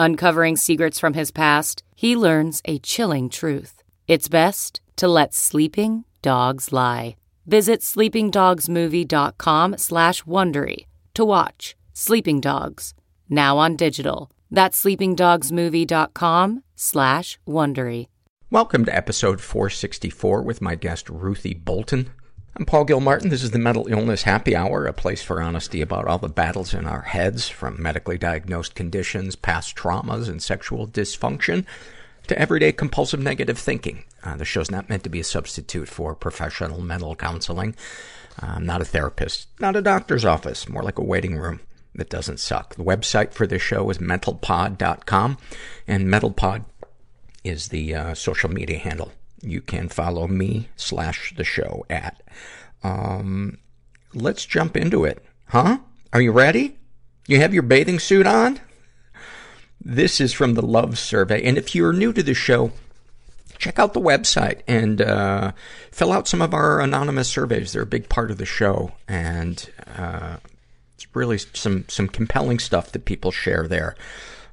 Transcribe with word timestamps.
Uncovering 0.00 0.56
secrets 0.56 1.00
from 1.00 1.14
his 1.14 1.32
past, 1.32 1.82
he 1.96 2.14
learns 2.14 2.62
a 2.66 2.78
chilling 2.78 3.28
truth. 3.28 3.82
It's 4.06 4.28
best 4.28 4.80
to 4.94 5.08
let 5.08 5.34
sleeping 5.34 6.04
dogs 6.22 6.72
lie. 6.72 7.16
Visit 7.46 7.80
sleepingdogsmovie.com 7.80 9.76
slash 9.76 10.22
Wondery 10.22 10.86
to 11.14 11.24
watch 11.24 11.74
Sleeping 11.94 12.40
Dogs, 12.40 12.94
now 13.28 13.58
on 13.58 13.74
digital. 13.74 14.30
That's 14.52 14.80
sleepingdogsmovie.com 14.84 16.62
slash 16.76 17.38
Wondery. 17.44 18.06
Welcome 18.52 18.84
to 18.84 18.94
episode 18.94 19.40
464 19.40 20.42
with 20.42 20.62
my 20.62 20.76
guest 20.76 21.10
Ruthie 21.10 21.54
Bolton. 21.54 22.10
I'm 22.58 22.66
Paul 22.66 22.86
Gilmartin. 22.86 23.28
This 23.30 23.44
is 23.44 23.52
the 23.52 23.58
Mental 23.60 23.86
Illness 23.86 24.24
Happy 24.24 24.56
Hour, 24.56 24.86
a 24.86 24.92
place 24.92 25.22
for 25.22 25.40
honesty 25.40 25.80
about 25.80 26.08
all 26.08 26.18
the 26.18 26.28
battles 26.28 26.74
in 26.74 26.86
our 26.86 27.02
heads, 27.02 27.48
from 27.48 27.80
medically 27.80 28.18
diagnosed 28.18 28.74
conditions, 28.74 29.36
past 29.36 29.76
traumas, 29.76 30.28
and 30.28 30.42
sexual 30.42 30.88
dysfunction, 30.88 31.64
to 32.26 32.36
everyday 32.36 32.72
compulsive 32.72 33.20
negative 33.20 33.60
thinking. 33.60 34.02
Uh, 34.24 34.34
the 34.34 34.44
show's 34.44 34.72
not 34.72 34.88
meant 34.88 35.04
to 35.04 35.08
be 35.08 35.20
a 35.20 35.24
substitute 35.24 35.86
for 35.86 36.16
professional 36.16 36.80
mental 36.80 37.14
counseling. 37.14 37.76
I'm 38.40 38.66
not 38.66 38.80
a 38.80 38.84
therapist, 38.84 39.46
not 39.60 39.76
a 39.76 39.80
doctor's 39.80 40.24
office, 40.24 40.68
more 40.68 40.82
like 40.82 40.98
a 40.98 41.04
waiting 41.04 41.36
room 41.36 41.60
that 41.94 42.10
doesn't 42.10 42.40
suck. 42.40 42.74
The 42.74 42.82
website 42.82 43.34
for 43.34 43.46
this 43.46 43.62
show 43.62 43.88
is 43.88 43.98
mentalpod.com, 43.98 45.38
and 45.86 46.08
mentalpod 46.08 46.64
is 47.44 47.68
the 47.68 47.94
uh, 47.94 48.14
social 48.14 48.50
media 48.50 48.78
handle 48.78 49.12
you 49.42 49.60
can 49.60 49.88
follow 49.88 50.26
me 50.26 50.68
slash 50.76 51.34
the 51.36 51.44
show 51.44 51.84
at. 51.88 52.22
Um, 52.82 53.58
let's 54.14 54.46
jump 54.46 54.76
into 54.76 55.04
it. 55.04 55.24
Huh? 55.46 55.78
Are 56.12 56.20
you 56.20 56.32
ready? 56.32 56.76
You 57.26 57.38
have 57.40 57.54
your 57.54 57.62
bathing 57.62 57.98
suit 57.98 58.26
on? 58.26 58.60
This 59.80 60.20
is 60.20 60.32
from 60.32 60.54
the 60.54 60.64
Love 60.64 60.98
Survey. 60.98 61.42
And 61.42 61.56
if 61.56 61.74
you're 61.74 61.92
new 61.92 62.12
to 62.12 62.22
the 62.22 62.34
show, 62.34 62.72
check 63.58 63.78
out 63.78 63.94
the 63.94 64.00
website 64.00 64.60
and 64.66 65.00
uh, 65.00 65.52
fill 65.90 66.12
out 66.12 66.28
some 66.28 66.42
of 66.42 66.52
our 66.52 66.80
anonymous 66.80 67.28
surveys. 67.28 67.72
They're 67.72 67.82
a 67.82 67.86
big 67.86 68.08
part 68.08 68.30
of 68.30 68.38
the 68.38 68.46
show. 68.46 68.92
And 69.06 69.68
uh, 69.96 70.38
it's 70.94 71.06
really 71.14 71.38
some, 71.38 71.84
some 71.88 72.08
compelling 72.08 72.58
stuff 72.58 72.92
that 72.92 73.04
people 73.04 73.30
share 73.30 73.68
there. 73.68 73.94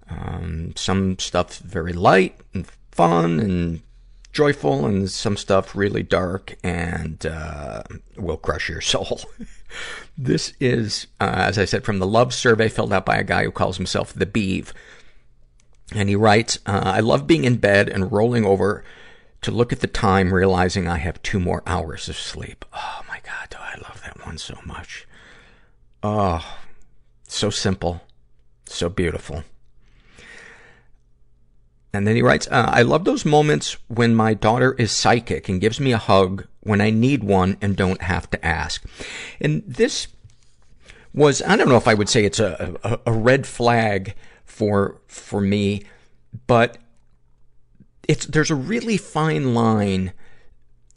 Um, 0.09 0.73
some 0.75 1.17
stuff 1.17 1.57
very 1.57 1.93
light 1.93 2.39
and 2.53 2.67
fun 2.91 3.39
and 3.39 3.81
joyful 4.35 4.85
and 4.85 5.09
some 5.09 5.37
stuff 5.37 5.75
really 5.77 6.03
dark 6.03 6.57
and 6.61 7.25
uh, 7.25 7.81
will 8.17 8.37
crush 8.37 8.67
your 8.69 8.81
soul. 8.93 9.21
this 10.17 10.53
is, 10.59 11.07
uh, 11.21 11.33
as 11.37 11.57
I 11.57 11.65
said, 11.65 11.85
from 11.85 11.99
the 11.99 12.05
love 12.05 12.33
survey 12.33 12.67
filled 12.67 12.93
out 12.93 13.05
by 13.05 13.15
a 13.15 13.23
guy 13.23 13.45
who 13.45 13.51
calls 13.51 13.77
himself 13.77 14.13
the 14.13 14.25
Beeve. 14.25 14.73
And 15.93 16.09
he 16.09 16.15
writes, 16.15 16.59
uh, 16.65 16.81
I 16.83 16.99
love 16.99 17.25
being 17.25 17.45
in 17.45 17.55
bed 17.55 17.87
and 17.87 18.11
rolling 18.11 18.45
over 18.45 18.83
to 19.41 19.51
look 19.51 19.71
at 19.71 19.79
the 19.79 19.87
time, 19.87 20.33
realizing 20.33 20.87
I 20.87 20.97
have 20.97 21.21
two 21.23 21.39
more 21.39 21.63
hours 21.65 22.09
of 22.09 22.17
sleep. 22.17 22.65
Oh 22.73 23.01
my 23.07 23.19
God, 23.23 23.49
do 23.49 23.57
I 23.59 23.75
love 23.87 24.01
that 24.03 24.25
one 24.25 24.37
so 24.37 24.57
much. 24.65 25.07
Oh, 26.03 26.57
so 27.27 27.49
simple, 27.49 28.01
so 28.65 28.89
beautiful. 28.89 29.43
And 31.95 32.05
then 32.05 32.15
he 32.15 32.21
writes, 32.21 32.47
uh, 32.49 32.69
I 32.69 32.81
love 32.81 33.05
those 33.05 33.25
moments 33.25 33.77
when 33.87 34.13
my 34.13 34.33
daughter 34.33 34.73
is 34.73 34.91
psychic 34.91 35.49
and 35.49 35.61
gives 35.61 35.79
me 35.79 35.91
a 35.91 35.97
hug 35.97 36.45
when 36.61 36.81
I 36.81 36.89
need 36.89 37.23
one 37.23 37.57
and 37.61 37.75
don't 37.75 38.01
have 38.01 38.29
to 38.31 38.45
ask. 38.45 38.83
And 39.39 39.63
this 39.65 40.07
was, 41.13 41.41
I 41.41 41.55
don't 41.55 41.69
know 41.69 41.77
if 41.77 41.87
I 41.87 41.93
would 41.93 42.09
say 42.09 42.25
it's 42.25 42.39
a, 42.39 42.75
a, 42.83 42.99
a 43.05 43.13
red 43.13 43.47
flag 43.47 44.15
for, 44.43 44.99
for 45.07 45.39
me, 45.39 45.83
but 46.47 46.77
it's, 48.07 48.25
there's 48.25 48.51
a 48.51 48.55
really 48.55 48.97
fine 48.97 49.53
line, 49.53 50.11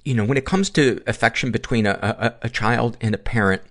you 0.05 0.15
know, 0.15 0.25
when 0.25 0.37
it 0.37 0.45
comes 0.45 0.71
to 0.71 1.03
affection 1.07 1.51
between 1.51 1.87
a, 1.87 1.93
a, 2.43 2.47
a 2.47 2.49
child 2.49 2.97
and 3.01 3.15
a 3.15 3.19
parent, 3.19 3.63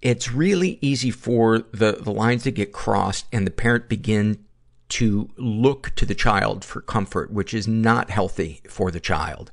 it's 0.00 0.32
really 0.32 0.78
easy 0.80 1.10
for 1.10 1.60
the, 1.72 1.92
the 2.00 2.12
lines 2.12 2.42
to 2.44 2.50
get 2.50 2.72
crossed 2.72 3.26
and 3.32 3.46
the 3.46 3.50
parent 3.50 3.88
begin 3.88 4.44
to 4.92 5.30
look 5.38 5.94
to 5.96 6.04
the 6.04 6.14
child 6.14 6.64
for 6.64 6.82
comfort, 6.82 7.32
which 7.32 7.54
is 7.54 7.66
not 7.66 8.10
healthy 8.10 8.60
for 8.68 8.90
the 8.90 9.00
child. 9.00 9.50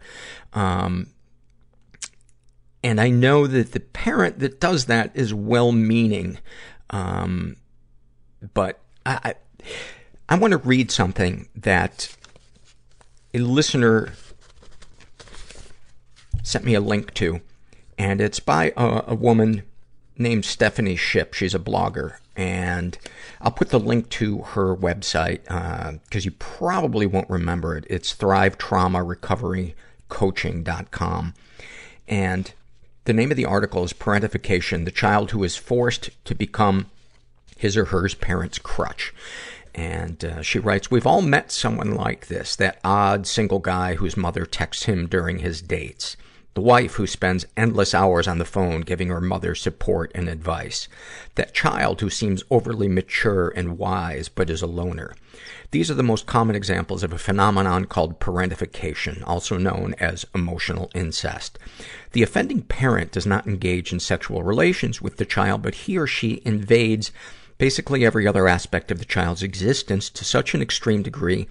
Um, 0.51 1.07
and 2.83 2.99
I 2.99 3.09
know 3.09 3.47
that 3.47 3.71
the 3.71 3.79
parent 3.79 4.39
that 4.39 4.59
does 4.59 4.85
that 4.85 5.11
is 5.13 5.33
well-meaning, 5.33 6.39
um, 6.89 7.55
but 8.53 8.79
I, 9.05 9.19
I, 9.23 9.33
I 10.27 10.35
want 10.37 10.51
to 10.51 10.57
read 10.57 10.91
something 10.91 11.47
that 11.55 12.13
a 13.33 13.39
listener 13.39 14.11
sent 16.43 16.65
me 16.65 16.73
a 16.73 16.81
link 16.81 17.13
to, 17.13 17.39
and 17.97 18.19
it's 18.19 18.41
by 18.41 18.73
a, 18.75 19.03
a 19.07 19.15
woman 19.15 19.63
named 20.17 20.43
Stephanie 20.43 20.97
Ship. 20.97 21.33
She's 21.33 21.55
a 21.55 21.59
blogger, 21.59 22.17
and 22.35 22.97
I'll 23.41 23.51
put 23.51 23.69
the 23.69 23.79
link 23.79 24.09
to 24.09 24.39
her 24.39 24.75
website, 24.75 25.39
uh, 25.49 25.93
cause 26.11 26.25
you 26.25 26.31
probably 26.31 27.05
won't 27.05 27.29
remember 27.29 27.77
it. 27.77 27.85
It's 27.89 28.13
Thrive 28.13 28.57
Trauma 28.57 29.03
Recovery 29.03 29.75
Coaching.com. 30.09 31.33
And 32.07 32.53
the 33.05 33.13
name 33.13 33.31
of 33.31 33.37
the 33.37 33.45
article 33.45 33.83
is 33.83 33.93
Parentification, 33.93 34.85
the 34.85 34.91
child 34.91 35.31
who 35.31 35.43
is 35.43 35.55
forced 35.55 36.09
to 36.25 36.35
become 36.35 36.87
his 37.57 37.77
or 37.77 37.85
her 37.85 38.07
parent's 38.09 38.59
crutch. 38.59 39.13
And 39.73 40.23
uh, 40.25 40.41
she 40.41 40.59
writes, 40.59 40.91
We've 40.91 41.07
all 41.07 41.21
met 41.21 41.51
someone 41.51 41.95
like 41.95 42.27
this, 42.27 42.55
that 42.57 42.79
odd 42.83 43.27
single 43.27 43.59
guy 43.59 43.95
whose 43.95 44.17
mother 44.17 44.45
texts 44.45 44.83
him 44.85 45.07
during 45.07 45.39
his 45.39 45.61
dates. 45.61 46.17
The 46.55 46.61
wife 46.61 46.95
who 46.95 47.05
spends 47.07 47.45
endless 47.55 47.93
hours 47.93 48.27
on 48.27 48.39
the 48.39 48.45
phone 48.45 48.81
giving 48.81 49.09
her 49.09 49.21
mother 49.21 49.53
support 49.55 50.11
and 50.15 50.27
advice. 50.27 50.87
That 51.35 51.53
child 51.53 52.01
who 52.01 52.09
seems 52.09 52.43
overly 52.49 52.87
mature 52.87 53.49
and 53.49 53.77
wise 53.77 54.29
but 54.29 54.49
is 54.49 54.61
a 54.61 54.67
loner. 54.67 55.13
These 55.71 55.91
are 55.91 55.95
the 55.95 56.03
most 56.03 56.25
common 56.25 56.55
examples 56.55 57.03
of 57.03 57.13
a 57.13 57.19
phenomenon 57.19 57.85
called 57.85 58.19
parentification, 58.19 59.23
also 59.27 59.57
known 59.57 59.93
as 59.99 60.25
emotional 60.33 60.89
incest. 60.95 61.59
The 62.13 62.23
offending 62.23 62.63
parent 62.63 63.11
does 63.11 63.27
not 63.27 63.45
engage 63.45 63.93
in 63.93 63.99
sexual 63.99 64.43
relations 64.43 65.01
with 65.01 65.17
the 65.17 65.25
child, 65.25 65.61
but 65.61 65.75
he 65.75 65.97
or 65.97 66.07
she 66.07 66.41
invades 66.43 67.11
basically 67.59 68.03
every 68.03 68.25
other 68.25 68.47
aspect 68.47 68.89
of 68.89 68.97
the 68.97 69.05
child's 69.05 69.43
existence 69.43 70.09
to 70.09 70.25
such 70.25 70.55
an 70.55 70.61
extreme 70.61 71.03
degree 71.03 71.47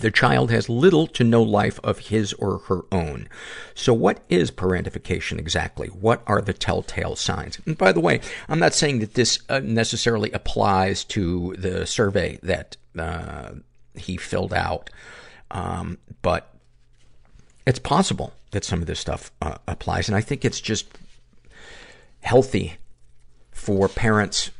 The 0.00 0.10
child 0.10 0.50
has 0.50 0.68
little 0.68 1.06
to 1.08 1.24
no 1.24 1.42
life 1.42 1.80
of 1.82 1.98
his 1.98 2.32
or 2.34 2.58
her 2.68 2.82
own. 2.92 3.28
So 3.74 3.94
what 3.94 4.20
is 4.28 4.50
parentification 4.50 5.38
exactly? 5.38 5.88
What 5.88 6.22
are 6.26 6.42
the 6.42 6.52
telltale 6.52 7.16
signs? 7.16 7.58
And 7.66 7.78
by 7.78 7.92
the 7.92 8.00
way, 8.00 8.20
I'm 8.48 8.58
not 8.58 8.74
saying 8.74 8.98
that 9.00 9.14
this 9.14 9.38
uh, 9.48 9.60
necessarily 9.60 10.30
applies 10.32 11.04
to 11.04 11.54
the 11.58 11.86
survey 11.86 12.38
that 12.42 12.76
uh, 12.98 13.52
he 13.94 14.16
filled 14.16 14.52
out, 14.52 14.90
um, 15.50 15.98
but 16.22 16.54
it's 17.66 17.78
possible 17.78 18.32
that 18.50 18.64
some 18.64 18.80
of 18.80 18.86
this 18.86 19.00
stuff 19.00 19.32
uh, 19.42 19.56
applies, 19.66 20.08
and 20.08 20.16
I 20.16 20.20
think 20.20 20.44
it's 20.44 20.60
just 20.60 20.86
healthy 22.20 22.76
for 23.50 23.88
parents 23.88 24.50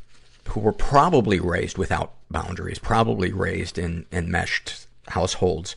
who 0.48 0.60
were 0.60 0.72
probably 0.72 1.40
raised 1.40 1.78
without 1.78 2.14
boundaries, 2.30 2.78
probably 2.78 3.32
raised 3.32 3.78
in 3.78 4.06
enmeshed 4.12 4.85
households 5.08 5.76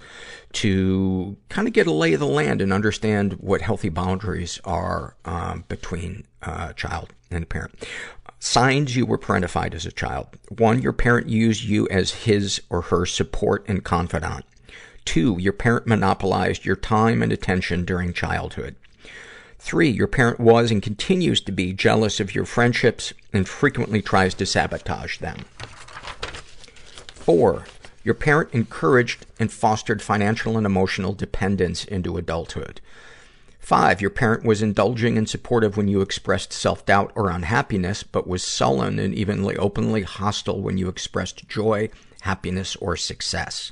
to 0.53 1.37
kind 1.49 1.67
of 1.67 1.73
get 1.73 1.87
a 1.87 1.91
lay 1.91 2.13
of 2.13 2.19
the 2.19 2.27
land 2.27 2.61
and 2.61 2.73
understand 2.73 3.33
what 3.33 3.61
healthy 3.61 3.89
boundaries 3.89 4.59
are 4.65 5.15
um, 5.25 5.63
between 5.67 6.25
uh, 6.41 6.73
child 6.73 7.13
and 7.29 7.43
a 7.43 7.47
parent. 7.47 7.87
Signs 8.39 8.95
you 8.95 9.05
were 9.05 9.17
parentified 9.17 9.73
as 9.73 9.85
a 9.85 9.91
child. 9.91 10.27
One, 10.49 10.81
your 10.81 10.93
parent 10.93 11.27
used 11.27 11.63
you 11.63 11.87
as 11.89 12.11
his 12.11 12.61
or 12.69 12.81
her 12.83 13.05
support 13.05 13.65
and 13.67 13.83
confidant. 13.83 14.45
Two, 15.05 15.37
your 15.39 15.53
parent 15.53 15.87
monopolized 15.87 16.65
your 16.65 16.75
time 16.75 17.21
and 17.21 17.31
attention 17.31 17.83
during 17.83 18.13
childhood. 18.13 18.75
Three, 19.57 19.89
your 19.89 20.07
parent 20.07 20.39
was 20.39 20.71
and 20.71 20.81
continues 20.81 21.41
to 21.41 21.51
be 21.51 21.73
jealous 21.73 22.21
of 22.21 22.33
your 22.33 22.45
friendships 22.45 23.13
and 23.33 23.47
frequently 23.47 24.01
tries 24.01 24.33
to 24.35 24.45
sabotage 24.45 25.17
them. 25.17 25.39
Four, 27.13 27.65
your 28.03 28.15
parent 28.15 28.49
encouraged 28.53 29.25
and 29.39 29.51
fostered 29.51 30.01
financial 30.01 30.57
and 30.57 30.65
emotional 30.65 31.13
dependence 31.13 31.83
into 31.85 32.17
adulthood. 32.17 32.81
Five, 33.59 34.01
your 34.01 34.09
parent 34.09 34.43
was 34.43 34.61
indulging 34.61 35.17
and 35.17 35.29
supportive 35.29 35.77
when 35.77 35.87
you 35.87 36.01
expressed 36.01 36.53
self-doubt 36.53 37.11
or 37.13 37.29
unhappiness, 37.29 38.03
but 38.03 38.27
was 38.27 38.41
sullen 38.43 38.97
and 38.97 39.13
evenly 39.13 39.57
openly 39.57 40.03
hostile 40.03 40.61
when 40.61 40.77
you 40.77 40.87
expressed 40.87 41.47
joy, 41.47 41.89
happiness, 42.21 42.75
or 42.77 42.95
success. 42.95 43.71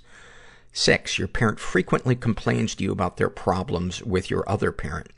Six, 0.71 1.17
your 1.17 1.27
parent 1.27 1.59
frequently 1.59 2.15
complains 2.15 2.75
to 2.75 2.83
you 2.83 2.91
about 2.91 3.17
their 3.17 3.29
problems 3.29 4.03
with 4.03 4.29
your 4.29 4.47
other 4.47 4.71
parent. 4.71 5.09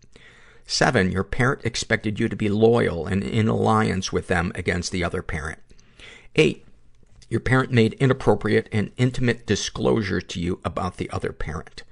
Seven, 0.66 1.12
your 1.12 1.24
parent 1.24 1.66
expected 1.66 2.20
you 2.20 2.30
to 2.30 2.36
be 2.36 2.48
loyal 2.48 3.08
and 3.08 3.24
in 3.24 3.48
alliance 3.48 4.14
with 4.14 4.28
them 4.28 4.52
against 4.56 4.92
the 4.92 5.04
other 5.04 5.24
parent. 5.24 5.60
Eight, 6.36 6.64
your 7.30 7.40
parent 7.40 7.72
made 7.72 7.94
inappropriate 7.94 8.68
and 8.72 8.92
intimate 8.98 9.46
disclosures 9.46 10.24
to 10.26 10.40
you 10.40 10.60
about 10.66 10.98
the 10.98 11.10
other 11.12 11.32
parent. 11.32 11.84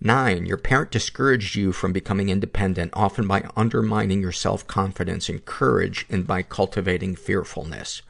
Nine, 0.00 0.46
your 0.46 0.56
parent 0.56 0.90
discouraged 0.90 1.56
you 1.56 1.72
from 1.72 1.92
becoming 1.92 2.30
independent, 2.30 2.90
often 2.94 3.26
by 3.26 3.48
undermining 3.56 4.22
your 4.22 4.32
self-confidence 4.32 5.28
and 5.28 5.44
courage 5.44 6.06
and 6.08 6.26
by 6.26 6.42
cultivating 6.42 7.14
fearfulness. 7.16 8.02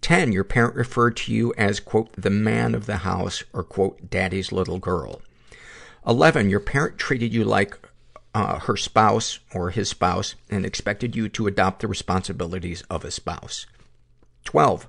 Ten, 0.00 0.32
your 0.32 0.44
parent 0.44 0.74
referred 0.74 1.16
to 1.18 1.32
you 1.32 1.54
as, 1.56 1.80
quote, 1.80 2.12
the 2.16 2.30
man 2.30 2.74
of 2.74 2.86
the 2.86 2.98
house 2.98 3.44
or, 3.52 3.62
quote, 3.62 4.10
daddy's 4.10 4.52
little 4.52 4.78
girl. 4.78 5.22
Eleven, 6.06 6.50
your 6.50 6.60
parent 6.60 6.98
treated 6.98 7.32
you 7.32 7.44
like 7.44 7.78
uh, 8.34 8.58
her 8.60 8.76
spouse 8.76 9.38
or 9.54 9.70
his 9.70 9.88
spouse 9.88 10.34
and 10.50 10.66
expected 10.66 11.16
you 11.16 11.28
to 11.28 11.46
adopt 11.46 11.80
the 11.80 11.88
responsibilities 11.88 12.82
of 12.90 13.04
a 13.04 13.10
spouse. 13.10 13.66
Twelve, 14.44 14.86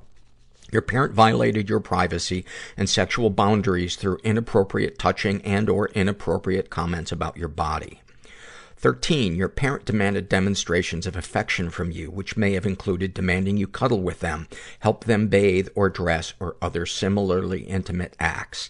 your 0.72 0.82
parent 0.82 1.14
violated 1.14 1.70
your 1.70 1.80
privacy 1.80 2.46
and 2.76 2.90
sexual 2.90 3.30
boundaries 3.30 3.96
through 3.96 4.20
inappropriate 4.24 5.00
touching 5.00 5.42
and 5.44 5.70
or 5.70 5.90
inappropriate 5.90 6.70
comments 6.70 7.12
about 7.12 7.38
your 7.38 7.48
body. 7.48 8.02
13. 8.78 9.36
Your 9.36 9.50
parent 9.50 9.86
demanded 9.86 10.30
demonstrations 10.30 11.08
of 11.08 11.16
affection 11.16 11.70
from 11.70 11.92
you, 11.92 12.12
which 12.12 12.38
may 12.38 12.54
have 12.54 12.66
included 12.66 13.14
demanding 13.14 13.58
you 13.58 13.68
cuddle 13.68 14.02
with 14.02 14.20
them, 14.20 14.48
help 14.80 15.06
them 15.06 15.28
bathe 15.28 15.68
or 15.74 15.90
dress, 15.90 16.34
or 16.40 16.56
other 16.62 16.86
similarly 16.86 17.62
intimate 17.64 18.16
acts. 18.20 18.70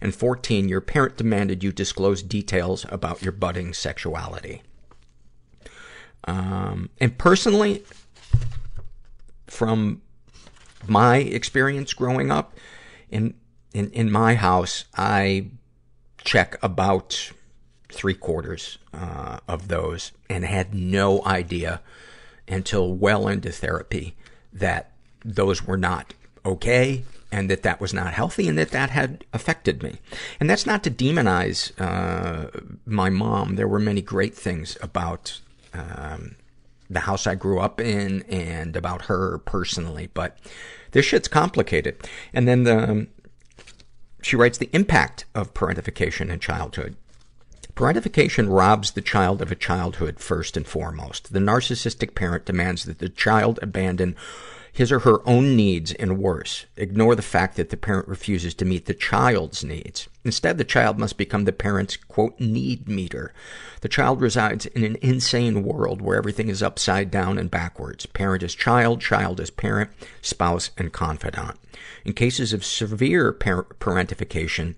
And 0.00 0.14
14. 0.14 0.68
Your 0.68 0.80
parent 0.80 1.16
demanded 1.16 1.64
you 1.64 1.72
disclose 1.72 2.22
details 2.22 2.86
about 2.88 3.22
your 3.22 3.32
budding 3.32 3.74
sexuality. 3.74 4.62
Um, 6.24 6.90
and 7.00 7.18
personally, 7.18 7.82
from 9.46 10.02
my 10.86 11.18
experience 11.18 11.92
growing 11.92 12.30
up, 12.30 12.54
in, 13.10 13.34
in, 13.72 13.90
in 13.90 14.10
my 14.10 14.34
house, 14.34 14.84
I 14.96 15.48
check 16.24 16.58
about 16.62 17.32
three 17.90 18.14
quarters 18.14 18.78
uh, 18.92 19.38
of 19.48 19.68
those 19.68 20.12
and 20.28 20.44
had 20.44 20.74
no 20.74 21.24
idea 21.24 21.80
until 22.46 22.94
well 22.94 23.28
into 23.28 23.50
therapy 23.50 24.14
that 24.52 24.92
those 25.24 25.66
were 25.66 25.76
not 25.76 26.14
okay 26.44 27.04
and 27.30 27.50
that 27.50 27.62
that 27.62 27.80
was 27.80 27.92
not 27.92 28.14
healthy 28.14 28.48
and 28.48 28.56
that 28.56 28.70
that 28.70 28.90
had 28.90 29.24
affected 29.32 29.82
me. 29.82 29.98
And 30.40 30.48
that's 30.48 30.66
not 30.66 30.82
to 30.84 30.90
demonize 30.90 31.72
uh, 31.80 32.50
my 32.86 33.10
mom. 33.10 33.56
There 33.56 33.68
were 33.68 33.78
many 33.78 34.00
great 34.00 34.34
things 34.34 34.76
about 34.80 35.40
um, 35.74 36.36
the 36.90 37.00
house 37.00 37.26
I 37.26 37.34
grew 37.34 37.60
up 37.60 37.80
in 37.80 38.22
and 38.22 38.76
about 38.76 39.06
her 39.06 39.38
personally, 39.38 40.08
but 40.14 40.38
this 40.92 41.04
shit's 41.04 41.28
complicated. 41.28 42.08
And 42.32 42.48
then 42.48 42.64
the, 42.64 42.90
um, 42.90 43.08
she 44.22 44.36
writes 44.36 44.58
the 44.58 44.70
impact 44.72 45.24
of 45.34 45.54
parentification 45.54 46.30
in 46.30 46.40
childhood. 46.40 46.96
Parentification 47.74 48.46
robs 48.50 48.92
the 48.92 49.00
child 49.00 49.40
of 49.40 49.52
a 49.52 49.54
childhood 49.54 50.18
first 50.18 50.56
and 50.56 50.66
foremost. 50.66 51.32
The 51.32 51.38
narcissistic 51.38 52.14
parent 52.14 52.44
demands 52.44 52.84
that 52.84 52.98
the 52.98 53.08
child 53.08 53.60
abandon 53.62 54.16
his 54.78 54.92
or 54.92 55.00
her 55.00 55.28
own 55.28 55.56
needs 55.56 55.92
and 55.94 56.20
worse, 56.20 56.66
ignore 56.76 57.16
the 57.16 57.20
fact 57.20 57.56
that 57.56 57.70
the 57.70 57.76
parent 57.76 58.06
refuses 58.06 58.54
to 58.54 58.64
meet 58.64 58.86
the 58.86 58.94
child's 58.94 59.64
needs. 59.64 60.08
Instead, 60.24 60.56
the 60.56 60.62
child 60.62 61.00
must 61.00 61.16
become 61.16 61.46
the 61.46 61.52
parent's, 61.52 61.96
quote, 61.96 62.38
need 62.38 62.88
meter. 62.88 63.34
The 63.80 63.88
child 63.88 64.20
resides 64.20 64.66
in 64.66 64.84
an 64.84 64.96
insane 65.02 65.64
world 65.64 66.00
where 66.00 66.16
everything 66.16 66.48
is 66.48 66.62
upside 66.62 67.10
down 67.10 67.38
and 67.38 67.50
backwards. 67.50 68.06
Parent 68.06 68.44
is 68.44 68.54
child, 68.54 69.00
child 69.00 69.40
is 69.40 69.50
parent, 69.50 69.90
spouse, 70.22 70.70
and 70.78 70.92
confidant. 70.92 71.56
In 72.04 72.12
cases 72.12 72.52
of 72.52 72.64
severe 72.64 73.32
parentification, 73.32 74.76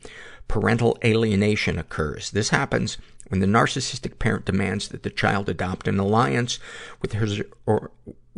parental 0.49 0.97
alienation 1.05 1.79
occurs. 1.79 2.31
This 2.31 2.49
happens 2.49 2.97
when 3.29 3.41
the 3.41 3.47
narcissistic 3.47 4.19
parent 4.19 4.47
demands 4.47 4.89
that 4.89 5.03
the 5.03 5.11
child 5.11 5.51
adopt 5.51 5.87
an 5.87 5.99
alliance 5.99 6.59
with 7.03 7.13
his 7.13 7.43
or 7.67 7.91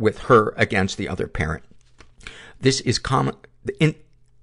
with 0.03 0.19
her 0.23 0.53
against 0.57 0.97
the 0.97 1.07
other 1.07 1.27
parent. 1.27 1.63
This 2.59 2.81
is 2.81 2.99
common, 2.99 3.35
in, 3.79 3.95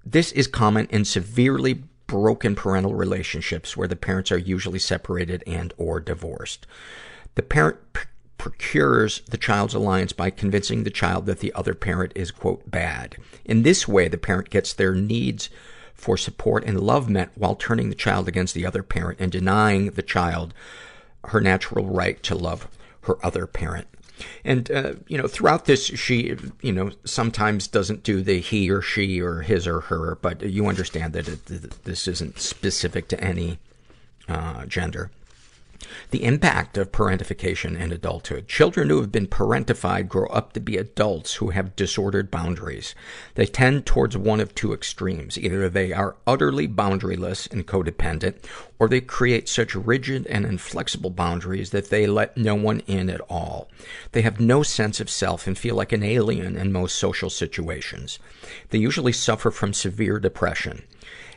this 0.03 0.31
is 0.31 0.47
common 0.47 0.87
in 0.87 1.05
severely 1.05 1.83
broken 2.07 2.55
parental 2.55 2.95
relationships 2.95 3.77
where 3.77 3.87
the 3.87 3.95
parents 3.95 4.31
are 4.31 4.37
usually 4.37 4.79
separated 4.79 5.43
and 5.45 5.71
or 5.77 5.99
divorced. 5.99 6.65
The 7.35 7.43
parent 7.43 7.77
p- 7.93 8.01
procures 8.39 9.21
the 9.29 9.37
child's 9.37 9.75
alliance 9.75 10.13
by 10.13 10.31
convincing 10.31 10.83
the 10.83 10.89
child 10.89 11.27
that 11.27 11.39
the 11.39 11.53
other 11.53 11.75
parent 11.75 12.11
is, 12.15 12.31
quote, 12.31 12.69
bad. 12.69 13.17
In 13.45 13.61
this 13.61 13.87
way, 13.87 14.07
the 14.07 14.17
parent 14.17 14.49
gets 14.49 14.73
their 14.73 14.95
needs 14.95 15.51
for 15.93 16.17
support 16.17 16.63
and 16.65 16.79
love 16.79 17.07
met 17.07 17.29
while 17.35 17.53
turning 17.53 17.89
the 17.89 17.95
child 17.95 18.27
against 18.27 18.55
the 18.55 18.65
other 18.65 18.81
parent 18.81 19.19
and 19.19 19.31
denying 19.31 19.91
the 19.91 20.01
child 20.01 20.55
her 21.25 21.39
natural 21.39 21.85
right 21.85 22.21
to 22.23 22.33
love 22.33 22.67
her 23.01 23.23
other 23.23 23.45
parent. 23.45 23.87
And, 24.43 24.69
uh, 24.71 24.93
you 25.07 25.17
know, 25.17 25.27
throughout 25.27 25.65
this, 25.65 25.85
she, 25.85 26.35
you 26.61 26.71
know, 26.71 26.91
sometimes 27.05 27.67
doesn't 27.67 28.03
do 28.03 28.21
the 28.21 28.39
he 28.39 28.69
or 28.69 28.81
she 28.81 29.21
or 29.21 29.41
his 29.41 29.67
or 29.67 29.81
her, 29.81 30.17
but 30.21 30.41
you 30.41 30.67
understand 30.67 31.13
that 31.13 31.27
it, 31.27 31.83
this 31.83 32.07
isn't 32.07 32.39
specific 32.39 33.07
to 33.09 33.23
any, 33.23 33.59
uh, 34.27 34.65
gender. 34.65 35.11
The 36.11 36.23
impact 36.23 36.77
of 36.77 36.91
parentification 36.91 37.79
in 37.79 37.91
adulthood. 37.91 38.47
Children 38.47 38.89
who 38.89 39.01
have 39.01 39.11
been 39.11 39.27
parentified 39.27 40.07
grow 40.07 40.27
up 40.27 40.53
to 40.53 40.59
be 40.59 40.77
adults 40.77 41.35
who 41.35 41.49
have 41.49 41.75
disordered 41.75 42.29
boundaries. 42.29 42.93
They 43.35 43.45
tend 43.45 43.85
towards 43.85 44.15
one 44.15 44.39
of 44.39 44.53
two 44.53 44.73
extremes. 44.73 45.37
Either 45.37 45.69
they 45.69 45.91
are 45.91 46.17
utterly 46.27 46.67
boundaryless 46.67 47.51
and 47.51 47.65
codependent, 47.65 48.43
or 48.77 48.87
they 48.87 49.01
create 49.01 49.47
such 49.47 49.73
rigid 49.75 50.27
and 50.27 50.45
inflexible 50.45 51.09
boundaries 51.09 51.71
that 51.71 51.89
they 51.89 52.07
let 52.07 52.37
no 52.37 52.55
one 52.55 52.81
in 52.81 53.09
at 53.09 53.21
all. 53.21 53.69
They 54.11 54.21
have 54.21 54.39
no 54.39 54.63
sense 54.63 54.99
of 54.99 55.09
self 55.09 55.47
and 55.47 55.57
feel 55.57 55.75
like 55.75 55.91
an 55.91 56.03
alien 56.03 56.55
in 56.55 56.71
most 56.71 56.95
social 56.95 57.29
situations. 57.29 58.19
They 58.69 58.77
usually 58.77 59.13
suffer 59.13 59.51
from 59.51 59.73
severe 59.73 60.19
depression 60.19 60.83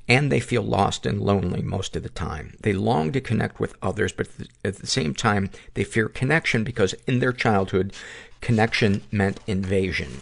and 0.09 0.31
they 0.31 0.41
feel 0.41 0.63
lost 0.63 1.07
and 1.07 1.21
lonely 1.21 1.63
most 1.63 1.97
of 1.97 2.03
the 2.03 2.09
time. 2.09 2.57
They 2.61 2.73
long 2.73 3.13
to 3.13 3.21
connect 3.21 3.59
with 3.59 3.75
others, 3.81 4.13
but 4.13 4.29
at 4.65 4.77
the 4.77 4.87
same 4.87 5.15
time, 5.15 5.51
they 5.75 5.85
fear 5.85 6.09
connection 6.09 6.65
because 6.65 6.95
in 7.07 7.21
their 7.21 7.33
childhood, 7.33 7.93
connection 8.41 9.03
meant 9.11 9.41
invasion. 9.47 10.21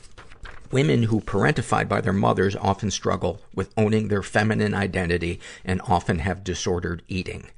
Women 0.71 1.05
who 1.05 1.21
parentified 1.21 1.89
by 1.89 2.01
their 2.01 2.15
mothers 2.15 2.57
often 2.57 2.91
struggle 2.91 3.43
with 3.55 3.75
owning 3.77 4.09
their 4.09 4.23
feminine 4.23 4.73
identity 4.73 5.39
and 5.65 5.83
often 5.83 6.21
have 6.21 6.45
disordered 6.45 7.03
eating. 7.09 7.51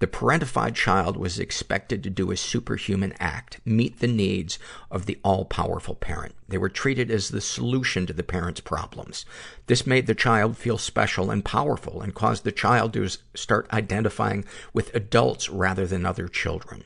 The 0.00 0.06
parentified 0.06 0.76
child 0.76 1.16
was 1.16 1.40
expected 1.40 2.04
to 2.04 2.10
do 2.10 2.30
a 2.30 2.36
superhuman 2.36 3.14
act, 3.18 3.60
meet 3.64 3.98
the 3.98 4.06
needs 4.06 4.58
of 4.92 5.06
the 5.06 5.18
all-powerful 5.24 5.96
parent. 5.96 6.36
They 6.48 6.58
were 6.58 6.68
treated 6.68 7.10
as 7.10 7.30
the 7.30 7.40
solution 7.40 8.06
to 8.06 8.12
the 8.12 8.22
parent's 8.22 8.60
problems. 8.60 9.26
This 9.66 9.86
made 9.88 10.06
the 10.06 10.14
child 10.14 10.56
feel 10.56 10.78
special 10.78 11.32
and 11.32 11.44
powerful 11.44 12.00
and 12.00 12.14
caused 12.14 12.44
the 12.44 12.52
child 12.52 12.92
to 12.92 13.08
start 13.34 13.66
identifying 13.72 14.44
with 14.72 14.94
adults 14.94 15.48
rather 15.48 15.86
than 15.86 16.06
other 16.06 16.28
children. 16.28 16.84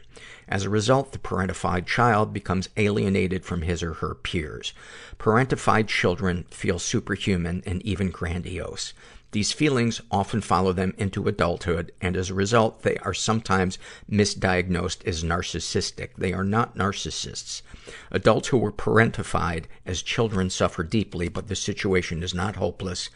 As 0.48 0.64
a 0.64 0.70
result, 0.70 1.12
the 1.12 1.18
parentified 1.18 1.86
child 1.86 2.32
becomes 2.32 2.68
alienated 2.76 3.44
from 3.44 3.62
his 3.62 3.82
or 3.82 3.94
her 3.94 4.14
peers. 4.14 4.72
Parentified 5.18 5.86
children 5.86 6.44
feel 6.50 6.78
superhuman 6.78 7.62
and 7.66 7.82
even 7.82 8.10
grandiose. 8.10 8.92
These 9.32 9.52
feelings 9.52 10.02
often 10.10 10.42
follow 10.42 10.72
them 10.74 10.94
into 10.98 11.26
adulthood, 11.26 11.90
and 12.02 12.16
as 12.18 12.28
a 12.28 12.34
result, 12.34 12.82
they 12.82 12.96
are 12.98 13.14
sometimes 13.14 13.78
misdiagnosed 14.10 15.06
as 15.06 15.24
narcissistic. 15.24 16.10
They 16.18 16.34
are 16.34 16.44
not 16.44 16.76
narcissists. 16.76 17.62
Adults 18.10 18.48
who 18.48 18.58
were 18.58 18.72
parentified 18.72 19.64
as 19.86 20.02
children 20.02 20.50
suffer 20.50 20.82
deeply, 20.84 21.28
but 21.28 21.48
the 21.48 21.56
situation 21.56 22.22
is 22.22 22.34
not 22.34 22.56
hopeless. 22.56 23.08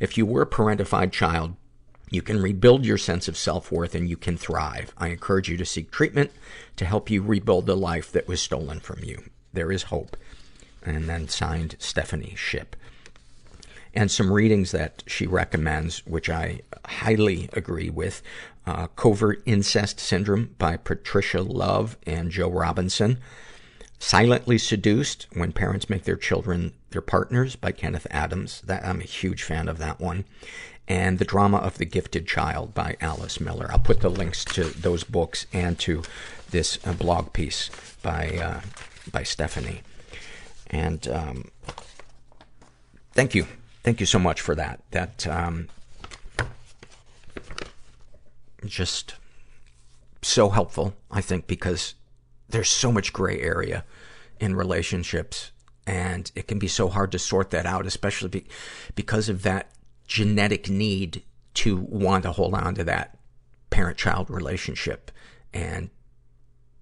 If 0.00 0.18
you 0.18 0.26
were 0.26 0.42
a 0.42 0.46
parentified 0.46 1.12
child, 1.12 1.54
you 2.10 2.22
can 2.22 2.42
rebuild 2.42 2.84
your 2.84 2.98
sense 2.98 3.28
of 3.28 3.38
self-worth 3.38 3.94
and 3.94 4.10
you 4.10 4.16
can 4.16 4.36
thrive. 4.36 4.92
I 4.98 5.08
encourage 5.08 5.48
you 5.48 5.56
to 5.56 5.64
seek 5.64 5.92
treatment 5.92 6.32
to 6.76 6.84
help 6.84 7.08
you 7.08 7.22
rebuild 7.22 7.66
the 7.66 7.76
life 7.76 8.10
that 8.12 8.28
was 8.28 8.42
stolen 8.42 8.80
from 8.80 9.04
you. 9.04 9.22
There 9.52 9.70
is 9.70 9.84
hope. 9.84 10.16
And 10.82 11.08
then 11.08 11.28
signed 11.28 11.76
Stephanie 11.78 12.34
Ship. 12.36 12.74
And 13.94 14.10
some 14.10 14.32
readings 14.32 14.72
that 14.72 15.02
she 15.06 15.26
recommends, 15.26 15.98
which 16.06 16.30
I 16.30 16.60
highly 16.86 17.50
agree 17.52 17.90
with. 17.90 18.22
Uh, 18.66 18.86
Covert 18.88 19.42
Incest 19.44 20.00
Syndrome 20.00 20.54
by 20.56 20.76
Patricia 20.76 21.42
Love 21.42 21.98
and 22.06 22.30
Jo 22.30 22.48
Robinson. 22.48 23.18
Silently 23.98 24.58
Seduced, 24.58 25.26
When 25.32 25.52
Parents 25.52 25.88
Make 25.90 26.04
Their 26.04 26.16
Children 26.16 26.72
Their 26.90 27.02
Partners 27.02 27.54
by 27.54 27.72
Kenneth 27.72 28.06
Adams. 28.10 28.60
That, 28.62 28.84
I'm 28.84 29.00
a 29.00 29.04
huge 29.04 29.42
fan 29.42 29.68
of 29.68 29.78
that 29.78 30.00
one 30.00 30.24
and 30.88 31.18
The 31.18 31.24
Drama 31.24 31.58
of 31.58 31.78
the 31.78 31.84
Gifted 31.84 32.26
Child 32.26 32.74
by 32.74 32.96
Alice 33.00 33.40
Miller. 33.40 33.68
I'll 33.70 33.78
put 33.78 34.00
the 34.00 34.10
links 34.10 34.44
to 34.46 34.64
those 34.64 35.04
books 35.04 35.46
and 35.52 35.78
to 35.80 36.02
this 36.50 36.78
uh, 36.84 36.92
blog 36.92 37.32
piece 37.32 37.70
by, 38.02 38.30
uh, 38.30 38.60
by 39.10 39.22
Stephanie. 39.22 39.82
And, 40.68 41.06
um, 41.08 41.50
thank 43.12 43.34
you. 43.34 43.46
Thank 43.82 44.00
you 44.00 44.06
so 44.06 44.18
much 44.18 44.40
for 44.40 44.54
that. 44.54 44.80
That, 44.92 45.26
um, 45.26 45.68
just 48.64 49.16
so 50.22 50.50
helpful, 50.50 50.94
I 51.10 51.20
think, 51.20 51.46
because 51.46 51.94
there's 52.48 52.68
so 52.68 52.92
much 52.92 53.12
gray 53.12 53.40
area 53.40 53.84
in 54.38 54.54
relationships 54.54 55.50
and 55.86 56.30
it 56.34 56.46
can 56.46 56.58
be 56.58 56.68
so 56.68 56.88
hard 56.88 57.10
to 57.12 57.18
sort 57.18 57.50
that 57.50 57.66
out, 57.66 57.86
especially 57.86 58.28
be, 58.28 58.46
because 58.94 59.28
of 59.28 59.42
that 59.42 59.70
genetic 60.06 60.70
need 60.70 61.22
to 61.54 61.76
want 61.76 62.22
to 62.22 62.32
hold 62.32 62.54
on 62.54 62.74
to 62.76 62.84
that 62.84 63.18
parent-child 63.70 64.30
relationship 64.30 65.10
and 65.52 65.90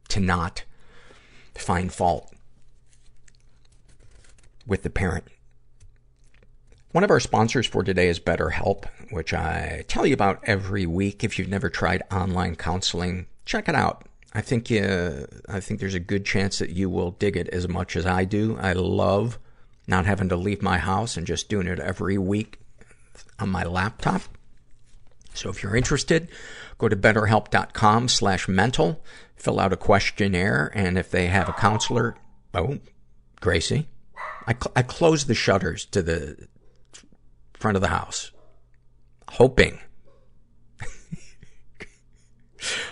to 0.09 0.21
not 0.21 0.65
find 1.55 1.93
fault 1.93 2.33
with 4.67 4.83
the 4.83 4.91
parent. 4.91 5.25
One 6.93 7.05
of 7.05 7.11
our 7.11 7.21
sponsors 7.21 7.69
for 7.69 7.85
today 7.85 8.09
is 8.09 8.19
BetterHelp, 8.19 8.87
which 9.13 9.33
I 9.33 9.85
tell 9.87 10.05
you 10.05 10.15
about 10.15 10.41
every 10.43 10.87
week. 10.87 11.23
If 11.23 11.39
you've 11.39 11.49
never 11.49 11.71
tried 11.71 12.03
online 12.11 12.57
counseling, 12.57 13.27
check 13.45 13.69
it 13.69 13.77
out. 13.77 14.07
I 14.35 14.41
think 14.41 14.73
uh, 14.73 15.27
I 15.49 15.61
think 15.61 15.79
there's 15.79 15.95
a 15.95 16.01
good 16.01 16.25
chance 16.25 16.59
that 16.59 16.71
you 16.71 16.91
will 16.91 17.13
dig 17.13 17.37
it 17.37 17.49
as 17.51 17.69
much 17.69 17.95
as 17.95 18.07
I 18.07 18.25
do. 18.25 18.59
I 18.61 18.73
love 18.73 19.39
not 19.87 20.07
having 20.07 20.29
to 20.31 20.37
leave 20.37 20.63
my 20.63 20.79
house 20.79 21.17
and 21.17 21.29
just 21.29 21.49
doing 21.49 21.69
it 21.69 21.79
every 21.79 22.19
week 22.19 22.59
on 23.39 23.51
my 23.51 23.63
laptop. 23.63 24.23
So 25.33 25.49
if 25.49 25.63
you're 25.63 25.77
interested, 25.77 26.29
go 26.77 26.89
to 26.89 26.97
betterhelp.com 26.97 28.09
slash 28.09 28.49
mental, 28.49 29.01
fill 29.37 29.61
out 29.61 29.73
a 29.73 29.77
questionnaire, 29.77 30.73
and 30.75 30.99
if 30.99 31.09
they 31.09 31.27
have 31.27 31.49
a 31.49 31.53
counselor, 31.53 32.17
oh, 32.53 32.79
Gracie, 33.41 33.89
I, 34.49 34.55
cl- 34.55 34.73
I 34.75 34.83
close 34.83 35.27
the 35.27 35.35
shutters 35.35 35.85
to 35.87 36.03
the 36.03 36.49
front 37.61 37.77
of 37.77 37.81
the 37.83 37.89
house, 37.89 38.33
hoping. 39.29 39.79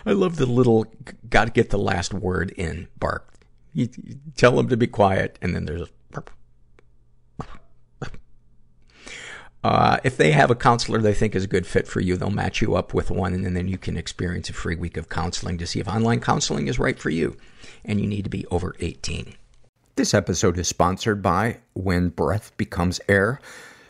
I 0.07 0.13
love 0.13 0.37
the 0.37 0.47
little, 0.47 0.87
gotta 1.29 1.51
get 1.51 1.71
the 1.71 1.79
last 1.79 2.15
word 2.15 2.51
in 2.53 2.89
bark. 2.99 3.35
You, 3.75 3.89
you 4.03 4.19
tell 4.37 4.57
them 4.57 4.69
to 4.69 4.77
be 4.77 4.87
quiet, 4.87 5.39
and 5.43 5.55
then 5.55 5.67
there's 5.67 5.89
Uh, 9.65 9.99
if 10.05 10.17
they 10.17 10.31
have 10.31 10.51
a 10.51 10.55
counselor 10.55 11.01
they 11.01 11.13
think 11.13 11.35
is 11.35 11.45
a 11.45 11.49
good 11.49 11.67
fit 11.67 11.89
for 11.89 12.01
you, 12.01 12.17
they'll 12.17 12.31
match 12.31 12.63
you 12.63 12.77
up 12.77 12.95
with 12.95 13.11
one, 13.11 13.35
and 13.35 13.57
then 13.57 13.67
you 13.67 13.77
can 13.77 13.97
experience 13.97 14.49
a 14.49 14.53
free 14.53 14.77
week 14.77 14.97
of 14.97 15.09
counseling 15.09 15.59
to 15.59 15.67
see 15.67 15.81
if 15.81 15.89
online 15.89 16.21
counseling 16.21 16.69
is 16.69 16.79
right 16.79 16.99
for 16.99 17.11
you. 17.11 17.37
And 17.85 18.01
you 18.01 18.07
need 18.07 18.23
to 18.23 18.31
be 18.31 18.47
over 18.47 18.77
18. 18.79 19.35
This 19.97 20.15
episode 20.15 20.59
is 20.59 20.69
sponsored 20.69 21.23
by 21.23 21.59
When 21.75 22.09
Breath 22.09 22.57
Becomes 22.57 23.01
Air. 23.09 23.41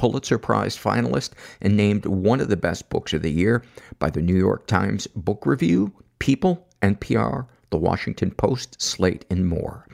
Pulitzer 0.00 0.38
Prize 0.38 0.78
finalist, 0.78 1.32
and 1.60 1.76
named 1.76 2.06
one 2.06 2.40
of 2.40 2.48
the 2.48 2.56
best 2.56 2.88
books 2.88 3.12
of 3.12 3.20
the 3.20 3.30
year 3.30 3.62
by 3.98 4.08
the 4.08 4.22
New 4.22 4.34
York 4.34 4.66
Times 4.66 5.06
Book 5.08 5.44
Review, 5.44 5.92
People, 6.20 6.66
NPR, 6.80 7.46
The 7.68 7.76
Washington 7.76 8.30
Post, 8.30 8.80
Slate, 8.80 9.26
and 9.28 9.46
more. 9.46 9.86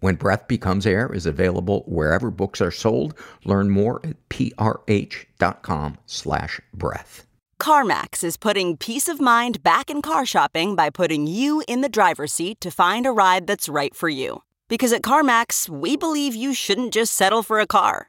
When 0.00 0.16
Breath 0.16 0.48
Becomes 0.48 0.84
Air 0.84 1.12
is 1.14 1.26
available 1.26 1.84
wherever 1.86 2.28
books 2.28 2.60
are 2.60 2.72
sold. 2.72 3.16
Learn 3.44 3.70
more 3.70 4.00
at 4.04 4.16
prh.com 4.30 5.96
slash 6.06 6.60
breath. 6.74 7.24
CarMax 7.60 8.24
is 8.24 8.36
putting 8.36 8.76
peace 8.76 9.06
of 9.06 9.20
mind 9.20 9.62
back 9.62 9.90
in 9.90 10.02
car 10.02 10.26
shopping 10.26 10.74
by 10.74 10.90
putting 10.90 11.28
you 11.28 11.62
in 11.68 11.82
the 11.82 11.88
driver's 11.88 12.32
seat 12.32 12.60
to 12.62 12.72
find 12.72 13.06
a 13.06 13.12
ride 13.12 13.46
that's 13.46 13.68
right 13.68 13.94
for 13.94 14.08
you. 14.08 14.42
Because 14.66 14.92
at 14.92 15.02
CarMax, 15.02 15.68
we 15.68 15.96
believe 15.96 16.34
you 16.34 16.52
shouldn't 16.52 16.92
just 16.92 17.12
settle 17.12 17.44
for 17.44 17.60
a 17.60 17.66
car. 17.66 18.08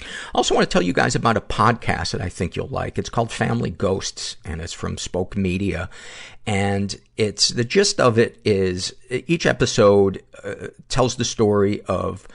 I 0.00 0.04
also 0.34 0.54
want 0.54 0.68
to 0.68 0.72
tell 0.72 0.82
you 0.82 0.92
guys 0.92 1.14
about 1.14 1.36
a 1.36 1.40
podcast 1.40 2.12
that 2.12 2.20
I 2.20 2.28
think 2.28 2.54
you'll 2.54 2.68
like. 2.68 2.98
It's 2.98 3.08
called 3.08 3.32
Family 3.32 3.70
Ghosts 3.70 4.36
and 4.44 4.60
it's 4.60 4.72
from 4.72 4.98
Spoke 4.98 5.36
Media. 5.36 5.88
And 6.46 6.94
it's, 7.16 7.48
the 7.48 7.64
gist 7.64 7.98
of 7.98 8.18
it 8.18 8.38
is 8.44 8.94
each 9.10 9.46
episode 9.46 10.22
uh, 10.44 10.68
tells 10.88 11.16
the 11.16 11.24
story 11.24 11.82
of 11.82 12.28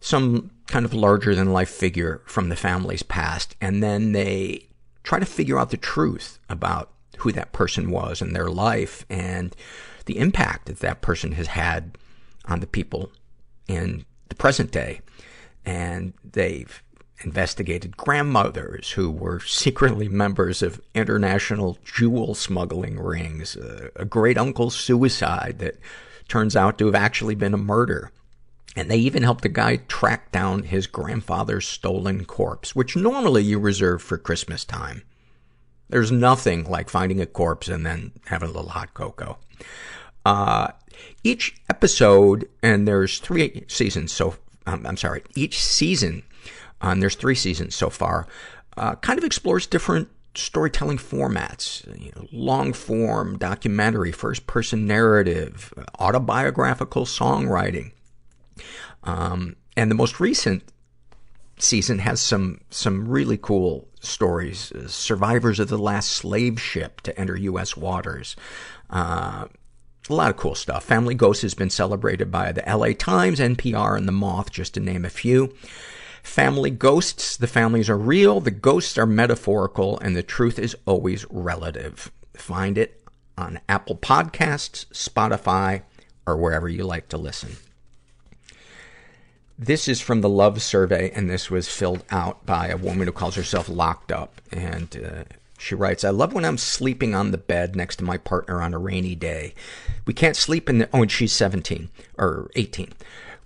some 0.00 0.50
kind 0.66 0.84
of 0.84 0.92
larger 0.92 1.34
than 1.34 1.52
life 1.52 1.70
figure 1.70 2.22
from 2.26 2.48
the 2.48 2.56
family's 2.56 3.02
past, 3.04 3.54
and 3.60 3.82
then 3.82 4.12
they 4.12 4.66
try 5.04 5.18
to 5.18 5.26
figure 5.26 5.58
out 5.58 5.70
the 5.70 5.76
truth 5.76 6.38
about 6.48 6.90
who 7.18 7.30
that 7.30 7.52
person 7.52 7.90
was 7.90 8.20
in 8.20 8.32
their 8.32 8.48
life 8.48 9.04
and 9.08 9.54
the 10.06 10.18
impact 10.18 10.66
that 10.66 10.80
that 10.80 11.02
person 11.02 11.32
has 11.32 11.48
had 11.48 11.96
on 12.46 12.60
the 12.60 12.66
people 12.66 13.12
in 13.68 14.04
the 14.28 14.34
present 14.34 14.72
day. 14.72 15.00
And 15.64 16.14
they've 16.24 16.82
investigated 17.24 17.96
grandmothers 17.96 18.90
who 18.90 19.10
were 19.10 19.40
secretly 19.40 20.08
members 20.08 20.62
of 20.62 20.80
international 20.94 21.78
jewel 21.84 22.34
smuggling 22.34 22.98
rings, 22.98 23.56
uh, 23.56 23.88
a 23.96 24.04
great 24.04 24.38
uncle's 24.38 24.74
suicide 24.74 25.58
that 25.58 25.78
turns 26.28 26.56
out 26.56 26.78
to 26.78 26.86
have 26.86 26.94
actually 26.94 27.34
been 27.34 27.54
a 27.54 27.58
murder. 27.58 28.10
And 28.74 28.90
they 28.90 28.96
even 28.96 29.22
helped 29.22 29.44
a 29.44 29.50
guy 29.50 29.76
track 29.76 30.32
down 30.32 30.62
his 30.62 30.86
grandfather's 30.86 31.68
stolen 31.68 32.24
corpse, 32.24 32.74
which 32.74 32.96
normally 32.96 33.42
you 33.42 33.58
reserve 33.58 34.02
for 34.02 34.16
Christmas 34.16 34.64
time. 34.64 35.02
There's 35.90 36.10
nothing 36.10 36.64
like 36.64 36.88
finding 36.88 37.20
a 37.20 37.26
corpse 37.26 37.68
and 37.68 37.84
then 37.84 38.12
having 38.26 38.48
a 38.48 38.52
little 38.52 38.70
hot 38.70 38.94
cocoa. 38.94 39.36
Uh, 40.24 40.68
each 41.22 41.54
episode, 41.68 42.48
and 42.62 42.88
there's 42.88 43.18
three 43.18 43.64
seasons, 43.68 44.10
so, 44.12 44.36
um, 44.66 44.86
I'm 44.86 44.96
sorry, 44.96 45.22
each 45.34 45.62
season, 45.62 46.22
um, 46.82 47.00
there's 47.00 47.14
three 47.14 47.34
seasons 47.34 47.74
so 47.74 47.88
far, 47.88 48.26
uh, 48.76 48.96
kind 48.96 49.18
of 49.18 49.24
explores 49.24 49.66
different 49.66 50.08
storytelling 50.34 50.98
formats, 50.98 51.86
you 52.00 52.10
know, 52.16 52.26
long 52.32 52.72
form, 52.72 53.38
documentary, 53.38 54.12
first 54.12 54.46
person 54.46 54.86
narrative, 54.86 55.72
autobiographical 55.98 57.04
songwriting. 57.04 57.92
Um, 59.04 59.56
and 59.76 59.90
the 59.90 59.94
most 59.94 60.20
recent 60.20 60.62
season 61.58 61.98
has 62.00 62.20
some, 62.20 62.60
some 62.70 63.08
really 63.08 63.36
cool 63.36 63.88
stories. 64.00 64.72
Uh, 64.72 64.88
survivors 64.88 65.60
of 65.60 65.68
the 65.68 65.78
last 65.78 66.10
slave 66.10 66.60
ship 66.60 67.00
to 67.02 67.18
enter 67.18 67.36
U.S. 67.36 67.76
waters. 67.76 68.36
Uh, 68.90 69.46
a 70.10 70.12
lot 70.12 70.30
of 70.30 70.36
cool 70.36 70.54
stuff. 70.54 70.84
Family 70.84 71.14
Ghost 71.14 71.42
has 71.42 71.54
been 71.54 71.70
celebrated 71.70 72.30
by 72.30 72.52
the 72.52 72.64
LA 72.66 72.92
Times, 72.92 73.38
NPR, 73.38 73.96
and 73.96 74.08
The 74.08 74.12
Moth, 74.12 74.50
just 74.50 74.74
to 74.74 74.80
name 74.80 75.04
a 75.04 75.10
few. 75.10 75.54
Family 76.22 76.70
ghosts, 76.70 77.36
the 77.36 77.46
families 77.46 77.90
are 77.90 77.98
real, 77.98 78.40
the 78.40 78.50
ghosts 78.50 78.96
are 78.96 79.06
metaphorical, 79.06 79.98
and 80.00 80.16
the 80.16 80.22
truth 80.22 80.58
is 80.58 80.76
always 80.86 81.26
relative. 81.30 82.10
Find 82.34 82.78
it 82.78 83.02
on 83.36 83.60
Apple 83.68 83.96
Podcasts, 83.96 84.86
Spotify, 84.86 85.82
or 86.26 86.36
wherever 86.36 86.68
you 86.68 86.84
like 86.84 87.08
to 87.08 87.18
listen. 87.18 87.56
This 89.58 89.88
is 89.88 90.00
from 90.00 90.22
the 90.22 90.28
Love 90.28 90.62
Survey, 90.62 91.10
and 91.14 91.28
this 91.28 91.50
was 91.50 91.68
filled 91.68 92.04
out 92.10 92.46
by 92.46 92.68
a 92.68 92.76
woman 92.76 93.06
who 93.06 93.12
calls 93.12 93.34
herself 93.34 93.68
Locked 93.68 94.10
Up. 94.10 94.40
And 94.50 94.96
uh, 94.96 95.24
she 95.58 95.74
writes, 95.74 96.02
I 96.02 96.10
love 96.10 96.32
when 96.32 96.44
I'm 96.44 96.58
sleeping 96.58 97.14
on 97.14 97.30
the 97.30 97.38
bed 97.38 97.76
next 97.76 97.96
to 97.96 98.04
my 98.04 98.16
partner 98.16 98.62
on 98.62 98.74
a 98.74 98.78
rainy 98.78 99.14
day. 99.14 99.54
We 100.06 100.14
can't 100.14 100.36
sleep 100.36 100.68
in 100.68 100.78
the, 100.78 100.88
oh, 100.92 101.02
and 101.02 101.10
she's 101.10 101.32
17 101.32 101.90
or 102.18 102.50
18. 102.56 102.92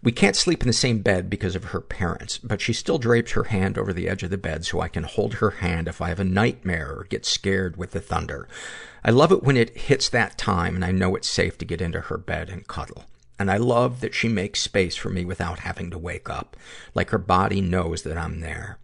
We 0.07 0.13
can't 0.13 0.37
sleep 0.37 0.63
in 0.63 0.69
the 0.69 0.73
same 0.73 1.01
bed 1.01 1.29
because 1.29 1.57
of 1.57 1.65
her 1.65 1.81
parents, 1.81 2.39
but 2.39 2.61
she 2.61 2.73
still 2.73 2.97
drapes 2.97 3.33
her 3.33 3.43
hand 3.43 3.77
over 3.77 3.93
the 3.93 4.09
edge 4.09 4.23
of 4.23 4.31
the 4.31 4.39
bed 4.39 4.65
so 4.65 4.81
I 4.81 4.87
can 4.87 5.03
hold 5.03 5.35
her 5.35 5.51
hand 5.51 5.89
if 5.89 6.01
I 6.01 6.11
have 6.11 6.21
a 6.21 6.25
nightmare 6.25 6.93
or 6.93 7.09
get 7.11 7.27
scared 7.27 7.77
with 7.77 7.91
the 7.91 8.01
thunder. 8.01 8.47
I 9.05 9.11
love 9.11 9.33
it 9.33 9.43
when 9.43 9.57
it 9.57 9.77
hits 9.77 10.09
that 10.11 10.39
time 10.39 10.77
and 10.77 10.85
I 10.85 10.93
know 10.93 11.17
it's 11.17 11.29
safe 11.29 11.59
to 11.59 11.65
get 11.65 11.81
into 11.81 12.03
her 12.03 12.19
bed 12.19 12.51
and 12.51 12.69
cuddle. 12.69 13.07
And 13.37 13.51
I 13.51 13.57
love 13.57 14.01
that 14.01 14.15
she 14.15 14.29
makes 14.29 14.63
space 14.63 14.95
for 14.95 15.11
me 15.11 15.25
without 15.25 15.59
having 15.59 15.91
to 15.91 15.99
wake 15.99 16.31
up. 16.31 16.57
Like 16.95 17.11
her 17.11 17.19
body 17.19 17.61
knows 17.61 18.03
that 18.03 18.17
I'm 18.17 18.39
there. 18.39 18.79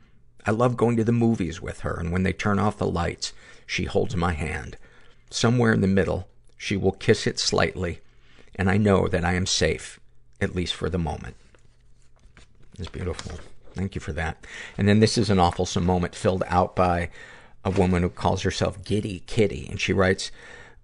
I 0.45 0.51
love 0.51 0.77
going 0.77 0.97
to 0.97 1.05
the 1.05 1.13
movies 1.13 1.63
with 1.63 1.83
her, 1.83 1.95
and 2.01 2.11
when 2.11 2.25
they 2.25 2.33
turn 2.33 2.59
off 2.59 2.79
the 2.79 2.87
lights, 2.89 3.33
she 3.65 3.85
holds 3.85 4.17
my 4.17 4.33
hand. 4.33 4.77
Somewhere 5.31 5.73
in 5.73 5.83
the 5.83 5.87
middle, 5.87 6.27
she 6.59 6.77
will 6.77 6.91
kiss 6.91 7.29
it 7.29 7.39
slightly, 7.39 8.01
and 8.57 8.69
I 8.69 8.77
know 8.77 9.07
that 9.07 9.25
I 9.25 9.35
am 9.35 9.47
safe, 9.47 10.01
at 10.43 10.55
least 10.55 10.75
for 10.75 10.91
the 10.91 10.99
moment. 10.99 11.37
It's 12.79 12.89
beautiful. 12.89 13.39
Thank 13.75 13.95
you 13.95 14.01
for 14.01 14.13
that. 14.13 14.45
And 14.77 14.89
then 14.89 15.01
this 15.01 15.17
is 15.17 15.31
an 15.31 15.39
awful 15.39 15.67
moment 15.81 16.15
filled 16.15 16.43
out 16.47 16.77
by 16.77 17.11
a 17.65 17.71
woman 17.71 18.03
who 18.03 18.11
calls 18.11 18.43
herself 18.43 18.85
Giddy 18.85 19.21
Kitty, 19.27 19.67
and 19.71 19.81
she 19.81 19.93
writes, 19.93 20.31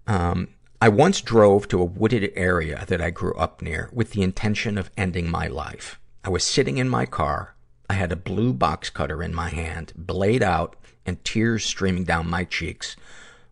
um, 0.07 0.47
I 0.81 0.87
once 0.87 1.21
drove 1.21 1.67
to 1.67 1.81
a 1.81 1.85
wooded 1.85 2.31
area 2.35 2.85
that 2.87 3.01
I 3.01 3.09
grew 3.09 3.33
up 3.35 3.61
near 3.61 3.89
with 3.91 4.11
the 4.11 4.21
intention 4.23 4.77
of 4.77 4.89
ending 4.95 5.29
my 5.29 5.47
life. 5.47 5.99
I 6.23 6.29
was 6.29 6.43
sitting 6.43 6.77
in 6.77 6.87
my 6.87 7.05
car. 7.05 7.55
I 7.89 7.93
had 7.93 8.11
a 8.11 8.15
blue 8.15 8.53
box 8.53 8.89
cutter 8.89 9.21
in 9.21 9.35
my 9.35 9.49
hand, 9.49 9.91
blade 9.95 10.41
out, 10.41 10.77
and 11.05 11.23
tears 11.25 11.65
streaming 11.65 12.05
down 12.05 12.29
my 12.29 12.45
cheeks 12.45 12.95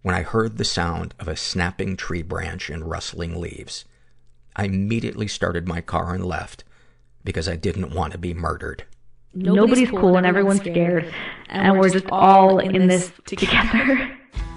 when 0.03 0.15
I 0.15 0.21
heard 0.21 0.57
the 0.57 0.63
sound 0.63 1.13
of 1.19 1.27
a 1.27 1.35
snapping 1.35 1.97
tree 1.97 2.21
branch 2.21 2.69
and 2.69 2.89
rustling 2.89 3.41
leaves. 3.41 3.83
I 4.57 4.65
immediately 4.65 5.27
started 5.27 5.67
my 5.67 5.81
car 5.81 6.13
and 6.13 6.25
left 6.25 6.63
because 7.23 7.47
I 7.47 7.55
didn't 7.55 7.93
want 7.93 8.11
to 8.13 8.17
be 8.17 8.33
murdered. 8.33 8.83
Nobody's, 9.33 9.91
cool 9.91 10.17
and 10.17 10.25
everyone's 10.25 10.61
scared, 10.61 11.13
and 11.47 11.77
we're 11.77 11.89
just 11.91 12.07
all 12.09 12.57
in 12.57 12.87
this 12.87 13.11
together. 13.25 14.17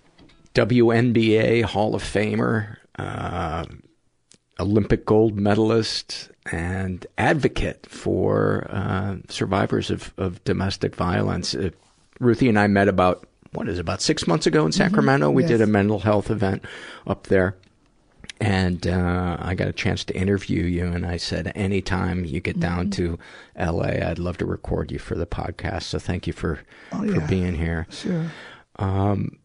WNBA 0.53 1.63
Hall 1.63 1.95
of 1.95 2.03
Famer, 2.03 2.77
uh, 2.97 3.65
Olympic 4.59 5.05
gold 5.05 5.39
medalist, 5.39 6.29
and 6.51 7.05
advocate 7.17 7.85
for 7.87 8.67
uh, 8.69 9.17
survivors 9.29 9.89
of, 9.89 10.13
of 10.17 10.43
domestic 10.43 10.95
violence. 10.95 11.55
Uh, 11.55 11.69
Ruthie 12.19 12.49
and 12.49 12.59
I 12.59 12.67
met 12.67 12.87
about, 12.87 13.25
what 13.53 13.67
is 13.67 13.77
it, 13.77 13.81
about 13.81 14.01
six 14.01 14.27
months 14.27 14.45
ago 14.45 14.65
in 14.65 14.71
Sacramento. 14.71 15.27
Mm-hmm. 15.27 15.35
We 15.35 15.43
yes. 15.43 15.49
did 15.49 15.61
a 15.61 15.67
mental 15.67 15.99
health 15.99 16.29
event 16.29 16.65
up 17.07 17.27
there. 17.27 17.55
And 18.39 18.87
uh, 18.87 19.37
I 19.39 19.53
got 19.53 19.67
a 19.67 19.73
chance 19.73 20.03
to 20.05 20.15
interview 20.15 20.63
you, 20.63 20.85
and 20.87 21.05
I 21.05 21.17
said, 21.17 21.51
anytime 21.53 22.25
you 22.25 22.39
get 22.39 22.59
down 22.59 22.89
mm-hmm. 22.89 23.15
to 23.57 23.71
LA, 23.71 24.09
I'd 24.09 24.17
love 24.17 24.37
to 24.37 24.47
record 24.47 24.91
you 24.91 24.97
for 24.97 25.13
the 25.13 25.27
podcast. 25.27 25.83
So 25.83 25.99
thank 25.99 26.25
you 26.25 26.33
for 26.33 26.59
oh, 26.91 26.99
for 26.99 27.19
yeah. 27.19 27.27
being 27.27 27.53
here. 27.53 27.85
Sure. 27.91 28.31
Um, 28.77 29.37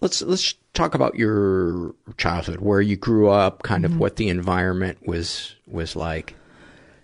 let's 0.00 0.22
let's 0.22 0.54
talk 0.74 0.94
about 0.94 1.16
your 1.16 1.94
childhood, 2.16 2.60
where 2.60 2.80
you 2.80 2.96
grew 2.96 3.28
up, 3.28 3.62
kind 3.62 3.84
of 3.84 3.92
mm-hmm. 3.92 4.00
what 4.00 4.16
the 4.16 4.28
environment 4.28 4.98
was 5.06 5.54
was 5.66 5.96
like. 5.96 6.34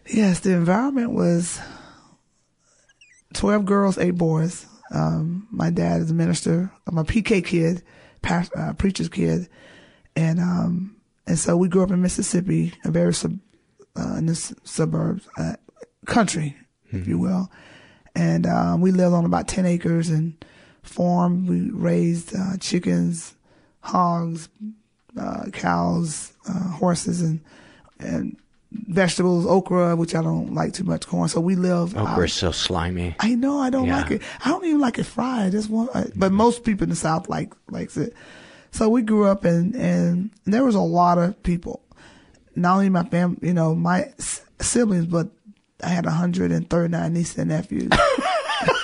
Yes, 0.07 0.41
the 0.41 0.53
environment 0.53 1.13
was 1.13 1.61
twelve 3.35 3.65
girls, 3.65 3.99
eight 3.99 4.17
boys. 4.17 4.67
Um, 4.93 5.49
my 5.51 5.71
dad 5.71 6.01
is 6.03 6.11
a 6.11 6.15
minister. 6.15 6.71
I'm 6.87 6.99
a 6.99 7.05
PK 7.05 7.45
kid, 7.45 7.83
uh, 8.29 8.73
preacher's 8.75 9.09
kid, 9.09 9.49
and 10.15 10.39
um, 10.39 10.97
and 11.27 11.39
so 11.39 11.57
we 11.57 11.69
grew 11.69 11.83
up 11.83 11.91
in 11.91 12.03
Mississippi, 12.03 12.73
a 12.85 12.91
very 12.91 13.13
sub, 13.13 13.39
uh, 13.97 14.17
in 14.17 14.27
the 14.27 14.35
suburbs, 14.35 15.29
uh, 15.37 15.55
country, 16.07 16.57
mm-hmm. 16.89 16.99
if 16.99 17.09
you 17.09 17.19
will, 17.19 17.51
and 18.15 18.47
um, 18.47 18.81
we 18.81 18.93
lived 18.93 19.15
on 19.15 19.25
about 19.25 19.49
ten 19.49 19.67
acres 19.67 20.09
and 20.09 20.43
farm. 20.87 21.47
We 21.47 21.71
raised 21.71 22.35
uh, 22.35 22.57
chickens, 22.59 23.35
hogs, 23.81 24.49
uh, 25.19 25.47
cows, 25.53 26.33
uh, 26.49 26.71
horses, 26.71 27.23
and 27.23 27.41
and 27.99 28.37
vegetables, 28.73 29.47
okra, 29.47 29.97
which 29.97 30.15
I 30.15 30.23
don't 30.23 30.53
like 30.55 30.73
too 30.75 30.85
much 30.85 31.07
corn. 31.07 31.29
So 31.29 31.41
we 31.41 31.55
live. 31.57 31.97
Okra 31.97 32.25
is 32.25 32.35
so 32.35 32.51
slimy. 32.51 33.15
I 33.21 33.35
know 33.35 33.59
I 33.61 33.71
don't 33.71 33.87
Yeah. 33.87 33.99
like 34.03 34.11
it. 34.11 34.23
I 34.45 34.51
don't 34.51 34.65
even 34.65 34.81
like 34.81 34.99
it 34.99 35.05
fried. 35.07 35.53
Just 35.53 35.71
one, 35.71 35.89
I- 35.95 36.11
but 36.15 36.33
most 36.33 36.65
people 36.65 36.85
in 36.85 36.91
the 36.91 36.97
South 36.97 37.29
like 37.29 37.55
likes 37.71 37.97
it. 37.97 38.13
So 38.73 38.89
we 38.91 39.03
grew 39.03 39.25
up 39.27 39.45
and 39.45 39.75
and 39.75 40.31
there 40.45 40.65
was 40.65 40.75
a 40.75 40.81
lot 40.81 41.17
of 41.19 41.43
people. 41.43 41.81
Not 42.55 42.75
only 42.75 42.89
my 42.91 43.05
family, 43.05 43.39
you 43.43 43.55
know, 43.55 43.75
my 43.75 44.13
s- 44.19 44.43
siblings, 44.61 45.07
but 45.07 45.29
I 45.83 45.89
had 45.89 46.05
139 46.07 47.13
nieces 47.13 47.39
and 47.39 47.49
nephews. 47.51 47.91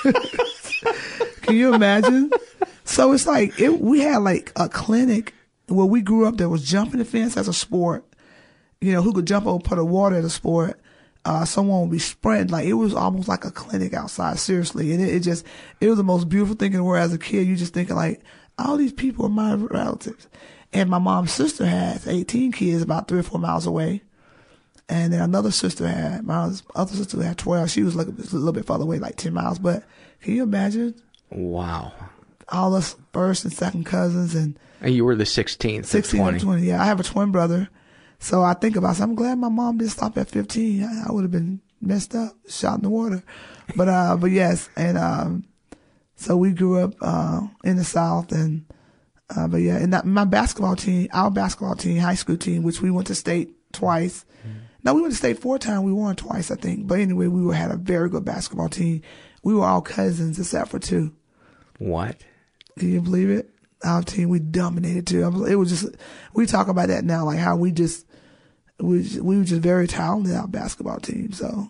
Can 1.43 1.57
you 1.57 1.75
imagine? 1.75 2.31
So 2.85 3.13
it's 3.13 3.27
like 3.27 3.59
it, 3.61 3.81
we 3.81 4.01
had 4.01 4.19
like 4.19 4.53
a 4.57 4.69
clinic 4.69 5.35
where 5.69 5.87
we 5.87 6.03
grew 6.03 6.27
up. 6.27 6.37
There 6.37 6.49
was 6.49 6.65
jumping 6.65 6.99
the 6.99 7.05
fence 7.05 7.37
as 7.37 7.49
a 7.49 7.53
sport. 7.53 8.05
You 8.81 8.93
know, 8.93 9.03
who 9.03 9.13
could 9.13 9.27
jump 9.27 9.47
over 9.47 9.77
the 9.77 9.85
water 9.85 10.17
as 10.17 10.25
a 10.25 10.31
sport. 10.31 10.81
Uh, 11.25 11.45
someone 11.45 11.83
would 11.83 11.91
be 11.93 12.01
sprinting. 12.01 12.49
Like 12.49 12.67
it 12.67 12.73
was 12.73 12.95
almost 12.95 13.29
like 13.29 13.45
a 13.45 13.53
clinic 13.53 13.95
outside. 13.95 14.39
Seriously, 14.39 14.93
and 14.93 15.03
it, 15.03 15.15
it 15.15 15.21
just 15.21 15.47
it 15.81 15.89
was 15.89 15.97
the 15.97 16.05
most 16.05 16.29
beautiful 16.29 16.57
thing 16.57 16.73
in 16.73 16.79
the 16.79 16.85
world. 16.85 17.03
As 17.03 17.15
a 17.15 17.19
kid, 17.19 17.47
you 17.47 17.57
just 17.57 17.75
thinking 17.75 17.97
like 17.97 18.21
all 18.59 18.77
these 18.77 18.93
people 18.93 19.27
are 19.27 19.31
my 19.31 19.55
relatives. 19.55 20.29
And 20.73 20.89
my 20.89 20.99
mom's 20.99 21.33
sister 21.33 21.67
has 21.67 22.07
18 22.07 22.53
kids 22.53 22.83
about 22.83 23.07
three 23.07 23.21
or 23.21 23.23
four 23.23 23.39
miles 23.39 23.67
away. 23.67 24.03
And 24.89 25.13
then 25.13 25.21
another 25.21 25.51
sister 25.51 25.87
had, 25.87 26.25
my 26.25 26.51
other 26.75 26.95
sister 26.95 27.23
had 27.23 27.39
12. 27.39 27.71
She 27.71 27.83
was 27.83 27.95
like 27.95 28.09
a 28.09 28.11
little 28.11 28.53
bit 28.53 28.67
further 28.67 28.85
away, 28.85 28.99
like 28.99 29.17
10 29.17 29.33
miles. 29.33 29.59
But 29.59 29.85
can 30.21 30.35
you 30.35 30.43
imagine 30.43 30.95
Wow. 31.35 31.93
all 32.49 32.75
us 32.75 32.97
first 33.13 33.45
and 33.45 33.53
second 33.53 33.85
cousins 33.85 34.35
and 34.35 34.59
And 34.81 34.95
you 34.95 35.05
were 35.05 35.17
the 35.17 35.25
16th. 35.25 35.87
16 35.87 36.21
and 36.21 36.41
20. 36.41 36.41
20. 36.41 36.63
Yeah, 36.67 36.83
I 36.83 36.87
have 36.87 37.01
a 37.01 37.05
twin 37.05 37.33
brother. 37.33 37.69
So 38.19 38.43
I 38.43 38.55
think 38.55 38.77
about 38.77 38.99
it. 38.99 39.03
I'm 39.03 39.15
glad 39.15 39.39
my 39.39 39.49
mom 39.49 39.79
didn't 39.79 39.93
stop 39.93 40.17
at 40.19 40.29
15. 40.29 40.85
I, 40.85 41.09
I 41.09 41.13
would 41.13 41.23
have 41.23 41.31
been 41.31 41.61
messed 41.81 42.15
up, 42.15 42.33
shot 42.49 42.77
in 42.77 42.83
the 42.83 42.91
water. 42.91 43.23
But, 43.77 43.89
uh, 43.89 44.17
but 44.17 44.31
yes. 44.31 44.69
And, 44.77 44.97
um, 44.99 45.45
so 46.15 46.37
we 46.37 46.53
grew 46.53 46.79
up, 46.79 46.95
uh, 47.01 47.41
in 47.65 47.77
the 47.77 47.85
South 47.85 48.31
and, 48.33 48.65
uh, 49.35 49.49
but 49.49 49.57
yeah, 49.59 49.77
and 49.77 49.93
that, 49.95 50.05
my 50.05 50.25
basketball 50.25 50.77
team, 50.77 51.09
our 51.13 51.31
basketball 51.31 51.75
team, 51.75 51.99
high 51.99 52.15
school 52.15 52.37
team, 52.37 52.63
which 52.63 52.83
we 52.83 52.91
went 52.91 53.07
to 53.07 53.15
state 53.15 53.55
twice. 53.73 54.25
No, 54.85 54.95
we 54.95 55.01
went 55.01 55.13
to 55.13 55.19
state 55.19 55.39
four 55.39 55.59
times. 55.59 55.85
We 55.85 55.93
won 55.93 56.17
twice, 56.17 56.51
I 56.51 56.57
think. 56.57 56.89
But 56.89 56.99
anyway, 56.99 57.29
we 57.29 57.41
were, 57.43 57.55
had 57.55 57.71
a 57.71 57.77
very 57.77 58.09
good 58.09 58.25
basketball 58.25 58.69
team. 58.69 59.01
We 59.45 59.55
were 59.55 59.65
all 59.65 59.81
cousins 59.81 60.39
except 60.41 60.71
for 60.71 60.81
two. 60.81 61.15
What? 61.83 62.17
Can 62.79 62.93
you 62.93 63.01
believe 63.01 63.31
it? 63.31 63.51
Our 63.85 64.03
team, 64.03 64.29
we 64.29 64.39
dominated 64.39 65.07
too. 65.07 65.25
It 65.45 65.57
was 65.57 65.71
just, 65.71 65.97
we 66.35 66.47
talk 66.47 66.69
about 66.69 66.89
that 66.89 67.05
now, 67.05 67.25
like 67.25 67.39
how 67.39 67.57
we 67.57 67.73
just, 67.73 68.07
we, 68.79 69.19
we 69.21 69.39
were 69.39 69.45
just 69.45 69.61
very 69.61 69.89
talented, 69.89 70.35
our 70.35 70.47
basketball 70.47 71.01
team. 71.01 71.33
So 71.33 71.69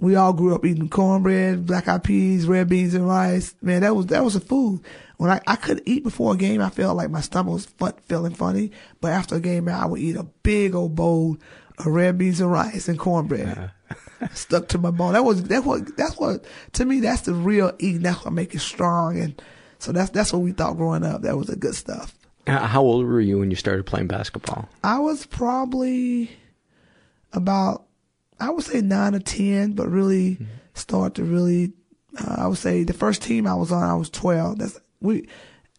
we 0.00 0.16
all 0.16 0.32
grew 0.32 0.54
up 0.54 0.64
eating 0.64 0.88
cornbread, 0.88 1.66
black 1.66 1.86
eyed 1.88 2.04
peas, 2.04 2.46
red 2.46 2.68
beans 2.68 2.94
and 2.94 3.06
rice. 3.06 3.54
Man, 3.60 3.82
that 3.82 3.94
was, 3.94 4.06
that 4.06 4.24
was 4.24 4.34
a 4.34 4.40
food. 4.40 4.80
When 5.18 5.30
I, 5.30 5.40
I 5.46 5.56
couldn't 5.56 5.86
eat 5.86 6.02
before 6.02 6.32
a 6.32 6.38
game, 6.38 6.62
I 6.62 6.70
felt 6.70 6.96
like 6.96 7.10
my 7.10 7.20
stomach 7.20 7.52
was 7.52 7.66
fun, 7.66 7.92
feeling 8.06 8.34
funny. 8.34 8.72
But 9.02 9.12
after 9.12 9.36
a 9.36 9.40
game, 9.40 9.66
man, 9.66 9.80
I 9.80 9.86
would 9.86 10.00
eat 10.00 10.16
a 10.16 10.24
big 10.24 10.74
old 10.74 10.94
bowl 10.94 11.36
of 11.78 11.86
red 11.86 12.16
beans 12.16 12.40
and 12.40 12.50
rice 12.50 12.88
and 12.88 12.98
cornbread. 12.98 13.48
Uh-huh. 13.48 13.94
Stuck 14.32 14.68
to 14.68 14.78
my 14.78 14.90
bone. 14.90 15.12
That 15.12 15.24
was, 15.24 15.44
that 15.44 15.64
what, 15.64 15.96
that's 15.96 16.16
what, 16.16 16.44
to 16.72 16.84
me, 16.84 17.00
that's 17.00 17.22
the 17.22 17.34
real 17.34 17.72
eating. 17.78 18.02
That's 18.02 18.24
what 18.24 18.32
make 18.32 18.54
it 18.54 18.60
strong. 18.60 19.18
And 19.18 19.40
so 19.78 19.92
that's, 19.92 20.10
that's 20.10 20.32
what 20.32 20.42
we 20.42 20.52
thought 20.52 20.76
growing 20.76 21.04
up. 21.04 21.22
That 21.22 21.36
was 21.36 21.48
the 21.48 21.56
good 21.56 21.74
stuff. 21.74 22.14
How 22.46 22.82
old 22.82 23.06
were 23.06 23.20
you 23.20 23.38
when 23.38 23.50
you 23.50 23.56
started 23.56 23.86
playing 23.86 24.06
basketball? 24.06 24.68
I 24.82 24.98
was 24.98 25.24
probably 25.26 26.30
about, 27.32 27.86
I 28.38 28.50
would 28.50 28.64
say 28.64 28.80
nine 28.82 29.14
or 29.14 29.20
10, 29.20 29.72
but 29.72 29.88
really 29.88 30.38
start 30.74 31.14
to 31.14 31.24
really, 31.24 31.72
uh, 32.18 32.36
I 32.38 32.46
would 32.46 32.58
say 32.58 32.84
the 32.84 32.92
first 32.92 33.22
team 33.22 33.46
I 33.46 33.54
was 33.54 33.72
on, 33.72 33.82
I 33.82 33.94
was 33.94 34.10
12. 34.10 34.58
That's, 34.58 34.78
we, 35.00 35.26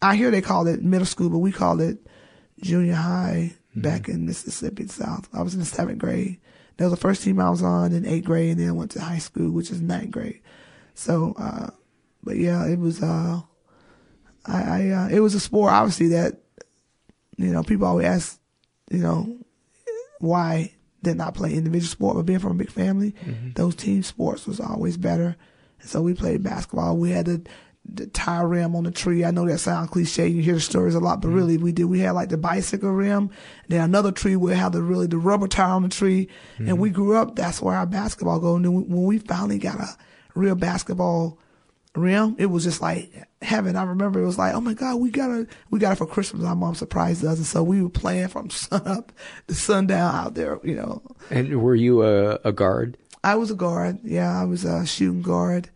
I 0.01 0.15
hear 0.15 0.31
they 0.31 0.41
call 0.41 0.67
it 0.67 0.83
middle 0.83 1.05
school, 1.05 1.29
but 1.29 1.39
we 1.39 1.51
called 1.51 1.81
it 1.81 1.99
junior 2.61 2.95
high 2.95 3.53
back 3.75 4.07
in 4.07 4.25
Mississippi 4.25 4.87
South. 4.87 5.27
I 5.33 5.41
was 5.41 5.53
in 5.53 5.59
the 5.59 5.65
seventh 5.65 5.99
grade. 5.99 6.39
That 6.77 6.85
was 6.85 6.93
the 6.93 6.97
first 6.97 7.23
team 7.23 7.39
I 7.39 7.49
was 7.49 7.63
on 7.63 7.93
in 7.93 8.05
eighth 8.05 8.25
grade, 8.25 8.51
and 8.51 8.59
then 8.59 8.69
I 8.69 8.73
went 8.73 8.91
to 8.91 9.01
high 9.01 9.17
school, 9.19 9.51
which 9.51 9.71
is 9.71 9.81
ninth 9.81 10.11
grade. 10.11 10.41
So, 10.93 11.33
uh, 11.37 11.69
but 12.23 12.37
yeah, 12.37 12.67
it 12.67 12.79
was, 12.79 13.01
uh, 13.01 13.41
I, 14.45 14.61
I 14.61 14.89
uh, 14.89 15.07
it 15.09 15.19
was 15.21 15.35
a 15.35 15.39
sport, 15.39 15.71
obviously, 15.71 16.09
that, 16.09 16.41
you 17.37 17.51
know, 17.51 17.63
people 17.63 17.87
always 17.87 18.07
ask, 18.07 18.39
you 18.89 18.99
know, 18.99 19.37
why 20.19 20.73
did 21.03 21.17
not 21.17 21.35
play 21.35 21.53
individual 21.53 21.89
sport, 21.89 22.15
but 22.15 22.25
being 22.25 22.39
from 22.39 22.51
a 22.51 22.55
big 22.55 22.71
family, 22.71 23.13
those 23.55 23.75
team 23.75 24.03
sports 24.03 24.47
was 24.47 24.59
always 24.59 24.97
better. 24.97 25.35
And 25.81 25.89
so 25.89 26.01
we 26.01 26.13
played 26.13 26.43
basketball. 26.43 26.97
We 26.97 27.11
had 27.11 27.25
the, 27.25 27.41
the 27.87 28.07
tire 28.07 28.47
rim 28.47 28.75
on 28.75 28.83
the 28.83 28.91
tree. 28.91 29.23
I 29.23 29.31
know 29.31 29.47
that 29.47 29.59
sounds 29.59 29.89
cliche. 29.89 30.27
You 30.27 30.41
hear 30.41 30.55
the 30.55 30.59
stories 30.59 30.95
a 30.95 30.99
lot, 30.99 31.21
but 31.21 31.27
mm-hmm. 31.27 31.37
really 31.37 31.57
we 31.57 31.71
did. 31.71 31.85
We 31.85 31.99
had 31.99 32.11
like 32.11 32.29
the 32.29 32.37
bicycle 32.37 32.91
rim. 32.91 33.29
Then 33.67 33.81
another 33.81 34.11
tree 34.11 34.35
would 34.35 34.55
have 34.55 34.71
the 34.71 34.81
really 34.81 35.07
the 35.07 35.17
rubber 35.17 35.47
tire 35.47 35.73
on 35.73 35.83
the 35.83 35.89
tree. 35.89 36.29
And 36.57 36.67
mm-hmm. 36.67 36.79
we 36.79 36.89
grew 36.89 37.15
up. 37.15 37.35
That's 37.35 37.61
where 37.61 37.75
our 37.75 37.85
basketball 37.85 38.39
go. 38.39 38.55
And 38.55 38.65
then 38.65 38.73
when 38.73 39.05
we 39.05 39.19
finally 39.19 39.59
got 39.59 39.79
a 39.79 39.95
real 40.33 40.55
basketball 40.55 41.39
rim, 41.95 42.35
it 42.39 42.47
was 42.47 42.63
just 42.63 42.81
like 42.81 43.11
heaven. 43.41 43.75
I 43.75 43.83
remember 43.83 44.21
it 44.21 44.25
was 44.25 44.37
like, 44.37 44.53
oh 44.53 44.61
my 44.61 44.73
God, 44.73 44.95
we 44.95 45.09
got 45.09 45.31
it, 45.31 45.49
we 45.69 45.79
got 45.79 45.93
it 45.93 45.97
for 45.97 46.07
Christmas. 46.07 46.45
Our 46.45 46.55
mom 46.55 46.75
surprised 46.75 47.23
us. 47.23 47.37
And 47.37 47.45
so 47.45 47.63
we 47.63 47.81
were 47.81 47.89
playing 47.89 48.27
from 48.29 48.49
sun 48.51 48.81
up 48.85 49.11
to 49.47 49.53
sundown 49.53 50.13
out 50.15 50.35
there, 50.35 50.59
you 50.63 50.75
know. 50.75 51.01
And 51.29 51.61
were 51.61 51.75
you 51.75 52.03
a, 52.03 52.39
a 52.43 52.51
guard? 52.51 52.97
I 53.23 53.35
was 53.35 53.49
a 53.49 53.55
guard. 53.55 53.99
Yeah, 54.03 54.39
I 54.39 54.45
was 54.45 54.65
a 54.65 54.85
shooting 54.85 55.23
guard, 55.23 55.69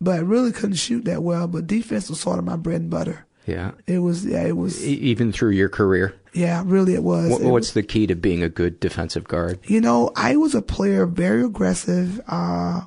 but 0.00 0.24
really 0.24 0.52
couldn't 0.52 0.76
shoot 0.76 1.04
that 1.06 1.22
well. 1.22 1.46
But 1.48 1.66
defense 1.66 2.08
was 2.10 2.20
sort 2.20 2.38
of 2.38 2.44
my 2.44 2.56
bread 2.56 2.80
and 2.82 2.90
butter. 2.90 3.26
Yeah. 3.46 3.72
It 3.86 4.00
was, 4.00 4.26
yeah, 4.26 4.42
it 4.42 4.56
was, 4.56 4.86
E- 4.86 4.92
even 4.92 5.32
through 5.32 5.50
your 5.52 5.70
career? 5.70 6.14
yeah, 6.34 6.62
really 6.66 6.94
it 6.94 7.02
was. 7.02 7.30
What, 7.30 7.40
It 7.40 7.46
what's 7.46 7.72
the 7.72 7.82
key 7.82 8.06
to 8.06 8.14
being 8.14 8.42
a 8.42 8.48
good 8.50 8.78
defensive 8.78 9.24
guard? 9.24 9.58
You 9.64 9.80
know, 9.80 10.12
I 10.14 10.36
was 10.36 10.54
a 10.54 10.60
player, 10.60 11.06
very 11.06 11.42
aggressive, 11.42 12.20
uh, 12.28 12.82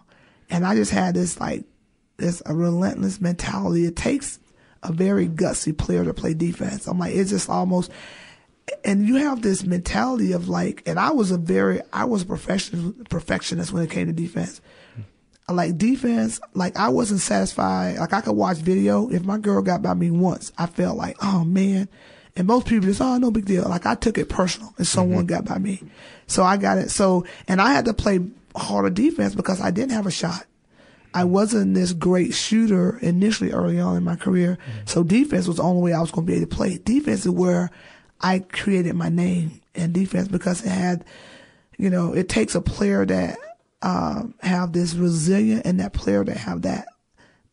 and 0.52 0.66
I 0.66 0.76
just 0.76 0.92
had 0.92 1.16
this 1.16 1.40
like 1.40 1.64
this 2.18 2.44
a 2.46 2.54
relentless 2.54 3.20
mentality. 3.20 3.86
It 3.86 3.96
takes 3.96 4.38
a 4.84 4.92
very 4.94 5.28
gutsy 5.28 5.76
player 5.76 6.06
to 6.06 6.14
play 6.14 6.36
defense. 6.36 6.86
I'm 6.88 7.00
like, 7.00 7.16
it's 7.16 7.32
just 7.32 7.50
almost, 7.50 7.90
and 8.86 9.08
you 9.08 9.16
have 9.16 9.42
this 9.42 9.64
mentality 9.64 10.32
of 10.32 10.48
like, 10.48 10.84
and 10.86 11.00
I 11.00 11.10
was 11.12 11.32
a 11.32 11.38
very, 11.38 11.82
I 11.92 12.06
was 12.06 12.22
a 12.22 12.26
professional 12.26 12.94
perfectionist 13.10 13.74
when 13.74 13.84
it 13.84 13.90
came 13.90 14.06
to 14.08 14.14
defense. 14.14 14.62
Like 15.52 15.78
defense, 15.78 16.40
like 16.54 16.78
I 16.78 16.90
wasn't 16.90 17.22
satisfied. 17.22 17.98
Like 17.98 18.14
I 18.14 18.22
could 18.22 18.36
watch 18.36 18.58
video. 18.58 19.10
If 19.10 19.24
my 19.24 19.38
girl 19.38 19.62
got 19.62 19.82
by 19.82 19.94
me 19.94 20.12
once, 20.12 20.52
I 20.58 20.66
felt 20.66 20.98
like, 20.98 21.18
oh 21.22 21.44
man. 21.44 21.88
And 22.36 22.48
most 22.48 22.66
people 22.66 22.88
just, 22.88 23.02
oh, 23.02 23.18
no 23.18 23.30
big 23.30 23.46
deal. 23.46 23.64
Like 23.64 23.86
I 23.86 23.96
took 23.96 24.18
it 24.18 24.30
personal 24.30 24.70
if 24.70 24.74
mm-hmm. 24.76 24.84
someone 24.84 25.26
got 25.26 25.46
by 25.46 25.58
me. 25.58 25.84
So 26.28 26.44
I 26.44 26.58
got 26.58 26.78
it. 26.78 26.90
So, 26.90 27.26
and 27.48 27.62
I 27.62 27.74
had 27.74 27.86
to 27.86 27.94
play 27.94 28.20
harder 28.56 28.90
defense 28.90 29.36
because 29.36 29.60
I 29.60 29.72
didn't 29.72 29.92
have 29.92 30.08
a 30.08 30.12
shot. 30.12 30.46
I 31.14 31.26
wasn't 31.26 31.74
this 31.74 31.92
great 31.92 32.34
shooter 32.34 32.98
initially 33.00 33.52
early 33.52 33.80
on 33.82 33.98
in 33.98 34.04
my 34.04 34.16
career. 34.16 34.58
Mm-hmm. 34.62 34.80
So 34.86 35.04
defense 35.04 35.46
was 35.46 35.58
the 35.58 35.64
only 35.64 35.82
way 35.82 35.94
I 35.94 36.00
was 36.00 36.12
going 36.12 36.26
to 36.26 36.32
be 36.32 36.38
able 36.38 36.50
to 36.50 36.56
play. 36.56 36.78
Defense 36.78 37.26
is 37.26 37.32
where 37.32 37.70
I 38.22 38.40
created 38.40 38.96
my 38.96 39.10
name 39.10 39.62
in 39.76 39.92
defense 39.92 40.30
because 40.30 40.64
it 40.64 40.70
had, 40.70 41.04
you 41.78 41.90
know, 41.90 42.14
it 42.14 42.30
takes 42.30 42.56
a 42.56 42.62
player 42.62 43.06
that 43.06 43.38
um, 43.82 44.34
have 44.42 44.74
this 44.74 44.94
resilient 44.94 45.66
and 45.66 45.80
that 45.80 45.94
player 45.94 46.24
that 46.24 46.38
have 46.38 46.62
that 46.64 46.88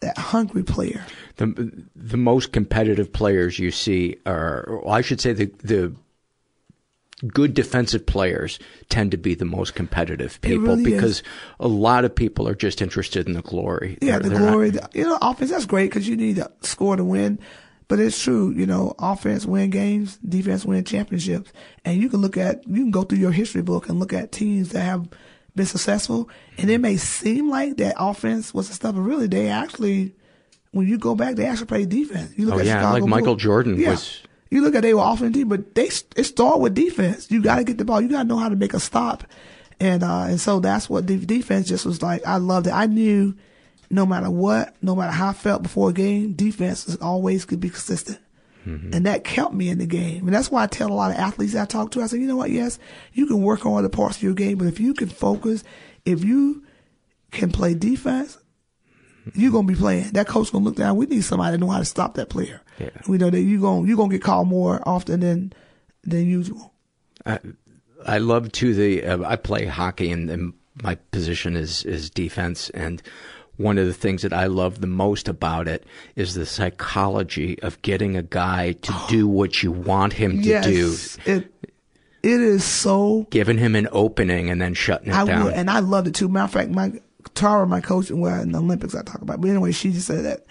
that 0.00 0.16
hungry 0.16 0.62
player. 0.62 1.04
The 1.36 1.72
the 1.96 2.16
most 2.16 2.52
competitive 2.52 3.12
players 3.12 3.58
you 3.58 3.70
see 3.70 4.16
are, 4.26 4.80
I 4.88 5.00
should 5.00 5.20
say, 5.20 5.32
the 5.32 5.46
the 5.64 5.94
good 7.26 7.52
defensive 7.52 8.06
players 8.06 8.60
tend 8.90 9.10
to 9.10 9.16
be 9.16 9.34
the 9.34 9.44
most 9.44 9.74
competitive 9.74 10.40
people 10.40 10.68
really 10.76 10.84
because 10.84 11.24
a 11.58 11.66
lot 11.66 12.04
of 12.04 12.14
people 12.14 12.46
are 12.46 12.54
just 12.54 12.80
interested 12.80 13.26
in 13.26 13.32
the 13.32 13.42
glory. 13.42 13.98
Yeah, 14.00 14.12
They're- 14.12 14.20
the 14.20 14.28
they're 14.28 14.38
not- 14.40 14.50
glory. 14.52 14.70
the- 14.70 14.88
you 14.94 15.02
know, 15.02 15.18
offense, 15.20 15.50
that's 15.50 15.66
great 15.66 15.90
because 15.90 16.06
you 16.06 16.16
need 16.16 16.36
to 16.36 16.48
score 16.60 16.94
to 16.94 17.02
win. 17.04 17.40
But 17.88 17.98
it's 17.98 18.22
true, 18.22 18.50
you 18.54 18.66
know, 18.66 18.94
offense 19.00 19.46
win 19.46 19.70
games, 19.70 20.18
defense 20.18 20.64
win 20.64 20.84
championships. 20.84 21.50
And 21.84 22.00
you 22.00 22.08
can 22.10 22.20
look 22.20 22.36
at, 22.36 22.68
you 22.68 22.82
can 22.82 22.90
go 22.92 23.02
through 23.02 23.18
your 23.18 23.32
history 23.32 23.62
book 23.62 23.88
and 23.88 23.98
look 23.98 24.12
at 24.12 24.30
teams 24.30 24.68
that 24.70 24.82
have 24.82 25.08
been 25.58 25.66
successful. 25.66 26.30
And 26.56 26.70
it 26.70 26.78
may 26.80 26.96
seem 26.96 27.50
like 27.50 27.76
that 27.76 27.94
offense 27.98 28.54
was 28.54 28.68
the 28.68 28.74
stuff, 28.74 28.94
but 28.94 29.02
really 29.02 29.26
they 29.26 29.48
actually, 29.48 30.14
when 30.70 30.88
you 30.88 30.96
go 30.98 31.14
back, 31.14 31.34
they 31.36 31.44
actually 31.46 31.66
play 31.66 31.84
defense. 31.84 32.32
You 32.36 32.46
look 32.46 32.54
Oh 32.56 32.58
at 32.60 32.66
yeah, 32.66 32.78
Chicago 32.80 33.00
like 33.04 33.10
Michael 33.10 33.26
Bulls. 33.34 33.42
Jordan 33.42 33.78
Yeah. 33.78 33.90
was. 33.90 34.22
You 34.50 34.62
look 34.62 34.74
at 34.74 34.80
they 34.80 34.94
were 34.94 35.02
offense 35.04 35.34
team, 35.34 35.48
but 35.50 35.74
they 35.74 35.90
it 36.16 36.24
start 36.24 36.60
with 36.60 36.74
defense. 36.74 37.30
You 37.30 37.42
got 37.42 37.56
to 37.56 37.64
get 37.64 37.76
the 37.76 37.84
ball. 37.84 38.00
You 38.00 38.08
got 38.08 38.22
to 38.22 38.28
know 38.28 38.38
how 38.38 38.48
to 38.48 38.56
make 38.56 38.72
a 38.72 38.80
stop, 38.80 39.24
and 39.78 40.02
uh, 40.02 40.22
and 40.22 40.40
so 40.40 40.58
that's 40.58 40.88
what 40.88 41.04
de- 41.04 41.18
defense 41.18 41.68
just 41.68 41.84
was 41.84 42.00
like. 42.00 42.26
I 42.26 42.38
loved 42.38 42.66
it. 42.66 42.72
I 42.72 42.86
knew 42.86 43.34
no 43.90 44.06
matter 44.06 44.30
what, 44.30 44.74
no 44.80 44.96
matter 44.96 45.12
how 45.12 45.28
I 45.28 45.32
felt 45.34 45.62
before 45.62 45.90
a 45.90 45.92
game, 45.92 46.32
defense 46.32 46.88
is 46.88 46.96
always 46.96 47.44
could 47.44 47.60
be 47.60 47.68
consistent. 47.68 48.20
Mm-hmm. 48.68 48.92
And 48.92 49.06
that 49.06 49.24
kept 49.24 49.54
me 49.54 49.70
in 49.70 49.78
the 49.78 49.86
game. 49.86 50.26
And 50.26 50.34
that's 50.34 50.50
why 50.50 50.62
I 50.62 50.66
tell 50.66 50.90
a 50.90 50.92
lot 50.92 51.10
of 51.10 51.16
athletes 51.16 51.54
I 51.54 51.64
talk 51.64 51.90
to, 51.92 52.02
I 52.02 52.06
say, 52.06 52.18
you 52.18 52.26
know 52.26 52.36
what? 52.36 52.50
Yes, 52.50 52.78
you 53.14 53.26
can 53.26 53.42
work 53.42 53.64
on 53.64 53.78
other 53.78 53.88
parts 53.88 54.18
of 54.18 54.22
your 54.22 54.34
game, 54.34 54.58
but 54.58 54.66
if 54.66 54.78
you 54.78 54.92
can 54.92 55.08
focus, 55.08 55.64
if 56.04 56.22
you 56.22 56.64
can 57.30 57.50
play 57.50 57.72
defense, 57.72 58.36
you're 59.34 59.52
gonna 59.52 59.66
be 59.66 59.74
playing. 59.74 60.10
That 60.12 60.26
coach 60.26 60.52
gonna 60.52 60.64
look 60.64 60.76
down. 60.76 60.96
We 60.96 61.06
need 61.06 61.24
somebody 61.24 61.56
to 61.56 61.60
know 61.60 61.70
how 61.70 61.78
to 61.78 61.84
stop 61.84 62.14
that 62.14 62.28
player. 62.28 62.60
Yeah. 62.78 62.90
We 63.06 63.18
know 63.18 63.30
that 63.30 63.40
you 63.40 63.60
gonna 63.60 63.86
you 63.86 63.96
gonna 63.96 64.10
get 64.10 64.22
called 64.22 64.48
more 64.48 64.82
often 64.86 65.20
than 65.20 65.52
than 66.04 66.26
usual. 66.26 66.72
I, 67.26 67.38
I 68.06 68.18
love 68.18 68.52
to 68.52 68.74
the. 68.74 69.04
Uh, 69.04 69.28
I 69.28 69.36
play 69.36 69.66
hockey, 69.66 70.10
and, 70.10 70.30
and 70.30 70.54
my 70.82 70.94
position 71.10 71.56
is 71.56 71.84
is 71.84 72.10
defense. 72.10 72.70
And 72.70 73.02
one 73.58 73.76
of 73.76 73.86
the 73.86 73.92
things 73.92 74.22
that 74.22 74.32
I 74.32 74.46
love 74.46 74.80
the 74.80 74.86
most 74.86 75.28
about 75.28 75.68
it 75.68 75.84
is 76.16 76.34
the 76.34 76.46
psychology 76.46 77.60
of 77.62 77.80
getting 77.82 78.16
a 78.16 78.22
guy 78.22 78.72
to 78.72 78.94
do 79.08 79.28
what 79.28 79.62
you 79.62 79.70
want 79.70 80.14
him 80.14 80.40
to 80.40 80.48
yes, 80.48 80.64
do. 80.64 81.30
It, 81.30 81.52
it 82.22 82.40
is 82.40 82.64
so 82.64 83.26
giving 83.30 83.58
him 83.58 83.76
an 83.76 83.88
opening 83.92 84.48
and 84.48 84.60
then 84.60 84.74
shutting 84.74 85.08
it 85.08 85.14
I 85.14 85.24
down. 85.24 85.44
Would, 85.44 85.54
and 85.54 85.70
I 85.70 85.80
loved 85.80 86.08
it 86.08 86.14
too. 86.14 86.28
Matter 86.28 86.44
of 86.44 86.50
fact, 86.52 86.70
my 86.70 86.92
Tara, 87.34 87.66
my 87.66 87.80
coach, 87.80 88.10
well, 88.10 88.40
in 88.40 88.52
the 88.52 88.58
Olympics 88.58 88.94
I 88.94 89.02
talk 89.02 89.22
about. 89.22 89.40
But 89.40 89.50
anyway, 89.50 89.72
she 89.72 89.90
just 89.90 90.06
said 90.06 90.24
that 90.24 90.46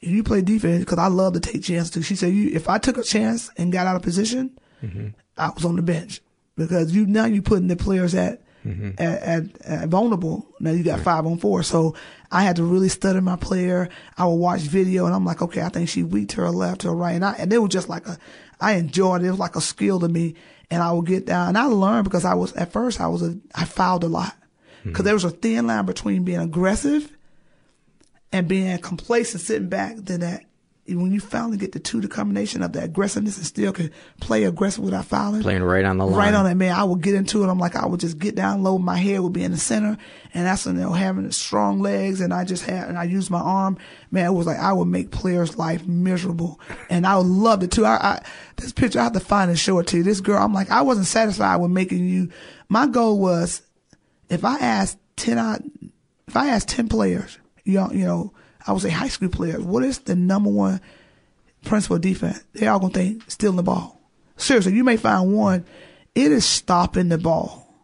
if 0.00 0.10
you 0.10 0.22
play 0.22 0.42
defense, 0.42 0.84
because 0.84 0.98
I 0.98 1.06
love 1.08 1.34
to 1.34 1.40
take 1.40 1.62
chances 1.62 1.90
too. 1.90 2.02
She 2.02 2.16
said, 2.16 2.32
you, 2.32 2.50
if 2.52 2.68
I 2.68 2.78
took 2.78 2.98
a 2.98 3.02
chance 3.02 3.50
and 3.56 3.72
got 3.72 3.86
out 3.86 3.96
of 3.96 4.02
position, 4.02 4.58
mm-hmm. 4.82 5.08
I 5.36 5.50
was 5.50 5.64
on 5.64 5.76
the 5.76 5.82
bench 5.82 6.20
because 6.56 6.94
you 6.94 7.06
now 7.06 7.24
you're 7.24 7.42
putting 7.42 7.68
the 7.68 7.76
players 7.76 8.14
at, 8.14 8.42
mm-hmm. 8.64 8.90
at, 8.98 9.22
at, 9.22 9.62
at, 9.62 9.88
vulnerable. 9.88 10.46
Now 10.60 10.70
you 10.72 10.82
got 10.82 10.96
right. 10.96 11.04
five 11.04 11.26
on 11.26 11.38
four, 11.38 11.62
so 11.62 11.94
I 12.32 12.42
had 12.42 12.56
to 12.56 12.64
really 12.64 12.88
study 12.88 13.20
my 13.20 13.36
player. 13.36 13.90
I 14.16 14.24
would 14.26 14.34
watch 14.34 14.62
video, 14.62 15.04
and 15.06 15.14
I'm 15.14 15.24
like, 15.24 15.42
okay, 15.42 15.60
I 15.60 15.68
think 15.68 15.88
she 15.88 16.02
weak 16.02 16.30
to 16.30 16.40
her 16.40 16.50
left, 16.50 16.82
her 16.82 16.94
right, 16.94 17.12
and 17.12 17.24
I 17.24 17.34
and 17.34 17.52
it 17.52 17.58
was 17.58 17.70
just 17.70 17.88
like 17.88 18.06
a, 18.06 18.18
I 18.60 18.72
enjoyed 18.72 19.22
it. 19.22 19.26
It 19.26 19.30
was 19.30 19.38
like 19.38 19.54
a 19.54 19.60
skill 19.60 20.00
to 20.00 20.08
me, 20.08 20.34
and 20.70 20.82
I 20.82 20.90
would 20.92 21.06
get 21.06 21.26
down, 21.26 21.48
and 21.48 21.58
I 21.58 21.64
learned 21.64 22.04
because 22.04 22.24
I 22.24 22.34
was 22.34 22.52
at 22.54 22.72
first 22.72 23.00
I 23.00 23.06
was 23.06 23.22
a 23.22 23.38
I 23.54 23.66
fouled 23.66 24.04
a 24.04 24.08
lot 24.08 24.34
because 24.82 24.98
mm-hmm. 24.98 25.04
there 25.04 25.14
was 25.14 25.24
a 25.24 25.30
thin 25.30 25.66
line 25.66 25.84
between 25.84 26.24
being 26.24 26.40
aggressive 26.40 27.12
and 28.32 28.48
being 28.48 28.78
complacent, 28.78 29.42
sitting 29.42 29.68
back. 29.68 29.96
Then 29.96 30.20
that 30.20 30.44
when 30.86 31.12
you 31.12 31.20
finally 31.20 31.56
get 31.56 31.72
the 31.72 31.78
two, 31.78 32.00
the 32.00 32.08
combination 32.08 32.60
of 32.60 32.72
the 32.72 32.82
aggressiveness 32.82 33.36
and 33.36 33.46
still 33.46 33.72
can 33.72 33.92
play 34.20 34.42
aggressive 34.44 34.82
without 34.82 35.04
fouling, 35.04 35.42
playing 35.42 35.62
right 35.62 35.84
on 35.84 35.96
the 35.96 36.04
line, 36.04 36.18
right 36.18 36.34
on 36.34 36.44
that 36.44 36.56
man. 36.56 36.74
I 36.74 36.82
would 36.82 37.02
get 37.02 37.14
into 37.14 37.44
it. 37.44 37.48
I'm 37.48 37.60
like, 37.60 37.76
I 37.76 37.86
would 37.86 38.00
just 38.00 38.18
get 38.18 38.34
down 38.34 38.64
low. 38.64 38.78
My 38.78 38.96
head 38.96 39.20
would 39.20 39.32
be 39.32 39.44
in 39.44 39.52
the 39.52 39.58
center, 39.58 39.96
and 40.34 40.46
that's 40.46 40.66
when 40.66 40.74
you 40.76 40.82
know 40.82 40.92
having 40.92 41.30
strong 41.30 41.80
legs, 41.80 42.20
and 42.20 42.34
I 42.34 42.44
just 42.44 42.64
had 42.64 42.88
and 42.88 42.98
I 42.98 43.04
used 43.04 43.30
my 43.30 43.40
arm. 43.40 43.78
Man, 44.10 44.26
it 44.26 44.32
was 44.32 44.46
like 44.46 44.58
I 44.58 44.72
would 44.72 44.88
make 44.88 45.12
players' 45.12 45.56
life 45.56 45.86
miserable, 45.86 46.60
and 46.90 47.06
I 47.06 47.16
would 47.16 47.28
love 47.28 47.62
it 47.62 47.70
too. 47.70 47.86
I, 47.86 47.94
I 47.96 48.26
this 48.56 48.72
picture 48.72 48.98
I 48.98 49.04
have 49.04 49.12
to 49.12 49.20
find 49.20 49.50
and 49.50 49.58
show 49.58 49.78
it 49.78 49.86
to 49.88 49.98
you. 49.98 50.02
This 50.02 50.20
girl, 50.20 50.42
I'm 50.42 50.52
like, 50.52 50.70
I 50.70 50.82
wasn't 50.82 51.06
satisfied 51.06 51.56
with 51.56 51.70
making 51.70 52.08
you. 52.08 52.30
My 52.68 52.88
goal 52.88 53.20
was 53.20 53.62
if 54.28 54.44
I 54.44 54.58
asked 54.58 54.98
ten 55.14 55.38
out, 55.38 55.62
if 56.26 56.36
I 56.36 56.48
asked 56.48 56.68
ten 56.68 56.88
players, 56.88 57.38
you 57.62 57.74
know, 57.74 57.90
you 57.92 58.04
know, 58.04 58.32
I 58.66 58.72
would 58.72 58.82
say 58.82 58.90
high 58.90 59.08
school 59.08 59.28
players, 59.28 59.62
what 59.62 59.84
is 59.84 60.00
the 60.00 60.14
number 60.14 60.50
one 60.50 60.80
principle 61.64 61.96
of 61.96 62.02
defense? 62.02 62.42
They 62.52 62.66
all 62.66 62.80
gonna 62.80 62.92
think 62.92 63.30
stealing 63.30 63.56
the 63.56 63.62
ball. 63.62 64.00
Seriously, 64.36 64.74
you 64.74 64.84
may 64.84 64.96
find 64.96 65.32
one. 65.34 65.64
It 66.14 66.32
is 66.32 66.44
stopping 66.44 67.08
the 67.08 67.18
ball. 67.18 67.74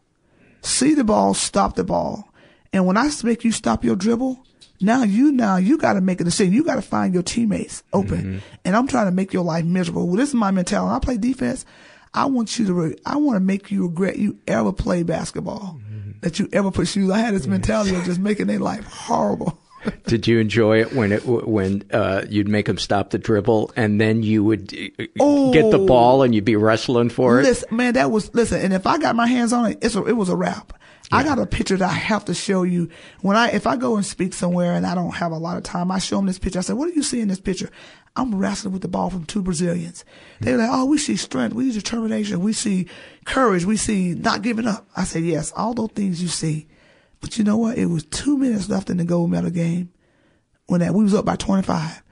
See 0.63 0.95
the 0.95 1.05
ball, 1.05 1.35
stop 1.35 1.77
the 1.77 1.85
ball. 1.85 2.29
And 2.73 2.87
when 2.87 2.97
I 2.97 3.11
make 3.25 3.45
you 3.45 3.53
stop 3.53 3.85
your 3.85 3.97
dribble, 3.97 4.45
now 4.81 5.03
you 5.03 5.33
now 5.33 5.57
you 5.57 5.79
got 5.79 5.95
to 5.95 6.01
make 6.01 6.21
a 6.21 6.25
decision. 6.25 6.53
You 6.53 6.65
got 6.65 6.75
to 6.77 6.83
find 6.83 7.15
your 7.15 7.23
teammates 7.23 7.83
open. 7.93 8.19
Mm-hmm. 8.19 8.39
And 8.65 8.77
I'm 8.77 8.87
trying 8.87 9.07
to 9.07 9.13
make 9.13 9.33
your 9.33 9.45
life 9.45 9.65
miserable. 9.65 10.07
Well, 10.07 10.17
this 10.17 10.29
is 10.29 10.35
my 10.35 10.51
mentality. 10.51 10.87
When 10.87 10.95
I 10.95 10.99
play 10.99 11.17
defense. 11.17 11.65
I 12.15 12.25
want 12.25 12.59
you 12.59 12.67
to. 12.67 12.73
Re- 12.73 12.97
I 13.05 13.17
want 13.17 13.37
to 13.37 13.41
make 13.41 13.71
you 13.71 13.87
regret 13.87 14.19
you 14.19 14.39
ever 14.47 14.73
play 14.73 15.03
basketball 15.03 15.79
that 16.21 16.39
you 16.39 16.49
ever 16.53 16.71
put 16.71 16.89
shoes. 16.89 17.11
I 17.11 17.19
had 17.19 17.35
this 17.35 17.47
mentality 17.47 17.95
of 17.95 18.05
just 18.05 18.19
making 18.19 18.47
their 18.47 18.59
life 18.59 18.85
horrible. 18.85 19.59
Did 20.07 20.27
you 20.27 20.39
enjoy 20.39 20.81
it 20.81 20.93
when 20.93 21.13
it 21.13 21.25
when 21.25 21.85
uh, 21.93 22.25
you'd 22.29 22.49
make 22.49 22.67
them 22.67 22.79
stop 22.79 23.11
the 23.11 23.19
dribble 23.19 23.73
and 23.77 24.01
then 24.01 24.23
you 24.23 24.43
would 24.45 24.75
oh, 25.21 25.53
get 25.53 25.71
the 25.71 25.79
ball 25.79 26.23
and 26.23 26.35
you'd 26.35 26.45
be 26.45 26.57
wrestling 26.57 27.11
for 27.11 27.41
it? 27.41 27.45
Listen, 27.45 27.77
man, 27.77 27.95
that 27.95 28.11
was 28.11 28.35
listen. 28.35 28.61
And 28.61 28.73
if 28.73 28.87
I 28.87 28.99
got 28.99 29.17
my 29.17 29.27
hands 29.27 29.53
on 29.53 29.71
it, 29.71 29.79
it's 29.83 29.95
a, 29.95 30.05
it 30.05 30.17
was 30.17 30.29
a 30.29 30.37
wrap. 30.37 30.73
Yeah. 31.11 31.19
I 31.19 31.23
got 31.25 31.39
a 31.39 31.47
picture 31.47 31.77
that 31.77 31.89
I 31.89 31.93
have 31.93 32.27
to 32.27 32.35
show 32.35 32.65
you 32.65 32.91
when 33.21 33.37
I 33.37 33.51
if 33.51 33.67
I 33.67 33.77
go 33.77 33.97
and 33.97 34.05
speak 34.05 34.35
somewhere 34.35 34.75
and 34.75 34.87
I 34.87 34.95
don't 34.95 35.15
have 35.15 35.33
a 35.33 35.39
lot 35.39 35.57
of 35.57 35.63
time. 35.63 35.91
I 35.91 35.99
show 35.99 36.17
them 36.17 36.27
this 36.27 36.39
picture. 36.39 36.59
I 36.59 36.63
say, 36.63 36.75
"What 36.75 36.89
do 36.89 36.95
you 36.95 37.03
see 37.03 37.21
in 37.21 37.29
this 37.29 37.41
picture?" 37.41 37.71
I'm 38.17 38.35
wrestling 38.35 38.73
with 38.73 38.83
the 38.83 38.89
ball 38.89 39.11
from 39.11 39.25
two 39.25 39.43
Brazilians. 39.43 40.05
They're 40.41 40.59
like, 40.59 40.71
"Oh, 40.71 40.87
we 40.87 40.99
see 40.99 41.17
strength, 41.17 41.55
we 41.55 41.71
see 41.71 41.79
determination, 41.79 42.41
we 42.41 42.53
see 42.53 42.89
courage, 43.25 43.65
we 43.65 43.77
see 43.77 44.15
not 44.15 44.43
giving 44.43 44.67
up." 44.67 44.89
I 44.97 45.05
said, 45.05 45.23
"Yes, 45.23 45.53
all 45.57 45.73
those 45.73 45.93
things 45.95 46.21
you 46.21 46.29
see." 46.29 46.67
But 47.21 47.39
you 47.39 47.45
know 47.45 47.57
what? 47.57 47.79
It 47.79 47.87
was 47.87 48.05
two 48.05 48.39
minutes 48.39 48.69
left 48.69 48.91
in 48.91 48.99
the 48.99 49.05
gold 49.05 49.31
medal 49.31 49.51
game 49.51 49.91
when 50.67 50.81
that 50.81 50.95
we 50.95 51.03
was 51.03 51.15
up 51.15 51.25
by 51.25 51.37
25. 51.37 52.03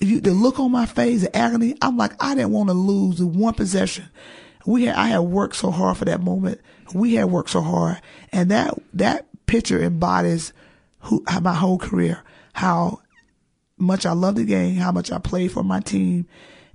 You, 0.00 0.20
the 0.20 0.32
look 0.32 0.58
on 0.58 0.72
my 0.72 0.86
face, 0.86 1.22
the 1.22 1.36
agony, 1.36 1.76
I'm 1.82 1.96
like, 1.96 2.12
I 2.22 2.34
didn't 2.34 2.52
want 2.52 2.68
to 2.68 2.74
lose 2.74 3.22
one 3.22 3.54
possession. 3.54 4.08
We 4.66 4.84
had, 4.84 4.96
I 4.96 5.08
had 5.08 5.20
worked 5.20 5.56
so 5.56 5.70
hard 5.70 5.96
for 5.96 6.04
that 6.06 6.22
moment. 6.22 6.60
We 6.94 7.14
had 7.14 7.26
worked 7.26 7.50
so 7.50 7.60
hard. 7.60 8.00
And 8.32 8.50
that, 8.50 8.78
that 8.94 9.26
picture 9.46 9.82
embodies 9.82 10.52
who, 11.00 11.22
my 11.42 11.54
whole 11.54 11.78
career, 11.78 12.22
how 12.54 13.00
much 13.76 14.06
I 14.06 14.12
love 14.12 14.36
the 14.36 14.44
game, 14.44 14.76
how 14.76 14.92
much 14.92 15.12
I 15.12 15.18
played 15.18 15.52
for 15.52 15.62
my 15.62 15.80
team, 15.80 16.26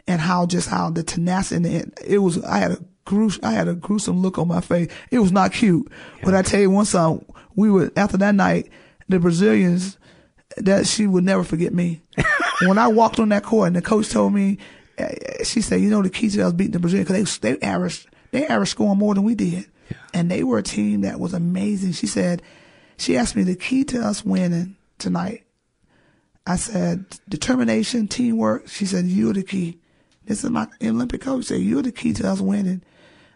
and 0.07 0.21
how 0.21 0.45
just 0.45 0.69
how 0.69 0.89
the 0.89 1.03
tenacity, 1.03 1.55
in 1.55 1.65
it, 1.65 1.99
it 2.05 2.17
was, 2.19 2.43
I 2.43 2.59
had 2.59 2.71
a 2.71 2.79
gruesome, 3.05 3.43
I 3.43 3.51
had 3.51 3.67
a 3.67 3.73
gruesome 3.73 4.21
look 4.21 4.37
on 4.37 4.47
my 4.47 4.61
face. 4.61 4.89
It 5.11 5.19
was 5.19 5.31
not 5.31 5.53
cute. 5.53 5.87
Yeah. 5.89 6.21
But 6.25 6.35
I 6.35 6.41
tell 6.41 6.59
you 6.59 6.69
one 6.69 6.85
song, 6.85 7.25
we 7.59 7.69
were, 7.69 7.91
after 7.95 8.17
that 8.17 8.35
night, 8.35 8.69
the 9.07 9.19
Brazilians, 9.19 9.97
that 10.57 10.87
she 10.87 11.07
would 11.07 11.23
never 11.23 11.43
forget 11.43 11.73
me. 11.73 12.01
when 12.65 12.77
I 12.77 12.87
walked 12.87 13.19
on 13.19 13.29
that 13.29 13.43
court 13.43 13.67
and 13.67 13.75
the 13.75 13.81
coach 13.81 14.09
told 14.09 14.33
me, 14.33 14.57
eh, 14.97 15.43
she 15.43 15.61
said, 15.61 15.81
you 15.81 15.89
know, 15.89 16.01
the 16.01 16.09
key 16.09 16.29
to 16.29 16.45
us 16.45 16.53
beating 16.53 16.73
the 16.73 16.79
Brazilians, 16.79 17.07
cause 17.07 17.39
they, 17.39 17.53
they 17.53 17.61
averaged, 17.61 18.07
they 18.31 18.47
averaged 18.47 18.71
scoring 18.71 18.97
more 18.97 19.13
than 19.13 19.23
we 19.23 19.35
did. 19.35 19.65
Yeah. 19.89 19.97
And 20.13 20.31
they 20.31 20.43
were 20.43 20.57
a 20.57 20.63
team 20.63 21.01
that 21.01 21.19
was 21.19 21.33
amazing. 21.33 21.93
She 21.93 22.07
said, 22.07 22.41
she 22.97 23.17
asked 23.17 23.35
me 23.35 23.43
the 23.43 23.55
key 23.55 23.83
to 23.85 24.01
us 24.01 24.23
winning 24.25 24.75
tonight. 24.97 25.45
I 26.45 26.55
said, 26.55 27.05
determination, 27.27 28.07
teamwork. 28.07 28.67
She 28.67 28.85
said, 28.85 29.05
you're 29.05 29.33
the 29.33 29.43
key. 29.43 29.79
This 30.25 30.43
is 30.43 30.49
my 30.49 30.67
Olympic 30.83 31.21
coach 31.21 31.45
said, 31.45 31.61
you're 31.61 31.81
the 31.81 31.91
key 31.91 32.13
to 32.13 32.27
us 32.27 32.41
winning. 32.41 32.83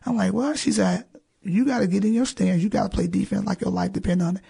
I'm 0.05 0.17
like, 0.17 0.33
well, 0.33 0.53
she 0.55 0.71
said, 0.71 1.05
you 1.43 1.65
got 1.65 1.79
to 1.79 1.87
get 1.87 2.05
in 2.05 2.13
your 2.13 2.25
stance. 2.25 2.61
You 2.61 2.69
got 2.69 2.89
to 2.91 2.95
play 2.95 3.07
defense 3.07 3.45
like 3.45 3.61
your 3.61 3.71
life 3.71 3.93
depend 3.93 4.21
on 4.21 4.37
it. 4.37 4.43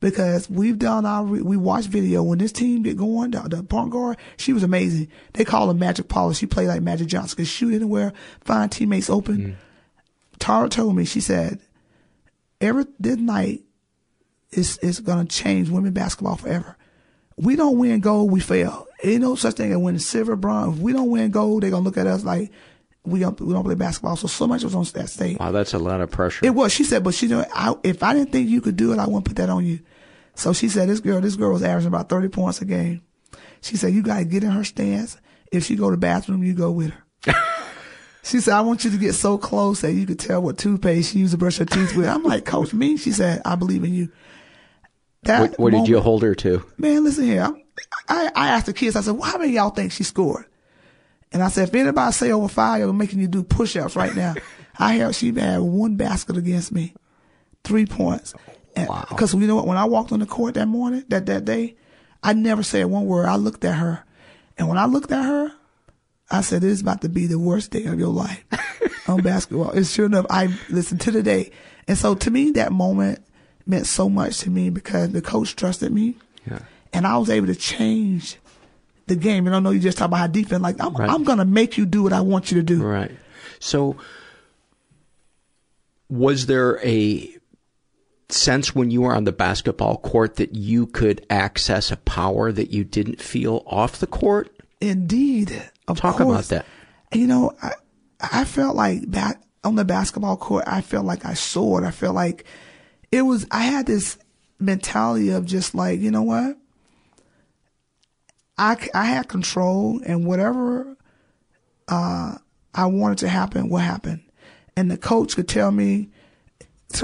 Because 0.00 0.48
we've 0.48 0.78
done 0.78 1.04
our, 1.04 1.22
we 1.22 1.58
watched 1.58 1.88
video 1.88 2.22
when 2.22 2.38
this 2.38 2.52
team 2.52 2.82
get 2.82 2.96
going, 2.96 3.32
the, 3.32 3.40
the 3.40 3.62
point 3.62 3.90
guard, 3.90 4.16
she 4.38 4.54
was 4.54 4.62
amazing. 4.62 5.08
They 5.34 5.44
call 5.44 5.68
her 5.68 5.74
Magic 5.74 6.08
Paula. 6.08 6.34
She 6.34 6.46
played 6.46 6.68
like 6.68 6.80
Magic 6.80 7.06
Johnson. 7.06 7.36
Could 7.36 7.46
shoot 7.46 7.74
anywhere, 7.74 8.14
find 8.40 8.72
teammates 8.72 9.10
open. 9.10 9.38
Mm. 9.38 9.54
Tara 10.38 10.70
told 10.70 10.96
me, 10.96 11.04
she 11.04 11.20
said, 11.20 11.60
every, 12.62 12.86
this 12.98 13.18
night 13.18 13.60
is, 14.52 14.78
is 14.78 15.00
going 15.00 15.26
to 15.26 15.36
change 15.36 15.68
women 15.68 15.92
basketball 15.92 16.36
forever. 16.36 16.78
We 17.36 17.56
don't 17.56 17.76
win 17.76 18.00
gold, 18.00 18.30
we 18.30 18.40
fail. 18.40 18.86
Ain't 19.04 19.20
no 19.20 19.34
such 19.34 19.56
thing 19.56 19.70
as 19.70 19.78
winning 19.78 19.98
silver, 19.98 20.34
bronze. 20.34 20.78
If 20.78 20.82
we 20.82 20.94
don't 20.94 21.10
win 21.10 21.30
gold, 21.30 21.62
they're 21.62 21.70
going 21.70 21.84
to 21.84 21.86
look 21.86 21.98
at 21.98 22.06
us 22.06 22.24
like, 22.24 22.50
we 23.04 23.20
don't 23.20 23.40
we 23.40 23.52
don't 23.52 23.64
play 23.64 23.74
basketball. 23.74 24.16
So 24.16 24.26
so 24.26 24.46
much 24.46 24.62
was 24.62 24.74
on 24.74 24.84
that 24.94 25.08
stage. 25.08 25.38
Wow, 25.38 25.52
that's 25.52 25.74
a 25.74 25.78
lot 25.78 26.00
of 26.00 26.10
pressure. 26.10 26.44
It 26.44 26.50
was. 26.50 26.72
She 26.72 26.84
said, 26.84 27.02
but 27.02 27.14
she 27.14 27.28
know, 27.28 27.44
I, 27.54 27.74
if 27.82 28.02
I 28.02 28.14
didn't 28.14 28.32
think 28.32 28.48
you 28.48 28.60
could 28.60 28.76
do 28.76 28.92
it, 28.92 28.98
I 28.98 29.06
wouldn't 29.06 29.24
put 29.24 29.36
that 29.36 29.48
on 29.48 29.64
you. 29.64 29.80
So 30.34 30.52
she 30.52 30.68
said, 30.68 30.88
this 30.88 31.00
girl, 31.00 31.20
this 31.20 31.36
girl 31.36 31.52
was 31.52 31.62
averaging 31.62 31.88
about 31.88 32.08
thirty 32.08 32.28
points 32.28 32.60
a 32.60 32.64
game. 32.64 33.02
She 33.62 33.76
said, 33.76 33.92
you 33.92 34.02
got 34.02 34.18
to 34.18 34.24
get 34.24 34.42
in 34.42 34.50
her 34.50 34.64
stance. 34.64 35.18
If 35.52 35.64
she 35.64 35.76
go 35.76 35.90
to 35.90 35.96
the 35.96 36.00
bathroom, 36.00 36.42
you 36.42 36.54
go 36.54 36.70
with 36.70 36.92
her. 37.24 37.34
she 38.22 38.40
said, 38.40 38.54
I 38.54 38.60
want 38.62 38.84
you 38.84 38.90
to 38.90 38.96
get 38.96 39.14
so 39.14 39.36
close 39.36 39.80
that 39.82 39.92
you 39.92 40.06
could 40.06 40.18
tell 40.18 40.40
what 40.40 40.56
toothpaste 40.56 41.12
she 41.12 41.18
used 41.18 41.32
to 41.32 41.38
brush 41.38 41.58
her 41.58 41.64
teeth 41.64 41.94
with. 41.94 42.08
I'm 42.08 42.22
like, 42.22 42.44
Coach, 42.44 42.72
me? 42.72 42.96
She 42.96 43.12
said, 43.12 43.42
I 43.44 43.56
believe 43.56 43.84
in 43.84 43.92
you. 43.92 44.10
That 45.24 45.40
what, 45.40 45.50
what 45.58 45.72
moment, 45.72 45.86
did 45.86 45.92
you 45.92 46.00
hold 46.00 46.22
her 46.22 46.34
to? 46.36 46.64
Man, 46.78 47.04
listen 47.04 47.24
here. 47.24 47.50
I, 48.08 48.30
I 48.34 48.48
asked 48.48 48.66
the 48.66 48.72
kids, 48.72 48.96
I 48.96 49.02
said, 49.02 49.12
well, 49.12 49.30
how 49.30 49.38
many 49.38 49.52
y'all 49.52 49.70
think 49.70 49.92
she 49.92 50.04
scored? 50.04 50.46
And 51.32 51.42
I 51.42 51.48
said, 51.48 51.68
if 51.68 51.74
anybody 51.74 52.12
say 52.12 52.32
over 52.32 52.48
five, 52.48 52.82
I'm 52.82 52.96
making 52.96 53.20
you 53.20 53.28
do 53.28 53.42
push-ups 53.42 53.96
right 53.96 54.14
now. 54.14 54.34
I 54.78 54.94
have, 54.94 55.14
she 55.14 55.32
had 55.32 55.60
one 55.60 55.96
basket 55.96 56.36
against 56.36 56.72
me, 56.72 56.94
three 57.64 57.86
points. 57.86 58.34
wow. 58.76 59.06
Cause 59.10 59.34
you 59.34 59.46
know 59.46 59.56
what? 59.56 59.66
When 59.66 59.76
I 59.76 59.84
walked 59.84 60.10
on 60.10 60.20
the 60.20 60.26
court 60.26 60.54
that 60.54 60.66
morning, 60.66 61.04
that, 61.08 61.26
that 61.26 61.44
day, 61.44 61.76
I 62.22 62.32
never 62.32 62.62
said 62.62 62.86
one 62.86 63.06
word. 63.06 63.26
I 63.26 63.36
looked 63.36 63.64
at 63.64 63.74
her. 63.76 64.04
And 64.58 64.68
when 64.68 64.78
I 64.78 64.86
looked 64.86 65.12
at 65.12 65.24
her, 65.24 65.52
I 66.30 66.42
said, 66.42 66.62
this 66.62 66.72
is 66.72 66.80
about 66.80 67.02
to 67.02 67.08
be 67.08 67.26
the 67.26 67.38
worst 67.38 67.70
day 67.70 67.84
of 67.84 67.98
your 67.98 68.12
life 68.12 68.44
on 69.08 69.20
basketball. 69.22 69.70
It's 69.72 69.90
sure 69.90 70.06
enough. 70.06 70.26
I 70.30 70.56
listened 70.68 71.00
to 71.02 71.10
the 71.10 71.22
day. 71.22 71.50
And 71.88 71.98
so 71.98 72.14
to 72.14 72.30
me, 72.30 72.52
that 72.52 72.72
moment 72.72 73.24
meant 73.66 73.86
so 73.86 74.08
much 74.08 74.38
to 74.40 74.50
me 74.50 74.70
because 74.70 75.10
the 75.10 75.22
coach 75.22 75.56
trusted 75.56 75.92
me. 75.92 76.16
Yeah. 76.48 76.60
And 76.92 77.06
I 77.06 77.16
was 77.18 77.30
able 77.30 77.46
to 77.48 77.54
change 77.54 78.36
the 79.10 79.16
game. 79.16 79.46
And 79.46 79.54
I 79.54 79.60
know 79.60 79.70
you 79.70 79.80
just 79.80 79.98
talk 79.98 80.06
about 80.06 80.16
how 80.16 80.26
defense, 80.26 80.62
like, 80.62 80.82
I'm, 80.82 80.94
right. 80.94 81.10
I'm 81.10 81.24
going 81.24 81.38
to 81.38 81.44
make 81.44 81.76
you 81.76 81.84
do 81.84 82.02
what 82.02 82.14
I 82.14 82.22
want 82.22 82.50
you 82.50 82.56
to 82.56 82.62
do. 82.62 82.82
Right. 82.82 83.10
So, 83.58 83.96
was 86.08 86.46
there 86.46 86.80
a 86.84 87.36
sense 88.30 88.74
when 88.74 88.90
you 88.90 89.02
were 89.02 89.14
on 89.14 89.24
the 89.24 89.32
basketball 89.32 89.98
court 89.98 90.36
that 90.36 90.54
you 90.54 90.86
could 90.86 91.24
access 91.28 91.90
a 91.90 91.96
power 91.98 92.50
that 92.50 92.70
you 92.70 92.84
didn't 92.84 93.20
feel 93.20 93.62
off 93.66 93.98
the 93.98 94.06
court? 94.06 94.50
Indeed. 94.80 95.62
Of 95.86 96.00
Talk 96.00 96.16
course. 96.16 96.50
about 96.50 96.64
that. 96.64 96.66
You 97.12 97.26
know, 97.26 97.52
I, 97.62 97.72
I 98.20 98.44
felt 98.44 98.76
like 98.76 99.10
back 99.10 99.42
on 99.64 99.74
the 99.74 99.84
basketball 99.84 100.36
court, 100.36 100.64
I 100.66 100.80
felt 100.80 101.04
like 101.04 101.26
I 101.26 101.34
soared. 101.34 101.84
I 101.84 101.90
felt 101.90 102.14
like 102.14 102.44
it 103.12 103.22
was, 103.22 103.46
I 103.50 103.62
had 103.62 103.86
this 103.86 104.16
mentality 104.58 105.30
of 105.30 105.44
just 105.44 105.74
like, 105.74 106.00
you 106.00 106.10
know 106.10 106.22
what? 106.22 106.56
I, 108.60 108.76
I 108.92 109.04
had 109.04 109.26
control 109.26 110.02
and 110.04 110.26
whatever, 110.26 110.94
uh, 111.88 112.36
I 112.74 112.86
wanted 112.86 113.16
to 113.18 113.28
happen 113.28 113.70
will 113.70 113.78
happen. 113.78 114.22
And 114.76 114.90
the 114.90 114.98
coach 114.98 115.34
could 115.34 115.48
tell 115.48 115.70
me, 115.70 116.10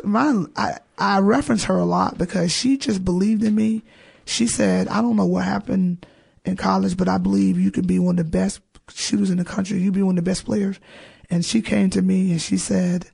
my, 0.05 0.45
I, 0.55 0.79
I 0.99 1.21
reference 1.21 1.65
her 1.65 1.79
a 1.79 1.87
lot 1.87 2.19
because 2.19 2.53
she 2.53 2.77
just 2.77 3.07
believed 3.07 3.43
in 3.43 3.55
me. 3.55 3.85
She 4.27 4.47
said, 4.47 4.89
I 4.89 5.01
don't 5.01 5.17
know 5.17 5.25
what 5.25 5.47
happened 5.47 6.05
in 6.45 6.57
college, 6.57 6.95
but 6.95 7.09
I 7.09 7.17
believe 7.17 7.59
you 7.59 7.71
could 7.71 7.87
be 7.87 7.99
one 7.99 8.19
of 8.19 8.27
the 8.27 8.31
best 8.31 8.61
shooters 8.93 9.31
in 9.31 9.39
the 9.39 9.45
country. 9.45 9.79
You'd 9.79 9.95
be 9.95 10.03
one 10.03 10.19
of 10.19 10.25
the 10.25 10.31
best 10.31 10.45
players. 10.45 10.79
And 11.31 11.43
she 11.43 11.63
came 11.63 11.89
to 11.91 12.03
me 12.03 12.33
and 12.33 12.41
she 12.41 12.59
said, 12.59 13.07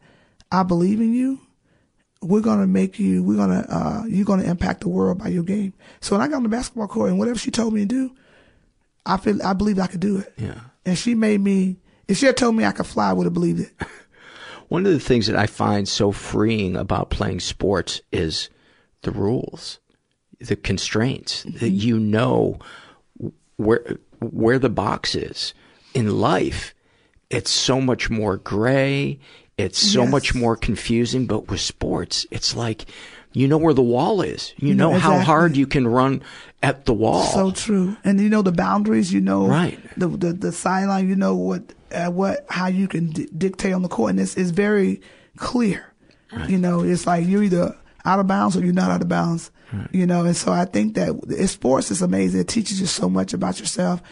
I 0.50 0.64
believe 0.64 1.00
in 1.00 1.14
you. 1.14 1.38
We're 2.20 2.40
gonna 2.40 2.66
make 2.66 2.98
you. 2.98 3.22
We're 3.22 3.36
gonna. 3.36 3.66
Uh, 3.68 4.04
you're 4.06 4.24
gonna 4.24 4.44
impact 4.44 4.82
the 4.82 4.88
world 4.88 5.18
by 5.18 5.26
your 5.26 5.42
game. 5.42 5.72
So 6.00 6.14
when 6.14 6.22
I 6.22 6.28
got 6.28 6.36
on 6.36 6.42
the 6.44 6.48
basketball 6.48 6.86
court 6.86 7.10
and 7.10 7.18
whatever 7.18 7.36
she 7.36 7.50
told 7.50 7.74
me 7.74 7.80
to 7.80 7.86
do, 7.86 8.14
I 9.04 9.16
feel. 9.16 9.42
I 9.42 9.52
believe 9.52 9.78
I 9.78 9.86
could 9.86 10.00
do 10.00 10.18
it. 10.18 10.32
Yeah. 10.36 10.60
And 10.84 10.96
she 10.96 11.14
made 11.14 11.40
me. 11.40 11.78
If 12.08 12.18
she 12.18 12.26
had 12.26 12.36
told 12.36 12.56
me 12.56 12.64
I 12.64 12.72
could 12.72 12.86
fly, 12.86 13.10
I 13.10 13.12
would 13.12 13.24
have 13.24 13.34
believed 13.34 13.60
it. 13.60 13.72
One 14.68 14.86
of 14.86 14.92
the 14.92 15.00
things 15.00 15.26
that 15.26 15.36
I 15.36 15.46
find 15.46 15.86
so 15.86 16.12
freeing 16.12 16.76
about 16.76 17.10
playing 17.10 17.40
sports 17.40 18.00
is 18.10 18.48
the 19.02 19.10
rules, 19.10 19.80
the 20.38 20.56
constraints 20.56 21.44
mm-hmm. 21.44 21.58
that 21.58 21.70
you 21.70 21.98
know 21.98 22.58
where 23.56 23.98
where 24.20 24.58
the 24.58 24.70
box 24.70 25.14
is 25.14 25.54
in 25.94 26.18
life. 26.18 26.74
It's 27.30 27.50
so 27.50 27.80
much 27.80 28.10
more 28.10 28.36
gray. 28.36 29.18
It's 29.56 29.78
so 29.78 30.02
yes. 30.02 30.10
much 30.10 30.34
more 30.34 30.56
confusing. 30.56 31.26
But 31.26 31.48
with 31.48 31.60
sports, 31.60 32.26
it's 32.30 32.56
like 32.56 32.86
you 33.32 33.48
know 33.48 33.58
where 33.58 33.74
the 33.74 33.82
wall 33.82 34.22
is. 34.22 34.54
You 34.58 34.74
know, 34.74 34.94
exactly. 34.94 35.18
how 35.18 35.24
hard 35.24 35.56
you 35.56 35.66
can 35.66 35.86
run 35.88 36.22
at 36.62 36.84
the 36.84 36.94
wall. 36.94 37.24
So 37.24 37.50
true. 37.50 37.96
And 38.04 38.20
you 38.20 38.28
know 38.28 38.42
the 38.42 38.52
boundaries. 38.52 39.12
You 39.12 39.20
know 39.20 39.46
right. 39.46 39.78
the 39.96 40.08
the, 40.08 40.32
the 40.32 40.52
sideline. 40.52 41.08
You 41.08 41.16
know 41.16 41.34
what 41.34 41.74
uh, 41.92 42.10
what 42.10 42.44
how 42.48 42.66
you 42.66 42.88
can 42.88 43.10
d- 43.10 43.28
dictate 43.36 43.72
on 43.72 43.82
the 43.82 43.88
court, 43.88 44.10
and 44.10 44.20
it's, 44.20 44.36
it's 44.36 44.50
very 44.50 45.00
clear. 45.36 45.92
Right. 46.32 46.48
You 46.48 46.58
know, 46.58 46.82
it's 46.82 47.06
like 47.06 47.26
you're 47.26 47.42
either 47.42 47.76
out 48.04 48.18
of 48.18 48.26
bounds 48.26 48.56
or 48.56 48.64
you're 48.64 48.72
not 48.72 48.90
out 48.90 49.02
of 49.02 49.08
bounds. 49.08 49.50
Right. 49.72 49.88
You 49.92 50.06
know, 50.06 50.24
and 50.24 50.36
so 50.36 50.52
I 50.52 50.64
think 50.64 50.94
that 50.94 51.48
sports 51.48 51.90
is 51.90 52.02
amazing. 52.02 52.40
It 52.40 52.48
teaches 52.48 52.80
you 52.80 52.86
so 52.86 53.08
much 53.08 53.32
about 53.32 53.58
yourself. 53.58 54.02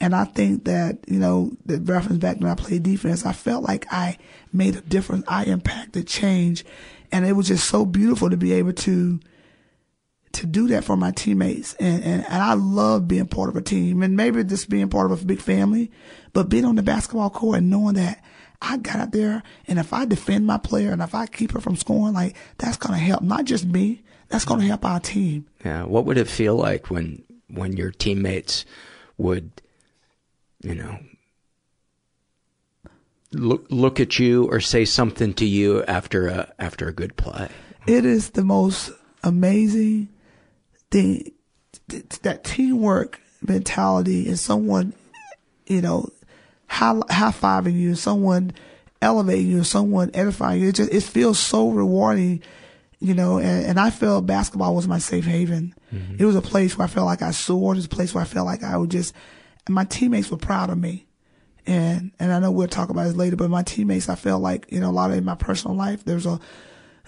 And 0.00 0.14
I 0.14 0.24
think 0.24 0.64
that, 0.64 0.98
you 1.08 1.18
know, 1.18 1.52
the 1.66 1.80
reference 1.80 2.18
back 2.18 2.38
when 2.38 2.50
I 2.50 2.54
played 2.54 2.84
defense, 2.84 3.26
I 3.26 3.32
felt 3.32 3.64
like 3.64 3.86
I 3.90 4.16
made 4.52 4.76
a 4.76 4.80
difference. 4.80 5.24
I 5.26 5.44
impacted 5.44 6.06
change. 6.06 6.64
And 7.10 7.26
it 7.26 7.32
was 7.32 7.48
just 7.48 7.68
so 7.68 7.84
beautiful 7.84 8.30
to 8.30 8.36
be 8.36 8.52
able 8.52 8.74
to, 8.74 9.18
to 10.32 10.46
do 10.46 10.68
that 10.68 10.84
for 10.84 10.96
my 10.96 11.10
teammates. 11.10 11.74
And, 11.74 12.04
and, 12.04 12.24
and 12.24 12.42
I 12.42 12.54
love 12.54 13.08
being 13.08 13.26
part 13.26 13.48
of 13.48 13.56
a 13.56 13.60
team 13.60 14.02
and 14.02 14.16
maybe 14.16 14.44
just 14.44 14.68
being 14.68 14.88
part 14.88 15.10
of 15.10 15.22
a 15.22 15.26
big 15.26 15.40
family, 15.40 15.90
but 16.32 16.48
being 16.48 16.64
on 16.64 16.76
the 16.76 16.82
basketball 16.82 17.30
court 17.30 17.58
and 17.58 17.70
knowing 17.70 17.94
that 17.94 18.22
I 18.62 18.76
got 18.76 18.96
out 18.96 19.12
there 19.12 19.42
and 19.66 19.78
if 19.78 19.92
I 19.92 20.04
defend 20.04 20.46
my 20.46 20.58
player 20.58 20.92
and 20.92 21.02
if 21.02 21.14
I 21.14 21.26
keep 21.26 21.52
her 21.52 21.60
from 21.60 21.76
scoring, 21.76 22.14
like 22.14 22.36
that's 22.58 22.76
going 22.76 22.98
to 22.98 23.04
help 23.04 23.22
not 23.22 23.46
just 23.46 23.64
me, 23.64 24.02
that's 24.28 24.44
going 24.44 24.60
to 24.60 24.62
mm-hmm. 24.62 24.70
help 24.70 24.84
our 24.84 25.00
team. 25.00 25.46
Yeah. 25.64 25.84
What 25.84 26.04
would 26.04 26.18
it 26.18 26.28
feel 26.28 26.54
like 26.54 26.88
when, 26.88 27.24
when 27.48 27.76
your 27.76 27.90
teammates 27.90 28.64
would, 29.16 29.50
you 30.62 30.74
know, 30.74 30.98
look 33.32 33.66
look 33.70 34.00
at 34.00 34.18
you 34.18 34.44
or 34.50 34.60
say 34.60 34.84
something 34.84 35.34
to 35.34 35.44
you 35.44 35.84
after 35.84 36.28
a 36.28 36.52
after 36.58 36.88
a 36.88 36.92
good 36.92 37.16
play. 37.16 37.48
It 37.86 38.04
is 38.04 38.30
the 38.30 38.44
most 38.44 38.90
amazing 39.22 40.08
thing 40.90 41.32
that 42.22 42.44
teamwork 42.44 43.20
mentality 43.46 44.28
and 44.28 44.38
someone, 44.38 44.92
you 45.66 45.80
know, 45.80 46.10
high 46.66 47.00
high 47.10 47.30
fiving 47.30 47.78
you, 47.78 47.94
someone 47.94 48.52
elevating 49.00 49.48
you, 49.48 49.64
someone 49.64 50.10
edifying 50.14 50.60
you. 50.60 50.68
It 50.68 50.74
just 50.76 50.92
it 50.92 51.02
feels 51.02 51.38
so 51.38 51.70
rewarding, 51.70 52.42
you 52.98 53.14
know. 53.14 53.38
And, 53.38 53.66
and 53.66 53.80
I 53.80 53.90
felt 53.90 54.26
basketball 54.26 54.74
was 54.74 54.88
my 54.88 54.98
safe 54.98 55.24
haven. 55.24 55.74
Mm-hmm. 55.92 56.16
It 56.18 56.24
was 56.24 56.36
a 56.36 56.42
place 56.42 56.76
where 56.76 56.86
I 56.86 56.90
felt 56.90 57.06
like 57.06 57.22
I 57.22 57.30
soared. 57.30 57.76
It 57.76 57.78
was 57.78 57.86
a 57.86 57.90
place 57.90 58.14
where 58.14 58.22
I 58.22 58.26
felt 58.26 58.46
like 58.46 58.62
I 58.62 58.76
would 58.76 58.90
just 58.90 59.14
and 59.68 59.74
my 59.74 59.84
teammates 59.84 60.30
were 60.30 60.36
proud 60.36 60.70
of 60.70 60.78
me. 60.78 61.06
And, 61.66 62.12
and 62.18 62.32
I 62.32 62.38
know 62.38 62.50
we'll 62.50 62.66
talk 62.66 62.88
about 62.88 63.04
this 63.04 63.14
later, 63.14 63.36
but 63.36 63.50
my 63.50 63.62
teammates, 63.62 64.08
I 64.08 64.14
felt 64.14 64.42
like, 64.42 64.66
you 64.72 64.80
know, 64.80 64.88
a 64.88 64.90
lot 64.90 65.10
of 65.10 65.18
in 65.18 65.24
my 65.24 65.34
personal 65.34 65.76
life, 65.76 66.02
there's 66.04 66.24
a, 66.24 66.40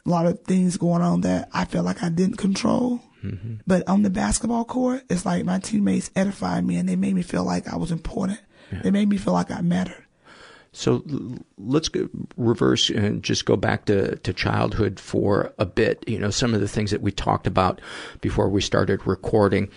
a 0.04 0.08
lot 0.08 0.26
of 0.26 0.40
things 0.40 0.76
going 0.76 1.00
on 1.00 1.22
that 1.22 1.48
I 1.54 1.64
felt 1.64 1.86
like 1.86 2.02
I 2.02 2.10
didn't 2.10 2.36
control. 2.36 3.00
Mm-hmm. 3.24 3.54
But 3.66 3.88
on 3.88 4.02
the 4.02 4.10
basketball 4.10 4.66
court, 4.66 5.02
it's 5.08 5.24
like 5.24 5.46
my 5.46 5.58
teammates 5.58 6.10
edified 6.14 6.64
me 6.66 6.76
and 6.76 6.86
they 6.86 6.96
made 6.96 7.14
me 7.14 7.22
feel 7.22 7.44
like 7.44 7.68
I 7.68 7.76
was 7.76 7.90
important. 7.90 8.38
Yeah. 8.70 8.82
They 8.82 8.90
made 8.90 9.08
me 9.08 9.16
feel 9.16 9.32
like 9.32 9.50
I 9.50 9.62
mattered. 9.62 10.04
So 10.72 11.02
let's 11.58 11.88
go 11.88 12.08
reverse 12.36 12.90
and 12.90 13.22
just 13.22 13.44
go 13.46 13.56
back 13.56 13.86
to, 13.86 14.16
to 14.16 14.32
childhood 14.32 15.00
for 15.00 15.52
a 15.58 15.66
bit. 15.66 16.04
You 16.06 16.18
know, 16.18 16.30
some 16.30 16.54
of 16.54 16.60
the 16.60 16.68
things 16.68 16.90
that 16.90 17.00
we 17.00 17.10
talked 17.10 17.46
about 17.46 17.80
before 18.20 18.48
we 18.48 18.60
started 18.60 19.06
recording 19.06 19.70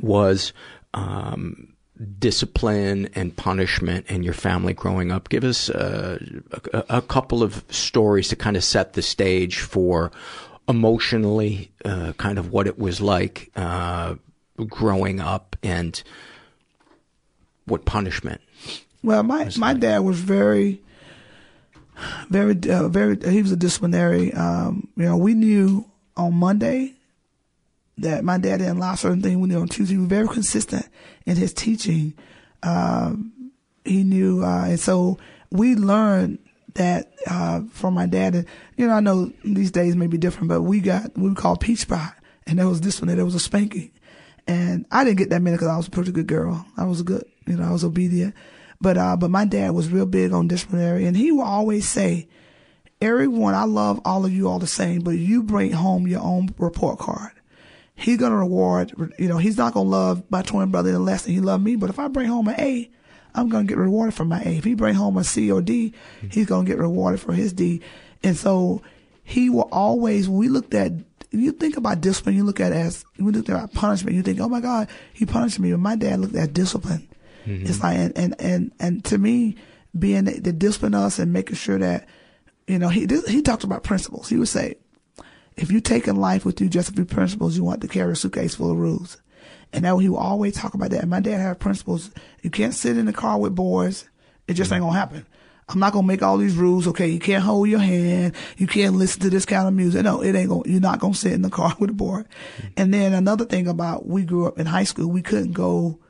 was 0.00 0.52
um, 0.94 1.74
discipline 2.18 3.10
and 3.14 3.36
punishment 3.36 4.06
in 4.08 4.22
your 4.22 4.32
family 4.32 4.72
growing 4.72 5.12
up. 5.12 5.28
Give 5.28 5.44
us 5.44 5.68
uh, 5.68 6.18
a, 6.72 6.84
a, 6.88 7.02
couple 7.02 7.42
of 7.42 7.62
stories 7.68 8.28
to 8.28 8.36
kind 8.36 8.56
of 8.56 8.64
set 8.64 8.94
the 8.94 9.02
stage 9.02 9.58
for 9.58 10.10
emotionally 10.68 11.72
uh, 11.84 12.14
kind 12.16 12.38
of 12.38 12.52
what 12.52 12.66
it 12.66 12.78
was 12.78 13.00
like 13.00 13.50
uh, 13.54 14.14
growing 14.56 15.20
up 15.20 15.56
and 15.62 16.02
what 17.66 17.84
punishment. 17.84 18.40
Well, 19.02 19.22
my 19.22 19.50
my 19.56 19.72
like. 19.72 19.80
dad 19.80 19.98
was 20.00 20.18
very, 20.18 20.80
very, 22.28 22.58
uh, 22.70 22.88
very. 22.88 23.18
He 23.30 23.42
was 23.42 23.52
a 23.52 23.56
disciplinary. 23.56 24.32
Um, 24.32 24.88
you 24.96 25.04
know, 25.04 25.16
we 25.16 25.34
knew 25.34 25.86
on 26.16 26.34
Monday 26.34 26.94
that 28.00 28.24
my 28.24 28.38
dad 28.38 28.58
didn't 28.58 28.78
allow 28.78 28.94
certain 28.94 29.22
things 29.22 29.36
when 29.36 29.50
they 29.50 29.56
were 29.56 29.62
on 29.62 29.68
Tuesday. 29.68 29.94
He 29.94 29.98
was 29.98 30.08
very 30.08 30.28
consistent 30.28 30.88
in 31.26 31.36
his 31.36 31.52
teaching. 31.52 32.14
Um, 32.62 33.52
he 33.84 34.04
knew, 34.04 34.44
uh, 34.44 34.66
and 34.66 34.80
so 34.80 35.18
we 35.50 35.74
learned 35.74 36.38
that 36.74 37.12
uh, 37.26 37.62
from 37.72 37.94
my 37.94 38.06
dad. 38.06 38.34
And 38.34 38.46
you 38.76 38.86
know, 38.86 38.94
I 38.94 39.00
know 39.00 39.32
these 39.44 39.70
days 39.70 39.96
may 39.96 40.06
be 40.06 40.18
different, 40.18 40.48
but 40.48 40.62
we 40.62 40.80
got 40.80 41.16
we 41.16 41.34
call 41.34 41.56
peach 41.56 41.80
spot, 41.80 42.14
and 42.46 42.58
that 42.58 42.68
was 42.68 42.80
this 42.80 43.00
one. 43.00 43.14
There 43.14 43.24
was 43.24 43.34
a 43.34 43.40
spanking, 43.40 43.92
and 44.46 44.86
I 44.90 45.04
didn't 45.04 45.18
get 45.18 45.30
that 45.30 45.42
many 45.42 45.56
because 45.56 45.68
I 45.68 45.76
was 45.76 45.88
a 45.88 45.90
pretty 45.90 46.12
good 46.12 46.26
girl. 46.26 46.64
I 46.76 46.84
was 46.84 47.02
good, 47.02 47.24
you 47.46 47.56
know, 47.56 47.64
I 47.64 47.72
was 47.72 47.84
obedient. 47.84 48.34
But 48.80 48.96
uh, 48.96 49.16
but 49.16 49.30
my 49.30 49.44
dad 49.44 49.72
was 49.72 49.90
real 49.90 50.06
big 50.06 50.32
on 50.32 50.48
disciplinary, 50.48 51.04
and 51.06 51.16
he 51.16 51.32
would 51.32 51.44
always 51.44 51.88
say, 51.88 52.28
"Everyone, 53.00 53.54
I 53.54 53.64
love 53.64 54.00
all 54.04 54.24
of 54.24 54.32
you 54.32 54.48
all 54.48 54.58
the 54.58 54.66
same, 54.66 55.00
but 55.00 55.12
you 55.12 55.42
bring 55.42 55.72
home 55.72 56.06
your 56.06 56.22
own 56.22 56.54
report 56.58 56.98
card." 56.98 57.32
He's 58.00 58.16
going 58.16 58.32
to 58.32 58.38
reward, 58.38 59.12
you 59.18 59.28
know, 59.28 59.36
he's 59.36 59.58
not 59.58 59.74
going 59.74 59.86
to 59.86 59.90
love 59.90 60.22
my 60.30 60.42
twin 60.42 60.70
brother 60.70 60.98
less 60.98 61.24
than 61.24 61.34
he 61.34 61.40
loved 61.40 61.62
me. 61.62 61.76
But 61.76 61.90
if 61.90 61.98
I 61.98 62.08
bring 62.08 62.28
home 62.28 62.48
an 62.48 62.58
A, 62.58 62.90
I'm 63.34 63.48
going 63.48 63.66
to 63.66 63.68
get 63.68 63.78
rewarded 63.78 64.14
for 64.14 64.24
my 64.24 64.40
A. 64.42 64.56
If 64.56 64.64
he 64.64 64.74
bring 64.74 64.94
home 64.94 65.16
a 65.16 65.24
C 65.24 65.52
or 65.52 65.60
D, 65.60 65.92
he's 66.30 66.46
going 66.46 66.64
to 66.64 66.70
get 66.70 66.78
rewarded 66.78 67.20
for 67.20 67.32
his 67.32 67.52
D. 67.52 67.82
And 68.22 68.36
so 68.36 68.82
he 69.22 69.50
will 69.50 69.68
always, 69.70 70.28
we 70.28 70.48
looked 70.48 70.74
at, 70.74 70.92
you 71.30 71.52
think 71.52 71.76
about 71.76 72.00
discipline, 72.00 72.34
you 72.34 72.42
look 72.42 72.58
at 72.58 72.72
as, 72.72 73.04
we 73.18 73.30
looked 73.30 73.48
at 73.50 73.72
punishment, 73.72 74.16
you 74.16 74.22
think, 74.22 74.40
oh 74.40 74.48
my 74.48 74.60
God, 74.60 74.88
he 75.12 75.26
punished 75.26 75.60
me. 75.60 75.70
But 75.70 75.78
my 75.78 75.94
dad 75.94 76.20
looked 76.20 76.34
at 76.34 76.52
discipline. 76.52 77.06
Mm-hmm. 77.46 77.66
It's 77.66 77.82
like, 77.82 77.96
and, 77.96 78.18
and, 78.18 78.34
and, 78.40 78.72
and 78.80 79.04
to 79.04 79.18
me, 79.18 79.56
being 79.98 80.24
the, 80.24 80.40
the 80.40 80.52
discipline 80.52 80.94
us 80.94 81.18
and 81.18 81.32
making 81.32 81.56
sure 81.56 81.78
that, 81.78 82.08
you 82.66 82.78
know, 82.78 82.88
he, 82.88 83.06
he 83.28 83.42
talked 83.42 83.64
about 83.64 83.82
principles. 83.82 84.28
He 84.28 84.38
would 84.38 84.48
say, 84.48 84.76
if 85.60 85.70
you 85.70 85.80
take 85.80 86.08
in 86.08 86.16
life 86.16 86.44
with 86.44 86.60
you 86.60 86.68
just 86.68 86.88
a 86.88 86.92
few 86.92 87.04
principles, 87.04 87.56
you 87.56 87.62
want 87.62 87.82
to 87.82 87.88
carry 87.88 88.12
a 88.12 88.16
suitcase 88.16 88.54
full 88.54 88.70
of 88.70 88.78
rules. 88.78 89.18
And 89.72 89.84
that 89.84 89.96
he 89.98 90.08
would 90.08 90.16
always 90.16 90.54
talk 90.54 90.74
about 90.74 90.90
that. 90.90 91.02
And 91.02 91.10
my 91.10 91.20
dad 91.20 91.38
had 91.38 91.60
principles. 91.60 92.10
You 92.42 92.50
can't 92.50 92.74
sit 92.74 92.96
in 92.96 93.06
the 93.06 93.12
car 93.12 93.38
with 93.38 93.54
boys. 93.54 94.08
It 94.48 94.54
just 94.54 94.72
ain't 94.72 94.82
gonna 94.82 94.98
happen. 94.98 95.26
I'm 95.68 95.78
not 95.78 95.92
gonna 95.92 96.06
make 96.06 96.22
all 96.22 96.38
these 96.38 96.56
rules. 96.56 96.88
Okay, 96.88 97.06
you 97.06 97.20
can't 97.20 97.44
hold 97.44 97.68
your 97.68 97.78
hand. 97.78 98.34
You 98.56 98.66
can't 98.66 98.96
listen 98.96 99.20
to 99.20 99.30
this 99.30 99.46
kind 99.46 99.68
of 99.68 99.74
music. 99.74 100.02
No, 100.02 100.22
it 100.22 100.34
ain't 100.34 100.48
gonna. 100.48 100.62
You're 100.66 100.80
not 100.80 100.98
gonna 100.98 101.14
sit 101.14 101.32
in 101.32 101.42
the 101.42 101.50
car 101.60 101.76
with 101.78 101.90
a 101.90 101.92
boy. 101.94 102.24
And 102.76 102.92
then 102.92 103.12
another 103.12 103.44
thing 103.44 103.68
about 103.68 104.06
we 104.06 104.24
grew 104.24 104.46
up 104.46 104.58
in 104.58 104.66
high 104.66 104.84
school. 104.84 105.08
We 105.08 105.22
couldn't 105.22 105.52
go 105.52 106.00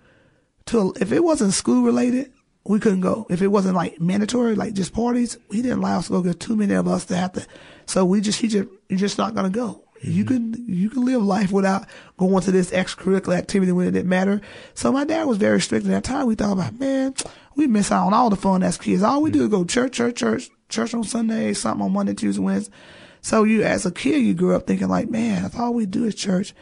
to 0.66 0.94
if 1.00 1.12
it 1.12 1.22
wasn't 1.22 1.52
school 1.52 1.82
related, 1.82 2.32
we 2.64 2.78
couldn't 2.78 3.00
go. 3.00 3.26
If 3.30 3.42
it 3.42 3.48
wasn't 3.48 3.76
like 3.76 4.00
mandatory, 4.00 4.54
like 4.54 4.74
just 4.74 4.92
parties, 4.92 5.38
he 5.50 5.62
didn't 5.62 5.78
allow 5.78 5.98
us 5.98 6.06
to 6.06 6.12
go. 6.12 6.22
Because 6.22 6.36
too 6.36 6.56
many 6.56 6.74
of 6.74 6.86
us 6.86 7.04
to 7.06 7.16
have 7.16 7.32
to. 7.32 7.46
So 7.86 8.04
we 8.04 8.20
just 8.20 8.40
he 8.40 8.48
just 8.48 8.68
you're 8.88 8.98
just 8.98 9.18
not 9.18 9.34
gonna 9.34 9.50
go. 9.50 9.84
Mm-hmm. 10.02 10.10
You 10.10 10.24
can 10.24 10.68
you 10.68 10.90
can 10.90 11.04
live 11.04 11.22
life 11.22 11.52
without 11.52 11.86
going 12.18 12.42
to 12.42 12.52
this 12.52 12.70
extracurricular 12.70 13.36
activity 13.36 13.72
when 13.72 13.88
it 13.88 13.92
didn't 13.92 14.08
matter. 14.08 14.40
So 14.74 14.92
my 14.92 15.04
dad 15.04 15.24
was 15.24 15.38
very 15.38 15.60
strict 15.60 15.86
at 15.86 15.90
that 15.90 16.04
time. 16.04 16.26
We 16.26 16.34
thought 16.34 16.52
about 16.52 16.78
man, 16.78 17.14
we 17.56 17.66
miss 17.66 17.90
out 17.90 18.06
on 18.06 18.14
all 18.14 18.30
the 18.30 18.36
fun 18.36 18.62
as 18.62 18.78
kids. 18.78 19.02
All 19.02 19.22
we 19.22 19.30
do 19.30 19.44
is 19.44 19.48
go 19.48 19.64
church, 19.64 19.94
church, 19.94 20.16
church, 20.16 20.50
church 20.68 20.94
on 20.94 21.04
Sunday, 21.04 21.54
something 21.54 21.84
on 21.84 21.92
Monday, 21.92 22.14
Tuesday, 22.14 22.42
Wednesday. 22.42 22.72
So 23.22 23.44
you 23.44 23.62
as 23.62 23.84
a 23.84 23.90
kid 23.90 24.22
you 24.22 24.34
grew 24.34 24.54
up 24.54 24.66
thinking 24.66 24.88
like, 24.88 25.10
man, 25.10 25.44
if 25.44 25.58
all 25.58 25.74
we 25.74 25.86
do 25.86 26.04
is 26.04 26.14
church. 26.14 26.54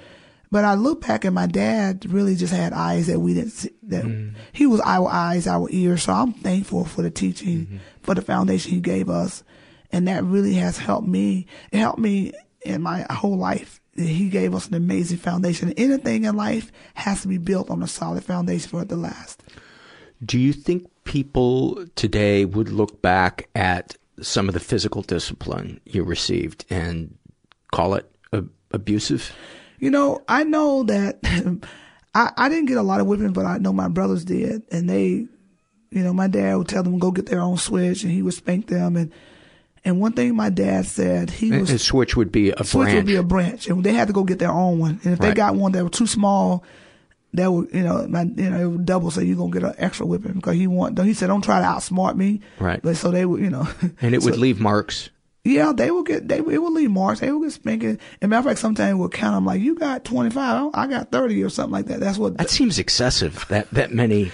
But 0.51 0.65
I 0.65 0.75
look 0.75 1.07
back 1.07 1.25
and 1.27 1.35
my 1.35 1.47
dad 1.47 2.11
really 2.11 2.35
just 2.35 2.53
had 2.55 2.73
eyes 2.73 3.07
that 3.09 3.21
we 3.21 3.35
didn't 3.35 3.51
see. 3.51 3.71
That 3.83 4.05
Mm-hmm. 4.05 4.37
he 4.53 4.67
was 4.67 4.81
our 4.81 5.09
eyes, 5.09 5.47
our 5.47 5.69
ears. 5.71 6.05
So 6.05 6.13
I'm 6.13 6.33
thankful 6.33 6.85
for 6.85 7.03
the 7.03 7.11
teaching, 7.11 7.81
for 8.03 8.15
the 8.15 8.23
foundation 8.23 8.73
he 8.73 8.81
gave 8.81 9.11
us, 9.11 9.43
and 9.93 10.09
that 10.09 10.25
really 10.25 10.55
has 10.55 10.79
helped 10.79 11.07
me. 11.09 11.47
It 11.73 11.79
helped 11.79 11.99
me 11.99 12.33
in 12.63 12.81
my 12.83 13.07
whole 13.11 13.37
life. 13.37 13.81
He 13.95 14.29
gave 14.31 14.55
us 14.55 14.69
an 14.69 14.75
amazing 14.75 15.19
foundation. 15.19 15.73
Anything 15.77 16.25
in 16.25 16.37
life 16.37 16.71
has 16.95 17.23
to 17.23 17.29
be 17.29 17.39
built 17.39 17.69
on 17.69 17.83
a 17.83 17.87
solid 17.89 18.25
foundation 18.25 18.69
for 18.71 18.83
it 18.83 18.89
to 18.91 18.97
last. 18.97 19.43
Do 20.25 20.39
you 20.39 20.53
think 20.53 20.87
people 21.05 21.85
today 21.97 22.45
would 22.45 22.69
look 22.71 23.03
back 23.03 23.49
at 23.55 23.97
some 24.23 24.49
of 24.49 24.55
the 24.55 24.61
physical 24.61 25.03
discipline 25.03 25.81
you 25.85 26.05
received 26.05 26.65
and 26.71 27.17
call 27.73 27.95
it 27.95 28.11
ab- 28.33 28.51
abusive? 28.73 29.33
You 29.79 29.91
know, 29.91 30.23
I 30.29 30.45
know 30.45 30.83
that 30.85 31.21
I, 32.15 32.33
I 32.37 32.49
didn't 32.49 32.67
get 32.67 32.79
a 32.79 32.83
lot 32.83 33.01
of 33.01 33.07
whipping, 33.07 33.33
but 33.33 33.47
I 33.47 33.59
know 33.59 33.73
my 33.73 33.89
brothers 33.89 34.25
did. 34.25 34.63
And 34.73 34.89
they, 34.89 35.27
you 35.91 36.03
know, 36.05 36.13
my 36.13 36.27
dad 36.27 36.57
would 36.57 36.69
tell 36.69 36.83
them 36.83 36.99
go 36.99 37.11
get 37.11 37.27
their 37.27 37.41
own 37.41 37.59
switch 37.59 38.03
and 38.03 38.13
he 38.13 38.23
would 38.23 38.35
spank 38.35 38.67
them. 38.67 38.97
And, 38.97 39.13
and 39.85 40.01
one 40.01 40.13
thing 40.13 40.35
my 40.35 40.51
dad 40.51 40.87
said, 40.87 41.31
he 41.31 41.53
was. 41.53 41.71
a 41.71 41.79
switch 41.79 42.17
would 42.17 42.33
be 42.33 42.51
a 42.51 42.65
switch 42.65 42.87
branch. 42.87 42.95
would 42.97 43.07
be 43.07 43.17
a 43.17 43.23
branch. 43.23 43.69
And 43.69 43.85
they 43.85 43.93
had 43.93 44.09
to 44.09 44.15
go 44.15 44.25
get 44.25 44.39
their 44.39 44.51
own 44.51 44.79
one. 44.79 45.01
And 45.05 45.13
if 45.13 45.19
they 45.21 45.33
got 45.33 45.55
one 45.55 45.73
that 45.73 45.85
was 45.85 45.93
too 45.93 46.07
small, 46.07 46.65
that 47.35 47.53
would, 47.53 47.73
you 47.73 47.83
know, 47.83 48.07
my, 48.09 48.23
you 48.23 48.51
know, 48.51 48.61
it 48.61 48.67
would 48.67 48.87
double. 48.87 49.11
So 49.11 49.21
you're 49.21 49.37
going 49.37 49.53
to 49.53 49.61
get 49.61 49.69
an 49.69 49.77
extra 49.79 50.05
whipping 50.07 50.33
because 50.33 50.57
he 50.57 50.67
want, 50.67 50.99
he 50.99 51.15
said, 51.15 51.29
don't 51.29 51.45
try 51.45 51.61
to 51.61 51.67
outsmart 51.67 52.17
me. 52.17 52.41
Right. 52.59 52.81
But 52.83 52.97
so 52.97 53.11
they 53.11 53.25
would, 53.25 53.41
you 53.41 53.51
know. 53.51 53.69
and 54.01 54.15
it 54.15 54.23
would 54.25 54.39
leave 54.39 54.61
marks. 54.61 55.11
Yeah, 55.49 55.73
they 55.73 55.91
will 55.91 56.03
get 56.03 56.29
they 56.29 56.39
it 56.39 56.43
will 56.43 56.73
leave 56.73 56.91
marks. 56.91 57.21
They 57.21 57.31
will 57.31 57.41
get 57.41 57.53
spanking. 57.53 57.99
And 58.21 58.31
matter 58.31 58.41
of 58.41 58.45
fact, 58.47 58.61
sometimes 58.61 58.99
we'll 58.99 59.09
count 59.09 59.35
them 59.35 59.47
like 59.47 59.61
you 59.61 59.75
got 59.75 60.05
twenty 60.05 60.31
five, 60.31 60.71
I 60.75 60.87
got 60.87 61.11
thirty 61.11 61.43
or 61.43 61.49
something 61.49 61.73
like 61.73 61.87
that. 61.87 62.01
That's 62.01 62.19
what. 62.19 62.37
That 62.37 62.51
seems 62.51 62.79
excessive. 62.79 63.47
That 63.49 63.71
that 63.71 63.93
many. 63.93 64.31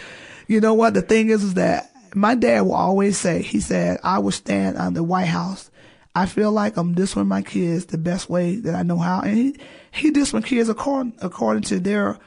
You 0.49 0.61
know 0.61 0.75
what 0.75 0.95
the 0.95 1.03
thing 1.03 1.31
is 1.31 1.43
is 1.43 1.55
that 1.55 1.91
my 2.15 2.35
dad 2.35 2.63
will 2.63 2.75
always 2.75 3.17
say. 3.19 3.43
He 3.43 3.61
said 3.61 4.01
I 4.03 4.19
would 4.19 4.35
stand 4.35 4.77
on 4.77 4.95
the 4.95 5.03
White 5.03 5.29
House. 5.29 5.71
I 6.17 6.27
feel 6.27 6.53
like 6.53 6.77
I'm 6.77 6.95
disciplining 6.95 7.29
my 7.29 7.43
kids 7.43 7.87
the 7.87 7.99
best 7.99 8.31
way 8.31 8.57
that 8.57 8.75
I 8.75 8.83
know 8.83 8.99
how, 8.99 9.21
and 9.21 9.37
he 9.37 9.57
he 9.91 10.11
disciplined 10.11 10.47
kids 10.47 10.69
according 10.69 11.15
according 11.23 11.63
to 11.65 11.81
their 11.81 12.19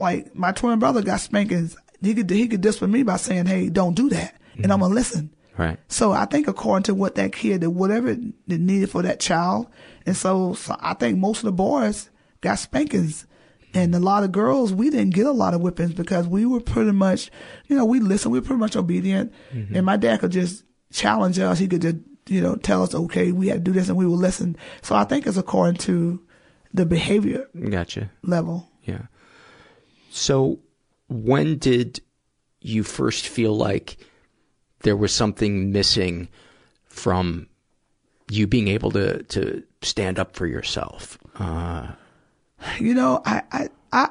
like 0.00 0.34
my 0.34 0.52
twin 0.52 0.78
brother 0.78 1.02
got 1.02 1.20
spankings. 1.20 1.76
He 2.00 2.14
could 2.14 2.30
he 2.30 2.48
could 2.48 2.60
discipline 2.60 2.92
me 2.92 3.02
by 3.02 3.16
saying, 3.16 3.46
"Hey, 3.46 3.68
don't 3.68 3.94
do 3.94 4.08
that," 4.10 4.40
and 4.54 4.72
I'm 4.72 4.80
gonna 4.80 4.86
mm-hmm. 4.86 4.94
listen. 4.94 5.30
Right. 5.58 5.78
So 5.88 6.12
I 6.12 6.24
think 6.24 6.46
according 6.46 6.84
to 6.84 6.94
what 6.94 7.16
that 7.16 7.32
kid 7.32 7.62
did, 7.62 7.68
whatever 7.68 8.10
it 8.10 8.20
needed 8.46 8.90
for 8.90 9.02
that 9.02 9.18
child, 9.18 9.66
and 10.06 10.16
so, 10.16 10.54
so 10.54 10.76
I 10.78 10.94
think 10.94 11.18
most 11.18 11.38
of 11.38 11.44
the 11.44 11.52
boys 11.52 12.10
got 12.40 12.60
spankings, 12.60 13.26
and 13.74 13.94
a 13.94 13.98
lot 13.98 14.22
of 14.22 14.32
girls 14.32 14.72
we 14.72 14.88
didn't 14.88 15.14
get 15.14 15.26
a 15.26 15.32
lot 15.32 15.54
of 15.54 15.60
whippings 15.60 15.94
because 15.94 16.28
we 16.28 16.46
were 16.46 16.60
pretty 16.60 16.92
much, 16.92 17.30
you 17.66 17.76
know, 17.76 17.84
we 17.84 17.98
listened, 17.98 18.32
we 18.32 18.38
were 18.38 18.46
pretty 18.46 18.60
much 18.60 18.76
obedient, 18.76 19.32
mm-hmm. 19.52 19.74
and 19.74 19.84
my 19.84 19.96
dad 19.96 20.20
could 20.20 20.32
just 20.32 20.64
challenge 20.92 21.38
us. 21.40 21.58
He 21.58 21.66
could 21.66 21.82
just, 21.82 21.96
you 22.28 22.40
know, 22.40 22.54
tell 22.54 22.84
us, 22.84 22.94
okay, 22.94 23.32
we 23.32 23.48
had 23.48 23.64
to 23.64 23.70
do 23.70 23.72
this, 23.72 23.88
and 23.88 23.98
we 23.98 24.06
would 24.06 24.20
listen. 24.20 24.56
So 24.82 24.94
I 24.94 25.04
think 25.04 25.26
it's 25.26 25.36
according 25.36 25.78
to 25.82 26.22
the 26.72 26.86
behavior 26.86 27.48
Gotcha. 27.68 28.10
level. 28.22 28.70
Yeah. 28.84 29.06
So, 30.10 30.60
when 31.08 31.58
did 31.58 32.00
you 32.60 32.82
first 32.82 33.26
feel 33.28 33.56
like 33.56 33.98
there 34.80 34.96
was 34.96 35.12
something 35.12 35.72
missing 35.72 36.28
from 36.86 37.48
you 38.30 38.46
being 38.46 38.68
able 38.68 38.90
to 38.92 39.22
to 39.24 39.62
stand 39.82 40.18
up 40.18 40.34
for 40.34 40.46
yourself? 40.46 41.18
Uh, 41.38 41.92
You 42.80 42.94
know, 42.94 43.22
I, 43.24 43.42
I, 43.52 43.68
I, 43.92 44.08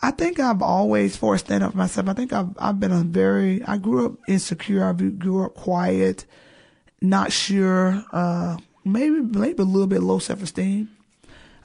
I 0.00 0.10
think 0.12 0.38
I've 0.38 0.62
always 0.62 1.16
for 1.16 1.34
a 1.34 1.38
stand 1.38 1.64
up 1.64 1.72
for 1.72 1.78
myself. 1.78 2.08
I 2.08 2.12
think 2.12 2.32
I've, 2.32 2.50
I've 2.58 2.78
been 2.78 2.92
a 2.92 3.02
very, 3.02 3.64
I 3.64 3.76
grew 3.76 4.06
up 4.06 4.12
insecure. 4.28 4.84
I 4.84 4.92
grew 4.92 5.44
up 5.44 5.54
quiet, 5.54 6.24
not 7.00 7.32
sure, 7.32 8.04
uh, 8.12 8.56
maybe, 8.84 9.20
maybe 9.20 9.62
a 9.62 9.66
little 9.66 9.88
bit 9.88 10.02
low 10.02 10.18
self 10.20 10.42
esteem. 10.42 10.90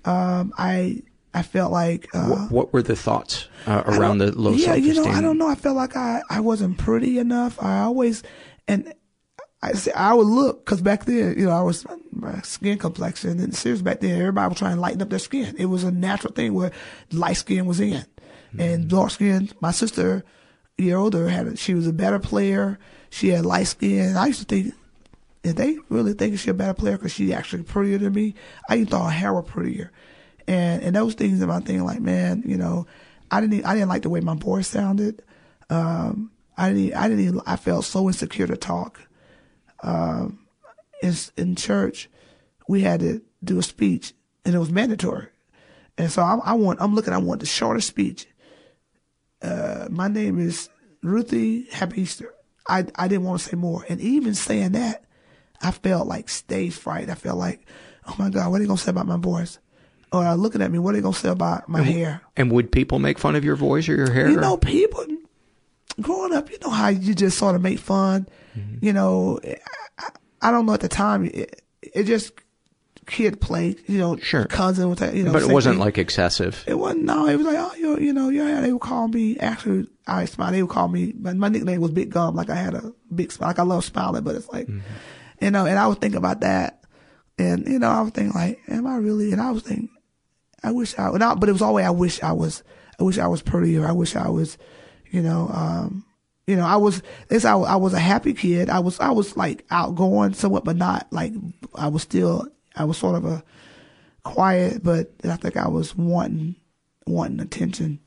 Um, 0.06 0.54
I, 0.58 1.04
I 1.34 1.42
felt 1.42 1.72
like, 1.72 2.08
uh, 2.14 2.28
what, 2.28 2.52
what 2.52 2.74
were 2.74 2.84
the 2.84 2.96
thoughts 2.96 3.48
uh, 3.66 3.84
around 3.86 4.20
the 4.20 4.38
low 4.38 4.52
yeah, 4.52 4.66
self 4.66 4.78
esteem? 4.78 4.94
you 4.94 5.04
know, 5.04 5.10
I 5.10 5.22
don't 5.22 5.38
know. 5.38 5.48
I 5.48 5.56
felt 5.56 5.76
like 5.76 5.96
I, 5.96 6.22
I 6.30 6.40
wasn't 6.42 6.78
pretty 6.78 7.18
enough. 7.18 7.62
I 7.62 7.82
always, 7.82 8.22
and 8.68 8.94
I 9.64 9.72
say 9.74 9.94
I 9.94 10.14
would 10.14 10.28
look 10.28 10.66
because 10.66 10.82
back 10.82 11.06
then, 11.06 11.40
you 11.40 11.46
know, 11.46 11.52
I 11.52 11.62
was 11.62 11.86
my 12.12 12.42
skin 12.42 12.78
complexion 12.78 13.40
and 13.40 13.56
serious 13.56 13.82
back 13.82 14.02
then. 14.02 14.20
Everybody 14.20 14.50
was 14.50 14.58
trying 14.58 14.76
to 14.76 14.82
lighten 14.82 15.02
up 15.02 15.10
their 15.10 15.20
skin. 15.20 15.56
It 15.58 15.68
was 15.68 15.86
a 15.86 15.92
natural 15.92 16.34
thing 16.34 16.54
where 16.54 16.72
light 17.14 17.38
skin 17.38 17.66
was 17.66 17.80
in, 17.80 18.06
and 18.60 18.90
dark 18.90 19.12
skin. 19.12 19.50
My 19.62 19.72
sister, 19.72 20.26
a 20.78 20.82
year 20.82 20.98
older, 20.98 21.30
had 21.30 21.48
a, 21.48 21.56
she 21.56 21.76
was 21.76 21.88
a 21.88 21.94
better 21.94 22.20
player. 22.20 22.78
She 23.10 23.30
had 23.30 23.46
light 23.46 23.68
skin. 23.68 24.18
I 24.18 24.28
used 24.28 24.40
to 24.40 24.46
think. 24.46 24.76
Did 25.44 25.56
they 25.58 25.78
really 25.90 26.14
think 26.14 26.40
she 26.40 26.50
a 26.50 26.54
better 26.54 26.74
player 26.74 26.98
because 26.98 27.14
she 27.14 27.34
actually 27.34 27.64
prettier 27.64 27.98
than 27.98 28.14
me? 28.14 28.36
I 28.70 28.76
even 28.76 28.88
thought 28.88 29.06
her 29.06 29.18
hair 29.18 29.34
was 29.34 29.46
prettier, 29.46 29.92
and 30.48 30.84
and 30.84 30.96
those 30.96 31.14
things 31.14 31.42
in 31.42 31.48
my 31.48 31.60
thing 31.60 31.84
like 31.84 32.00
man, 32.00 32.44
you 32.46 32.58
know, 32.58 32.88
I 33.32 33.42
didn't 33.42 33.66
I 33.66 33.74
didn't 33.74 33.90
like 33.90 34.04
the 34.04 34.10
way 34.10 34.20
my 34.20 34.36
voice 34.36 34.68
sounded. 34.68 35.24
Um, 35.70 36.32
I 36.58 36.72
didn't 36.72 36.96
I 36.96 37.08
didn't 37.08 37.42
I 37.46 37.56
felt 37.56 37.86
so 37.86 38.08
insecure 38.08 38.48
to 38.48 38.58
talk. 38.58 39.02
Um, 39.82 40.46
in 41.02 41.14
in 41.38 41.56
church, 41.56 42.10
we 42.68 42.82
had 42.82 43.00
to 43.02 43.22
do 43.44 43.60
a 43.60 43.64
speech, 43.64 44.14
and 44.46 44.56
it 44.56 44.60
was 44.60 44.72
mandatory. 44.72 45.28
And 45.98 46.12
so 46.12 46.22
I, 46.22 46.36
I 46.44 46.54
want 46.54 46.82
I'm 46.82 46.96
looking 46.96 47.14
I 47.14 47.18
want 47.18 47.40
the 47.40 47.46
shortest 47.46 47.88
speech. 47.88 48.28
Uh, 49.42 49.88
my 49.90 50.08
name 50.08 50.40
is 50.40 50.70
Ruthie. 51.02 51.68
Happy 51.72 52.02
Easter. 52.02 52.34
I 52.68 52.86
I 52.96 53.08
didn't 53.08 53.26
want 53.26 53.42
to 53.42 53.50
say 53.50 53.58
more, 53.58 53.86
and 53.90 54.00
even 54.00 54.36
saying 54.36 54.74
that, 54.74 55.06
I 55.62 55.72
felt 55.72 56.08
like 56.08 56.30
stage 56.30 56.74
fright. 56.74 57.10
I 57.10 57.16
felt 57.16 57.38
like, 57.38 57.66
oh 58.08 58.16
my 58.18 58.30
God, 58.30 58.50
what 58.50 58.58
are 58.58 58.60
they 58.60 58.68
gonna 58.68 58.78
say 58.78 58.92
about 58.92 59.08
my 59.08 59.18
voice? 59.18 59.60
Or 60.14 60.24
uh, 60.26 60.36
looking 60.36 60.62
at 60.62 60.72
me, 60.72 60.78
what 60.78 60.92
are 60.92 60.98
they 60.98 61.02
gonna 61.02 61.16
say 61.16 61.30
about 61.30 61.68
my 61.68 61.80
and, 61.80 61.88
hair? 61.88 62.22
And 62.38 62.52
would 62.52 62.72
people 62.72 63.00
make 63.00 63.18
fun 63.18 63.36
of 63.36 63.44
your 63.44 63.56
voice 63.56 63.90
or 63.90 63.96
your 63.96 64.12
hair? 64.12 64.30
You 64.30 64.40
know, 64.40 64.58
people 64.58 65.06
growing 66.00 66.34
up, 66.34 66.52
you 66.52 66.58
know 66.62 66.70
how 66.70 66.90
you 66.90 67.16
just 67.16 67.38
sort 67.38 67.56
of 67.56 67.62
make 67.62 67.80
fun. 67.80 68.28
Mm-hmm. 68.56 68.86
You 68.86 68.94
know, 68.94 69.40
I, 69.98 70.10
I 70.42 70.52
don't 70.52 70.66
know 70.68 70.74
at 70.74 70.82
the 70.82 70.88
time. 70.88 71.26
It, 71.26 71.64
it 71.82 72.04
just 72.04 72.32
kid 73.08 73.42
play. 73.42 73.76
You 73.88 73.98
know, 73.98 74.18
Sure. 74.18 74.46
cousin 74.46 74.90
with 74.90 75.00
that. 75.00 75.16
You 75.16 75.24
know, 75.24 75.34
but 75.34 75.42
it 75.42 75.50
wasn't 75.50 75.76
thing. 75.76 75.84
like 75.84 75.98
excessive. 75.98 76.64
It 76.68 76.76
wasn't. 76.76 77.06
No, 77.06 77.28
it 77.28 77.36
was 77.36 77.46
like, 77.46 77.58
oh, 77.58 77.74
you, 77.76 78.00
you 78.00 78.14
know, 78.14 78.30
yeah. 78.30 78.62
They 78.62 78.72
would 78.72 78.82
call 78.82 79.08
me. 79.08 79.38
Actually, 79.40 79.88
I 80.08 80.26
smile. 80.26 80.52
They 80.52 80.62
would 80.62 80.72
call 80.72 80.88
me. 80.88 81.14
My, 81.18 81.34
my 81.34 81.50
nickname 81.50 81.82
was 81.82 81.92
Big 81.92 82.12
Gum. 82.12 82.36
Like 82.36 82.50
I 82.50 82.56
had 82.56 82.76
a 82.76 82.94
big 83.14 83.32
smile. 83.32 83.50
Like 83.50 83.60
I 83.60 83.64
love 83.64 83.84
smiling, 83.84 84.24
but 84.24 84.36
it's 84.36 84.50
like, 84.50 84.68
you 85.42 85.52
know. 85.52 85.66
And 85.66 85.80
I 85.80 85.88
was 85.88 85.98
thinking 85.98 86.18
about 86.18 86.42
that, 86.42 86.84
and 87.38 87.68
you 87.68 87.80
know, 87.80 87.90
I 87.90 88.02
was 88.02 88.12
thinking 88.12 88.34
like, 88.34 88.60
am 88.68 88.88
I 88.88 88.98
really? 88.98 89.32
And 89.32 89.42
I 89.42 89.52
was 89.52 89.64
thinking, 89.64 89.90
I 90.64 90.72
wish 90.72 90.98
I. 90.98 91.10
I 91.10 91.36
but 91.36 91.50
it 91.50 91.54
was 91.54 91.62
always 91.62 91.86
I 91.86 91.92
wish 91.92 92.24
I 92.24 92.32
was. 92.32 92.64
I 93.00 93.04
wish 93.04 93.18
I 93.18 93.28
was 93.28 93.42
prettier. 93.42 93.86
I 93.88 93.92
wish 93.92 94.16
I 94.16 94.30
was, 94.30 94.58
you 95.12 95.22
know. 95.22 95.50
um 95.54 96.06
you 96.46 96.56
know, 96.58 96.66
I 96.66 96.76
was, 96.76 97.02
this, 97.30 97.46
I, 97.46 97.54
I 97.54 97.78
was 97.78 97.94
a 97.94 98.00
happy 98.00 98.34
kid. 98.34 98.70
I 98.70 98.80
was, 98.80 99.00
I 99.00 99.12
was 99.12 99.38
like 99.38 99.66
outgoing 99.72 100.34
somewhat, 100.34 100.66
but 100.66 100.76
not 100.76 101.08
like, 101.12 101.32
I 101.74 101.88
was 101.88 102.02
still, 102.02 102.48
I 102.76 102.84
was 102.84 102.98
sort 102.98 103.16
of 103.16 103.26
a 103.26 103.44
quiet, 104.24 104.84
but 104.84 105.12
I 105.24 105.38
think 105.38 105.56
I 105.56 105.70
was 105.70 105.96
wanting, 105.96 106.56
wanting 107.08 107.40
attention. 107.40 108.00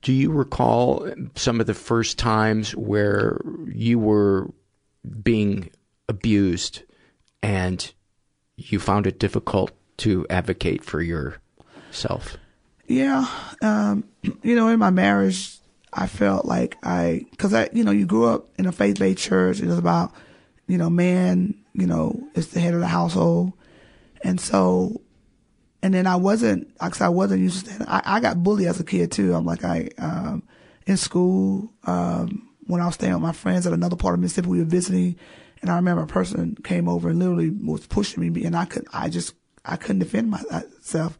Do 0.00 0.12
you 0.12 0.32
recall 0.32 1.08
some 1.34 1.60
of 1.60 1.66
the 1.66 1.74
first 1.74 2.18
times 2.18 2.74
where 2.74 3.38
you 3.66 3.98
were 3.98 4.50
being 5.22 5.70
abused 6.08 6.82
and 7.42 7.92
you 8.56 8.78
found 8.78 9.06
it 9.06 9.18
difficult 9.18 9.70
to 9.98 10.26
advocate 10.30 10.84
for 10.84 11.00
yourself? 11.00 12.36
Yeah. 12.86 13.26
Um, 13.62 14.04
you 14.42 14.54
know, 14.54 14.68
in 14.68 14.78
my 14.78 14.90
marriage, 14.90 15.58
I 15.92 16.06
felt 16.06 16.44
like 16.44 16.78
I, 16.82 17.26
cause 17.36 17.52
I, 17.52 17.68
you 17.72 17.84
know, 17.84 17.90
you 17.90 18.06
grew 18.06 18.26
up 18.26 18.48
in 18.58 18.66
a 18.66 18.72
faith-based 18.72 19.18
church. 19.18 19.60
It 19.60 19.66
was 19.66 19.78
about, 19.78 20.12
you 20.66 20.78
know, 20.78 20.88
man, 20.88 21.54
you 21.74 21.86
know, 21.86 22.18
is 22.34 22.48
the 22.48 22.60
head 22.60 22.74
of 22.74 22.80
the 22.80 22.86
household. 22.86 23.52
And 24.22 24.40
so, 24.40 25.00
and 25.82 25.92
then 25.92 26.06
I 26.06 26.16
wasn't, 26.16 26.76
cause 26.78 27.00
I 27.00 27.08
wasn't 27.08 27.42
used 27.42 27.66
to 27.66 27.72
stand. 27.72 27.88
I, 27.88 28.02
I 28.04 28.20
got 28.20 28.42
bullied 28.42 28.68
as 28.68 28.80
a 28.80 28.84
kid 28.84 29.12
too. 29.12 29.34
I'm 29.34 29.44
like, 29.44 29.64
I, 29.64 29.90
um, 29.98 30.44
in 30.86 30.96
school, 30.96 31.72
um, 31.84 32.48
when 32.66 32.80
I 32.80 32.86
was 32.86 32.94
staying 32.94 33.12
with 33.12 33.22
my 33.22 33.32
friends 33.32 33.66
at 33.66 33.72
another 33.72 33.96
part 33.96 34.14
of 34.14 34.20
Mississippi, 34.20 34.48
we 34.48 34.58
were 34.60 34.64
visiting, 34.64 35.16
and 35.60 35.70
I 35.70 35.76
remember 35.76 36.02
a 36.02 36.06
person 36.06 36.56
came 36.64 36.88
over 36.88 37.10
and 37.10 37.18
literally 37.18 37.50
was 37.50 37.86
pushing 37.86 38.32
me, 38.32 38.44
and 38.44 38.56
I 38.56 38.64
could, 38.64 38.86
I 38.92 39.08
just, 39.08 39.34
I 39.64 39.76
couldn't 39.76 40.00
defend 40.00 40.30
myself. 40.30 41.18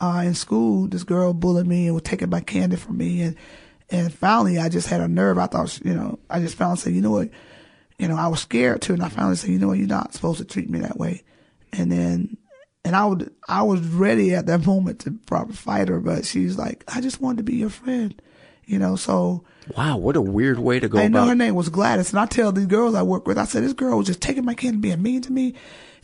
Uh, 0.00 0.22
in 0.26 0.34
school, 0.34 0.88
this 0.88 1.04
girl 1.04 1.32
bullied 1.32 1.66
me 1.66 1.86
and 1.86 1.94
was 1.94 2.02
taking 2.02 2.28
my 2.28 2.40
candy 2.40 2.76
from 2.76 2.98
me, 2.98 3.22
and 3.22 3.36
and 3.90 4.12
finally, 4.12 4.58
I 4.58 4.68
just 4.68 4.88
had 4.88 5.00
a 5.00 5.08
nerve. 5.08 5.38
I 5.38 5.46
thought, 5.46 5.80
you 5.84 5.94
know, 5.94 6.18
I 6.28 6.40
just 6.40 6.56
finally 6.56 6.78
said, 6.78 6.94
you 6.94 7.00
know 7.00 7.12
what, 7.12 7.30
you 7.98 8.08
know, 8.08 8.16
I 8.16 8.28
was 8.28 8.40
scared 8.40 8.82
too, 8.82 8.94
and 8.94 9.02
I 9.02 9.08
finally 9.08 9.36
said, 9.36 9.50
you 9.50 9.58
know 9.58 9.68
what, 9.68 9.78
you're 9.78 9.86
not 9.86 10.14
supposed 10.14 10.38
to 10.38 10.44
treat 10.44 10.70
me 10.70 10.80
that 10.80 10.98
way. 10.98 11.22
And 11.72 11.92
then, 11.92 12.36
and 12.84 12.96
I 12.96 13.04
would, 13.06 13.32
I 13.48 13.62
was 13.62 13.80
ready 13.80 14.34
at 14.34 14.46
that 14.46 14.66
moment 14.66 15.00
to 15.00 15.12
probably 15.26 15.54
fight 15.54 15.88
her, 15.88 16.00
but 16.00 16.24
she's 16.24 16.58
like, 16.58 16.84
I 16.88 17.00
just 17.00 17.20
wanted 17.20 17.38
to 17.38 17.42
be 17.44 17.56
your 17.56 17.70
friend, 17.70 18.20
you 18.64 18.78
know. 18.78 18.96
So, 18.96 19.44
wow, 19.76 19.96
what 19.96 20.16
a 20.16 20.20
weird 20.20 20.58
way 20.58 20.80
to 20.80 20.88
go. 20.88 20.98
I 20.98 21.02
about. 21.02 21.20
know 21.20 21.28
her 21.28 21.34
name 21.34 21.54
was 21.54 21.68
Gladys, 21.68 22.10
and 22.10 22.18
I 22.18 22.26
tell 22.26 22.52
these 22.52 22.66
girls 22.66 22.94
I 22.94 23.02
work 23.02 23.26
with, 23.26 23.38
I 23.38 23.44
said, 23.44 23.62
this 23.62 23.74
girl 23.74 23.98
was 23.98 24.06
just 24.06 24.20
taking 24.20 24.44
my 24.44 24.54
candy, 24.54 24.78
being 24.78 25.02
mean 25.02 25.22
to 25.22 25.32
me. 25.32 25.54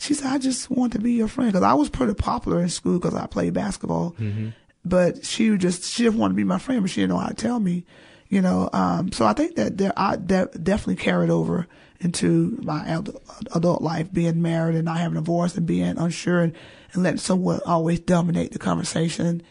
She 0.01 0.15
said, 0.15 0.31
I 0.31 0.39
just 0.39 0.71
want 0.71 0.93
to 0.93 0.99
be 0.99 1.13
your 1.13 1.27
friend 1.27 1.51
because 1.51 1.63
I 1.63 1.75
was 1.75 1.87
pretty 1.87 2.15
popular 2.15 2.59
in 2.59 2.69
school 2.69 2.97
because 2.97 3.13
I 3.13 3.27
played 3.27 3.53
basketball. 3.53 4.15
Mm-hmm. 4.19 4.49
But 4.83 5.23
she 5.23 5.55
just 5.57 5.83
she 5.83 6.03
didn't 6.03 6.17
want 6.17 6.31
to 6.31 6.35
be 6.35 6.43
my 6.43 6.57
friend, 6.57 6.81
but 6.81 6.89
she 6.89 7.01
didn't 7.01 7.11
know 7.11 7.19
how 7.19 7.27
to 7.27 7.35
tell 7.35 7.59
me, 7.59 7.85
you 8.27 8.41
know. 8.41 8.67
Um, 8.73 9.11
so 9.11 9.27
I 9.27 9.33
think 9.33 9.57
that 9.57 9.77
there, 9.77 9.93
I 9.95 10.15
de- 10.15 10.47
definitely 10.47 10.95
carried 10.95 11.29
over 11.29 11.67
into 11.99 12.57
my 12.63 12.83
adult, 12.87 13.21
adult 13.53 13.83
life, 13.83 14.11
being 14.11 14.41
married 14.41 14.75
and 14.75 14.85
not 14.85 14.97
having 14.97 15.19
a 15.19 15.21
voice 15.21 15.55
and 15.55 15.67
being 15.67 15.99
unsure 15.99 16.39
and, 16.41 16.55
and 16.93 17.03
letting 17.03 17.19
someone 17.19 17.59
always 17.67 17.99
dominate 17.99 18.53
the 18.53 18.59
conversation. 18.59 19.43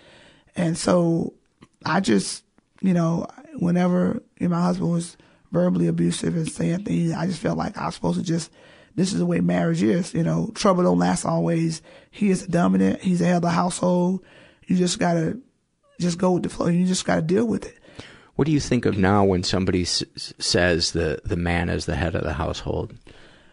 And 0.57 0.77
so 0.77 1.35
I 1.87 2.01
just, 2.01 2.43
you 2.81 2.93
know, 2.93 3.29
whenever 3.61 4.21
you 4.41 4.49
know, 4.49 4.57
my 4.57 4.63
husband 4.63 4.91
was 4.91 5.17
verbally 5.53 5.87
abusive 5.87 6.35
and 6.35 6.51
saying 6.51 6.87
things, 6.87 7.13
I 7.13 7.27
just 7.27 7.39
felt 7.39 7.57
like 7.57 7.79
I 7.79 7.87
was 7.87 7.95
supposed 7.95 8.19
to 8.19 8.25
just 8.25 8.51
this 9.01 9.15
is 9.15 9.19
the 9.19 9.25
way 9.25 9.41
marriage 9.41 9.83
is. 9.83 10.13
You 10.13 10.23
know, 10.23 10.51
trouble 10.55 10.83
don't 10.83 10.99
last 10.99 11.25
always. 11.25 11.81
He 12.11 12.29
is 12.29 12.45
the 12.45 12.53
dominant. 12.53 13.01
He's 13.01 13.21
the 13.21 13.25
head 13.25 13.37
of 13.37 13.43
the 13.43 13.49
household. 13.51 14.23
You 14.67 14.77
just 14.77 14.99
gotta 14.99 15.39
just 15.99 16.19
go 16.19 16.33
with 16.33 16.43
the 16.43 16.51
flow. 16.51 16.67
You 16.67 16.85
just 16.87 17.07
gotta 17.07 17.23
deal 17.23 17.47
with 17.47 17.65
it. 17.65 17.79
What 18.37 18.45
do 18.45 18.53
you 18.53 18.61
think 18.61 18.85
of 18.85 18.99
now 18.99 19.25
when 19.25 19.43
somebody 19.43 19.83
s- 19.83 20.05
says 20.39 20.93
the 20.93 21.19
the 21.25 21.37
man 21.37 21.71
is 21.71 21.87
the 21.87 21.97
head 21.97 22.15
of 22.15 22.25
the 22.25 22.35
household? 22.35 22.93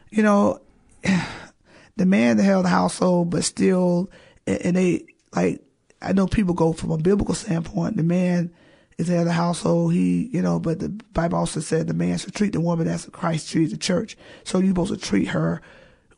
You 0.09 0.23
know, 0.23 0.59
the 1.95 2.05
man 2.05 2.35
the 2.35 2.43
head 2.43 2.57
of 2.57 2.63
the 2.63 2.69
household, 2.69 3.29
but 3.29 3.45
still, 3.45 4.11
and 4.45 4.75
they 4.75 5.05
like 5.33 5.61
I 6.01 6.11
know 6.11 6.27
people 6.27 6.55
go 6.55 6.73
from 6.73 6.91
a 6.91 6.97
biblical 6.97 7.35
standpoint. 7.35 7.95
The 7.95 8.03
man 8.03 8.53
is 8.97 9.07
the 9.07 9.13
head 9.13 9.21
of 9.21 9.25
the 9.27 9.33
household. 9.33 9.93
He, 9.93 10.29
you 10.33 10.41
know, 10.41 10.59
but 10.59 10.79
the 10.79 10.89
Bible 10.89 11.37
also 11.37 11.59
said 11.59 11.87
the 11.87 11.93
man 11.93 12.17
should 12.17 12.33
treat 12.33 12.53
the 12.53 12.61
woman 12.61 12.87
as 12.87 13.05
Christ 13.05 13.51
treats 13.51 13.71
the 13.71 13.77
church. 13.77 14.17
So 14.43 14.59
you're 14.59 14.69
supposed 14.69 14.93
to 14.93 14.97
treat 14.99 15.29
her 15.29 15.61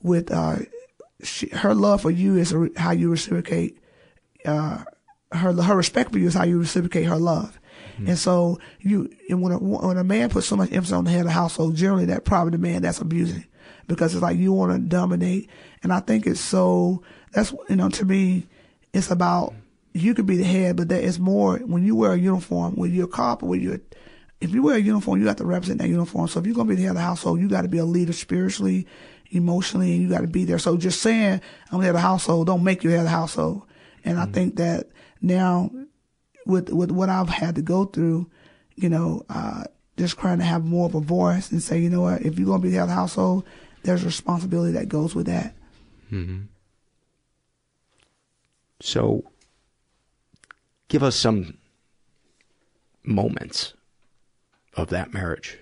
with 0.01 0.31
uh, 0.31 0.57
she, 1.21 1.49
her 1.49 1.73
love 1.73 2.01
for 2.01 2.11
you 2.11 2.37
is 2.37 2.55
how 2.77 2.91
you 2.91 3.09
reciprocate 3.09 3.77
uh, 4.45 4.83
her 5.31 5.53
her 5.53 5.75
respect 5.75 6.11
for 6.11 6.19
you 6.19 6.27
is 6.27 6.33
how 6.33 6.45
you 6.45 6.59
reciprocate 6.59 7.05
her 7.05 7.17
love. 7.17 7.59
Mm-hmm. 7.95 8.09
And 8.09 8.17
so 8.17 8.59
you 8.79 9.09
and 9.29 9.41
when 9.41 9.51
a, 9.51 9.59
when 9.59 9.97
a 9.97 10.03
man 10.03 10.29
puts 10.29 10.47
so 10.47 10.55
much 10.55 10.71
emphasis 10.71 10.93
on 10.93 11.03
the 11.03 11.11
head 11.11 11.21
of 11.21 11.25
the 11.27 11.31
household, 11.31 11.75
generally 11.75 12.05
that 12.05 12.25
probably 12.25 12.51
the 12.51 12.57
man 12.57 12.81
that's 12.81 13.01
abusing 13.01 13.45
because 13.87 14.13
it's 14.13 14.23
like 14.23 14.37
you 14.37 14.53
want 14.53 14.71
to 14.71 14.79
dominate. 14.79 15.49
And 15.83 15.91
I 15.91 15.99
think 15.99 16.25
it's 16.25 16.39
so 16.39 17.03
that's 17.31 17.53
you 17.67 17.75
know 17.75 17.89
to 17.89 18.05
me 18.05 18.47
it's 18.93 19.11
about 19.11 19.53
you 19.93 20.13
could 20.13 20.25
be 20.25 20.37
the 20.37 20.43
head, 20.43 20.75
but 20.75 20.89
there 20.89 21.01
is 21.01 21.19
more 21.19 21.57
when 21.59 21.83
you 21.83 21.95
wear 21.95 22.13
a 22.13 22.17
uniform, 22.17 22.75
when 22.75 22.93
you're 22.93 23.05
a 23.05 23.07
cop 23.07 23.41
when 23.41 23.61
you're 23.61 23.79
if 24.41 24.51
you 24.51 24.63
wear 24.63 24.75
a 24.75 24.79
uniform, 24.79 25.19
you 25.19 25.27
have 25.27 25.35
to 25.37 25.45
represent 25.45 25.79
that 25.79 25.89
uniform. 25.89 26.27
So 26.27 26.39
if 26.39 26.45
you're 26.45 26.55
gonna 26.55 26.69
be 26.69 26.75
the 26.75 26.83
head 26.83 26.91
of 26.91 26.95
the 26.95 27.01
household, 27.01 27.41
you 27.41 27.49
got 27.49 27.63
to 27.63 27.67
be 27.67 27.77
a 27.77 27.85
leader 27.85 28.13
spiritually, 28.13 28.87
emotionally, 29.31 29.91
and 29.93 30.01
you 30.01 30.09
got 30.09 30.21
to 30.21 30.27
be 30.27 30.45
there. 30.45 30.59
So 30.59 30.77
just 30.77 31.01
saying 31.01 31.41
I'm 31.71 31.79
the 31.79 31.85
head 31.85 31.89
of 31.89 31.95
the 31.95 32.01
household 32.01 32.47
don't 32.47 32.63
make 32.63 32.83
you 32.83 32.91
head 32.91 32.99
of 32.99 33.05
the 33.05 33.09
household. 33.09 33.63
And 34.05 34.17
mm-hmm. 34.17 34.29
I 34.29 34.33
think 34.33 34.55
that 34.55 34.87
now 35.21 35.71
with 36.45 36.69
with 36.69 36.91
what 36.91 37.09
I've 37.09 37.29
had 37.29 37.55
to 37.55 37.61
go 37.61 37.85
through, 37.85 38.29
you 38.75 38.89
know, 38.89 39.25
uh, 39.29 39.65
just 39.97 40.17
trying 40.17 40.37
to 40.37 40.45
have 40.45 40.63
more 40.63 40.85
of 40.85 40.95
a 40.95 41.01
voice 41.01 41.51
and 41.51 41.61
say, 41.61 41.79
you 41.79 41.89
know 41.89 42.01
what, 42.01 42.21
if 42.21 42.39
you're 42.39 42.47
gonna 42.47 42.63
be 42.63 42.69
the 42.69 42.75
head 42.75 42.83
of 42.83 42.89
the 42.89 42.95
household, 42.95 43.45
there's 43.83 44.05
responsibility 44.05 44.73
that 44.73 44.87
goes 44.87 45.15
with 45.15 45.25
that. 45.25 45.53
Mm-hmm. 46.11 46.43
So, 48.81 49.25
give 50.89 51.03
us 51.03 51.15
some 51.15 51.57
moments 53.03 53.73
of 54.73 54.89
that 54.89 55.13
marriage. 55.13 55.57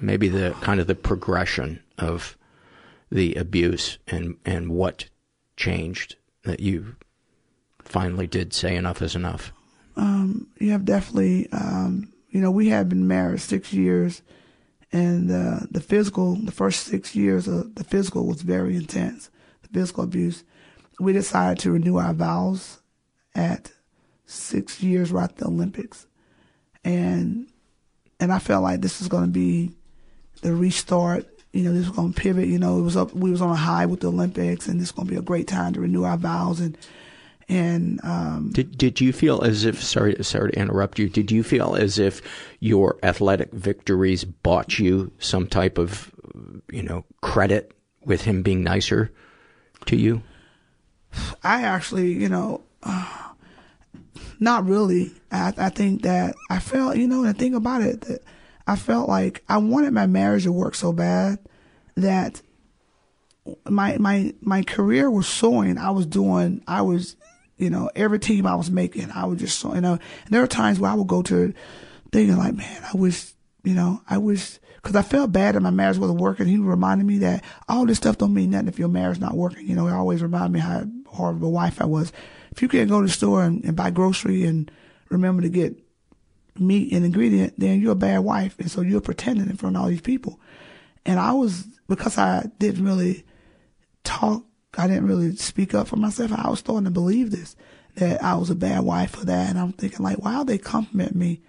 Maybe 0.00 0.28
the 0.28 0.56
kind 0.60 0.80
of 0.80 0.86
the 0.86 0.94
progression 0.94 1.82
of 1.98 2.36
the 3.10 3.34
abuse 3.34 3.98
and 4.08 4.36
and 4.44 4.70
what 4.70 5.06
changed 5.56 6.16
that 6.42 6.60
you 6.60 6.96
finally 7.80 8.26
did 8.26 8.52
say 8.52 8.74
enough 8.74 9.02
is 9.02 9.14
enough. 9.14 9.52
Um, 9.96 10.48
you 10.58 10.72
have 10.72 10.84
definitely, 10.84 11.48
um, 11.52 12.12
you 12.30 12.40
know, 12.40 12.50
we 12.50 12.68
had 12.68 12.88
been 12.88 13.06
married 13.06 13.40
six 13.40 13.72
years, 13.72 14.22
and 14.92 15.30
uh, 15.30 15.66
the 15.70 15.80
physical, 15.80 16.34
the 16.34 16.50
first 16.50 16.84
six 16.84 17.14
years 17.14 17.46
of 17.46 17.76
the 17.76 17.84
physical 17.84 18.26
was 18.26 18.42
very 18.42 18.74
intense. 18.74 19.30
The 19.62 19.68
physical 19.68 20.04
abuse. 20.04 20.42
We 20.98 21.12
decided 21.12 21.58
to 21.60 21.70
renew 21.70 21.96
our 21.96 22.14
vows 22.14 22.80
at 23.34 23.72
six 24.26 24.82
years 24.82 25.12
right 25.12 25.24
at 25.24 25.36
the 25.36 25.46
Olympics, 25.46 26.06
and 26.84 27.46
and 28.20 28.32
I 28.32 28.38
felt 28.38 28.62
like 28.62 28.80
this 28.80 29.00
was 29.00 29.08
going 29.08 29.24
to 29.24 29.30
be 29.30 29.72
the 30.42 30.54
restart. 30.54 31.26
You 31.52 31.62
know, 31.62 31.72
this 31.72 31.86
was 31.86 31.96
going 31.96 32.12
to 32.12 32.20
pivot. 32.20 32.48
You 32.48 32.58
know, 32.58 32.78
it 32.78 32.82
was 32.82 32.96
up. 32.96 33.14
We 33.14 33.30
was 33.30 33.42
on 33.42 33.50
a 33.50 33.56
high 33.56 33.86
with 33.86 34.00
the 34.00 34.08
Olympics, 34.08 34.66
and 34.66 34.80
this 34.80 34.88
is 34.88 34.92
going 34.92 35.06
to 35.06 35.12
be 35.12 35.18
a 35.18 35.22
great 35.22 35.46
time 35.46 35.72
to 35.74 35.80
renew 35.80 36.04
our 36.04 36.16
vows 36.16 36.60
and 36.60 36.76
and 37.48 38.00
um, 38.02 38.50
did 38.52 38.76
did 38.78 39.00
you 39.00 39.12
feel 39.12 39.42
as 39.42 39.64
if 39.64 39.82
sorry 39.82 40.16
sorry 40.22 40.52
to 40.52 40.58
interrupt 40.58 40.98
you? 40.98 41.08
Did 41.08 41.30
you 41.30 41.42
feel 41.42 41.74
as 41.74 41.98
if 41.98 42.22
your 42.60 42.98
athletic 43.02 43.52
victories 43.52 44.24
bought 44.24 44.78
you 44.78 45.12
some 45.18 45.46
type 45.46 45.78
of 45.78 46.10
you 46.70 46.82
know 46.82 47.04
credit 47.20 47.72
with 48.04 48.22
him 48.22 48.42
being 48.42 48.62
nicer 48.62 49.12
to 49.86 49.96
you? 49.96 50.22
I 51.42 51.62
actually, 51.62 52.12
you 52.12 52.28
know, 52.28 52.62
uh, 52.84 53.06
not 54.40 54.66
really. 54.66 55.12
I, 55.30 55.52
I 55.56 55.68
think 55.70 56.02
that 56.02 56.34
I 56.50 56.58
felt, 56.58 56.96
you 56.96 57.08
know, 57.08 57.24
the 57.24 57.34
thing 57.34 57.54
about 57.54 57.82
it, 57.82 58.02
that 58.02 58.22
I 58.66 58.76
felt 58.76 59.08
like 59.08 59.42
I 59.48 59.58
wanted 59.58 59.92
my 59.92 60.06
marriage 60.06 60.44
to 60.44 60.52
work 60.52 60.74
so 60.74 60.92
bad 60.92 61.38
that 61.96 62.40
my 63.68 63.98
my 63.98 64.32
my 64.40 64.62
career 64.62 65.10
was 65.10 65.26
soaring. 65.26 65.76
I 65.76 65.90
was 65.90 66.06
doing, 66.06 66.62
I 66.66 66.82
was 66.82 67.16
you 67.56 67.70
know, 67.70 67.90
every 67.94 68.18
team 68.18 68.46
I 68.46 68.54
was 68.56 68.70
making, 68.70 69.10
I 69.12 69.26
was 69.26 69.38
just 69.38 69.62
you 69.62 69.80
know, 69.80 69.92
and 69.92 70.30
there 70.30 70.40
were 70.40 70.46
times 70.46 70.80
where 70.80 70.90
I 70.90 70.94
would 70.94 71.06
go 71.06 71.22
to 71.22 71.54
thinking 72.12 72.36
like, 72.36 72.54
man, 72.54 72.84
I 72.92 72.96
wish, 72.96 73.32
you 73.62 73.74
know, 73.74 74.00
I 74.08 74.18
wish, 74.18 74.58
cause 74.82 74.96
I 74.96 75.02
felt 75.02 75.32
bad 75.32 75.54
that 75.54 75.60
my 75.60 75.70
marriage 75.70 75.98
wasn't 75.98 76.20
working. 76.20 76.46
He 76.46 76.58
reminded 76.58 77.06
me 77.06 77.18
that 77.18 77.44
all 77.68 77.86
this 77.86 77.98
stuff 77.98 78.18
don't 78.18 78.34
mean 78.34 78.50
nothing 78.50 78.68
if 78.68 78.78
your 78.78 78.88
marriage 78.88 79.20
not 79.20 79.36
working. 79.36 79.66
You 79.66 79.76
know, 79.76 79.86
he 79.86 79.92
always 79.92 80.22
reminded 80.22 80.52
me 80.52 80.60
how 80.60 80.84
horrible 81.06 81.48
a 81.48 81.50
wife 81.50 81.80
I 81.80 81.86
was. 81.86 82.12
If 82.54 82.62
you 82.62 82.68
can't 82.68 82.88
go 82.88 83.00
to 83.00 83.06
the 83.06 83.12
store 83.12 83.42
and, 83.42 83.64
and 83.64 83.76
buy 83.76 83.90
grocery 83.90 84.44
and 84.44 84.70
remember 85.08 85.42
to 85.42 85.48
get 85.48 85.76
meat 86.58 86.92
and 86.92 87.04
ingredient, 87.04 87.54
then 87.58 87.80
you're 87.80 87.92
a 87.92 87.96
bad 87.96 88.20
wife. 88.20 88.58
And 88.58 88.70
so 88.70 88.80
you're 88.80 89.00
pretending 89.00 89.50
in 89.50 89.56
front 89.56 89.76
of 89.76 89.82
all 89.82 89.88
these 89.88 90.00
people. 90.00 90.40
And 91.04 91.18
I 91.18 91.32
was, 91.32 91.64
because 91.88 92.16
I 92.16 92.48
didn't 92.58 92.84
really 92.84 93.24
talk 94.04 94.44
I 94.78 94.86
didn't 94.86 95.06
really 95.06 95.36
speak 95.36 95.74
up 95.74 95.88
for 95.88 95.96
myself. 95.96 96.32
I 96.32 96.48
was 96.48 96.60
starting 96.60 96.84
to 96.84 96.90
believe 96.90 97.30
this, 97.30 97.56
that 97.96 98.22
I 98.22 98.34
was 98.34 98.50
a 98.50 98.54
bad 98.54 98.80
wife 98.80 99.12
for 99.12 99.24
that. 99.24 99.50
And 99.50 99.58
I'm 99.58 99.72
thinking 99.72 100.02
like, 100.02 100.18
why 100.18 100.34
are 100.36 100.44
they 100.44 100.58
compliment 100.58 101.14
me? 101.14 101.42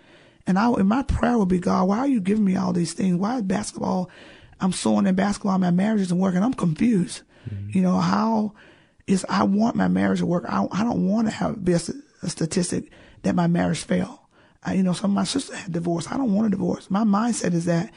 And 0.48 0.60
I, 0.60 0.70
and 0.72 0.88
my 0.88 1.04
prayer 1.04 1.38
would 1.38 1.48
be, 1.48 1.60
God, 1.60 1.88
why 1.88 2.00
are 2.00 2.08
you 2.08 2.22
giving 2.22 2.46
me 2.46 2.56
all 2.56 2.74
these 2.74 2.94
things? 2.94 3.18
Why 3.18 3.38
is 3.38 3.42
basketball, 3.44 4.10
I'm 4.60 4.72
sewing 4.72 5.08
in 5.08 5.16
basketball, 5.16 5.58
my 5.58 5.72
marriage 5.72 6.02
isn't 6.02 6.18
working. 6.18 6.44
I'm 6.44 6.54
confused. 6.54 7.24
Mm-hmm. 7.50 7.78
You 7.78 7.82
know, 7.82 7.98
how 7.98 8.54
is, 9.08 9.26
I 9.30 9.44
want 9.44 9.76
my 9.76 9.88
marriage 9.88 10.20
to 10.20 10.26
work. 10.26 10.46
I, 10.48 10.66
I 10.72 10.84
don't 10.84 11.08
want 11.08 11.28
to 11.28 11.34
have 11.34 11.64
be 11.64 11.74
a, 11.74 11.80
a 12.24 12.30
statistic 12.30 12.92
that 13.24 13.36
my 13.36 13.48
marriage 13.48 13.84
failed. 13.84 14.20
I, 14.64 14.74
you 14.74 14.84
know, 14.84 14.94
some 14.94 15.12
of 15.12 15.16
my 15.16 15.24
sisters 15.24 15.56
had 15.56 15.72
divorced. 15.72 16.12
I 16.12 16.18
don't 16.18 16.34
want 16.34 16.48
a 16.48 16.52
divorce. 16.52 16.90
My 16.90 17.04
mindset 17.04 17.54
is 17.54 17.66
that 17.66 17.92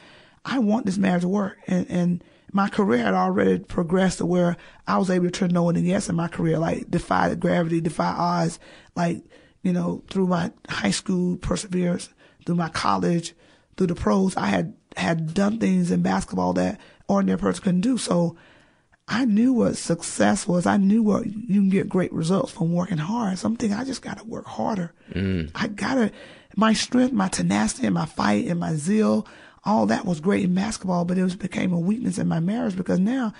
I 0.45 0.59
want 0.59 0.85
this 0.85 0.97
marriage 0.97 1.23
to 1.23 1.27
work. 1.27 1.57
And, 1.67 1.89
and, 1.89 2.23
my 2.51 2.67
career 2.67 3.03
had 3.03 3.13
already 3.13 3.59
progressed 3.59 4.17
to 4.19 4.25
where 4.25 4.57
I 4.87 4.97
was 4.97 5.09
able 5.09 5.25
to 5.25 5.31
turn 5.31 5.51
no 5.51 5.69
and 5.69 5.85
yes 5.85 6.09
in 6.09 6.15
my 6.15 6.27
career, 6.27 6.57
like 6.57 6.89
defy 6.89 7.29
the 7.29 7.35
gravity, 7.35 7.81
defy 7.81 8.07
odds, 8.07 8.59
like, 8.95 9.23
you 9.61 9.73
know, 9.73 10.03
through 10.09 10.27
my 10.27 10.51
high 10.67 10.91
school 10.91 11.37
perseverance, 11.37 12.09
through 12.45 12.55
my 12.55 12.69
college, 12.69 13.33
through 13.77 13.87
the 13.87 13.95
pros, 13.95 14.35
I 14.35 14.47
had, 14.47 14.73
had 14.97 15.33
done 15.33 15.59
things 15.59 15.91
in 15.91 16.01
basketball 16.01 16.53
that 16.53 16.79
ordinary 17.07 17.37
person 17.37 17.63
couldn't 17.63 17.81
do. 17.81 17.97
So 17.97 18.35
I 19.11 19.25
knew 19.25 19.53
what 19.53 19.75
success 19.75 20.47
was. 20.47 20.67
I 20.67 20.77
knew 20.77 21.01
what 21.01 21.25
you 21.25 21.61
can 21.61 21.69
get 21.69 21.89
great 21.89 22.13
results 22.13 22.51
from 22.51 22.71
working 22.71 22.99
hard. 22.99 23.39
Something 23.39 23.73
I 23.73 23.83
just 23.83 24.03
got 24.03 24.19
to 24.19 24.23
work 24.23 24.45
harder. 24.45 24.93
Mm. 25.11 25.49
I 25.55 25.67
gotta, 25.67 26.11
my 26.55 26.73
strength, 26.73 27.11
my 27.11 27.27
tenacity, 27.27 27.87
and 27.87 27.95
my 27.95 28.05
fight, 28.05 28.45
and 28.45 28.59
my 28.59 28.75
zeal, 28.75 29.25
all 29.65 29.87
that 29.87 30.05
was 30.05 30.19
great 30.19 30.43
in 30.43 30.53
basketball, 30.53 31.05
but 31.05 31.17
it 31.17 31.23
was 31.23 31.35
became 31.35 31.73
a 31.73 31.79
weakness 31.79 32.19
in 32.19 32.27
my 32.27 32.39
marriage 32.39 32.77
because 32.77 32.99
now 32.99 33.33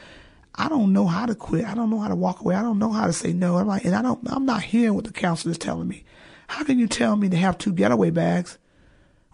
I 0.55 0.69
don't 0.69 0.91
know 0.91 1.05
how 1.05 1.27
to 1.27 1.35
quit. 1.35 1.65
I 1.65 1.75
don't 1.75 1.91
know 1.91 1.99
how 1.99 2.09
to 2.09 2.15
walk 2.15 2.41
away. 2.41 2.55
I 2.55 2.63
don't 2.63 2.79
know 2.79 2.91
how 2.91 3.05
to 3.05 3.13
say 3.13 3.31
no. 3.31 3.57
I'm 3.57 3.67
like, 3.67 3.85
and 3.85 3.95
I 3.95 4.01
don't. 4.01 4.19
I'm 4.27 4.47
not 4.47 4.63
hearing 4.63 4.95
what 4.95 5.05
the 5.05 5.13
counselor 5.13 5.51
is 5.51 5.59
telling 5.59 5.87
me. 5.87 6.03
How 6.47 6.63
can 6.63 6.79
you 6.79 6.87
tell 6.87 7.15
me 7.15 7.29
to 7.29 7.37
have 7.37 7.59
two 7.59 7.73
getaway 7.73 8.09
bags 8.09 8.57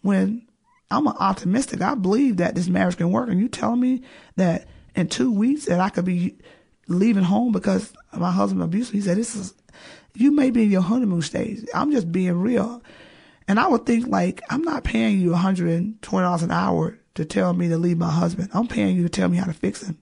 when 0.02 0.46
I'm 0.92 1.08
optimistic? 1.08 1.82
I 1.82 1.96
believe 1.96 2.38
that 2.38 2.56
this 2.56 2.68
marriage 2.68 2.98
can 2.98 3.12
work, 3.12 3.30
and 3.30 3.40
you 3.40 3.48
telling 3.48 3.80
me 3.80 4.04
that 4.36 4.68
in 4.96 5.08
two 5.08 5.32
weeks 5.32 5.66
that 5.66 5.80
I 5.80 5.90
could 5.90 6.06
be 6.06 6.36
leaving 6.88 7.24
home 7.24 7.52
because 7.52 7.94
my 8.16 8.32
husband 8.32 8.64
abused 8.64 8.94
me. 8.94 9.00
He 9.00 9.06
said, 9.06 9.18
"This 9.18 9.36
is 9.36 9.54
you 10.14 10.32
may 10.32 10.52
be 10.52 10.64
in 10.64 10.72
your 10.72 10.82
honeymoon 10.82 11.22
stage. 11.22 11.66
I'm 11.74 11.92
just 11.92 12.12
being 12.12 12.40
real." 12.40 12.82
And 13.48 13.60
I 13.60 13.68
would 13.68 13.86
think 13.86 14.08
like 14.08 14.42
I'm 14.50 14.64
not 14.64 14.84
paying 14.84 15.20
you 15.20 15.32
$120 15.32 16.44
an 16.44 16.52
hour 16.52 16.98
to 17.16 17.26
tell 17.26 17.54
me 17.54 17.70
to 17.70 17.78
leave 17.78 17.98
my 17.98 18.10
husband. 18.12 18.50
I'm 18.54 18.68
paying 18.68 18.96
you 18.96 19.04
to 19.04 19.10
tell 19.10 19.30
me 19.30 19.38
how 19.38 19.46
to 19.46 19.54
fix 19.54 19.84
him 19.84 19.98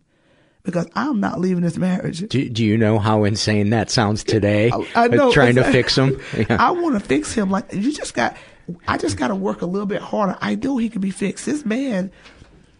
because 0.63 0.87
I'm 0.95 1.19
not 1.19 1.39
leaving 1.39 1.63
this 1.63 1.77
marriage. 1.77 2.27
Do, 2.27 2.49
do 2.49 2.63
you 2.63 2.77
know 2.77 2.99
how 2.99 3.25
insane 3.25 3.69
that 3.71 3.91
sounds 3.91 4.23
today? 4.23 4.71
I, 4.71 4.87
I 4.95 5.07
know. 5.09 5.31
Trying 5.31 5.55
to 5.55 5.63
fix 5.71 5.97
him. 5.97 6.19
Yeah. 6.35 6.45
I 6.59 6.71
want 6.71 6.95
to 6.95 6.99
fix 6.99 7.33
him. 7.33 7.51
Like 7.51 7.73
you 7.73 7.91
just 7.91 8.13
got, 8.13 8.35
I 8.87 8.97
just 8.97 9.17
got 9.17 9.27
to 9.27 9.35
work 9.35 9.61
a 9.61 9.65
little 9.65 9.85
bit 9.85 10.01
harder. 10.01 10.37
I 10.41 10.55
know 10.55 10.77
he 10.77 10.89
can 10.89 11.01
be 11.01 11.11
fixed. 11.11 11.45
This 11.45 11.65
man, 11.65 12.11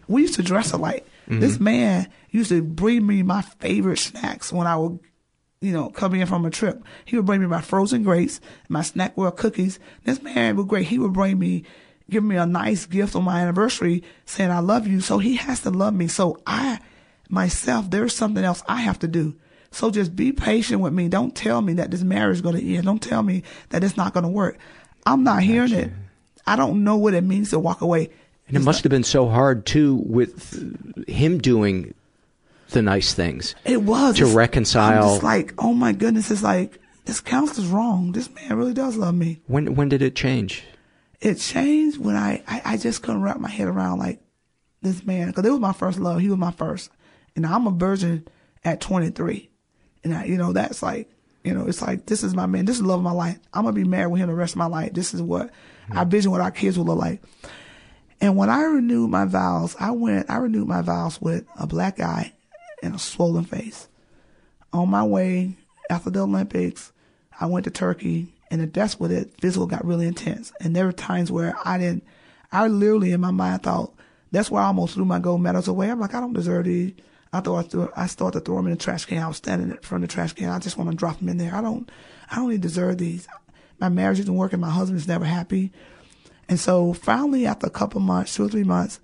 we 0.08 0.22
used 0.22 0.34
to 0.34 0.42
dress 0.42 0.72
alike. 0.72 1.06
Mm-hmm. 1.28 1.40
This 1.40 1.58
man 1.58 2.08
used 2.30 2.50
to 2.50 2.62
bring 2.62 3.06
me 3.06 3.22
my 3.22 3.42
favorite 3.42 3.98
snacks 3.98 4.52
when 4.52 4.66
I 4.66 4.76
would, 4.76 4.98
you 5.60 5.72
know, 5.72 5.90
come 5.90 6.14
in 6.14 6.26
from 6.26 6.44
a 6.44 6.50
trip. 6.50 6.82
He 7.04 7.16
would 7.16 7.26
bring 7.26 7.40
me 7.40 7.46
my 7.46 7.60
frozen 7.60 8.02
grapes, 8.02 8.40
my 8.68 8.80
SnackWell 8.80 9.36
cookies. 9.36 9.78
This 10.04 10.22
man 10.22 10.56
was 10.56 10.66
great. 10.66 10.86
He 10.86 10.98
would 10.98 11.12
bring 11.12 11.38
me, 11.38 11.64
give 12.10 12.22
me 12.22 12.36
a 12.36 12.46
nice 12.46 12.86
gift 12.86 13.16
on 13.16 13.24
my 13.24 13.40
anniversary 13.40 14.02
saying, 14.26 14.50
I 14.50 14.58
love 14.58 14.86
you. 14.86 15.00
So 15.00 15.18
he 15.18 15.36
has 15.36 15.60
to 15.60 15.70
love 15.70 15.94
me. 15.94 16.08
So 16.08 16.40
I, 16.46 16.80
myself, 17.28 17.90
there's 17.90 18.14
something 18.14 18.44
else 18.44 18.62
I 18.68 18.82
have 18.82 18.98
to 19.00 19.08
do. 19.08 19.36
So 19.70 19.90
just 19.90 20.14
be 20.14 20.32
patient 20.32 20.80
with 20.80 20.92
me. 20.92 21.08
Don't 21.08 21.34
tell 21.34 21.60
me 21.60 21.72
that 21.74 21.90
this 21.90 22.02
marriage 22.02 22.36
is 22.36 22.42
going 22.42 22.56
to 22.56 22.74
end. 22.74 22.84
Don't 22.84 23.02
tell 23.02 23.22
me 23.22 23.42
that 23.70 23.82
it's 23.82 23.96
not 23.96 24.12
going 24.12 24.22
to 24.22 24.30
work. 24.30 24.56
I'm 25.04 25.24
not 25.24 25.42
hearing 25.42 25.72
it. 25.72 25.90
I 26.46 26.56
don't 26.56 26.84
know 26.84 26.96
what 26.96 27.14
it 27.14 27.24
means 27.24 27.50
to 27.50 27.58
walk 27.58 27.80
away. 27.80 28.10
And 28.48 28.56
it 28.56 28.60
must 28.60 28.82
have 28.84 28.90
been 28.90 29.04
so 29.04 29.28
hard 29.28 29.64
too 29.66 29.96
with 30.06 31.06
him 31.08 31.38
doing 31.38 31.94
the 32.70 32.82
nice 32.82 33.14
things. 33.14 33.54
It 33.64 33.82
was 33.82 34.16
to 34.18 34.26
reconcile. 34.26 35.14
I'm 35.16 35.20
like, 35.20 35.54
oh 35.58 35.72
my 35.72 35.92
goodness, 35.92 36.30
it's 36.30 36.42
like 36.42 36.78
this 37.04 37.20
counselor's 37.20 37.68
wrong. 37.68 38.12
This 38.12 38.28
man 38.34 38.56
really 38.56 38.74
does 38.74 38.96
love 38.96 39.14
me. 39.14 39.40
When 39.46 39.74
when 39.74 39.88
did 39.88 40.02
it 40.02 40.14
change? 40.14 40.64
It 41.20 41.36
changed 41.36 41.98
when 41.98 42.16
I 42.16 42.42
I, 42.46 42.62
I 42.64 42.76
just 42.76 43.02
couldn't 43.02 43.22
wrap 43.22 43.38
my 43.38 43.48
head 43.48 43.68
around 43.68 43.98
like 43.98 44.20
this 44.82 45.04
man 45.04 45.28
because 45.28 45.44
it 45.44 45.50
was 45.50 45.60
my 45.60 45.72
first 45.72 45.98
love. 45.98 46.20
He 46.20 46.28
was 46.28 46.38
my 46.38 46.52
first, 46.52 46.90
and 47.34 47.46
I'm 47.46 47.66
a 47.66 47.70
virgin 47.70 48.26
at 48.64 48.80
23, 48.80 49.50
and 50.04 50.14
I, 50.14 50.24
you 50.24 50.36
know 50.36 50.52
that's 50.52 50.82
like 50.82 51.10
you 51.42 51.54
know 51.54 51.66
it's 51.66 51.82
like 51.82 52.06
this 52.06 52.22
is 52.22 52.34
my 52.34 52.46
man. 52.46 52.66
This 52.66 52.76
is 52.76 52.82
love 52.82 52.98
of 52.98 53.04
my 53.04 53.12
life. 53.12 53.38
I'm 53.52 53.64
gonna 53.64 53.74
be 53.74 53.84
married 53.84 54.12
with 54.12 54.20
him 54.20 54.28
the 54.28 54.34
rest 54.34 54.54
of 54.54 54.58
my 54.58 54.66
life. 54.66 54.92
This 54.92 55.14
is 55.14 55.22
what 55.22 55.48
mm-hmm. 55.48 55.98
I 55.98 56.04
vision 56.04 56.30
what 56.30 56.40
our 56.40 56.50
kids 56.50 56.78
will 56.78 56.86
look 56.86 56.98
like. 56.98 57.22
And 58.20 58.36
when 58.36 58.48
I 58.48 58.62
renewed 58.62 59.10
my 59.10 59.24
vows, 59.24 59.76
I 59.78 59.90
went, 59.90 60.30
I 60.30 60.36
renewed 60.36 60.68
my 60.68 60.82
vows 60.82 61.20
with 61.20 61.44
a 61.58 61.66
black 61.66 62.00
eye 62.00 62.32
and 62.82 62.94
a 62.94 62.98
swollen 62.98 63.44
face. 63.44 63.88
On 64.72 64.88
my 64.88 65.04
way 65.04 65.56
after 65.90 66.10
the 66.10 66.20
Olympics, 66.20 66.92
I 67.38 67.46
went 67.46 67.64
to 67.64 67.70
Turkey 67.70 68.34
and 68.50 68.72
that's 68.72 69.00
what 69.00 69.10
it 69.10 69.32
physical 69.40 69.66
got 69.66 69.84
really 69.84 70.06
intense. 70.06 70.52
And 70.60 70.76
there 70.76 70.86
were 70.86 70.92
times 70.92 71.30
where 71.30 71.56
I 71.64 71.78
didn't, 71.78 72.04
I 72.52 72.66
literally 72.68 73.12
in 73.12 73.20
my 73.20 73.30
mind 73.30 73.62
thought, 73.62 73.92
that's 74.30 74.50
where 74.50 74.62
I 74.62 74.66
almost 74.66 74.94
threw 74.94 75.04
my 75.04 75.18
gold 75.18 75.40
medals 75.40 75.68
away. 75.68 75.90
I'm 75.90 76.00
like, 76.00 76.14
I 76.14 76.20
don't 76.20 76.32
deserve 76.32 76.64
these. 76.64 76.92
I 77.32 77.40
thought 77.40 77.64
I, 77.64 77.68
threw, 77.68 77.90
I 77.96 78.06
started 78.06 78.38
to 78.38 78.44
throw 78.44 78.56
them 78.56 78.66
in 78.66 78.72
the 78.72 78.78
trash 78.78 79.06
can. 79.06 79.22
I 79.22 79.28
was 79.28 79.38
standing 79.38 79.70
in 79.70 79.76
front 79.78 80.04
of 80.04 80.10
the 80.10 80.14
trash 80.14 80.34
can. 80.34 80.50
I 80.50 80.60
just 80.60 80.78
want 80.78 80.90
to 80.90 80.96
drop 80.96 81.18
them 81.18 81.28
in 81.28 81.38
there. 81.38 81.54
I 81.54 81.60
don't, 81.60 81.90
I 82.30 82.36
don't 82.36 82.50
even 82.50 82.60
deserve 82.60 82.98
these. 82.98 83.26
My 83.80 83.88
marriage 83.88 84.20
isn't 84.20 84.34
working. 84.34 84.60
My 84.60 84.70
husband's 84.70 85.08
never 85.08 85.24
happy. 85.24 85.72
And 86.48 86.60
so 86.60 86.92
finally, 86.92 87.46
after 87.46 87.66
a 87.66 87.70
couple 87.70 88.00
months, 88.00 88.34
two 88.34 88.44
or 88.44 88.48
three 88.48 88.64
months, 88.64 89.00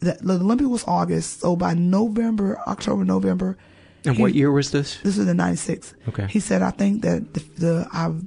the, 0.00 0.18
the 0.20 0.34
Olympic 0.34 0.66
was 0.68 0.84
August. 0.86 1.40
So 1.40 1.56
by 1.56 1.74
November, 1.74 2.58
October, 2.66 3.04
November. 3.04 3.56
And 4.04 4.16
he, 4.16 4.22
what 4.22 4.34
year 4.34 4.52
was 4.52 4.70
this? 4.70 4.98
This 5.02 5.16
was 5.16 5.28
in 5.28 5.36
'96. 5.36 5.94
Okay. 6.08 6.26
He 6.28 6.40
said, 6.40 6.62
"I 6.62 6.70
think 6.70 7.02
that 7.02 7.34
the, 7.34 7.40
the 7.56 7.88
I've 7.92 8.22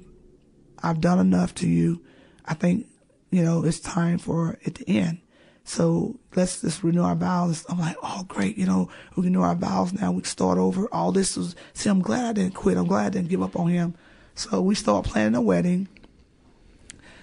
I've 0.82 1.02
done 1.02 1.20
enough 1.20 1.56
to 1.56 1.68
you. 1.68 2.02
I 2.46 2.54
think 2.54 2.88
you 3.30 3.44
know 3.44 3.64
it's 3.64 3.80
time 3.80 4.18
for 4.18 4.58
it 4.62 4.76
to 4.76 4.90
end. 4.90 5.20
So 5.64 6.20
let's 6.36 6.62
just 6.62 6.84
renew 6.84 7.04
our 7.04 7.16
vows." 7.16 7.66
I'm 7.70 7.80
like, 7.80 7.96
"Oh, 8.04 8.26
great! 8.28 8.58
You 8.58 8.66
know, 8.66 8.90
we 9.16 9.24
can 9.24 9.34
renew 9.34 9.42
our 9.42 9.56
vows 9.56 9.94
now. 9.94 10.12
We 10.12 10.24
start 10.24 10.58
over. 10.58 10.88
All 10.92 11.12
this 11.12 11.38
was. 11.38 11.56
See, 11.74 11.90
I'm 11.90 12.02
glad 12.02 12.26
I 12.26 12.34
didn't 12.34 12.56
quit. 12.56 12.78
I'm 12.78 12.88
glad 12.88 13.06
I 13.06 13.10
didn't 13.10 13.30
give 13.30 13.42
up 13.42 13.58
on 13.58 13.68
him. 13.68 13.96
So 14.36 14.62
we 14.62 14.76
start 14.76 15.06
planning 15.06 15.36
a 15.36 15.42
wedding." 15.42 15.88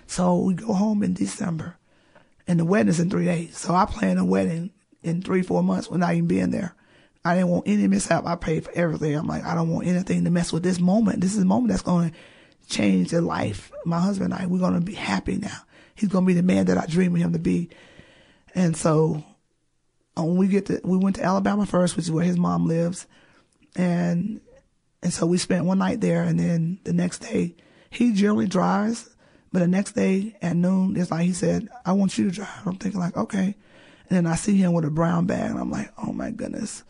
So 0.07 0.39
we 0.39 0.55
go 0.55 0.73
home 0.73 1.03
in 1.03 1.15
December, 1.15 1.77
and 2.47 2.61
the 2.61 2.65
wedding 2.65 2.89
is 2.89 3.01
in 3.01 3.11
three 3.11 3.25
days. 3.25 3.57
So 3.57 3.75
I 3.75 3.87
plan 3.87 4.19
a 4.19 4.25
wedding 4.25 4.71
in 5.03 5.23
three, 5.23 5.43
four 5.43 5.63
months 5.63 5.89
without 5.89 6.15
even 6.15 6.27
being 6.27 6.51
there. 6.51 6.75
I 7.25 7.35
didn't 7.35 7.51
want 7.51 7.67
any 7.67 7.89
mishap. 7.89 8.25
I 8.25 8.37
paid 8.37 8.65
for 8.65 8.73
everything. 8.73 9.15
I'm 9.17 9.27
like, 9.27 9.45
I 9.45 9.55
don't 9.55 9.71
want 9.71 9.89
anything 9.89 10.25
to 10.25 10.31
mess 10.31 10.53
with 10.53 10.63
this 10.63 10.79
moment. 10.79 11.21
This 11.21 11.35
is 11.35 11.43
a 11.43 11.47
moment 11.47 11.71
that's 11.71 11.83
going 11.83 12.11
to 12.11 12.17
change 12.69 13.11
their 13.11 13.21
life. 13.21 13.73
My 13.85 13.99
husband 13.99 14.33
and 14.33 14.43
I, 14.43 14.47
we're 14.47 14.61
going 14.61 14.75
to 14.75 14.81
be 14.81 14.95
happy 14.95 15.37
now. 15.37 15.59
He's 15.97 16.09
going 16.09 16.25
to 16.25 16.27
be 16.27 16.35
the 16.35 16.43
man 16.43 16.67
that 16.67 16.79
I 16.79 16.87
dream 16.87 17.17
of 17.17 17.21
him 17.21 17.33
to 17.33 17.39
be. 17.41 17.71
And 18.55 18.77
so 18.77 19.25
uh, 20.17 20.23
when 20.23 20.37
we 20.37 20.47
get 20.47 20.67
to, 20.67 20.81
we 20.85 20.97
went 20.99 21.17
to 21.17 21.25
Alabama 21.25 21.67
first, 21.67 21.97
which 21.97 22.05
is 22.05 22.13
where 22.13 22.25
his 22.25 22.39
mom 22.39 22.67
lives. 22.67 23.07
And, 23.75 24.41
and 25.03 25.13
so 25.13 25.27
we 25.27 25.39
spent 25.39 25.65
one 25.65 25.79
night 25.79 26.01
there. 26.01 26.23
And 26.23 26.39
then 26.39 26.79
the 26.85 26.93
next 26.93 27.21
day, 27.21 27.57
he 27.91 28.13
generally 28.13 28.47
drives 28.47 29.16
but 29.57 29.61
the 29.61 29.69
next 29.69 29.93
day 29.93 30.37
at 30.43 30.55
noon, 30.55 30.95
it's 30.99 31.11
like 31.11 31.25
he 31.25 31.33
said, 31.33 31.71
I 31.87 31.93
want 31.93 32.19
you 32.19 32.27
to 32.27 32.31
drive. 32.31 32.67
I'm 32.67 32.77
thinking 32.77 33.01
like, 33.01 33.17
okay. 33.17 33.57
And 34.07 34.11
then 34.11 34.27
I 34.27 34.35
see 34.35 34.55
him 34.55 34.75
with 34.75 34.85
a 34.85 34.91
brown 34.91 35.25
bag 35.25 35.51
and 35.51 35.59
I'm 35.59 35.71
like, 35.71 35.91
oh 35.97 36.13
my 36.13 36.31
goodness. 36.31 36.85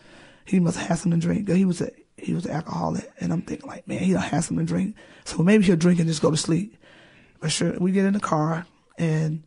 He 0.45 0.59
must 0.59 0.77
have 0.77 0.99
something 0.99 1.21
to 1.21 1.25
drink. 1.29 1.49
He 1.49 1.65
was 1.65 1.81
a, 1.81 1.93
he 2.17 2.35
was 2.35 2.45
an 2.45 2.51
alcoholic. 2.51 3.09
And 3.21 3.33
I'm 3.33 3.43
thinking 3.43 3.69
like, 3.69 3.87
man, 3.87 4.01
he 4.01 4.15
don't 4.15 4.21
have 4.21 4.43
something 4.43 4.67
to 4.67 4.73
drink. 4.73 4.97
So 5.23 5.45
maybe 5.45 5.63
he'll 5.63 5.77
drink 5.77 6.01
and 6.01 6.09
just 6.09 6.21
go 6.21 6.33
to 6.33 6.37
sleep. 6.37 6.77
But 7.39 7.53
sure, 7.53 7.79
we 7.79 7.93
get 7.93 8.05
in 8.05 8.15
the 8.15 8.19
car 8.19 8.67
and, 8.99 9.45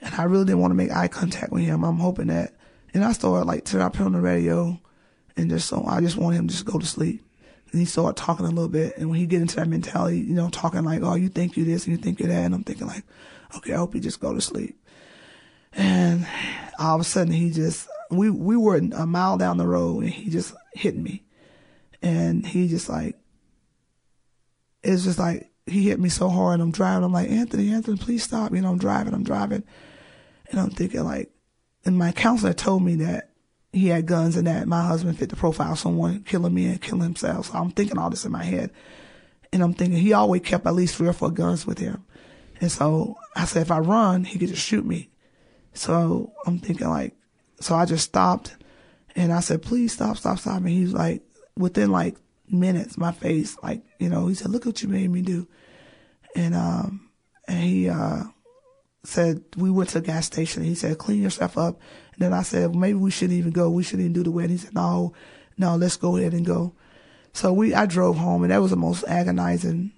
and 0.00 0.14
I 0.16 0.24
really 0.24 0.44
didn't 0.44 0.58
want 0.58 0.72
to 0.72 0.76
make 0.76 0.90
eye 0.90 1.06
contact 1.06 1.52
with 1.52 1.62
him. 1.62 1.84
I'm 1.84 1.98
hoping 1.98 2.26
that, 2.26 2.54
and 2.92 3.04
I 3.04 3.12
started 3.12 3.46
like, 3.46 3.66
turn 3.66 3.82
I 3.82 3.88
put 3.88 4.04
on 4.04 4.14
the 4.14 4.20
radio 4.20 4.80
and 5.36 5.48
just 5.48 5.68
so 5.68 5.84
I 5.86 6.00
just 6.00 6.16
want 6.16 6.34
him 6.34 6.48
to 6.48 6.52
just 6.52 6.66
go 6.66 6.80
to 6.80 6.86
sleep. 6.86 7.24
And 7.70 7.80
he 7.80 7.84
started 7.84 8.16
talking 8.16 8.46
a 8.46 8.50
little 8.50 8.68
bit. 8.68 8.96
And 8.96 9.10
when 9.10 9.18
he 9.18 9.26
get 9.26 9.42
into 9.42 9.56
that 9.56 9.68
mentality, 9.68 10.18
you 10.18 10.34
know, 10.34 10.48
talking 10.48 10.84
like, 10.84 11.02
oh, 11.02 11.14
you 11.14 11.28
think 11.28 11.56
you 11.56 11.64
this 11.64 11.86
and 11.86 11.96
you 11.96 12.02
think 12.02 12.20
you 12.20 12.26
that. 12.26 12.44
And 12.44 12.54
I'm 12.54 12.64
thinking 12.64 12.86
like, 12.86 13.04
okay, 13.56 13.74
I 13.74 13.76
hope 13.76 13.94
he 13.94 14.00
just 14.00 14.20
go 14.20 14.34
to 14.34 14.40
sleep. 14.40 14.82
And 15.72 16.26
all 16.78 16.94
of 16.94 17.00
a 17.00 17.04
sudden 17.04 17.32
he 17.32 17.50
just, 17.50 17.88
we, 18.10 18.30
we 18.30 18.56
were 18.56 18.76
a 18.76 19.06
mile 19.06 19.36
down 19.36 19.58
the 19.58 19.66
road 19.66 20.04
and 20.04 20.12
he 20.12 20.30
just 20.30 20.54
hit 20.72 20.96
me. 20.96 21.24
And 22.00 22.46
he 22.46 22.68
just 22.68 22.88
like, 22.88 23.16
it's 24.82 25.04
just 25.04 25.18
like, 25.18 25.50
he 25.66 25.88
hit 25.88 26.00
me 26.00 26.08
so 26.08 26.30
hard 26.30 26.54
and 26.54 26.62
I'm 26.62 26.70
driving. 26.72 27.04
I'm 27.04 27.12
like, 27.12 27.30
Anthony, 27.30 27.70
Anthony, 27.72 27.98
please 27.98 28.22
stop. 28.22 28.54
You 28.54 28.62
know, 28.62 28.70
I'm 28.70 28.78
driving, 28.78 29.12
I'm 29.12 29.24
driving. 29.24 29.64
And 30.50 30.60
I'm 30.60 30.70
thinking 30.70 31.04
like, 31.04 31.30
and 31.84 31.98
my 31.98 32.12
counselor 32.12 32.54
told 32.54 32.82
me 32.82 32.96
that 32.96 33.27
he 33.72 33.88
had 33.88 34.06
guns 34.06 34.36
and 34.36 34.46
that 34.46 34.66
my 34.66 34.82
husband 34.82 35.18
fit 35.18 35.28
the 35.28 35.36
profile 35.36 35.72
of 35.72 35.78
someone 35.78 36.22
killing 36.22 36.54
me 36.54 36.66
and 36.66 36.80
killing 36.80 37.02
himself. 37.02 37.46
So 37.46 37.54
I'm 37.54 37.70
thinking 37.70 37.98
all 37.98 38.10
this 38.10 38.24
in 38.24 38.32
my 38.32 38.44
head. 38.44 38.70
And 39.52 39.62
I'm 39.62 39.74
thinking 39.74 39.98
he 39.98 40.12
always 40.12 40.42
kept 40.42 40.66
at 40.66 40.74
least 40.74 40.96
three 40.96 41.08
or 41.08 41.12
four 41.12 41.30
guns 41.30 41.66
with 41.66 41.78
him. 41.78 42.04
And 42.60 42.72
so 42.72 43.16
I 43.36 43.44
said, 43.44 43.62
if 43.62 43.70
I 43.70 43.78
run, 43.78 44.24
he 44.24 44.38
could 44.38 44.48
just 44.48 44.64
shoot 44.64 44.84
me. 44.84 45.10
So 45.74 46.32
I'm 46.46 46.58
thinking 46.58 46.88
like, 46.88 47.14
so 47.60 47.74
I 47.74 47.84
just 47.84 48.04
stopped 48.04 48.56
and 49.14 49.32
I 49.32 49.40
said, 49.40 49.62
please 49.62 49.92
stop, 49.92 50.16
stop, 50.16 50.38
stop. 50.38 50.58
And 50.58 50.68
he's 50.68 50.92
like, 50.92 51.22
within 51.56 51.90
like 51.90 52.16
minutes, 52.50 52.98
my 52.98 53.12
face, 53.12 53.56
like, 53.62 53.82
you 53.98 54.08
know, 54.08 54.26
he 54.26 54.34
said, 54.34 54.50
look 54.50 54.64
what 54.64 54.82
you 54.82 54.88
made 54.88 55.10
me 55.10 55.22
do. 55.22 55.46
And, 56.34 56.54
um, 56.54 57.10
and 57.46 57.58
he, 57.58 57.88
uh, 57.88 58.24
said, 59.04 59.42
we 59.56 59.70
went 59.70 59.90
to 59.90 59.98
a 59.98 60.02
gas 60.02 60.26
station. 60.26 60.62
He 60.62 60.74
said, 60.74 60.98
clean 60.98 61.22
yourself 61.22 61.56
up 61.56 61.80
then 62.18 62.32
I 62.32 62.42
said, 62.42 62.70
well, 62.70 62.78
maybe 62.78 62.98
we 62.98 63.10
shouldn't 63.10 63.38
even 63.38 63.52
go. 63.52 63.70
We 63.70 63.82
shouldn't 63.82 64.02
even 64.02 64.12
do 64.12 64.24
the 64.24 64.30
wedding. 64.30 64.56
He 64.56 64.58
said, 64.58 64.74
no, 64.74 65.14
no, 65.56 65.76
let's 65.76 65.96
go 65.96 66.16
ahead 66.16 66.34
and 66.34 66.44
go. 66.44 66.74
So 67.32 67.52
we, 67.52 67.74
I 67.74 67.86
drove 67.86 68.16
home 68.16 68.42
and 68.42 68.50
that 68.50 68.60
was 68.60 68.70
the 68.70 68.76
most 68.76 69.04
agonizing 69.06 69.92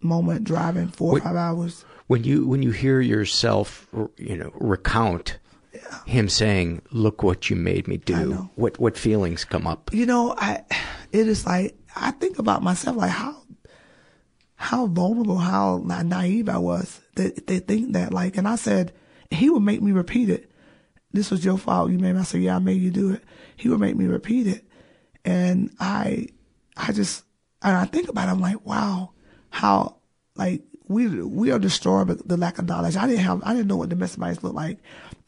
moment 0.00 0.44
driving 0.44 0.88
four 0.88 1.18
or 1.18 1.20
five 1.20 1.36
hours. 1.36 1.84
When 2.06 2.24
you, 2.24 2.46
when 2.46 2.62
you 2.62 2.70
hear 2.70 3.00
yourself, 3.00 3.86
you 4.16 4.36
know, 4.36 4.50
recount 4.54 5.38
yeah. 5.74 6.04
him 6.06 6.28
saying, 6.28 6.82
look 6.90 7.22
what 7.22 7.50
you 7.50 7.56
made 7.56 7.86
me 7.86 7.98
do, 7.98 8.48
what, 8.54 8.78
what 8.78 8.96
feelings 8.96 9.44
come 9.44 9.66
up? 9.66 9.92
You 9.92 10.06
know, 10.06 10.34
I, 10.38 10.64
it 11.12 11.28
is 11.28 11.44
like, 11.44 11.76
I 11.94 12.12
think 12.12 12.38
about 12.38 12.62
myself, 12.62 12.96
like 12.96 13.10
how, 13.10 13.42
how 14.54 14.86
vulnerable, 14.86 15.36
how 15.36 15.78
naive 15.78 16.48
I 16.48 16.58
was. 16.58 17.00
They, 17.16 17.30
they 17.30 17.58
think 17.58 17.92
that 17.92 18.12
like, 18.12 18.38
and 18.38 18.48
I 18.48 18.56
said, 18.56 18.92
he 19.30 19.50
would 19.50 19.62
make 19.62 19.82
me 19.82 19.92
repeat 19.92 20.30
it. 20.30 20.47
This 21.18 21.32
was 21.32 21.44
your 21.44 21.58
fault. 21.58 21.90
You 21.90 21.98
made 21.98 22.14
me. 22.14 22.20
I 22.20 22.22
said, 22.22 22.42
yeah, 22.42 22.56
I 22.56 22.60
made 22.60 22.80
you 22.80 22.90
do 22.90 23.12
it. 23.12 23.24
He 23.56 23.68
would 23.68 23.80
make 23.80 23.96
me 23.96 24.06
repeat 24.06 24.46
it. 24.46 24.64
And 25.24 25.74
I, 25.80 26.28
I 26.76 26.92
just, 26.92 27.24
and 27.60 27.76
I 27.76 27.84
think 27.86 28.08
about 28.08 28.28
it, 28.28 28.30
I'm 28.30 28.40
like, 28.40 28.64
wow, 28.64 29.10
how, 29.50 29.96
like, 30.36 30.62
we, 30.86 31.08
we 31.22 31.50
are 31.50 31.58
destroyed 31.58 32.06
by 32.06 32.14
the 32.24 32.36
lack 32.36 32.58
of 32.58 32.66
knowledge. 32.66 32.96
I 32.96 33.06
didn't 33.06 33.24
have, 33.24 33.42
I 33.44 33.52
didn't 33.52 33.66
know 33.66 33.76
what 33.76 33.88
domestic 33.88 34.20
violence 34.20 34.42
looked 34.44 34.54
like. 34.54 34.78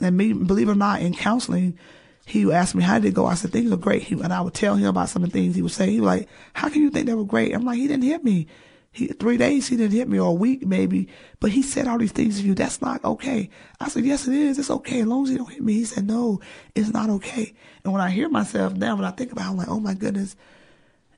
And 0.00 0.16
me, 0.16 0.32
believe 0.32 0.68
it 0.68 0.72
or 0.72 0.76
not, 0.76 1.02
in 1.02 1.12
counseling, 1.12 1.76
he 2.24 2.50
asked 2.52 2.76
me, 2.76 2.84
how 2.84 3.00
did 3.00 3.08
it 3.08 3.14
go? 3.14 3.26
I 3.26 3.34
said, 3.34 3.50
things 3.50 3.72
are 3.72 3.76
great. 3.76 4.04
He, 4.04 4.14
and 4.14 4.32
I 4.32 4.40
would 4.40 4.54
tell 4.54 4.76
him 4.76 4.86
about 4.86 5.08
some 5.08 5.24
of 5.24 5.32
the 5.32 5.38
things 5.38 5.56
he 5.56 5.62
would 5.62 5.72
say. 5.72 5.90
He 5.90 6.00
was 6.00 6.06
like, 6.06 6.28
how 6.54 6.68
can 6.68 6.82
you 6.82 6.90
think 6.90 7.06
they 7.06 7.14
were 7.14 7.24
great? 7.24 7.52
I'm 7.52 7.64
like, 7.64 7.78
he 7.78 7.88
didn't 7.88 8.04
hit 8.04 8.22
me. 8.22 8.46
He, 8.92 9.06
three 9.06 9.36
days 9.36 9.68
he 9.68 9.76
didn't 9.76 9.96
hit 9.96 10.08
me 10.08 10.18
or 10.18 10.30
a 10.30 10.32
week 10.32 10.66
maybe, 10.66 11.08
but 11.38 11.52
he 11.52 11.62
said 11.62 11.86
all 11.86 11.98
these 11.98 12.10
things 12.10 12.40
to 12.40 12.46
you. 12.46 12.54
That's 12.54 12.82
not 12.82 13.04
okay. 13.04 13.48
I 13.78 13.88
said, 13.88 14.04
yes, 14.04 14.26
it 14.26 14.34
is. 14.34 14.58
It's 14.58 14.70
okay. 14.70 15.00
As 15.00 15.06
long 15.06 15.24
as 15.24 15.30
he 15.30 15.36
don't 15.36 15.50
hit 15.50 15.62
me. 15.62 15.74
He 15.74 15.84
said, 15.84 16.06
no, 16.06 16.40
it's 16.74 16.92
not 16.92 17.08
okay. 17.08 17.54
And 17.84 17.92
when 17.92 18.02
I 18.02 18.10
hear 18.10 18.28
myself 18.28 18.74
now, 18.74 18.96
when 18.96 19.04
I 19.04 19.12
think 19.12 19.30
about 19.30 19.46
it, 19.46 19.50
I'm 19.50 19.56
like, 19.56 19.68
oh 19.68 19.78
my 19.78 19.94
goodness. 19.94 20.34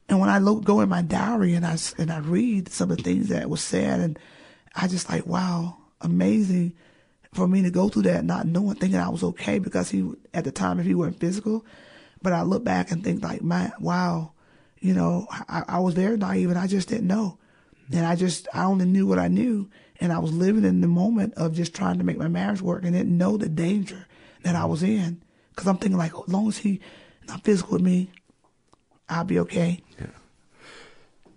And 0.08 0.20
when 0.20 0.28
I 0.28 0.38
look, 0.38 0.64
go 0.64 0.80
in 0.80 0.90
my 0.90 1.00
diary 1.00 1.54
and 1.54 1.64
I, 1.64 1.78
and 1.96 2.10
I 2.12 2.18
read 2.18 2.68
some 2.68 2.90
of 2.90 2.98
the 2.98 3.02
things 3.02 3.28
that 3.28 3.48
was 3.48 3.62
said 3.62 4.00
and 4.00 4.18
I 4.74 4.86
just 4.86 5.08
like, 5.08 5.26
wow, 5.26 5.78
amazing 6.02 6.74
for 7.32 7.48
me 7.48 7.62
to 7.62 7.70
go 7.70 7.88
through 7.88 8.02
that, 8.02 8.24
not 8.24 8.46
knowing, 8.46 8.76
thinking 8.76 8.98
I 8.98 9.08
was 9.08 9.22
okay 9.22 9.58
because 9.58 9.88
he, 9.88 10.12
at 10.34 10.44
the 10.44 10.52
time, 10.52 10.78
if 10.78 10.84
he 10.84 10.94
weren't 10.94 11.18
physical, 11.18 11.64
but 12.20 12.34
I 12.34 12.42
look 12.42 12.64
back 12.64 12.90
and 12.90 13.02
think 13.02 13.22
like, 13.22 13.40
my, 13.40 13.72
wow, 13.80 14.32
you 14.80 14.92
know, 14.92 15.26
I, 15.30 15.64
I 15.66 15.78
was 15.78 15.94
very 15.94 16.18
naive 16.18 16.50
and 16.50 16.58
I 16.58 16.66
just 16.66 16.88
didn't 16.88 17.06
know. 17.06 17.38
And 17.92 18.06
I 18.06 18.16
just, 18.16 18.48
I 18.54 18.64
only 18.64 18.86
knew 18.86 19.06
what 19.06 19.18
I 19.18 19.28
knew. 19.28 19.68
And 20.00 20.12
I 20.12 20.18
was 20.18 20.32
living 20.32 20.64
in 20.64 20.80
the 20.80 20.88
moment 20.88 21.34
of 21.34 21.54
just 21.54 21.74
trying 21.74 21.98
to 21.98 22.04
make 22.04 22.18
my 22.18 22.28
marriage 22.28 22.62
work 22.62 22.84
and 22.84 22.92
didn't 22.92 23.16
know 23.16 23.36
the 23.36 23.48
danger 23.48 24.06
that 24.42 24.56
I 24.56 24.64
was 24.64 24.82
in. 24.82 25.22
Cause 25.54 25.66
I'm 25.66 25.76
thinking 25.76 25.98
like, 25.98 26.12
as 26.12 26.28
long 26.28 26.48
as 26.48 26.58
he 26.58 26.80
not 27.28 27.44
physical 27.44 27.74
with 27.74 27.82
me, 27.82 28.10
I'll 29.08 29.24
be 29.24 29.38
okay. 29.40 29.80
Yeah. 30.00 30.06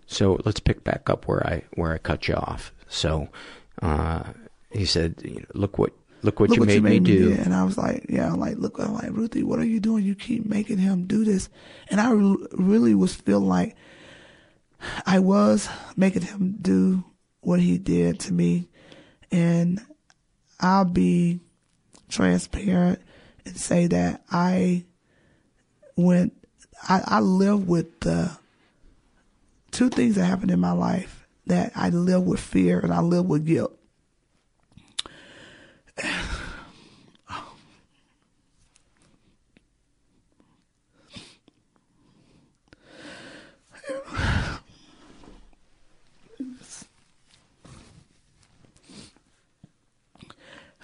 So 0.06 0.40
let's 0.44 0.60
pick 0.60 0.82
back 0.84 1.10
up 1.10 1.28
where 1.28 1.46
I, 1.46 1.62
where 1.74 1.92
I 1.92 1.98
cut 1.98 2.28
you 2.28 2.34
off. 2.34 2.72
So, 2.88 3.28
uh, 3.82 4.22
he 4.70 4.84
said, 4.84 5.22
look 5.54 5.78
what, 5.78 5.92
look 6.22 6.40
what, 6.40 6.50
look 6.50 6.56
you, 6.56 6.62
what 6.62 6.66
made 6.68 6.74
you 6.74 6.82
made 6.82 7.02
me 7.02 7.18
do. 7.18 7.32
And 7.32 7.54
I 7.54 7.64
was 7.64 7.76
like, 7.76 8.06
yeah, 8.08 8.32
I'm 8.32 8.40
like, 8.40 8.56
look, 8.56 8.78
I'm 8.78 8.94
like, 8.94 9.10
Ruthie, 9.10 9.42
what 9.42 9.58
are 9.58 9.64
you 9.64 9.80
doing? 9.80 10.04
You 10.04 10.14
keep 10.14 10.46
making 10.46 10.78
him 10.78 11.06
do 11.06 11.24
this. 11.24 11.48
And 11.88 12.00
I 12.00 12.10
re- 12.10 12.46
really 12.52 12.94
was 12.94 13.14
feeling 13.14 13.48
like, 13.48 13.76
I 15.04 15.18
was 15.18 15.68
making 15.96 16.22
him 16.22 16.56
do 16.60 17.04
what 17.40 17.60
he 17.60 17.78
did 17.78 18.20
to 18.20 18.32
me. 18.32 18.68
And 19.30 19.80
I'll 20.60 20.84
be 20.84 21.40
transparent 22.08 23.00
and 23.44 23.56
say 23.56 23.86
that 23.88 24.22
I 24.30 24.84
went, 25.96 26.32
I, 26.88 27.02
I 27.04 27.20
live 27.20 27.68
with 27.68 28.00
the 28.00 28.36
two 29.70 29.88
things 29.90 30.14
that 30.14 30.24
happened 30.24 30.50
in 30.50 30.60
my 30.60 30.72
life 30.72 31.26
that 31.46 31.72
I 31.74 31.90
live 31.90 32.22
with 32.22 32.40
fear 32.40 32.80
and 32.80 32.92
I 32.92 33.00
live 33.00 33.26
with 33.26 33.46
guilt. 33.46 33.75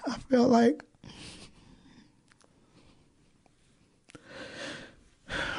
I 0.07 0.17
felt 0.29 0.49
like 0.49 0.83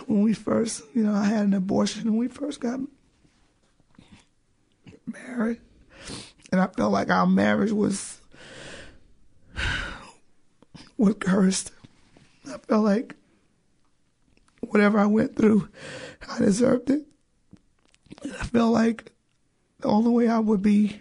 when 0.06 0.22
we 0.22 0.34
first, 0.34 0.82
you 0.94 1.02
know, 1.02 1.14
I 1.14 1.24
had 1.24 1.46
an 1.46 1.54
abortion 1.54 2.04
when 2.10 2.18
we 2.18 2.28
first 2.28 2.60
got 2.60 2.80
married. 5.06 5.60
And 6.52 6.60
I 6.60 6.66
felt 6.68 6.92
like 6.92 7.10
our 7.10 7.26
marriage 7.26 7.72
was 7.72 8.20
was 10.96 11.14
cursed. 11.18 11.72
I 12.46 12.58
felt 12.58 12.84
like 12.84 13.16
whatever 14.60 14.98
I 14.98 15.06
went 15.06 15.36
through, 15.36 15.68
I 16.28 16.38
deserved 16.38 16.90
it. 16.90 17.06
And 18.22 18.32
I 18.34 18.44
felt 18.44 18.72
like 18.72 19.12
the 19.80 19.88
only 19.88 20.10
way 20.10 20.28
I 20.28 20.38
would 20.38 20.62
be 20.62 21.00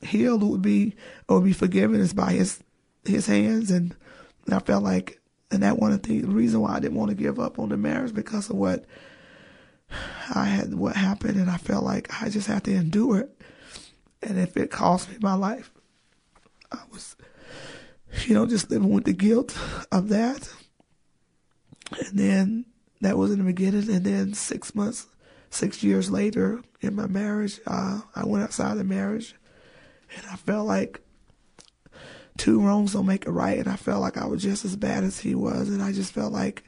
healed 0.00 0.42
would 0.42 0.62
be 0.62 0.94
or 1.28 1.40
be 1.40 1.52
forgiven 1.52 2.00
is 2.00 2.12
by 2.12 2.32
his 2.32 2.62
his 3.04 3.26
hands 3.26 3.70
and, 3.70 3.94
and 4.46 4.54
I 4.54 4.58
felt 4.60 4.84
like 4.84 5.20
and 5.50 5.62
that 5.62 5.78
one 5.78 5.92
of 5.92 6.02
the 6.02 6.22
reason 6.22 6.60
why 6.60 6.74
I 6.74 6.80
didn't 6.80 6.96
want 6.96 7.10
to 7.10 7.16
give 7.16 7.38
up 7.38 7.58
on 7.58 7.70
the 7.70 7.76
marriage 7.76 8.14
because 8.14 8.50
of 8.50 8.56
what 8.56 8.84
I 10.34 10.44
had 10.44 10.74
what 10.74 10.96
happened 10.96 11.36
and 11.36 11.50
I 11.50 11.56
felt 11.56 11.84
like 11.84 12.22
I 12.22 12.28
just 12.28 12.46
had 12.46 12.64
to 12.64 12.74
endure 12.74 13.20
it. 13.20 13.40
And 14.22 14.38
if 14.38 14.56
it 14.56 14.70
cost 14.70 15.08
me 15.08 15.16
my 15.20 15.34
life, 15.34 15.70
I 16.70 16.80
was 16.92 17.16
you 18.26 18.34
know, 18.34 18.46
just 18.46 18.70
living 18.70 18.90
with 18.90 19.04
the 19.04 19.12
guilt 19.12 19.56
of 19.92 20.08
that. 20.08 20.52
And 22.06 22.18
then 22.18 22.64
that 23.00 23.16
was 23.16 23.30
in 23.30 23.38
the 23.38 23.44
beginning 23.44 23.90
and 23.90 24.04
then 24.04 24.34
six 24.34 24.74
months 24.74 25.06
six 25.50 25.82
years 25.82 26.10
later 26.10 26.60
in 26.80 26.94
my 26.94 27.06
marriage, 27.06 27.60
uh, 27.66 28.00
I 28.14 28.26
went 28.26 28.44
outside 28.44 28.76
the 28.76 28.84
marriage 28.84 29.34
and 30.16 30.26
I 30.30 30.36
felt 30.36 30.66
like 30.66 31.00
two 32.36 32.60
wrongs 32.60 32.92
don't 32.92 33.06
make 33.06 33.26
it 33.26 33.30
right. 33.30 33.58
And 33.58 33.68
I 33.68 33.76
felt 33.76 34.00
like 34.00 34.16
I 34.16 34.26
was 34.26 34.42
just 34.42 34.64
as 34.64 34.76
bad 34.76 35.04
as 35.04 35.20
he 35.20 35.34
was. 35.34 35.68
And 35.68 35.82
I 35.82 35.92
just 35.92 36.12
felt 36.12 36.32
like 36.32 36.64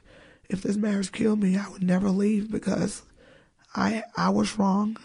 if 0.49 0.61
this 0.61 0.75
marriage 0.75 1.11
killed 1.11 1.41
me, 1.41 1.57
I 1.57 1.69
would 1.69 1.83
never 1.83 2.09
leave 2.09 2.51
because 2.51 3.03
I 3.73 4.03
I 4.17 4.29
was 4.29 4.59
wrong, 4.59 4.97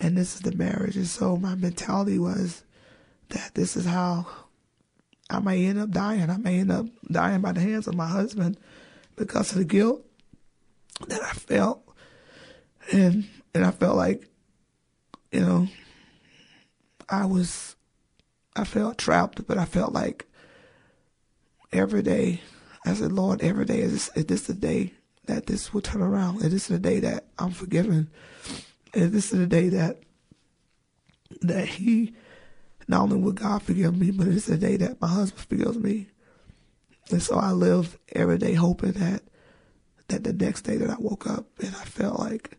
and 0.00 0.16
this 0.16 0.34
is 0.34 0.40
the 0.40 0.52
marriage. 0.52 0.96
And 0.96 1.06
so 1.06 1.36
my 1.36 1.54
mentality 1.54 2.18
was 2.18 2.64
that 3.28 3.54
this 3.54 3.76
is 3.76 3.86
how 3.86 4.26
I 5.30 5.38
may 5.38 5.64
end 5.64 5.78
up 5.78 5.90
dying. 5.90 6.28
I 6.28 6.36
may 6.36 6.58
end 6.58 6.72
up 6.72 6.86
dying 7.10 7.40
by 7.40 7.52
the 7.52 7.60
hands 7.60 7.86
of 7.86 7.94
my 7.94 8.08
husband 8.08 8.58
because 9.16 9.52
of 9.52 9.58
the 9.58 9.64
guilt 9.64 10.04
that 11.06 11.22
I 11.22 11.32
felt, 11.32 11.82
and 12.92 13.28
and 13.54 13.64
I 13.64 13.70
felt 13.70 13.96
like, 13.96 14.28
you 15.30 15.40
know, 15.40 15.68
I 17.12 17.26
was, 17.26 17.76
I 18.56 18.64
felt 18.64 18.96
trapped, 18.96 19.46
but 19.46 19.58
I 19.58 19.66
felt 19.66 19.92
like 19.92 20.26
every 21.70 22.02
day, 22.02 22.40
I 22.86 22.94
said, 22.94 23.12
Lord, 23.12 23.42
every 23.42 23.66
day 23.66 23.80
is 23.80 23.92
this, 23.92 24.16
is 24.16 24.24
this 24.24 24.42
the 24.46 24.54
day 24.54 24.94
that 25.26 25.46
this 25.46 25.74
will 25.74 25.82
turn 25.82 26.00
around? 26.00 26.40
And 26.40 26.50
this 26.50 26.62
is 26.62 26.68
the 26.68 26.78
day 26.78 27.00
that 27.00 27.26
I'm 27.38 27.50
forgiven. 27.50 28.10
And 28.94 29.12
this 29.12 29.30
is 29.30 29.38
the 29.38 29.46
day 29.46 29.68
that, 29.68 30.02
that 31.42 31.68
he, 31.68 32.14
not 32.88 33.02
only 33.02 33.18
will 33.18 33.32
God 33.32 33.62
forgive 33.62 33.96
me, 33.96 34.10
but 34.10 34.26
it's 34.28 34.46
the 34.46 34.56
day 34.56 34.78
that 34.78 35.00
my 35.00 35.08
husband 35.08 35.46
forgives 35.46 35.78
me. 35.78 36.08
And 37.10 37.22
so 37.22 37.36
I 37.36 37.52
live 37.52 37.98
every 38.14 38.38
day 38.38 38.54
hoping 38.54 38.92
that, 38.92 39.22
that 40.08 40.24
the 40.24 40.32
next 40.32 40.62
day 40.62 40.78
that 40.78 40.90
I 40.90 40.96
woke 40.98 41.26
up 41.26 41.46
and 41.58 41.76
I 41.76 41.84
felt 41.84 42.18
like, 42.18 42.56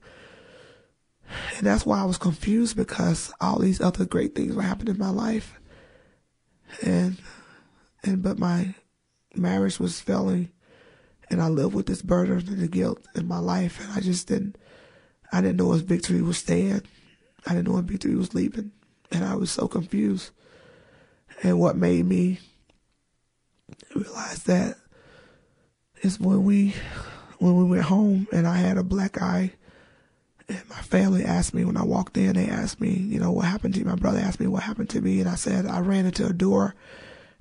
and 1.58 1.66
that's 1.68 1.86
why 1.86 2.02
I 2.02 2.06
was 2.06 2.18
confused 2.18 2.76
because 2.76 3.32
all 3.40 3.60
these 3.60 3.82
other 3.82 4.06
great 4.06 4.36
things 4.36 4.56
were 4.56 4.62
happening 4.62 4.96
in 4.96 5.00
my 5.00 5.10
life. 5.10 5.60
And, 6.82 7.18
and, 8.04 8.22
but 8.22 8.40
my 8.40 8.74
marriage 9.36 9.80
was 9.80 10.00
failing 10.00 10.52
and 11.30 11.42
I 11.42 11.48
lived 11.48 11.74
with 11.74 11.86
this 11.86 12.02
burden 12.02 12.38
and 12.48 12.60
the 12.60 12.68
guilt 12.68 13.00
in 13.16 13.28
my 13.28 13.40
life. 13.40 13.80
And 13.82 13.92
I 13.94 14.00
just 14.02 14.28
didn't, 14.28 14.58
I 15.32 15.42
didn't 15.42 15.58
know 15.58 15.74
if 15.74 15.82
victory 15.82 16.22
was 16.22 16.38
staying. 16.38 16.82
I 17.46 17.54
didn't 17.54 17.68
know 17.68 17.78
if 17.78 17.86
victory 17.86 18.16
was 18.16 18.34
leaving. 18.34 18.72
And 19.12 19.24
I 19.24 19.36
was 19.36 19.52
so 19.52 19.68
confused. 19.68 20.32
And 21.42 21.60
what 21.60 21.76
made 21.76 22.06
me 22.06 22.40
realize 23.96 24.44
that 24.44 24.78
is 26.02 26.20
when 26.20 26.44
we, 26.44 26.74
when 27.40 27.56
we 27.56 27.64
went 27.64 27.84
home 27.84 28.28
and 28.32 28.48
I 28.48 28.58
had 28.58 28.78
a 28.78 28.84
black 28.84 29.22
eye 29.22 29.54
and 30.50 30.70
my 30.70 30.82
family 30.82 31.24
asked 31.24 31.54
me 31.54 31.66
when 31.66 31.78
I 31.78 31.84
walked 31.84 32.18
in, 32.18 32.34
they 32.34 32.48
asked 32.48 32.82
me, 32.82 32.92
you 32.92 33.20
know, 33.20 33.32
what 33.32 33.46
happened 33.46 33.74
to 33.76 33.80
you? 33.80 33.86
My 33.86 33.96
brother 33.96 34.20
asked 34.20 34.40
me 34.40 34.48
what 34.48 34.64
happened 34.64 34.90
to 34.92 35.02
me. 35.02 35.20
And 35.20 35.30
I 35.30 35.36
said, 35.36 35.66
I 35.66 35.80
ran 35.80 36.06
into 36.06 36.26
a 36.26 36.34
door 36.34 36.76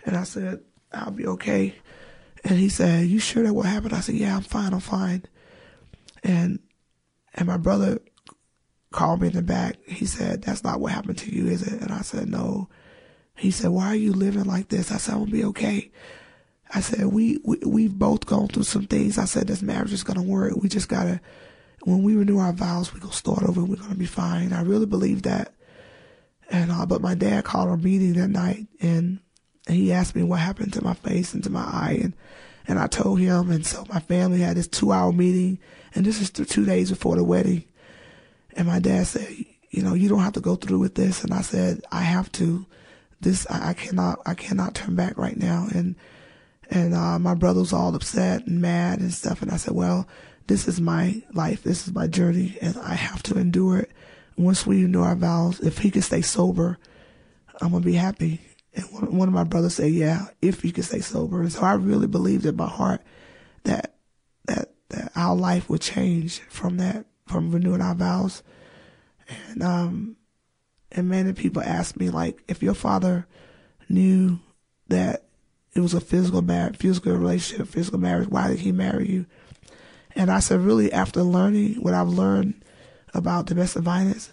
and 0.05 0.16
I 0.16 0.24
said, 0.24 0.61
I'll 0.92 1.11
be 1.11 1.26
okay. 1.26 1.74
And 2.44 2.59
he 2.59 2.68
said, 2.68 3.07
you 3.07 3.18
sure 3.18 3.42
that 3.44 3.55
what 3.55 3.66
happened? 3.66 3.92
I 3.92 4.00
said, 4.00 4.16
yeah, 4.16 4.36
I'm 4.36 4.42
fine. 4.42 4.72
I'm 4.72 4.80
fine. 4.80 5.24
And, 6.22 6.61
and 7.34 7.48
my 7.48 7.57
brother 7.57 8.00
called 8.92 9.20
me 9.22 9.28
in 9.28 9.34
the 9.34 9.42
back. 9.42 9.76
He 9.86 10.07
said, 10.07 10.42
that's 10.42 10.64
not 10.64 10.80
what 10.80 10.92
happened 10.92 11.18
to 11.18 11.34
you, 11.34 11.46
is 11.46 11.62
it? 11.62 11.80
And 11.80 11.92
I 11.92 12.03
said, 12.03 12.28
no. 12.28 12.68
He 13.36 13.50
said, 13.50 13.70
why 13.70 13.86
are 13.86 13.96
you 13.96 14.12
living 14.12 14.44
like 14.44 14.68
this? 14.68 14.92
I 14.92 14.98
said, 14.98 15.14
I'm 15.14 15.20
gonna 15.20 15.32
be 15.32 15.44
okay. 15.44 15.90
I 16.74 16.80
said, 16.80 17.07
we, 17.07 17.38
we, 17.44 17.59
we've 17.66 17.98
both 17.98 18.26
gone 18.26 18.48
through 18.48 18.62
some 18.64 18.86
things. 18.86 19.18
I 19.18 19.24
said, 19.24 19.46
this 19.46 19.62
marriage 19.62 19.92
is 19.92 20.05
gonna 20.05 20.22
work. 20.22 20.55
We 20.57 20.68
just 20.68 20.88
gotta, 20.88 21.20
when 21.84 22.02
we 22.02 22.14
renew 22.14 22.38
our 22.38 22.52
vows, 22.52 22.92
we're 22.92 23.00
going 23.00 23.10
to 23.10 23.16
start 23.16 23.42
over 23.42 23.60
and 23.60 23.68
we're 23.68 23.76
going 23.76 23.90
to 23.90 23.96
be 23.96 24.06
fine. 24.06 24.52
I 24.52 24.62
really 24.62 24.86
believe 24.86 25.22
that. 25.22 25.52
And, 26.50 26.70
uh, 26.70 26.86
but 26.86 27.00
my 27.00 27.14
dad 27.14 27.44
called 27.44 27.70
a 27.70 27.76
meeting 27.76 28.12
that 28.14 28.28
night 28.28 28.66
and, 28.80 29.20
and 29.66 29.76
he 29.76 29.92
asked 29.92 30.14
me 30.14 30.22
what 30.22 30.40
happened 30.40 30.72
to 30.74 30.84
my 30.84 30.94
face 30.94 31.34
and 31.34 31.42
to 31.44 31.50
my 31.50 31.62
eye. 31.62 31.98
And, 32.02 32.14
and 32.68 32.78
I 32.78 32.86
told 32.86 33.20
him. 33.20 33.50
And 33.50 33.66
so 33.66 33.84
my 33.88 34.00
family 34.00 34.40
had 34.40 34.56
this 34.56 34.68
two 34.68 34.92
hour 34.92 35.12
meeting 35.12 35.58
and 35.94 36.04
this 36.04 36.20
is 36.20 36.30
two 36.30 36.64
days 36.64 36.90
before 36.90 37.16
the 37.16 37.24
wedding. 37.24 37.64
And 38.54 38.68
my 38.68 38.78
dad 38.78 39.06
said, 39.06 39.28
you 39.70 39.82
know, 39.82 39.94
you 39.94 40.08
don't 40.08 40.20
have 40.20 40.34
to 40.34 40.40
go 40.40 40.56
through 40.56 40.78
with 40.78 40.94
this. 40.94 41.24
And 41.24 41.32
I 41.32 41.40
said, 41.40 41.82
I 41.90 42.02
have 42.02 42.30
to. 42.32 42.66
This, 43.20 43.46
I, 43.48 43.70
I 43.70 43.72
cannot, 43.72 44.20
I 44.26 44.34
cannot 44.34 44.74
turn 44.74 44.94
back 44.94 45.16
right 45.16 45.36
now. 45.36 45.68
And, 45.74 45.96
and, 46.70 46.94
uh, 46.94 47.18
my 47.18 47.34
brother 47.34 47.60
was 47.60 47.72
all 47.72 47.94
upset 47.94 48.46
and 48.46 48.60
mad 48.60 49.00
and 49.00 49.12
stuff. 49.12 49.42
And 49.42 49.50
I 49.50 49.56
said, 49.56 49.74
well, 49.74 50.06
this 50.47 50.68
is 50.68 50.80
my 50.80 51.22
life. 51.32 51.62
This 51.62 51.86
is 51.86 51.95
my 51.95 52.07
journey 52.07 52.57
and 52.61 52.76
I 52.78 52.95
have 52.95 53.22
to 53.24 53.38
endure 53.38 53.78
it. 53.78 53.90
Once 54.36 54.66
we 54.66 54.82
renew 54.82 55.03
our 55.03 55.14
vows, 55.14 55.61
if 55.61 55.78
he 55.78 55.90
can 55.90 56.03
stay 56.03 56.22
sober, 56.22 56.78
I'm 57.61 57.72
to 57.72 57.80
be 57.80 57.95
happy. 57.95 58.40
And 58.74 58.84
one, 58.86 59.16
one 59.16 59.28
of 59.28 59.34
my 59.34 59.45
brothers 59.45 59.74
said, 59.74 59.93
yeah, 59.93 60.26
if 60.40 60.64
you 60.64 60.72
can 60.72 60.82
stay 60.82 61.01
sober. 61.01 61.43
And 61.43 61.53
so 61.53 61.62
I 61.62 61.74
really 61.74 62.07
believed 62.07 62.47
in 62.47 62.57
my 62.57 62.66
heart 62.66 63.03
that, 63.64 63.95
that, 64.47 64.72
that 64.88 65.12
our 65.14 65.36
life 65.36 65.68
would 65.68 65.82
change 65.82 66.40
from 66.49 66.78
that, 66.78 67.05
from 67.26 67.51
renewing 67.51 67.82
our 67.82 67.95
vows. 67.95 68.43
And, 69.49 69.62
um, 69.62 70.16
and 70.90 71.09
many 71.09 71.32
people 71.34 71.62
ask 71.62 71.97
me, 71.97 72.11
like, 72.11 72.43
if 72.49 72.62
your 72.62 72.74
father 72.74 73.26
knew 73.88 74.40
that 74.88 75.24
it 75.74 75.80
was 75.80 75.95
a 75.95 76.01
physical 76.01 76.43
marriage, 76.43 76.76
physical 76.76 77.12
relationship, 77.12 77.68
physical 77.68 77.99
marriage, 77.99 78.28
why 78.28 78.49
did 78.49 78.61
he 78.61 78.72
marry 78.72 79.09
you? 79.09 79.26
And 80.14 80.30
I 80.30 80.40
said, 80.40 80.60
really, 80.60 80.92
after 80.92 81.22
learning 81.22 81.74
what 81.76 81.94
I've 81.94 82.08
learned 82.08 82.62
about 83.14 83.46
domestic 83.46 83.82
violence, 83.82 84.32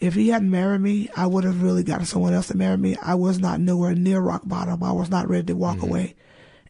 if 0.00 0.14
he 0.14 0.28
hadn't 0.28 0.50
married 0.50 0.80
me, 0.80 1.08
I 1.14 1.26
would 1.26 1.44
have 1.44 1.62
really 1.62 1.82
gotten 1.82 2.06
someone 2.06 2.32
else 2.32 2.48
to 2.48 2.56
marry 2.56 2.76
me. 2.76 2.96
I 3.02 3.14
was 3.14 3.38
not 3.38 3.60
nowhere 3.60 3.94
near 3.94 4.20
rock 4.20 4.42
bottom. 4.44 4.82
I 4.82 4.92
was 4.92 5.10
not 5.10 5.28
ready 5.28 5.46
to 5.46 5.56
walk 5.56 5.76
mm-hmm. 5.76 5.88
away. 5.88 6.16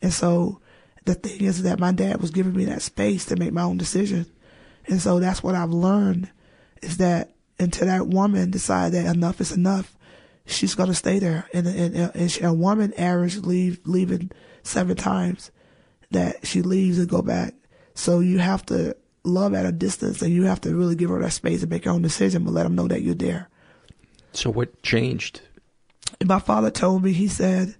And 0.02 0.12
so 0.12 0.60
the 1.04 1.14
thing 1.14 1.42
is 1.42 1.62
that 1.62 1.78
my 1.78 1.92
dad 1.92 2.20
was 2.20 2.30
giving 2.30 2.54
me 2.54 2.64
that 2.66 2.82
space 2.82 3.24
to 3.26 3.36
make 3.36 3.52
my 3.52 3.62
own 3.62 3.78
decision. 3.78 4.26
And 4.86 5.00
so 5.00 5.20
that's 5.20 5.42
what 5.42 5.54
I've 5.54 5.70
learned 5.70 6.30
is 6.82 6.96
that 6.96 7.32
until 7.58 7.86
that 7.86 8.08
woman 8.08 8.50
decide 8.50 8.92
that 8.92 9.14
enough 9.14 9.40
is 9.40 9.52
enough, 9.52 9.96
she's 10.46 10.74
going 10.74 10.88
to 10.88 10.94
stay 10.94 11.18
there. 11.18 11.46
And, 11.54 11.66
and, 11.66 11.94
and 12.14 12.30
she, 12.30 12.42
a 12.42 12.52
woman 12.52 12.92
average 12.94 13.36
leave, 13.38 13.80
leaving 13.84 14.30
seven 14.62 14.96
times 14.96 15.50
that 16.10 16.46
she 16.46 16.62
leaves 16.62 16.98
and 16.98 17.08
go 17.08 17.22
back. 17.22 17.54
So 17.94 18.20
you 18.20 18.38
have 18.38 18.64
to 18.66 18.96
love 19.24 19.54
at 19.54 19.66
a 19.66 19.72
distance 19.72 20.22
and 20.22 20.32
you 20.32 20.44
have 20.44 20.60
to 20.62 20.74
really 20.74 20.94
give 20.94 21.10
her 21.10 21.20
that 21.20 21.32
space 21.32 21.62
and 21.62 21.70
make 21.70 21.84
her 21.84 21.90
own 21.90 22.02
decision, 22.02 22.44
but 22.44 22.54
let 22.54 22.62
them 22.62 22.74
know 22.74 22.88
that 22.88 23.02
you're 23.02 23.14
there. 23.14 23.48
So 24.32 24.50
what 24.50 24.82
changed? 24.82 25.42
And 26.20 26.28
my 26.28 26.38
father 26.38 26.70
told 26.70 27.02
me, 27.02 27.12
he 27.12 27.28
said, 27.28 27.74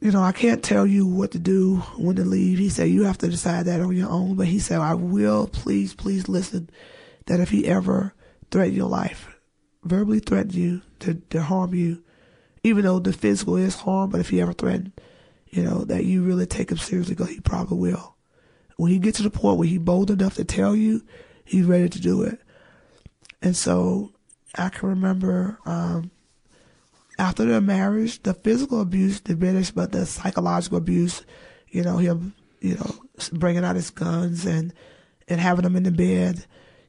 you 0.00 0.12
know, 0.12 0.22
I 0.22 0.32
can't 0.32 0.62
tell 0.62 0.86
you 0.86 1.06
what 1.06 1.32
to 1.32 1.38
do, 1.38 1.78
when 1.96 2.16
to 2.16 2.24
leave. 2.24 2.58
He 2.58 2.68
said, 2.68 2.88
you 2.88 3.04
have 3.04 3.18
to 3.18 3.28
decide 3.28 3.66
that 3.66 3.80
on 3.80 3.96
your 3.96 4.10
own. 4.10 4.36
But 4.36 4.46
he 4.46 4.60
said, 4.60 4.80
I 4.80 4.94
will, 4.94 5.48
please, 5.48 5.94
please 5.94 6.28
listen 6.28 6.70
that 7.26 7.40
if 7.40 7.50
he 7.50 7.66
ever 7.66 8.14
threaten 8.50 8.74
your 8.74 8.88
life, 8.88 9.28
verbally 9.82 10.20
threaten 10.20 10.52
you 10.52 10.82
to, 11.00 11.14
to 11.30 11.42
harm 11.42 11.74
you, 11.74 12.02
even 12.62 12.84
though 12.84 12.98
the 13.00 13.12
physical 13.12 13.56
is 13.56 13.74
harm, 13.74 14.10
but 14.10 14.20
if 14.20 14.30
he 14.30 14.40
ever 14.40 14.52
threatened, 14.52 14.92
you 15.48 15.62
know, 15.64 15.84
that 15.84 16.04
you 16.04 16.22
really 16.22 16.46
take 16.46 16.70
him 16.70 16.78
seriously, 16.78 17.14
because 17.14 17.30
he 17.30 17.40
probably 17.40 17.78
will. 17.78 18.14
When 18.78 18.90
he 18.90 18.98
gets 18.98 19.18
to 19.18 19.24
the 19.24 19.30
point 19.30 19.58
where 19.58 19.68
he's 19.68 19.78
bold 19.78 20.10
enough 20.10 20.36
to 20.36 20.44
tell 20.44 20.74
you, 20.74 21.02
he's 21.44 21.66
ready 21.66 21.90
to 21.90 22.00
do 22.00 22.22
it. 22.22 22.40
And 23.42 23.54
so 23.54 24.12
I 24.56 24.70
can 24.70 24.88
remember 24.88 25.58
um, 25.66 26.10
after 27.18 27.44
their 27.44 27.60
marriage, 27.60 28.22
the 28.22 28.32
physical 28.32 28.80
abuse 28.80 29.20
diminished, 29.20 29.74
but 29.74 29.92
the 29.92 30.06
psychological 30.06 30.78
abuse, 30.78 31.22
you 31.68 31.82
know, 31.82 31.98
him, 31.98 32.34
you 32.60 32.76
know, 32.76 32.94
bringing 33.32 33.64
out 33.64 33.76
his 33.76 33.90
guns 33.90 34.46
and 34.46 34.72
and 35.28 35.38
having 35.38 35.64
them 35.64 35.76
in 35.76 35.82
the 35.82 35.90
bed, 35.90 36.46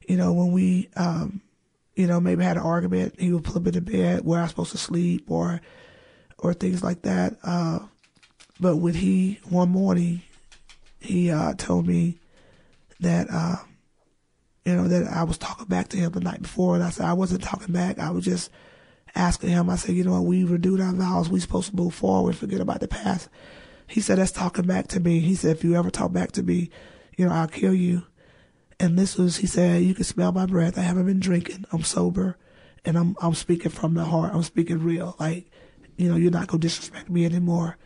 you 0.07 0.15
know, 0.15 0.31
when 0.31 0.53
we 0.53 0.87
um, 0.95 1.41
you 1.99 2.07
know, 2.07 2.21
maybe 2.21 2.45
had 2.45 2.55
an 2.55 2.63
argument, 2.63 3.19
he 3.19 3.33
would 3.33 3.43
put 3.43 3.61
me 3.61 3.71
to 3.71 3.81
bed 3.81 4.23
where 4.23 4.39
I 4.39 4.43
was 4.43 4.51
supposed 4.51 4.71
to 4.71 4.77
sleep 4.77 5.29
or, 5.29 5.59
or 6.37 6.53
things 6.53 6.81
like 6.81 7.01
that. 7.01 7.35
Uh, 7.43 7.79
but 8.57 8.77
when 8.77 8.93
he, 8.93 9.41
one 9.49 9.67
morning, 9.67 10.21
he, 10.99 11.31
uh, 11.31 11.53
told 11.53 11.87
me 11.87 12.19
that, 12.99 13.27
uh, 13.31 13.57
you 14.65 14.75
know, 14.75 14.87
that 14.87 15.07
I 15.07 15.23
was 15.23 15.37
talking 15.37 15.67
back 15.67 15.89
to 15.89 15.97
him 15.97 16.11
the 16.11 16.19
night 16.19 16.41
before. 16.41 16.75
And 16.75 16.83
I 16.83 16.89
said, 16.89 17.05
I 17.05 17.13
wasn't 17.13 17.43
talking 17.43 17.73
back. 17.73 17.97
I 17.99 18.11
was 18.11 18.25
just 18.25 18.51
asking 19.15 19.49
him. 19.49 19.69
I 19.69 19.75
said, 19.75 19.95
you 19.95 20.03
know? 20.03 20.21
We 20.21 20.43
renewed 20.43 20.81
our 20.81 20.93
vows. 20.93 21.29
We 21.29 21.39
supposed 21.39 21.71
to 21.71 21.75
move 21.75 21.93
forward, 21.93 22.35
forget 22.35 22.61
about 22.61 22.81
the 22.81 22.87
past. 22.87 23.29
He 23.87 24.01
said, 24.01 24.19
that's 24.19 24.31
talking 24.31 24.67
back 24.67 24.87
to 24.89 24.99
me. 24.99 25.19
He 25.19 25.33
said, 25.35 25.55
if 25.55 25.63
you 25.63 25.75
ever 25.75 25.89
talk 25.89 26.11
back 26.11 26.31
to 26.33 26.43
me, 26.43 26.69
you 27.17 27.25
know, 27.25 27.33
I'll 27.33 27.47
kill 27.47 27.73
you. 27.73 28.03
And 28.79 28.97
this 28.97 29.17
was, 29.17 29.37
he 29.37 29.47
said, 29.47 29.81
you 29.81 29.93
can 29.95 30.03
smell 30.03 30.31
my 30.31 30.45
breath. 30.45 30.77
I 30.77 30.81
haven't 30.81 31.07
been 31.07 31.19
drinking. 31.19 31.65
I'm 31.71 31.83
sober. 31.83 32.37
And 32.85 32.97
I'm, 32.97 33.15
I'm 33.21 33.33
speaking 33.33 33.71
from 33.71 33.95
the 33.95 34.05
heart. 34.05 34.33
I'm 34.33 34.43
speaking 34.43 34.83
real. 34.83 35.15
Like, 35.19 35.49
you 35.97 36.07
know, 36.07 36.15
you're 36.15 36.31
not 36.31 36.49
to 36.49 36.57
disrespect 36.57 37.09
me 37.09 37.25
anymore. 37.25 37.77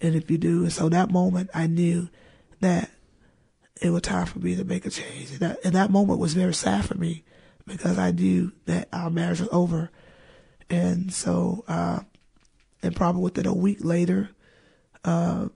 And 0.00 0.14
if 0.14 0.30
you 0.30 0.38
do, 0.38 0.62
and 0.62 0.72
so 0.72 0.88
that 0.88 1.10
moment, 1.10 1.50
I 1.54 1.66
knew 1.66 2.08
that 2.60 2.90
it 3.80 3.90
was 3.90 4.02
time 4.02 4.26
for 4.26 4.38
me 4.38 4.56
to 4.56 4.64
make 4.64 4.86
a 4.86 4.90
change. 4.90 5.30
And 5.30 5.40
that, 5.40 5.58
and 5.64 5.74
that 5.74 5.90
moment 5.90 6.18
was 6.18 6.34
very 6.34 6.54
sad 6.54 6.84
for 6.84 6.94
me 6.94 7.24
because 7.66 7.98
I 7.98 8.10
knew 8.10 8.52
that 8.66 8.88
our 8.92 9.10
marriage 9.10 9.40
was 9.40 9.48
over. 9.52 9.90
And 10.68 11.12
so, 11.12 11.64
uh, 11.66 12.00
and 12.82 12.94
probably 12.94 13.22
within 13.22 13.46
a 13.46 13.54
week 13.54 13.78
later, 13.80 14.30
uh, 15.04 15.48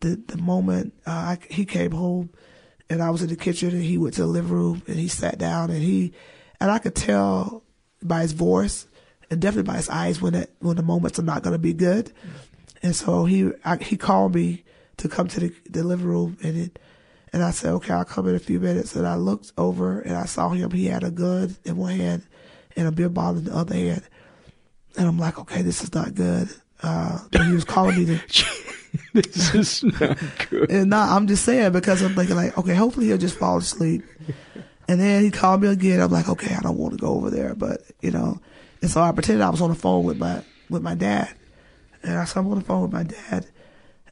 the, 0.00 0.22
the 0.26 0.38
moment, 0.38 0.94
uh, 1.06 1.10
I, 1.10 1.38
he 1.50 1.64
came 1.64 1.92
home, 1.92 2.30
and 2.90 3.02
I 3.02 3.10
was 3.10 3.22
in 3.22 3.28
the 3.28 3.36
kitchen 3.36 3.70
and 3.70 3.82
he 3.82 3.96
went 3.96 4.14
to 4.14 4.22
the 4.22 4.26
living 4.26 4.50
room 4.50 4.82
and 4.88 4.96
he 4.96 5.06
sat 5.06 5.38
down 5.38 5.70
and 5.70 5.80
he, 5.80 6.12
and 6.60 6.70
I 6.70 6.78
could 6.78 6.96
tell 6.96 7.62
by 8.02 8.22
his 8.22 8.32
voice 8.32 8.88
and 9.30 9.40
definitely 9.40 9.70
by 9.70 9.76
his 9.76 9.88
eyes 9.88 10.20
when 10.20 10.34
it, 10.34 10.52
when 10.58 10.76
the 10.76 10.82
moments 10.82 11.18
are 11.18 11.22
not 11.22 11.42
going 11.42 11.52
to 11.52 11.58
be 11.58 11.72
good. 11.72 12.10
And 12.82 12.96
so 12.96 13.26
he, 13.26 13.52
I, 13.64 13.76
he 13.76 13.96
called 13.96 14.34
me 14.34 14.64
to 15.00 15.08
come 15.08 15.28
to 15.28 15.40
the, 15.40 15.52
the 15.68 15.82
living 15.82 16.06
room 16.06 16.38
and 16.42 16.56
it, 16.56 16.78
and 17.32 17.42
I 17.42 17.50
said, 17.50 17.72
okay, 17.74 17.92
I'll 17.92 18.04
come 18.04 18.28
in 18.28 18.34
a 18.34 18.40
few 18.40 18.58
minutes. 18.58 18.96
And 18.96 19.06
I 19.06 19.14
looked 19.14 19.52
over 19.56 20.00
and 20.00 20.16
I 20.16 20.24
saw 20.24 20.48
him. 20.48 20.70
He 20.72 20.86
had 20.86 21.04
a 21.04 21.10
gun 21.10 21.56
in 21.64 21.76
one 21.76 21.96
hand 21.96 22.22
and 22.76 22.88
a 22.88 22.92
beer 22.92 23.08
bottle 23.08 23.38
in 23.38 23.44
the 23.44 23.54
other 23.54 23.74
hand. 23.74 24.02
And 24.96 25.06
I'm 25.06 25.18
like, 25.18 25.38
okay, 25.38 25.62
this 25.62 25.82
is 25.82 25.94
not 25.94 26.14
good. 26.14 26.48
Uh, 26.82 27.18
he 27.44 27.52
was 27.52 27.64
calling 27.64 27.98
me 27.98 28.04
to, 28.06 28.46
this 29.12 29.54
is 29.54 29.84
not 29.84 30.18
good. 30.50 30.70
And 30.70 30.90
now 30.90 31.14
I'm 31.14 31.26
just 31.26 31.44
saying 31.44 31.72
because 31.72 32.02
I'm 32.02 32.14
thinking 32.14 32.36
like, 32.36 32.58
okay, 32.58 32.74
hopefully 32.74 33.06
he'll 33.06 33.18
just 33.18 33.38
fall 33.38 33.58
asleep. 33.58 34.02
And 34.88 35.00
then 35.00 35.22
he 35.22 35.30
called 35.30 35.62
me 35.62 35.68
again. 35.68 36.00
I'm 36.00 36.10
like, 36.10 36.28
okay, 36.28 36.54
I 36.54 36.60
don't 36.60 36.78
want 36.78 36.94
to 36.94 36.98
go 36.98 37.14
over 37.14 37.30
there, 37.30 37.54
but 37.54 37.82
you 38.00 38.10
know. 38.10 38.40
And 38.82 38.90
so 38.90 39.00
I 39.00 39.12
pretended 39.12 39.42
I 39.42 39.50
was 39.50 39.60
on 39.60 39.70
the 39.70 39.76
phone 39.76 40.04
with 40.04 40.18
my 40.18 40.42
with 40.68 40.82
my 40.82 40.96
dad, 40.96 41.32
and 42.02 42.18
I 42.18 42.24
said 42.24 42.40
I'm 42.40 42.48
on 42.48 42.58
the 42.58 42.64
phone 42.64 42.82
with 42.82 42.92
my 42.92 43.04
dad, 43.04 43.46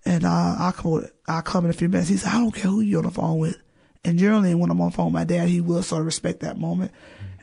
and 0.09 0.25
uh, 0.25 0.57
I'll 0.59 0.73
come 0.73 1.07
I'll 1.27 1.43
come 1.43 1.67
in 1.67 1.71
a 1.71 1.75
few 1.75 1.89
minutes. 1.89 2.09
He 2.09 2.17
said, 2.17 2.33
I 2.33 2.39
don't 2.39 2.55
care 2.55 2.71
who 2.71 2.81
you're 2.81 3.01
on 3.01 3.05
the 3.05 3.11
phone 3.11 3.39
with. 3.39 3.59
And 4.05 4.19
generally, 4.19 4.55
when 4.55 4.71
I'm 4.71 4.81
on 4.81 4.91
the 4.91 4.97
phone 4.97 5.07
with 5.07 5.15
my 5.15 5.25
dad, 5.25 5.49
he 5.49 5.61
will 5.61 5.83
sort 5.83 6.01
of 6.01 6.07
respect 6.07 6.41
that 6.41 6.59
moment. 6.59 6.93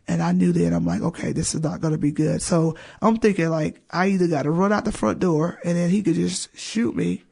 And 0.07 0.21
I 0.21 0.31
knew 0.31 0.51
then 0.51 0.73
I'm 0.73 0.85
like, 0.85 1.01
okay, 1.01 1.31
this 1.31 1.53
is 1.53 1.61
not 1.61 1.79
going 1.79 1.93
to 1.93 1.99
be 1.99 2.11
good. 2.11 2.41
So 2.41 2.75
I'm 3.03 3.17
thinking 3.17 3.49
like 3.49 3.81
I 3.91 4.07
either 4.07 4.27
got 4.27 4.43
to 4.43 4.51
run 4.51 4.73
out 4.73 4.85
the 4.85 4.91
front 4.91 5.19
door 5.19 5.59
and 5.63 5.77
then 5.77 5.91
he 5.91 6.01
could 6.01 6.15
just 6.15 6.57
shoot 6.57 6.95
me 6.95 7.23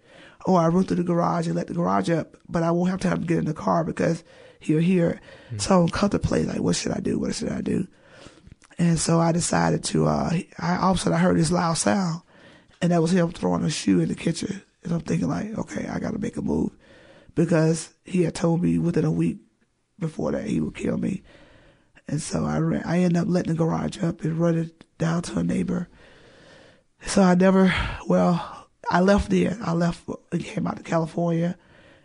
or 0.45 0.59
I 0.59 0.67
run 0.67 0.83
through 0.83 0.97
the 0.97 1.03
garage 1.03 1.47
and 1.47 1.55
let 1.55 1.67
the 1.67 1.73
garage 1.73 2.09
up, 2.09 2.37
but 2.47 2.61
I 2.63 2.71
won't 2.71 2.91
have 2.91 2.99
time 2.99 3.21
to 3.21 3.27
get 3.27 3.37
in 3.39 3.45
the 3.45 3.53
car 3.53 3.83
because 3.83 4.23
he'll 4.59 4.79
hear 4.79 5.09
it. 5.09 5.19
Mm-hmm. 5.47 5.59
So 5.59 5.81
I'm 5.83 5.89
contemplating 5.89 6.49
like, 6.49 6.59
what 6.59 6.75
should 6.75 6.91
I 6.91 6.99
do? 6.99 7.17
What 7.17 7.33
should 7.33 7.51
I 7.51 7.61
do? 7.61 7.87
And 8.77 8.99
so 8.99 9.19
I 9.19 9.31
decided 9.31 9.83
to, 9.85 10.07
uh, 10.07 10.31
I, 10.59 10.77
all 10.77 10.91
of 10.91 10.97
a 10.97 10.99
sudden 10.99 11.17
I 11.17 11.21
heard 11.21 11.37
this 11.37 11.51
loud 11.51 11.75
sound 11.75 12.21
and 12.81 12.91
that 12.91 13.01
was 13.01 13.13
him 13.13 13.31
throwing 13.31 13.63
a 13.63 13.69
shoe 13.69 13.99
in 13.99 14.09
the 14.09 14.15
kitchen. 14.15 14.61
And 14.83 14.93
I'm 14.93 15.01
thinking 15.01 15.29
like, 15.29 15.57
okay, 15.57 15.87
I 15.87 15.99
got 15.99 16.11
to 16.11 16.19
make 16.19 16.37
a 16.37 16.41
move 16.41 16.71
because 17.35 17.93
he 18.03 18.23
had 18.23 18.35
told 18.35 18.61
me 18.61 18.77
within 18.77 19.05
a 19.05 19.11
week 19.11 19.37
before 19.99 20.31
that 20.31 20.45
he 20.45 20.59
would 20.59 20.75
kill 20.75 20.97
me. 20.97 21.23
And 22.07 22.21
so 22.21 22.45
I 22.45 22.59
ran, 22.59 22.83
I 22.83 22.99
ended 22.99 23.21
up 23.21 23.27
letting 23.29 23.53
the 23.53 23.57
garage 23.57 24.01
up 24.03 24.21
and 24.23 24.37
running 24.37 24.71
down 24.97 25.21
to 25.23 25.39
a 25.39 25.43
neighbor. 25.43 25.87
So 27.05 27.21
I 27.21 27.35
never, 27.35 27.73
well, 28.07 28.67
I 28.89 29.01
left 29.01 29.29
there. 29.29 29.57
I 29.61 29.73
left 29.73 30.07
and 30.31 30.43
came 30.43 30.67
out 30.67 30.77
to 30.77 30.83
California, 30.83 31.57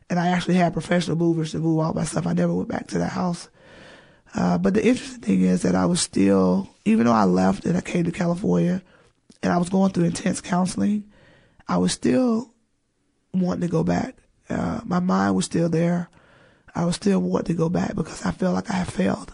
and 0.09 0.19
I 0.19 0.29
actually 0.29 0.55
had 0.55 0.73
professional 0.73 1.17
movers 1.17 1.53
to 1.53 1.59
move 1.59 1.81
all 1.81 1.93
my 1.93 2.05
stuff. 2.05 2.27
I 2.27 2.33
never 2.33 2.55
went 2.55 2.69
back 2.69 2.87
to 2.89 2.99
that 2.99 3.13
house. 3.13 3.49
Uh, 4.35 4.59
but 4.59 4.75
the 4.75 4.87
interesting 4.87 5.21
thing 5.21 5.41
is 5.43 5.63
that 5.63 5.75
I 5.75 5.87
was 5.87 6.01
still, 6.01 6.69
even 6.85 7.07
though 7.07 7.13
I 7.13 7.25
left 7.25 7.65
and 7.65 7.77
I 7.77 7.81
came 7.81 8.05
to 8.05 8.13
California, 8.13 8.83
and 9.43 9.53
I 9.53 9.59
was 9.59 9.69
going 9.69 9.93
through 9.93 10.05
intense 10.05 10.41
counseling, 10.41 11.05
I 11.67 11.79
was 11.79 11.93
still 11.93 12.53
wanting 13.41 13.63
to 13.63 13.69
go 13.69 13.85
back. 13.85 14.17
Uh, 14.49 14.81
my 14.85 15.01
mind 15.01 15.37
was 15.37 15.45
still 15.45 15.69
there. 15.69 16.09
I 16.75 16.85
was 16.85 16.97
still 16.97 17.21
wanting 17.21 17.55
to 17.57 17.59
go 17.59 17.69
back 17.69 17.95
because 17.95 18.25
I 18.25 18.31
felt 18.31 18.55
like 18.55 18.71
I 18.71 18.75
had 18.75 18.93
failed. 18.93 19.33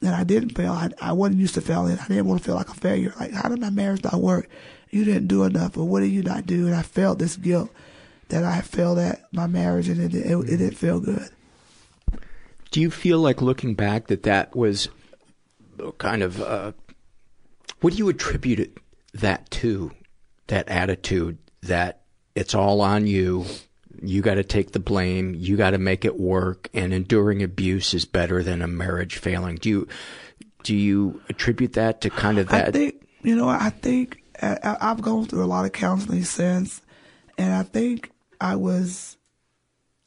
And 0.00 0.14
I 0.14 0.24
didn't 0.24 0.50
fail. 0.50 0.72
I, 0.72 0.90
I 1.00 1.12
wasn't 1.12 1.40
used 1.40 1.54
to 1.54 1.60
failing. 1.60 1.98
I 1.98 2.08
didn't 2.08 2.26
want 2.26 2.40
to 2.40 2.44
feel 2.44 2.56
like 2.56 2.68
a 2.68 2.74
failure. 2.74 3.14
Like, 3.18 3.32
how 3.32 3.48
did 3.48 3.60
my 3.60 3.70
marriage 3.70 4.04
not 4.04 4.20
work? 4.20 4.48
You 4.90 5.04
didn't 5.04 5.28
do 5.28 5.44
enough, 5.44 5.76
or 5.76 5.88
what 5.88 6.00
did 6.00 6.12
you 6.12 6.22
not 6.22 6.46
do? 6.46 6.66
And 6.66 6.74
I 6.74 6.82
felt 6.82 7.18
this 7.18 7.36
guilt 7.36 7.70
that 8.28 8.44
I 8.44 8.52
had 8.52 8.64
failed 8.64 8.98
at 8.98 9.22
my 9.32 9.46
marriage, 9.46 9.88
and 9.88 10.00
it, 10.00 10.14
it, 10.14 10.26
it, 10.26 10.36
it 10.36 10.56
didn't 10.58 10.76
feel 10.76 11.00
good. 11.00 11.30
Do 12.70 12.80
you 12.80 12.90
feel 12.90 13.18
like 13.18 13.40
looking 13.40 13.74
back 13.74 14.08
that 14.08 14.24
that 14.24 14.54
was 14.54 14.88
kind 15.98 16.22
of 16.22 16.40
uh, 16.40 16.72
what 17.80 17.92
do 17.92 17.98
you 17.98 18.08
attribute 18.08 18.78
that 19.12 19.50
to? 19.52 19.92
That 20.48 20.68
attitude 20.68 21.38
that 21.62 22.02
it's 22.34 22.54
all 22.54 22.80
on 22.80 23.06
you. 23.06 23.44
You 24.02 24.22
got 24.22 24.34
to 24.34 24.44
take 24.44 24.72
the 24.72 24.80
blame. 24.80 25.34
You 25.34 25.56
got 25.56 25.70
to 25.70 25.78
make 25.78 26.04
it 26.04 26.18
work. 26.18 26.68
And 26.74 26.92
enduring 26.92 27.42
abuse 27.42 27.94
is 27.94 28.04
better 28.04 28.42
than 28.42 28.60
a 28.60 28.66
marriage 28.66 29.16
failing. 29.16 29.56
Do 29.56 29.68
you 29.68 29.88
do 30.64 30.74
you 30.74 31.22
attribute 31.28 31.74
that 31.74 32.00
to 32.00 32.10
kind 32.10 32.38
of 32.38 32.48
that? 32.48 32.68
I 32.68 32.70
think 32.72 33.06
you 33.22 33.36
know. 33.36 33.48
I 33.48 33.70
think 33.70 34.22
I, 34.42 34.76
I've 34.80 35.02
gone 35.02 35.26
through 35.26 35.44
a 35.44 35.46
lot 35.46 35.64
of 35.64 35.72
counseling 35.72 36.24
since, 36.24 36.82
and 37.38 37.52
I 37.52 37.62
think 37.62 38.10
I 38.40 38.56
was. 38.56 39.16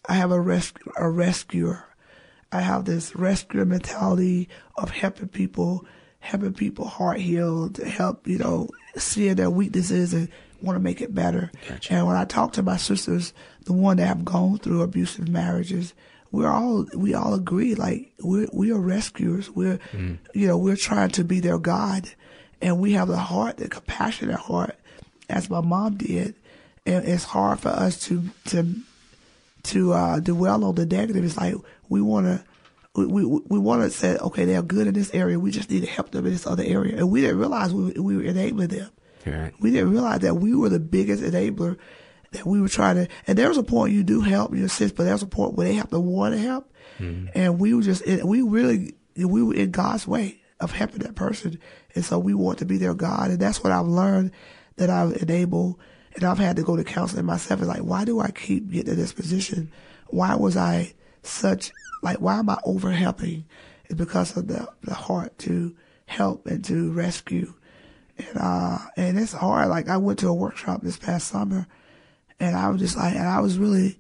I 0.09 0.13
have 0.13 0.31
a 0.31 0.39
rescue 0.39 0.91
a 0.97 1.09
rescuer. 1.09 1.83
I 2.51 2.61
have 2.61 2.85
this 2.85 3.15
rescuer 3.15 3.65
mentality 3.65 4.49
of 4.77 4.89
helping 4.89 5.27
people, 5.27 5.85
helping 6.19 6.53
people 6.53 6.87
heart 6.87 7.19
heal, 7.19 7.69
to 7.69 7.87
help 7.87 8.27
you 8.27 8.39
know 8.39 8.69
seeing 8.97 9.35
their 9.35 9.49
weaknesses 9.49 10.13
and 10.13 10.29
want 10.61 10.75
to 10.77 10.83
make 10.83 11.01
it 11.01 11.13
better. 11.13 11.51
Gotcha. 11.67 11.93
And 11.93 12.07
when 12.07 12.15
I 12.15 12.25
talk 12.25 12.53
to 12.53 12.63
my 12.63 12.77
sisters, 12.77 13.33
the 13.65 13.73
one 13.73 13.97
that 13.97 14.07
have 14.07 14.23
gone 14.25 14.57
through 14.59 14.81
abusive 14.81 15.27
marriages, 15.27 15.93
we're 16.31 16.49
all 16.49 16.85
we 16.95 17.13
all 17.13 17.33
agree 17.33 17.75
like 17.75 18.11
we're 18.19 18.47
we 18.53 18.71
are 18.71 18.79
rescuers. 18.79 19.49
We're 19.49 19.79
Mm. 19.93 20.17
you 20.33 20.47
know 20.47 20.57
we're 20.57 20.75
trying 20.75 21.09
to 21.11 21.23
be 21.23 21.39
their 21.39 21.57
God, 21.57 22.09
and 22.61 22.79
we 22.79 22.93
have 22.93 23.07
the 23.07 23.17
heart, 23.17 23.57
the 23.57 23.69
compassionate 23.69 24.35
heart, 24.39 24.75
as 25.29 25.49
my 25.49 25.61
mom 25.61 25.95
did. 25.97 26.35
And 26.85 27.05
it's 27.07 27.23
hard 27.23 27.59
for 27.59 27.69
us 27.69 27.99
to 28.07 28.23
to 28.45 28.75
to 29.63 29.93
uh, 29.93 30.19
dwell 30.19 30.63
on 30.63 30.75
the 30.75 30.85
negative. 30.85 31.23
It's 31.23 31.37
like 31.37 31.55
we 31.89 32.01
want 32.01 32.25
to. 32.27 32.43
We, 32.95 33.05
we, 33.05 33.25
we 33.25 33.59
want 33.59 33.83
to 33.83 33.91
say, 33.91 34.17
okay, 34.17 34.45
they're 34.45 34.63
good 34.63 34.87
in 34.87 34.95
this 34.95 35.13
area. 35.13 35.39
We 35.39 35.51
just 35.51 35.69
need 35.69 35.81
to 35.81 35.87
help 35.87 36.09
them 36.09 36.25
in 36.25 36.31
this 36.31 36.47
other 36.47 36.63
area. 36.63 36.97
And 36.97 37.11
we 37.11 37.21
didn't 37.21 37.37
realize 37.37 37.71
we, 37.71 37.91
we 37.91 38.17
were 38.17 38.23
enabling 38.23 38.69
them. 38.69 38.89
Right. 39.29 39.53
We 39.59 39.71
didn't 39.71 39.91
realize 39.91 40.19
that 40.19 40.35
we 40.35 40.55
were 40.55 40.69
the 40.69 40.79
biggest 40.79 41.23
enabler 41.23 41.77
that 42.31 42.45
we 42.45 42.59
were 42.59 42.67
trying 42.67 42.95
to, 42.95 43.07
and 43.25 43.37
there 43.37 43.47
was 43.47 43.57
a 43.57 43.63
point 43.63 43.93
you 43.93 44.03
do 44.03 44.21
help 44.21 44.53
you 44.53 44.65
assist, 44.65 44.95
but 44.95 45.05
there's 45.05 45.23
a 45.23 45.27
point 45.27 45.53
where 45.53 45.67
they 45.67 45.75
have 45.75 45.89
to 45.89 45.99
want 45.99 46.35
to 46.35 46.39
help. 46.39 46.73
Mm. 46.99 47.29
And 47.33 47.59
we 47.59 47.73
were 47.73 47.81
just, 47.81 48.05
we 48.05 48.41
really, 48.41 48.95
we 49.15 49.41
were 49.43 49.53
in 49.53 49.71
God's 49.71 50.07
way 50.07 50.41
of 50.59 50.71
helping 50.71 50.99
that 50.99 51.15
person. 51.15 51.59
And 51.95 52.03
so 52.03 52.19
we 52.19 52.33
want 52.33 52.59
to 52.59 52.65
be 52.65 52.77
their 52.77 52.93
God. 52.93 53.29
And 53.29 53.39
that's 53.39 53.63
what 53.63 53.71
I've 53.71 53.87
learned 53.87 54.31
that 54.75 54.89
I've 54.89 55.21
enabled. 55.21 55.79
And 56.15 56.23
I've 56.23 56.39
had 56.39 56.55
to 56.55 56.63
go 56.63 56.75
to 56.75 56.83
counseling 56.83 57.25
myself. 57.25 57.59
It's 57.59 57.69
like, 57.69 57.81
why 57.81 58.03
do 58.03 58.19
I 58.19 58.31
keep 58.31 58.71
getting 58.71 58.93
in 58.93 58.99
this 58.99 59.13
position? 59.13 59.71
Why 60.07 60.35
was 60.35 60.57
I 60.57 60.93
such, 61.21 61.71
like, 62.01 62.17
why 62.17 62.39
am 62.39 62.49
I 62.49 62.57
over 62.65 62.91
helping? 62.91 63.45
It's 63.85 63.93
because 63.93 64.35
of 64.35 64.47
the, 64.47 64.67
the 64.81 64.95
heart 64.95 65.37
to 65.39 65.75
help 66.07 66.47
and 66.47 66.63
to 66.65 66.91
rescue. 66.91 67.53
And, 68.17 68.37
uh, 68.37 68.77
and 68.95 69.19
it's 69.19 69.33
hard. 69.33 69.69
Like, 69.69 69.89
I 69.89 69.97
went 69.97 70.19
to 70.19 70.29
a 70.29 70.33
workshop 70.33 70.81
this 70.81 70.97
past 70.97 71.27
summer 71.27 71.67
and 72.39 72.55
I 72.55 72.69
was 72.69 72.81
just 72.81 72.97
like, 72.97 73.15
and 73.15 73.27
I 73.27 73.39
was 73.39 73.57
really 73.57 73.99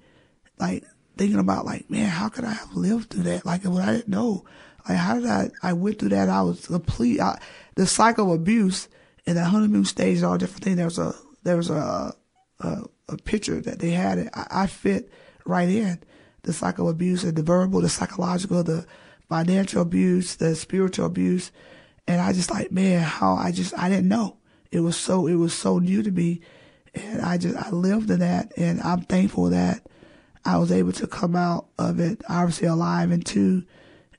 like 0.59 0.83
thinking 1.17 1.39
about 1.39 1.65
like, 1.65 1.89
man, 1.89 2.09
how 2.09 2.29
could 2.29 2.45
I 2.45 2.53
have 2.53 2.73
lived 2.73 3.09
through 3.09 3.23
that? 3.23 3.45
Like, 3.45 3.63
when 3.63 3.81
I 3.81 3.93
didn't 3.93 4.09
know, 4.09 4.45
like, 4.87 4.97
how 4.97 5.15
did 5.15 5.25
I, 5.25 5.49
I 5.61 5.73
went 5.73 5.99
through 5.99 6.09
that. 6.09 6.29
I 6.29 6.41
was 6.41 6.67
complete, 6.67 7.19
I, 7.19 7.39
the 7.75 7.87
cycle 7.87 8.31
of 8.31 8.39
abuse 8.39 8.87
and 9.25 9.37
the 9.37 9.45
honeymoon 9.45 9.85
stage 9.85 10.17
and 10.17 10.25
all 10.25 10.37
different 10.37 10.63
things. 10.63 10.77
There 10.77 10.85
was 10.85 10.99
a, 10.99 11.15
there 11.43 11.57
was 11.57 11.69
a, 11.69 12.15
a, 12.59 12.83
a 13.09 13.17
picture 13.17 13.59
that 13.61 13.79
they 13.79 13.91
had. 13.91 14.29
I, 14.33 14.47
I 14.63 14.67
fit 14.67 15.11
right 15.45 15.69
in 15.69 15.99
the 16.43 16.53
cycle 16.53 16.87
of 16.87 16.95
abuse 16.95 17.23
and 17.23 17.35
the 17.35 17.43
verbal, 17.43 17.81
the 17.81 17.89
psychological, 17.89 18.63
the 18.63 18.85
financial 19.27 19.81
abuse, 19.81 20.35
the 20.35 20.55
spiritual 20.55 21.05
abuse. 21.05 21.51
And 22.07 22.21
I 22.21 22.33
just 22.33 22.49
like, 22.49 22.71
man, 22.71 23.01
how 23.01 23.35
I 23.35 23.51
just, 23.51 23.77
I 23.77 23.89
didn't 23.89 24.07
know. 24.07 24.37
It 24.71 24.79
was 24.79 24.95
so, 24.95 25.27
it 25.27 25.35
was 25.35 25.53
so 25.53 25.79
new 25.79 26.01
to 26.03 26.11
me. 26.11 26.41
And 26.93 27.21
I 27.21 27.37
just, 27.37 27.55
I 27.55 27.69
lived 27.69 28.09
in 28.09 28.19
that 28.19 28.53
and 28.57 28.81
I'm 28.81 29.01
thankful 29.01 29.49
that 29.49 29.85
I 30.45 30.57
was 30.57 30.71
able 30.71 30.93
to 30.93 31.07
come 31.07 31.35
out 31.35 31.67
of 31.77 31.99
it, 31.99 32.21
obviously 32.29 32.67
alive 32.67 33.11
and 33.11 33.25
two, 33.25 33.63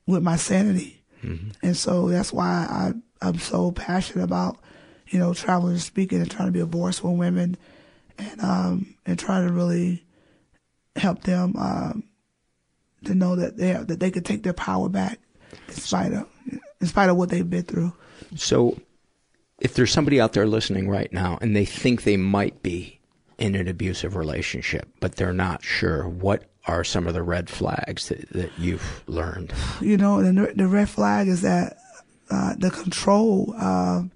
with 0.05 0.21
my 0.21 0.35
sanity. 0.35 1.01
Mm-hmm. 1.23 1.49
And 1.63 1.75
so 1.75 2.09
that's 2.09 2.31
why 2.31 2.67
I, 2.69 2.93
I'm 3.21 3.39
so 3.39 3.71
passionate 3.71 4.23
about, 4.23 4.57
you 5.09 5.19
know, 5.19 5.33
traveling 5.33 5.73
and 5.73 5.81
speaking 5.81 6.21
and 6.21 6.29
trying 6.29 6.47
to 6.47 6.51
be 6.51 6.59
a 6.59 6.65
voice 6.65 6.99
for 6.99 7.15
women 7.15 7.57
and, 8.17 8.41
um, 8.41 8.95
and 9.05 9.17
trying 9.17 9.47
to 9.47 9.53
really 9.53 10.05
help 10.95 11.23
them, 11.23 11.55
um, 11.57 12.03
to 13.05 13.15
know 13.15 13.35
that 13.35 13.57
they, 13.57 13.69
have, 13.69 13.87
that 13.87 13.99
they 13.99 14.11
could 14.11 14.25
take 14.25 14.43
their 14.43 14.53
power 14.53 14.89
back 14.89 15.19
in 15.67 15.73
spite 15.73 16.13
of, 16.13 16.27
in 16.81 16.87
spite 16.87 17.09
of 17.09 17.17
what 17.17 17.29
they've 17.29 17.49
been 17.49 17.63
through. 17.63 17.93
So, 18.35 18.77
if 19.59 19.73
there's 19.73 19.91
somebody 19.91 20.21
out 20.21 20.33
there 20.33 20.45
listening 20.45 20.89
right 20.89 21.11
now 21.11 21.37
and 21.41 21.55
they 21.55 21.65
think 21.65 22.03
they 22.03 22.17
might 22.17 22.63
be 22.63 22.99
in 23.37 23.55
an 23.55 23.67
abusive 23.67 24.15
relationship, 24.15 24.87
but 24.99 25.15
they're 25.15 25.33
not 25.33 25.63
sure, 25.63 26.07
what 26.07 26.45
are 26.65 26.83
some 26.83 27.07
of 27.07 27.13
the 27.13 27.23
red 27.23 27.49
flags 27.49 28.09
that, 28.09 28.29
that 28.29 28.51
you've 28.57 29.03
learned? 29.07 29.53
You 29.81 29.97
know, 29.97 30.21
the, 30.21 30.53
the 30.55 30.67
red 30.67 30.89
flag 30.89 31.27
is 31.27 31.41
that 31.41 31.77
uh, 32.29 32.55
the 32.57 32.69
control, 32.69 33.53
um, 33.57 34.11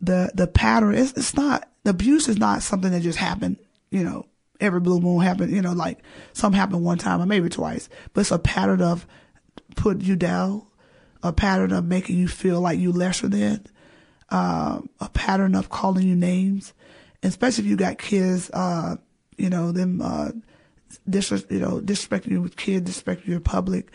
the 0.00 0.30
the 0.34 0.46
pattern. 0.46 0.94
It's, 0.94 1.12
it's 1.12 1.34
not 1.34 1.68
the 1.84 1.90
abuse 1.90 2.28
is 2.28 2.38
not 2.38 2.62
something 2.62 2.90
that 2.90 3.02
just 3.02 3.18
happened. 3.18 3.56
You 3.90 4.04
know, 4.04 4.26
every 4.60 4.80
blue 4.80 5.00
moon 5.00 5.20
happened. 5.20 5.52
You 5.52 5.62
know, 5.62 5.72
like 5.72 5.98
some 6.32 6.52
happened 6.52 6.84
one 6.84 6.98
time 6.98 7.22
or 7.22 7.26
maybe 7.26 7.48
twice, 7.48 7.88
but 8.12 8.22
it's 8.22 8.32
a 8.32 8.38
pattern 8.38 8.82
of 8.82 9.06
put 9.76 10.00
you 10.00 10.16
down, 10.16 10.66
a 11.22 11.32
pattern 11.32 11.72
of 11.72 11.84
making 11.84 12.16
you 12.16 12.28
feel 12.28 12.60
like 12.60 12.78
you 12.78 12.92
lesser 12.92 13.28
than, 13.28 13.64
uh, 14.30 14.80
a 15.00 15.08
pattern 15.10 15.54
of 15.54 15.68
calling 15.68 16.06
you 16.06 16.16
names, 16.16 16.72
especially 17.22 17.64
if 17.64 17.70
you 17.70 17.76
got 17.76 17.98
kids. 17.98 18.50
Uh, 18.50 18.96
you 19.36 19.50
know, 19.50 19.72
them 19.72 20.00
uh, 20.02 20.30
dis- 21.08 21.30
you 21.50 21.58
know 21.58 21.80
disrespecting 21.80 22.30
you 22.32 22.42
with 22.42 22.56
kids, 22.56 22.90
disrespecting 22.90 23.26
your 23.28 23.40
public, 23.40 23.90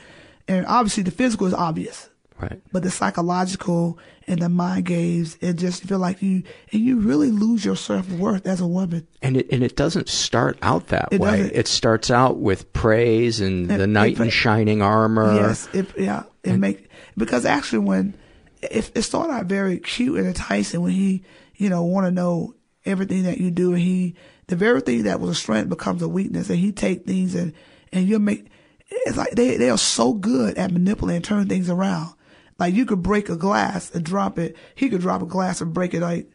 and 0.47 0.65
obviously 0.65 1.03
the 1.03 1.11
physical 1.11 1.47
is 1.47 1.53
obvious. 1.53 2.09
Right. 2.39 2.61
But 2.71 2.83
the 2.83 2.91
psychological 2.91 3.97
and 4.27 4.39
the 4.43 4.49
mind 4.49 4.85
games, 4.85 5.39
it 5.41 5.53
just 5.53 5.83
feel 5.85 5.97
like 5.97 6.21
you 6.21 6.43
and 6.71 6.81
you 6.81 6.99
really 6.99 7.31
lose 7.31 7.65
your 7.65 7.75
self 7.75 8.07
worth 8.11 8.45
as 8.45 8.61
a 8.61 8.67
woman. 8.67 9.07
And 9.23 9.37
it 9.37 9.47
and 9.51 9.63
it 9.63 9.75
doesn't 9.75 10.07
start 10.07 10.57
out 10.61 10.89
that 10.89 11.07
It 11.11 11.19
way. 11.19 11.49
It 11.51 11.67
starts 11.67 12.11
out 12.11 12.37
with 12.37 12.71
praise 12.73 13.41
and, 13.41 13.71
And- 13.71 13.81
the 13.81 13.87
knight 13.87 14.19
in 14.19 14.29
shining 14.29 14.83
armor. 14.83 15.33
Yes, 15.33 15.67
it, 15.73 15.87
yeah, 15.97 16.23
it 16.43 16.57
make 16.57 16.86
because 17.17 17.45
actually 17.45 17.79
when 17.79 18.15
it, 18.61 18.91
it 18.95 19.01
started 19.01 19.33
out 19.33 19.45
very 19.45 19.79
cute 19.79 20.17
and 20.17 20.27
enticing 20.27 20.81
when 20.81 20.91
he, 20.91 21.23
you 21.55 21.69
know, 21.69 21.83
want 21.83 22.05
to 22.05 22.11
know 22.11 22.55
everything 22.85 23.23
that 23.23 23.39
you 23.39 23.51
do, 23.51 23.73
and 23.73 23.81
he 23.81 24.15
the 24.47 24.55
very 24.55 24.81
thing 24.81 25.03
that 25.03 25.19
was 25.19 25.31
a 25.31 25.35
strength 25.35 25.69
becomes 25.69 26.01
a 26.01 26.07
weakness, 26.07 26.49
and 26.49 26.59
he 26.59 26.71
take 26.71 27.05
things 27.05 27.35
and 27.35 27.53
and 27.91 28.07
you 28.07 28.19
make 28.19 28.47
it's 28.89 29.17
like 29.17 29.31
they 29.31 29.57
they 29.57 29.69
are 29.69 29.77
so 29.77 30.13
good 30.13 30.57
at 30.57 30.71
manipulating, 30.71 31.17
and 31.17 31.25
turning 31.25 31.47
things 31.47 31.69
around. 31.69 32.13
Like 32.59 32.73
you 32.73 32.85
could 32.85 33.03
break 33.03 33.29
a 33.29 33.35
glass 33.35 33.93
and 33.93 34.03
drop 34.03 34.39
it, 34.39 34.55
he 34.75 34.89
could 34.89 35.01
drop 35.01 35.21
a 35.21 35.25
glass 35.25 35.61
and 35.61 35.73
break 35.73 35.93
it 35.93 36.01
like 36.01 36.31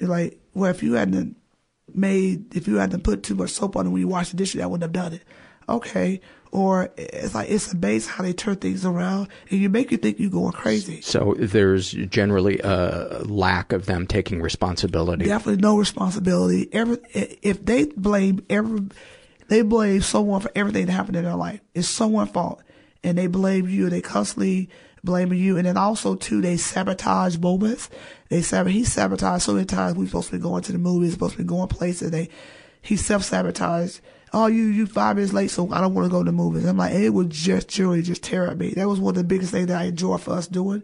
like 0.00 0.40
well 0.54 0.70
if 0.70 0.82
you 0.82 0.94
hadn't 0.94 1.36
made 1.92 2.54
if 2.56 2.66
you 2.66 2.76
hadn't 2.76 3.04
put 3.04 3.22
too 3.22 3.34
much 3.34 3.50
soap 3.50 3.76
on 3.76 3.86
it 3.86 3.90
when 3.90 4.00
you 4.00 4.08
wash 4.08 4.30
the 4.30 4.36
dishes, 4.36 4.60
I 4.60 4.66
wouldn't 4.66 4.82
have 4.82 4.92
done 4.92 5.14
it. 5.14 5.22
Okay. 5.68 6.20
Or 6.54 6.88
it's 6.96 7.34
like 7.34 7.50
it's 7.50 7.72
amazing 7.72 8.12
how 8.12 8.22
they 8.22 8.32
turn 8.32 8.54
things 8.54 8.86
around 8.86 9.26
and 9.50 9.58
you 9.58 9.68
make 9.68 9.90
you 9.90 9.96
think 9.96 10.20
you're 10.20 10.30
going 10.30 10.52
crazy. 10.52 11.00
So 11.00 11.34
there's 11.36 11.90
generally 11.90 12.60
a 12.60 13.22
lack 13.24 13.72
of 13.72 13.86
them 13.86 14.06
taking 14.06 14.40
responsibility. 14.40 15.24
Definitely 15.24 15.62
no 15.62 15.76
responsibility. 15.76 16.68
Every 16.72 16.98
if 17.12 17.64
they 17.64 17.86
blame 17.86 18.46
every 18.48 18.82
they 19.48 19.62
blame 19.62 20.00
someone 20.00 20.42
for 20.42 20.50
everything 20.54 20.86
that 20.86 20.92
happened 20.92 21.16
in 21.16 21.24
their 21.24 21.34
life. 21.34 21.58
It's 21.74 21.88
someone's 21.88 22.30
fault. 22.30 22.62
And 23.02 23.18
they 23.18 23.26
blame 23.26 23.68
you, 23.68 23.90
they 23.90 24.00
constantly 24.00 24.70
blaming 25.02 25.40
you. 25.40 25.56
And 25.56 25.66
then 25.66 25.76
also 25.76 26.14
too, 26.14 26.40
they 26.40 26.56
sabotage 26.56 27.36
moments. 27.36 27.90
They 28.28 28.42
sabotage, 28.42 28.74
he 28.74 28.84
sabotaged 28.84 29.42
so 29.42 29.54
many 29.54 29.66
times 29.66 29.96
we 29.96 30.06
supposed 30.06 30.30
to 30.30 30.36
be 30.36 30.38
going 30.42 30.62
to 30.62 30.72
the 30.72 30.78
movies, 30.78 31.14
supposed 31.14 31.32
to 31.32 31.38
be 31.38 31.44
going 31.44 31.66
places. 31.66 32.12
They, 32.12 32.28
he 32.80 32.94
self-sabotaged. 32.94 34.00
Oh, 34.36 34.46
you, 34.46 34.64
you 34.64 34.86
five 34.86 35.14
minutes 35.14 35.32
late, 35.32 35.52
so 35.52 35.72
I 35.72 35.80
don't 35.80 35.94
want 35.94 36.06
to 36.06 36.10
go 36.10 36.18
to 36.18 36.24
the 36.24 36.32
movies. 36.32 36.64
I'm 36.64 36.76
like, 36.76 36.92
it 36.92 37.10
would 37.10 37.30
just 37.30 37.68
truly 37.68 38.02
just 38.02 38.24
tear 38.24 38.48
at 38.48 38.58
me. 38.58 38.70
That 38.70 38.88
was 38.88 38.98
one 38.98 39.12
of 39.12 39.16
the 39.16 39.22
biggest 39.22 39.52
things 39.52 39.68
that 39.68 39.80
I 39.80 39.84
enjoy 39.84 40.16
for 40.16 40.32
us 40.32 40.48
doing. 40.48 40.82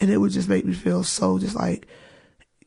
And 0.00 0.10
it 0.10 0.16
would 0.16 0.32
just 0.32 0.48
make 0.48 0.64
me 0.64 0.72
feel 0.72 1.04
so 1.04 1.38
just 1.38 1.54
like, 1.54 1.86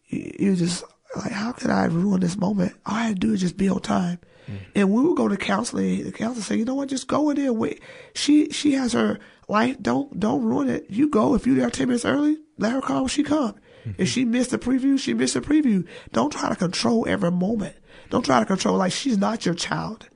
you 0.05 0.55
just, 0.55 0.83
like, 1.15 1.31
how 1.31 1.51
could 1.51 1.71
I 1.71 1.85
ruin 1.85 2.19
this 2.19 2.37
moment? 2.37 2.73
All 2.85 2.95
I 2.95 3.05
had 3.05 3.19
to 3.19 3.27
do 3.27 3.33
is 3.33 3.41
just 3.41 3.57
be 3.57 3.69
on 3.69 3.81
time. 3.81 4.19
Mm. 4.47 4.57
And 4.75 4.91
we 4.91 5.01
would 5.01 5.17
go 5.17 5.27
to 5.27 5.35
counseling. 5.37 6.03
The 6.03 6.11
counselor 6.11 6.43
said, 6.43 6.59
"You 6.59 6.65
know 6.65 6.75
what? 6.75 6.89
Just 6.89 7.07
go 7.07 7.29
in 7.29 7.37
there. 7.37 7.53
Wait. 7.53 7.81
She 8.13 8.49
she 8.49 8.73
has 8.73 8.93
her 8.93 9.19
life. 9.47 9.77
Don't 9.81 10.19
don't 10.19 10.43
ruin 10.43 10.69
it. 10.69 10.85
You 10.89 11.09
go. 11.09 11.35
If 11.35 11.45
you 11.45 11.55
there 11.55 11.69
ten 11.69 11.87
minutes 11.87 12.05
early, 12.05 12.37
let 12.57 12.71
her 12.71 12.81
come 12.81 13.01
when 13.01 13.07
she 13.07 13.23
come. 13.23 13.53
Mm-hmm. 13.53 14.01
If 14.01 14.09
she 14.09 14.25
missed 14.25 14.51
the 14.51 14.57
preview, 14.57 14.99
she 14.99 15.13
missed 15.13 15.35
the 15.35 15.41
preview. 15.41 15.87
Don't 16.11 16.31
try 16.31 16.49
to 16.49 16.55
control 16.55 17.05
every 17.07 17.31
moment. 17.31 17.75
Don't 18.09 18.25
try 18.25 18.39
to 18.39 18.45
control 18.45 18.77
like 18.77 18.91
she's 18.91 19.17
not 19.17 19.45
your 19.45 19.55
child. 19.55 20.07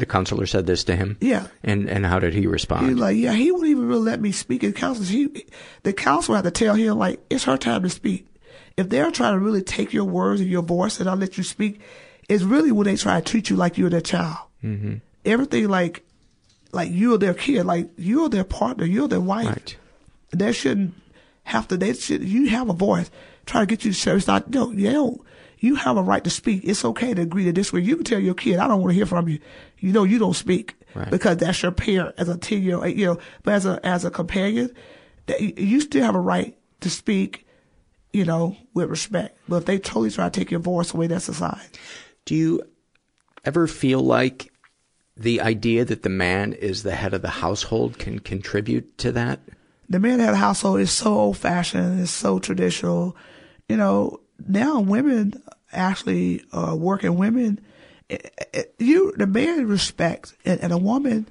The 0.00 0.06
counselor 0.06 0.46
said 0.46 0.66
this 0.66 0.82
to 0.84 0.96
him. 0.96 1.18
Yeah. 1.20 1.46
And 1.62 1.88
and 1.88 2.06
how 2.06 2.18
did 2.18 2.34
he 2.34 2.46
respond? 2.46 2.88
He's 2.88 2.98
like, 2.98 3.16
yeah, 3.16 3.34
he 3.34 3.52
wouldn't 3.52 3.70
even 3.70 3.86
really 3.86 4.02
let 4.02 4.20
me 4.20 4.32
speak 4.32 4.64
in 4.64 4.72
counseling. 4.72 5.08
He, 5.08 5.46
the 5.82 5.92
counselor 5.92 6.36
had 6.36 6.44
to 6.44 6.50
tell 6.50 6.74
him 6.74 6.98
like, 6.98 7.20
it's 7.28 7.44
her 7.44 7.58
time 7.58 7.82
to 7.82 7.90
speak. 7.90 8.26
If 8.76 8.88
they're 8.88 9.10
trying 9.10 9.34
to 9.34 9.38
really 9.38 9.62
take 9.62 9.92
your 9.92 10.04
words 10.06 10.40
and 10.40 10.48
your 10.48 10.62
voice 10.62 10.98
and 10.98 11.06
not 11.06 11.18
let 11.18 11.36
you 11.36 11.44
speak, 11.44 11.80
it's 12.28 12.42
really 12.42 12.72
when 12.72 12.86
they 12.86 12.96
try 12.96 13.20
to 13.20 13.30
treat 13.30 13.50
you 13.50 13.56
like 13.56 13.76
you're 13.76 13.90
their 13.90 14.00
child. 14.00 14.38
Mm-hmm. 14.64 14.94
Everything 15.26 15.68
like, 15.68 16.02
like 16.72 16.88
you're 16.90 17.18
their 17.18 17.34
kid, 17.34 17.66
like 17.66 17.90
you're 17.98 18.30
their 18.30 18.44
partner, 18.44 18.86
you're 18.86 19.08
their 19.08 19.20
wife. 19.20 19.48
Right. 19.48 19.76
They 20.30 20.52
shouldn't 20.52 20.94
have 21.42 21.68
to. 21.68 21.76
They 21.76 21.92
should. 21.92 22.24
You 22.24 22.48
have 22.48 22.70
a 22.70 22.72
voice. 22.72 23.10
Try 23.44 23.60
to 23.60 23.66
get 23.66 23.84
you 23.84 23.90
to 23.90 23.96
share. 23.96 24.16
It's 24.16 24.26
not. 24.26 24.48
No, 24.48 24.70
you 24.70 24.90
don't. 24.90 25.20
You 25.60 25.74
have 25.76 25.96
a 25.96 26.02
right 26.02 26.24
to 26.24 26.30
speak. 26.30 26.62
It's 26.64 26.84
okay 26.84 27.12
to 27.14 27.22
agree 27.22 27.44
to 27.44 27.52
disagree. 27.52 27.82
You 27.84 27.96
can 27.96 28.04
tell 28.04 28.18
your 28.18 28.34
kid, 28.34 28.58
I 28.58 28.66
don't 28.66 28.80
want 28.80 28.90
to 28.90 28.94
hear 28.96 29.06
from 29.06 29.28
you. 29.28 29.38
You 29.78 29.92
know, 29.92 30.04
you 30.04 30.18
don't 30.18 30.34
speak 30.34 30.74
Right. 30.94 31.10
because 31.10 31.36
that's 31.36 31.62
your 31.62 31.70
parent 31.72 32.14
as 32.18 32.28
a 32.28 32.36
10 32.36 32.62
year 32.62 32.76
old, 32.76 32.88
year 32.88 33.10
old. 33.10 33.20
But 33.42 33.54
as 33.54 33.66
a, 33.66 33.78
as 33.86 34.04
a 34.04 34.10
companion, 34.10 34.70
that 35.26 35.40
you- 35.40 35.52
you 35.56 35.80
still 35.80 36.02
have 36.04 36.14
a 36.16 36.20
right 36.20 36.56
to 36.80 36.90
speak, 36.90 37.46
you 38.12 38.24
know, 38.24 38.56
with 38.74 38.88
respect. 38.90 39.38
But 39.48 39.56
if 39.58 39.64
they 39.66 39.78
totally 39.78 40.10
try 40.10 40.28
to 40.28 40.40
take 40.40 40.50
your 40.50 40.60
voice 40.60 40.92
away, 40.94 41.06
that's 41.06 41.28
a 41.28 41.34
sign. 41.34 41.60
Do 42.24 42.34
you 42.34 42.62
ever 43.44 43.66
feel 43.66 44.00
like 44.00 44.50
the 45.16 45.40
idea 45.42 45.84
that 45.84 46.02
the 46.02 46.08
man 46.08 46.54
is 46.54 46.82
the 46.82 46.94
head 46.94 47.12
of 47.14 47.20
the 47.22 47.28
household 47.28 47.98
can 47.98 48.18
contribute 48.18 48.96
to 48.98 49.12
that? 49.12 49.40
the 49.90 49.98
man 49.98 50.20
a 50.20 50.34
household 50.36 50.78
is 50.78 50.92
so 50.92 51.12
old 51.12 51.36
fashioned, 51.36 52.00
it's 52.00 52.12
so 52.12 52.38
traditional. 52.38 53.16
You 53.68 53.76
know, 53.76 54.20
now 54.48 54.80
women 54.80 55.42
actually 55.72 56.44
uh, 56.52 56.74
working 56.76 57.16
women, 57.16 57.60
it, 58.08 58.32
it, 58.52 58.74
you 58.78 59.12
the 59.16 59.26
man 59.26 59.66
respects 59.68 60.34
and, 60.44 60.60
and 60.60 60.72
a 60.72 60.78
woman, 60.78 61.26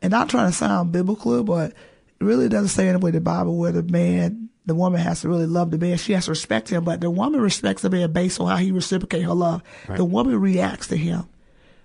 and 0.00 0.10
not 0.10 0.28
trying 0.28 0.50
to 0.50 0.56
sound 0.56 0.92
biblical, 0.92 1.42
but 1.44 1.70
it 1.72 2.24
really 2.24 2.48
doesn't 2.48 2.68
say 2.68 2.88
anywhere 2.88 2.94
in 2.94 3.00
the 3.00 3.04
way 3.04 3.10
the 3.10 3.20
Bible 3.20 3.56
where 3.56 3.72
the 3.72 3.82
man, 3.82 4.48
the 4.66 4.74
woman 4.74 5.00
has 5.00 5.22
to 5.22 5.28
really 5.28 5.46
love 5.46 5.70
the 5.70 5.78
man. 5.78 5.96
She 5.96 6.12
has 6.12 6.26
to 6.26 6.30
respect 6.30 6.68
him, 6.68 6.84
but 6.84 7.00
the 7.00 7.10
woman 7.10 7.40
respects 7.40 7.82
the 7.82 7.90
man 7.90 8.12
based 8.12 8.40
on 8.40 8.48
how 8.48 8.56
he 8.56 8.72
reciprocates 8.72 9.24
her 9.24 9.34
love. 9.34 9.62
Right. 9.88 9.96
The 9.96 10.04
woman 10.04 10.40
reacts 10.40 10.88
to 10.88 10.96
him, 10.96 11.24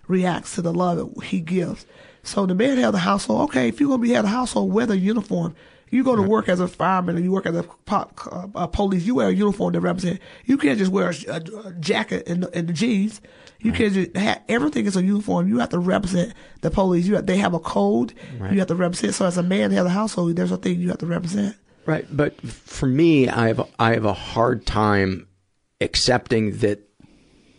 reacts 0.07 0.55
to 0.55 0.61
the 0.61 0.73
love 0.73 0.97
that 0.97 1.23
he 1.25 1.39
gives. 1.41 1.85
So 2.27 2.45
the 2.45 2.55
man 2.55 2.77
had 2.77 2.91
the 2.91 2.99
household. 2.99 3.49
Okay, 3.49 3.69
if 3.69 3.79
you're 3.79 3.89
gonna 3.89 4.01
be 4.01 4.09
head 4.11 4.25
of 4.25 4.31
household, 4.31 4.73
wear 4.73 4.85
the 4.85 4.97
uniform. 4.97 5.55
You 5.89 6.03
go 6.03 6.17
to 6.17 6.21
work 6.21 6.49
as 6.49 6.59
a 6.59 6.67
fireman 6.67 7.15
and 7.15 7.23
you 7.23 7.31
work 7.31 7.45
as 7.45 7.55
a, 7.55 7.63
po- 7.63 8.11
uh, 8.29 8.47
a 8.55 8.67
police. 8.67 9.05
You 9.05 9.15
wear 9.15 9.29
a 9.29 9.33
uniform 9.33 9.71
to 9.71 9.79
represent. 9.79 10.19
You 10.43 10.57
can't 10.57 10.77
just 10.77 10.91
wear 10.91 11.09
a, 11.09 11.31
a, 11.31 11.67
a 11.67 11.73
jacket 11.79 12.27
and, 12.27 12.45
and 12.53 12.67
the 12.67 12.73
jeans. 12.73 13.21
You 13.59 13.71
can't 13.71 13.93
just 13.93 14.15
have 14.15 14.41
everything 14.49 14.85
is 14.85 14.97
a 14.97 15.03
uniform. 15.03 15.47
You 15.47 15.59
have 15.59 15.69
to 15.69 15.79
represent 15.79 16.33
the 16.61 16.69
police. 16.69 17.07
You 17.07 17.15
have, 17.15 17.25
they 17.25 17.37
have 17.37 17.53
a 17.53 17.59
code. 17.59 18.13
Right. 18.37 18.51
You 18.51 18.59
have 18.59 18.67
to 18.67 18.75
represent. 18.75 19.15
So 19.15 19.25
as 19.25 19.37
a 19.37 19.43
man 19.43 19.71
head 19.71 19.79
of 19.79 19.85
the 19.85 19.91
household, 19.91 20.35
there's 20.35 20.51
a 20.51 20.57
thing 20.57 20.79
you 20.79 20.89
have 20.89 20.99
to 20.99 21.05
represent. 21.05 21.55
Right, 21.85 22.05
but 22.11 22.39
for 22.41 22.85
me, 22.85 23.29
I 23.29 23.47
have 23.47 23.65
I 23.79 23.93
have 23.93 24.03
a 24.03 24.13
hard 24.13 24.65
time 24.65 25.25
accepting 25.79 26.57
that 26.57 26.81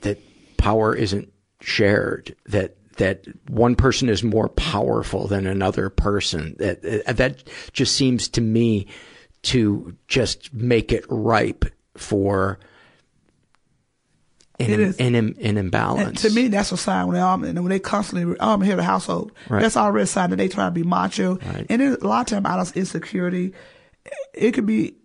that 0.02 0.18
power 0.58 0.94
isn't 0.94 1.32
shared. 1.62 2.36
That 2.46 2.76
that 2.98 3.24
one 3.48 3.74
person 3.74 4.08
is 4.08 4.22
more 4.22 4.48
powerful 4.50 5.26
than 5.26 5.46
another 5.46 5.88
person. 5.90 6.54
That 6.58 6.82
that 7.16 7.42
just 7.72 7.96
seems 7.96 8.28
to 8.28 8.40
me 8.40 8.86
to 9.42 9.96
just 10.08 10.52
make 10.52 10.92
it 10.92 11.04
ripe 11.08 11.64
for 11.96 12.58
an, 14.60 14.70
It 14.70 14.80
is. 14.80 14.96
an, 14.98 15.14
an, 15.14 15.28
an 15.28 15.34
And 15.40 15.58
imbalance. 15.58 16.22
to 16.22 16.30
me, 16.30 16.48
that's 16.48 16.72
a 16.72 16.76
sign 16.76 17.06
when 17.06 17.14
they 17.14 17.48
and 17.48 17.60
when 17.62 17.70
they 17.70 17.78
constantly 17.78 18.36
I'm 18.40 18.60
here 18.60 18.76
the 18.76 18.82
household. 18.82 19.32
Right. 19.48 19.62
That's 19.62 19.76
already 19.76 20.02
a 20.02 20.06
sign 20.06 20.30
that 20.30 20.36
they 20.36 20.48
try 20.48 20.64
to 20.66 20.70
be 20.72 20.82
macho. 20.82 21.38
And 21.68 21.80
then 21.80 21.96
a 22.00 22.06
lot 22.06 22.20
of 22.22 22.26
time 22.26 22.46
out 22.46 22.58
of 22.58 22.76
insecurity, 22.76 23.54
it 24.34 24.52
could 24.52 24.66
be 24.66 24.96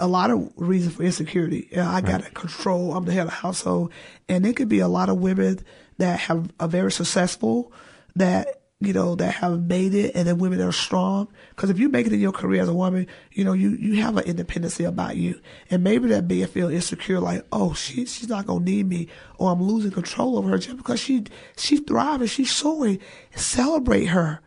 a 0.00 0.08
lot 0.08 0.30
of 0.30 0.50
reasons 0.56 0.94
for 0.96 1.02
insecurity. 1.02 1.68
Yeah, 1.70 1.90
I 1.90 2.00
got 2.00 2.22
to 2.24 2.30
control. 2.30 2.94
I'm 2.94 3.04
the 3.04 3.12
head 3.12 3.24
of 3.24 3.28
the 3.28 3.34
household, 3.34 3.92
and 4.28 4.46
it 4.46 4.56
could 4.56 4.68
be 4.70 4.78
a 4.80 4.88
lot 4.88 5.10
of 5.10 5.18
women 5.18 5.60
that 6.02 6.18
have 6.18 6.52
are 6.58 6.68
very 6.68 6.90
successful, 6.90 7.72
that 8.16 8.60
you 8.80 8.92
know 8.92 9.14
that 9.14 9.34
have 9.34 9.62
made 9.62 9.94
it, 9.94 10.16
and 10.16 10.26
then 10.26 10.38
women 10.38 10.58
that 10.58 10.66
are 10.66 10.72
strong. 10.72 11.28
Because 11.50 11.70
if 11.70 11.78
you 11.78 11.88
make 11.88 12.08
it 12.08 12.12
in 12.12 12.18
your 12.18 12.32
career 12.32 12.60
as 12.60 12.68
a 12.68 12.74
woman, 12.74 13.06
you 13.30 13.44
know 13.44 13.52
you 13.52 13.70
you 13.70 14.02
have 14.02 14.16
an 14.16 14.24
independency 14.24 14.82
about 14.82 15.16
you, 15.16 15.40
and 15.70 15.84
maybe 15.84 16.08
that 16.08 16.26
man 16.26 16.48
feel 16.48 16.68
insecure, 16.68 17.20
like 17.20 17.46
oh 17.52 17.72
she 17.72 18.04
she's 18.04 18.28
not 18.28 18.46
gonna 18.46 18.64
need 18.64 18.88
me, 18.88 19.06
or 19.38 19.52
I'm 19.52 19.62
losing 19.62 19.92
control 19.92 20.36
over 20.36 20.48
her 20.50 20.58
just 20.58 20.76
because 20.76 20.98
she 20.98 21.24
she's 21.56 21.80
thriving, 21.80 22.26
she's 22.26 22.50
soaring. 22.50 22.98
Celebrate 23.36 24.06
her, 24.06 24.40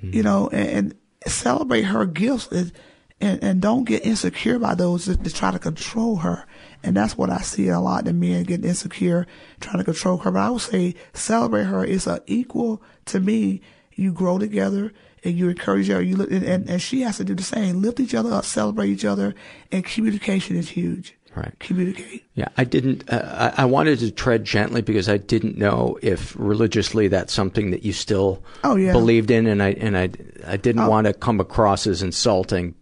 you 0.00 0.10
mm-hmm. 0.10 0.20
know, 0.22 0.48
and, 0.48 0.68
and 0.70 0.94
celebrate 1.26 1.82
her 1.82 2.06
gifts. 2.06 2.48
And, 2.50 2.72
and, 3.20 3.44
and 3.44 3.60
don't 3.62 3.84
get 3.84 4.04
insecure 4.04 4.58
by 4.58 4.74
those 4.74 5.04
that, 5.04 5.22
that 5.22 5.34
try 5.34 5.52
to 5.52 5.58
control 5.58 6.16
her. 6.16 6.44
And 6.84 6.96
that's 6.96 7.16
what 7.16 7.30
I 7.30 7.38
see 7.42 7.68
a 7.68 7.78
lot. 7.80 8.04
The 8.06 8.12
men 8.12 8.42
getting 8.44 8.68
insecure, 8.68 9.26
trying 9.60 9.78
to 9.78 9.84
control 9.84 10.18
her. 10.18 10.30
But 10.30 10.40
I 10.40 10.50
would 10.50 10.60
say 10.62 10.94
celebrate 11.14 11.64
her. 11.64 11.84
It's 11.84 12.06
a 12.06 12.20
equal 12.26 12.82
to 13.06 13.20
me. 13.20 13.60
You 13.94 14.12
grow 14.12 14.38
together 14.38 14.92
and 15.22 15.36
you 15.38 15.48
encourage 15.48 15.88
her. 15.88 16.00
You 16.02 16.16
look, 16.16 16.30
and, 16.32 16.42
and, 16.44 16.68
and 16.68 16.82
she 16.82 17.02
has 17.02 17.18
to 17.18 17.24
do 17.24 17.34
the 17.34 17.42
same. 17.42 17.82
Lift 17.82 18.00
each 18.00 18.14
other 18.14 18.32
up, 18.32 18.44
celebrate 18.44 18.88
each 18.88 19.04
other, 19.04 19.34
and 19.70 19.84
communication 19.84 20.56
is 20.56 20.70
huge. 20.70 21.14
Right. 21.36 21.54
Communicate. 21.60 22.24
Yeah, 22.34 22.48
I 22.58 22.64
didn't. 22.64 23.08
Uh, 23.10 23.52
I, 23.56 23.62
I 23.62 23.64
wanted 23.64 24.00
to 24.00 24.10
tread 24.10 24.44
gently 24.44 24.82
because 24.82 25.08
I 25.08 25.16
didn't 25.16 25.56
know 25.56 25.98
if 26.02 26.34
religiously 26.38 27.08
that's 27.08 27.32
something 27.32 27.70
that 27.70 27.84
you 27.84 27.92
still 27.94 28.42
Oh, 28.64 28.76
yeah. 28.76 28.92
believed 28.92 29.30
in, 29.30 29.46
and 29.46 29.62
I 29.62 29.70
and 29.72 29.96
I 29.96 30.10
I 30.46 30.56
didn't 30.58 30.82
Oh. 30.82 30.90
want 30.90 31.06
to 31.06 31.14
come 31.14 31.40
across 31.40 31.86
as 31.86 32.02
insulting. 32.02 32.74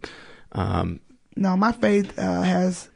Um, 0.51 0.99
no, 1.37 1.55
my 1.55 1.71
faith 1.71 2.17
uh, 2.19 2.41
has, 2.41 2.89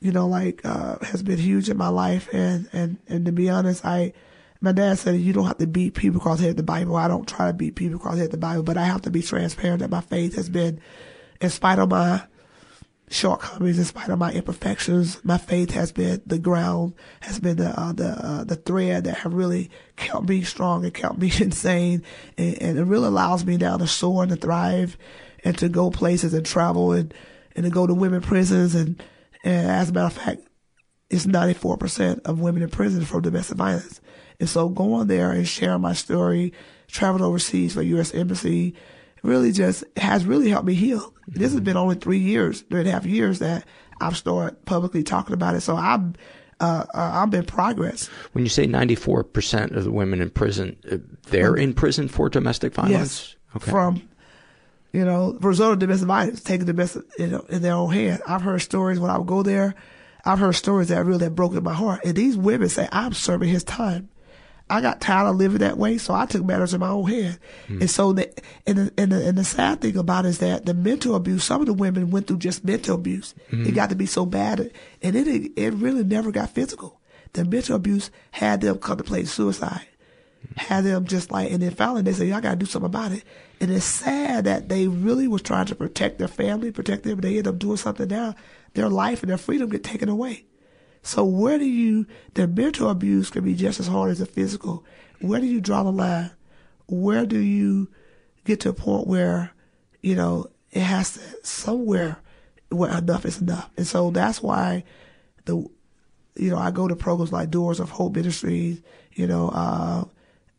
you 0.00 0.12
know, 0.12 0.26
like 0.26 0.62
uh, 0.64 0.96
has 1.02 1.22
been 1.22 1.38
huge 1.38 1.68
in 1.68 1.76
my 1.76 1.88
life, 1.88 2.28
and 2.32 2.68
and 2.72 2.98
and 3.08 3.26
to 3.26 3.32
be 3.32 3.50
honest, 3.50 3.84
I, 3.84 4.12
my 4.60 4.72
dad 4.72 4.98
said 4.98 5.20
you 5.20 5.32
don't 5.32 5.46
have 5.46 5.58
to 5.58 5.66
beat 5.66 5.94
people 5.94 6.20
across 6.20 6.38
the 6.38 6.44
head 6.44 6.50
with 6.50 6.56
the 6.58 6.62
Bible. 6.62 6.96
I 6.96 7.08
don't 7.08 7.28
try 7.28 7.48
to 7.48 7.52
beat 7.52 7.74
people 7.74 7.96
across 7.96 8.14
the 8.14 8.20
head 8.20 8.32
with 8.32 8.40
the 8.40 8.46
Bible, 8.46 8.62
but 8.62 8.78
I 8.78 8.84
have 8.84 9.02
to 9.02 9.10
be 9.10 9.22
transparent 9.22 9.80
that 9.80 9.90
my 9.90 10.00
faith 10.00 10.36
has 10.36 10.48
been, 10.48 10.80
in 11.40 11.50
spite 11.50 11.78
of 11.78 11.90
my 11.90 12.22
shortcomings, 13.10 13.78
in 13.78 13.84
spite 13.84 14.08
of 14.08 14.18
my 14.18 14.32
imperfections, 14.32 15.22
my 15.24 15.36
faith 15.36 15.72
has 15.72 15.92
been 15.92 16.22
the 16.24 16.38
ground, 16.38 16.94
has 17.20 17.38
been 17.38 17.56
the 17.56 17.78
uh, 17.78 17.92
the 17.92 18.08
uh, 18.08 18.44
the 18.44 18.56
thread 18.56 19.04
that 19.04 19.18
have 19.18 19.34
really 19.34 19.70
kept 19.96 20.26
me 20.26 20.42
strong 20.42 20.84
and 20.84 20.94
kept 20.94 21.18
me 21.18 21.30
insane, 21.40 22.02
and, 22.38 22.62
and 22.62 22.78
it 22.78 22.84
really 22.84 23.08
allows 23.08 23.44
me 23.44 23.58
now 23.58 23.76
to 23.76 23.86
soar 23.86 24.22
and 24.22 24.30
to 24.30 24.36
thrive, 24.36 24.96
and 25.44 25.58
to 25.58 25.68
go 25.68 25.90
places 25.90 26.32
and 26.32 26.46
travel 26.46 26.92
and 26.92 27.12
and 27.54 27.64
to 27.64 27.70
go 27.70 27.86
to 27.86 27.92
women 27.92 28.22
prisons 28.22 28.74
and 28.74 29.02
and 29.44 29.70
as 29.70 29.90
a 29.90 29.92
matter 29.92 30.06
of 30.06 30.12
fact, 30.12 30.40
it's 31.08 31.26
ninety 31.26 31.54
four 31.54 31.76
percent 31.76 32.22
of 32.24 32.40
women 32.40 32.62
in 32.62 32.70
prison 32.70 33.04
from 33.04 33.22
domestic 33.22 33.56
violence, 33.56 34.00
and 34.38 34.48
so 34.48 34.68
going 34.68 35.08
there 35.08 35.30
and 35.32 35.46
sharing 35.46 35.80
my 35.80 35.92
story, 35.92 36.52
traveling 36.88 37.24
overseas 37.24 37.74
for 37.74 37.82
U.S. 37.82 38.14
Embassy, 38.14 38.74
really 39.22 39.52
just 39.52 39.84
has 39.96 40.24
really 40.24 40.50
helped 40.50 40.66
me 40.66 40.74
heal. 40.74 41.12
This 41.26 41.52
has 41.52 41.60
been 41.60 41.76
only 41.76 41.96
three 41.96 42.18
years, 42.18 42.62
three 42.62 42.80
and 42.80 42.88
a 42.88 42.92
half 42.92 43.06
years 43.06 43.38
that 43.40 43.66
I've 44.00 44.16
started 44.16 44.64
publicly 44.64 45.02
talking 45.02 45.34
about 45.34 45.54
it. 45.54 45.60
So 45.60 45.76
I'm, 45.76 46.14
uh, 46.58 46.84
uh, 46.94 47.10
I'm 47.22 47.32
in 47.34 47.44
progress. 47.44 48.08
when 48.32 48.44
you 48.44 48.48
say 48.48 48.66
ninety 48.66 48.94
four 48.94 49.24
percent 49.24 49.72
of 49.72 49.84
the 49.84 49.92
women 49.92 50.20
in 50.20 50.30
prison, 50.30 50.76
uh, 50.90 50.98
they're 51.28 51.54
in 51.54 51.74
prison 51.74 52.08
for 52.08 52.28
domestic 52.28 52.74
violence. 52.74 53.36
Yes. 53.54 53.62
From, 53.64 54.08
you 54.92 55.04
know, 55.04 55.36
result 55.40 55.74
of 55.74 55.78
domestic 55.78 56.08
violence, 56.08 56.42
taking 56.42 56.66
domestic 56.66 57.04
you 57.18 57.28
know, 57.28 57.44
in 57.48 57.62
their 57.62 57.74
own 57.74 57.92
hand. 57.92 58.22
I've 58.26 58.42
heard 58.42 58.60
stories 58.60 58.98
when 58.98 59.10
I 59.10 59.18
would 59.18 59.26
go 59.26 59.42
there. 59.42 59.74
I've 60.24 60.38
heard 60.38 60.54
stories 60.54 60.88
that 60.88 61.04
really 61.04 61.24
have 61.24 61.34
broken 61.34 61.62
my 61.62 61.72
heart. 61.72 62.04
And 62.04 62.14
these 62.14 62.36
women 62.36 62.68
say, 62.68 62.88
I'm 62.92 63.12
serving 63.12 63.48
his 63.48 63.64
time. 63.64 64.08
I 64.70 64.80
got 64.80 65.00
tired 65.00 65.28
of 65.28 65.36
living 65.36 65.58
that 65.58 65.78
way, 65.78 65.98
so 65.98 66.14
I 66.14 66.26
took 66.26 66.44
matters 66.44 66.72
in 66.72 66.80
my 66.80 66.88
own 66.88 67.10
hand. 67.10 67.38
Hmm. 67.66 67.80
And 67.80 67.90
so, 67.90 68.12
the, 68.12 68.32
and, 68.68 68.78
the, 68.78 68.92
and, 68.96 69.10
the, 69.10 69.28
and 69.28 69.36
the 69.36 69.44
sad 69.44 69.80
thing 69.80 69.96
about 69.96 70.26
it 70.26 70.28
is 70.28 70.38
that 70.38 70.64
the 70.64 70.74
mental 70.74 71.16
abuse, 71.16 71.42
some 71.42 71.60
of 71.60 71.66
the 71.66 71.74
women 71.74 72.10
went 72.10 72.28
through 72.28 72.38
just 72.38 72.64
mental 72.64 72.94
abuse. 72.94 73.34
Hmm. 73.50 73.66
It 73.66 73.74
got 73.74 73.90
to 73.90 73.96
be 73.96 74.06
so 74.06 74.24
bad, 74.24 74.70
and 75.02 75.16
it 75.16 75.26
it 75.56 75.74
really 75.74 76.04
never 76.04 76.30
got 76.30 76.50
physical. 76.50 77.00
The 77.32 77.44
mental 77.44 77.76
abuse 77.76 78.10
had 78.30 78.60
them 78.60 78.78
contemplate 78.78 79.26
suicide, 79.26 79.86
had 80.56 80.84
them 80.84 81.06
just 81.06 81.30
like, 81.30 81.50
and 81.50 81.62
then 81.62 81.70
finally 81.72 82.02
they 82.02 82.12
said, 82.12 82.28
"Y'all 82.28 82.40
got 82.40 82.50
to 82.50 82.56
do 82.56 82.66
something 82.66 82.86
about 82.86 83.12
it." 83.12 83.24
And 83.60 83.70
it's 83.70 83.84
sad 83.84 84.44
that 84.44 84.68
they 84.68 84.88
really 84.88 85.28
was 85.28 85.42
trying 85.42 85.66
to 85.66 85.74
protect 85.74 86.18
their 86.18 86.28
family, 86.28 86.70
protect 86.70 87.02
them, 87.02 87.16
but 87.16 87.22
they 87.22 87.38
end 87.38 87.46
up 87.46 87.58
doing 87.58 87.76
something 87.76 88.08
now. 88.08 88.34
Their 88.74 88.88
life 88.88 89.22
and 89.22 89.30
their 89.30 89.38
freedom 89.38 89.68
get 89.68 89.84
taken 89.84 90.08
away. 90.08 90.44
So 91.02 91.24
where 91.24 91.58
do 91.58 91.64
you, 91.64 92.06
the 92.34 92.46
mental 92.46 92.90
abuse 92.90 93.30
can 93.30 93.44
be 93.44 93.54
just 93.54 93.80
as 93.80 93.86
hard 93.86 94.10
as 94.10 94.18
the 94.18 94.26
physical. 94.26 94.84
Where 95.20 95.40
do 95.40 95.46
you 95.46 95.60
draw 95.60 95.82
the 95.82 95.92
line? 95.92 96.30
Where 96.86 97.26
do 97.26 97.38
you 97.38 97.88
get 98.44 98.60
to 98.60 98.70
a 98.70 98.74
point 98.74 99.06
where, 99.06 99.52
you 100.02 100.14
know, 100.14 100.46
it 100.72 100.82
has 100.82 101.14
to, 101.14 101.20
somewhere 101.42 102.18
where 102.70 102.96
enough 102.96 103.24
is 103.24 103.40
enough. 103.40 103.70
And 103.76 103.86
so 103.86 104.10
that's 104.10 104.42
why 104.42 104.84
the, 105.44 105.56
you 106.36 106.50
know, 106.50 106.58
I 106.58 106.70
go 106.70 106.86
to 106.86 106.96
programs 106.96 107.32
like 107.32 107.50
Doors 107.50 107.80
of 107.80 107.90
Hope 107.90 108.14
Ministries, 108.14 108.80
you 109.12 109.26
know, 109.26 109.48
uh, 109.48 110.04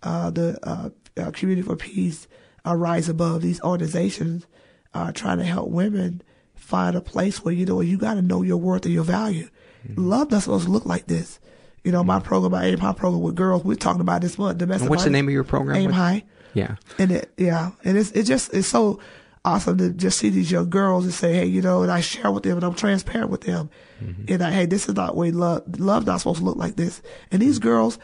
the, 0.01 0.59
uh, 0.63 0.89
uh 1.17 1.31
Community 1.31 1.65
for 1.65 1.75
Peace, 1.75 2.27
uh, 2.65 2.75
Rise 2.75 3.09
Above, 3.09 3.41
these 3.41 3.61
organizations 3.61 4.45
are 4.93 5.11
trying 5.11 5.37
to 5.37 5.43
help 5.43 5.69
women 5.69 6.21
find 6.55 6.95
a 6.95 7.01
place 7.01 7.43
where, 7.43 7.53
you 7.53 7.65
know, 7.65 7.81
you 7.81 7.97
got 7.97 8.15
to 8.15 8.21
know 8.21 8.41
your 8.41 8.57
worth 8.57 8.85
and 8.85 8.93
your 8.93 9.03
value. 9.03 9.49
Mm-hmm. 9.87 10.09
Love 10.09 10.29
doesn't 10.29 10.41
supposed 10.41 10.65
to 10.65 10.71
look 10.71 10.85
like 10.85 11.07
this. 11.07 11.39
You 11.83 11.91
know, 11.91 12.03
my 12.03 12.17
mm-hmm. 12.19 12.27
program, 12.27 12.51
my 12.51 12.65
aim 12.65 12.77
high 12.77 12.93
program 12.93 13.21
with 13.21 13.35
girls, 13.35 13.63
we're 13.63 13.75
talking 13.75 14.01
about 14.01 14.21
this 14.21 14.37
month. 14.37 14.59
Domestic 14.59 14.89
what's 14.89 15.03
the 15.03 15.09
name 15.09 15.27
of 15.27 15.33
your 15.33 15.43
program? 15.43 15.77
Aim 15.77 15.91
high. 15.91 16.23
Yeah. 16.53 16.75
And 16.99 17.11
it, 17.11 17.31
yeah. 17.37 17.71
And 17.83 17.97
it's, 17.97 18.11
it 18.11 18.23
just, 18.23 18.53
it's 18.53 18.67
so 18.67 18.99
awesome 19.43 19.77
to 19.79 19.89
just 19.89 20.19
see 20.19 20.29
these 20.29 20.51
young 20.51 20.69
girls 20.69 21.05
and 21.05 21.13
say, 21.13 21.33
hey, 21.33 21.45
you 21.45 21.61
know, 21.61 21.81
and 21.81 21.91
I 21.91 22.01
share 22.01 22.31
with 22.31 22.43
them 22.43 22.57
and 22.57 22.63
I'm 22.63 22.75
transparent 22.75 23.31
with 23.31 23.41
them. 23.41 23.69
Mm-hmm. 24.03 24.33
And 24.33 24.43
I, 24.43 24.51
hey, 24.51 24.65
this 24.65 24.87
is 24.87 24.95
not 24.95 25.15
way 25.15 25.31
love, 25.31 25.63
love 25.79 26.05
not 26.05 26.19
supposed 26.19 26.39
to 26.39 26.45
look 26.45 26.57
like 26.57 26.75
this. 26.75 27.01
And 27.31 27.41
these 27.41 27.57
girls, 27.57 27.97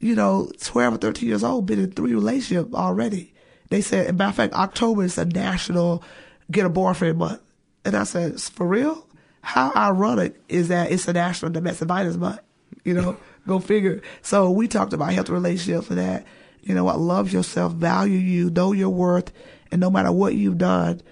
you 0.00 0.14
know, 0.14 0.50
12 0.60 0.94
or 0.94 0.98
13 0.98 1.28
years 1.28 1.44
old, 1.44 1.66
been 1.66 1.80
in 1.80 1.92
three 1.92 2.14
relationships 2.14 2.74
already. 2.74 3.32
They 3.70 3.80
said, 3.80 4.16
matter 4.16 4.28
of 4.28 4.34
fact, 4.36 4.54
October 4.54 5.04
is 5.04 5.18
a 5.18 5.24
national 5.24 6.02
get 6.50 6.66
a 6.66 6.68
boyfriend 6.68 7.18
month. 7.18 7.40
And 7.84 7.96
I 7.96 8.04
said, 8.04 8.40
for 8.40 8.66
real? 8.66 9.06
How 9.42 9.72
ironic 9.76 10.40
is 10.48 10.68
that 10.68 10.90
it's 10.90 11.06
a 11.06 11.12
national 11.12 11.52
domestic 11.52 11.88
violence 11.88 12.16
month? 12.16 12.40
You 12.82 12.94
know, 12.94 13.16
go 13.46 13.58
figure. 13.58 14.02
So 14.22 14.50
we 14.50 14.68
talked 14.68 14.92
about 14.92 15.12
healthy 15.12 15.32
relationships 15.32 15.90
and 15.90 15.98
that, 15.98 16.26
you 16.62 16.74
know 16.74 16.84
what, 16.84 16.98
love 16.98 17.32
yourself, 17.32 17.72
value 17.72 18.18
you, 18.18 18.48
know 18.50 18.72
your 18.72 18.88
worth, 18.88 19.32
and 19.70 19.80
no 19.80 19.90
matter 19.90 20.10
what 20.10 20.34
you've 20.34 20.56
done, 20.56 21.02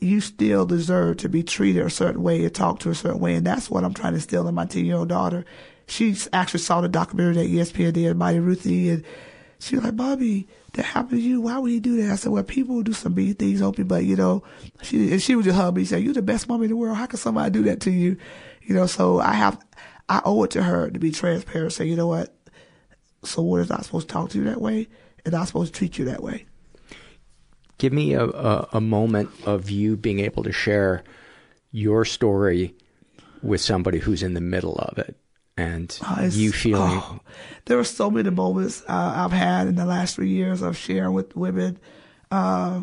you 0.00 0.20
still 0.20 0.66
deserve 0.66 1.16
to 1.16 1.28
be 1.28 1.42
treated 1.42 1.84
a 1.84 1.90
certain 1.90 2.22
way 2.22 2.44
and 2.44 2.54
talked 2.54 2.82
to 2.82 2.90
a 2.90 2.94
certain 2.94 3.18
way. 3.18 3.34
And 3.34 3.44
that's 3.44 3.68
what 3.68 3.82
I'm 3.82 3.94
trying 3.94 4.12
to 4.12 4.18
instill 4.18 4.46
in 4.46 4.54
my 4.54 4.66
10 4.66 4.84
year 4.84 4.96
old 4.96 5.08
daughter. 5.08 5.44
She 5.88 6.14
actually 6.32 6.60
saw 6.60 6.80
the 6.80 6.88
documentary 6.88 7.34
that 7.34 7.50
ESPN 7.50 7.94
did, 7.94 8.16
Mighty 8.16 8.40
Ruthie, 8.40 8.90
and 8.90 9.04
she 9.58 9.74
was 9.74 9.84
like, 9.84 9.96
Bobby, 9.96 10.46
that 10.74 10.84
happened 10.84 11.20
to 11.20 11.26
you. 11.26 11.40
Why 11.40 11.58
would 11.58 11.70
he 11.70 11.80
do 11.80 12.00
that? 12.02 12.12
I 12.12 12.16
said, 12.16 12.30
well, 12.30 12.44
people 12.44 12.82
do 12.82 12.92
some 12.92 13.14
mean 13.14 13.34
things 13.34 13.60
on 13.62 13.74
me, 13.76 13.84
but 13.84 14.04
you 14.04 14.14
know, 14.14 14.42
she, 14.82 15.10
and 15.12 15.20
she 15.20 15.34
would 15.34 15.44
just 15.44 15.74
me. 15.74 15.82
She 15.82 15.86
said, 15.86 16.02
you're 16.02 16.14
the 16.14 16.22
best 16.22 16.48
mom 16.48 16.62
in 16.62 16.68
the 16.68 16.76
world. 16.76 16.96
How 16.96 17.06
can 17.06 17.18
somebody 17.18 17.50
do 17.50 17.62
that 17.64 17.80
to 17.80 17.90
you? 17.90 18.16
You 18.62 18.74
know, 18.74 18.86
so 18.86 19.18
I 19.18 19.32
have, 19.32 19.58
I 20.08 20.20
owe 20.24 20.44
it 20.44 20.50
to 20.52 20.62
her 20.62 20.90
to 20.90 20.98
be 20.98 21.10
transparent. 21.10 21.72
Say, 21.72 21.86
you 21.86 21.96
know 21.96 22.06
what? 22.06 22.34
So 23.24 23.42
what 23.42 23.60
is 23.60 23.70
I 23.70 23.80
supposed 23.80 24.08
to 24.08 24.12
talk 24.12 24.30
to 24.30 24.38
you 24.38 24.44
that 24.44 24.60
way? 24.60 24.88
And 25.24 25.34
I'm 25.34 25.46
supposed 25.46 25.72
to 25.72 25.78
treat 25.78 25.98
you 25.98 26.04
that 26.04 26.22
way? 26.22 26.46
Give 27.78 27.92
me 27.92 28.12
a, 28.12 28.24
a, 28.24 28.68
a 28.74 28.80
moment 28.80 29.30
of 29.44 29.70
you 29.70 29.96
being 29.96 30.20
able 30.20 30.42
to 30.44 30.52
share 30.52 31.02
your 31.72 32.04
story 32.04 32.74
with 33.42 33.60
somebody 33.60 33.98
who's 33.98 34.22
in 34.22 34.34
the 34.34 34.40
middle 34.40 34.76
of 34.76 34.98
it 34.98 35.16
and 35.58 35.98
uh, 36.02 36.28
you 36.30 36.52
feeling 36.52 37.02
oh, 37.02 37.20
there 37.64 37.78
are 37.78 37.84
so 37.84 38.10
many 38.10 38.30
moments 38.30 38.82
uh, 38.88 39.12
I've 39.16 39.32
had 39.32 39.66
in 39.66 39.74
the 39.74 39.84
last 39.84 40.14
three 40.14 40.28
years 40.28 40.62
of 40.62 40.76
sharing 40.76 41.12
with 41.12 41.36
women. 41.36 41.78
Uh, 42.30 42.82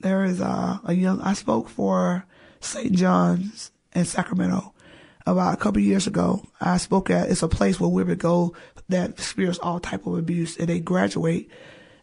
there 0.00 0.24
is 0.24 0.40
uh, 0.40 0.78
a 0.84 0.92
young 0.92 1.20
I 1.20 1.34
spoke 1.34 1.68
for 1.68 2.26
St. 2.60 2.92
John's 2.92 3.70
in 3.94 4.04
Sacramento 4.04 4.74
about 5.24 5.54
a 5.54 5.56
couple 5.56 5.80
of 5.80 5.86
years 5.86 6.06
ago. 6.06 6.44
I 6.60 6.78
spoke 6.78 7.10
at 7.10 7.30
it's 7.30 7.42
a 7.42 7.48
place 7.48 7.78
where 7.78 7.88
women 7.88 8.18
go 8.18 8.54
that 8.88 9.10
experience 9.10 9.58
all 9.58 9.80
type 9.80 10.06
of 10.06 10.18
abuse 10.18 10.56
and 10.56 10.68
they 10.68 10.80
graduate. 10.80 11.48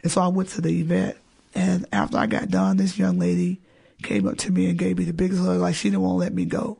And 0.04 0.12
so 0.12 0.22
I 0.22 0.30
went 0.30 0.50
to 0.50 0.62
the 0.62 0.80
event 0.80 1.18
and 1.54 1.86
after 1.92 2.18
I 2.18 2.28
got 2.28 2.50
done, 2.50 2.78
this 2.78 2.98
young 2.98 3.20
lady 3.20 3.60
came 4.04 4.28
up 4.28 4.38
to 4.38 4.52
me 4.52 4.70
and 4.70 4.80
gave 4.80 4.98
me 4.98 5.04
the 5.04 5.14
biggest 5.14 5.42
hug, 5.42 5.60
like 5.60 5.76
she 5.76 5.90
didn't 5.90 6.02
want 6.02 6.14
to 6.14 6.20
let 6.20 6.34
me 6.34 6.46
go. 6.46 6.80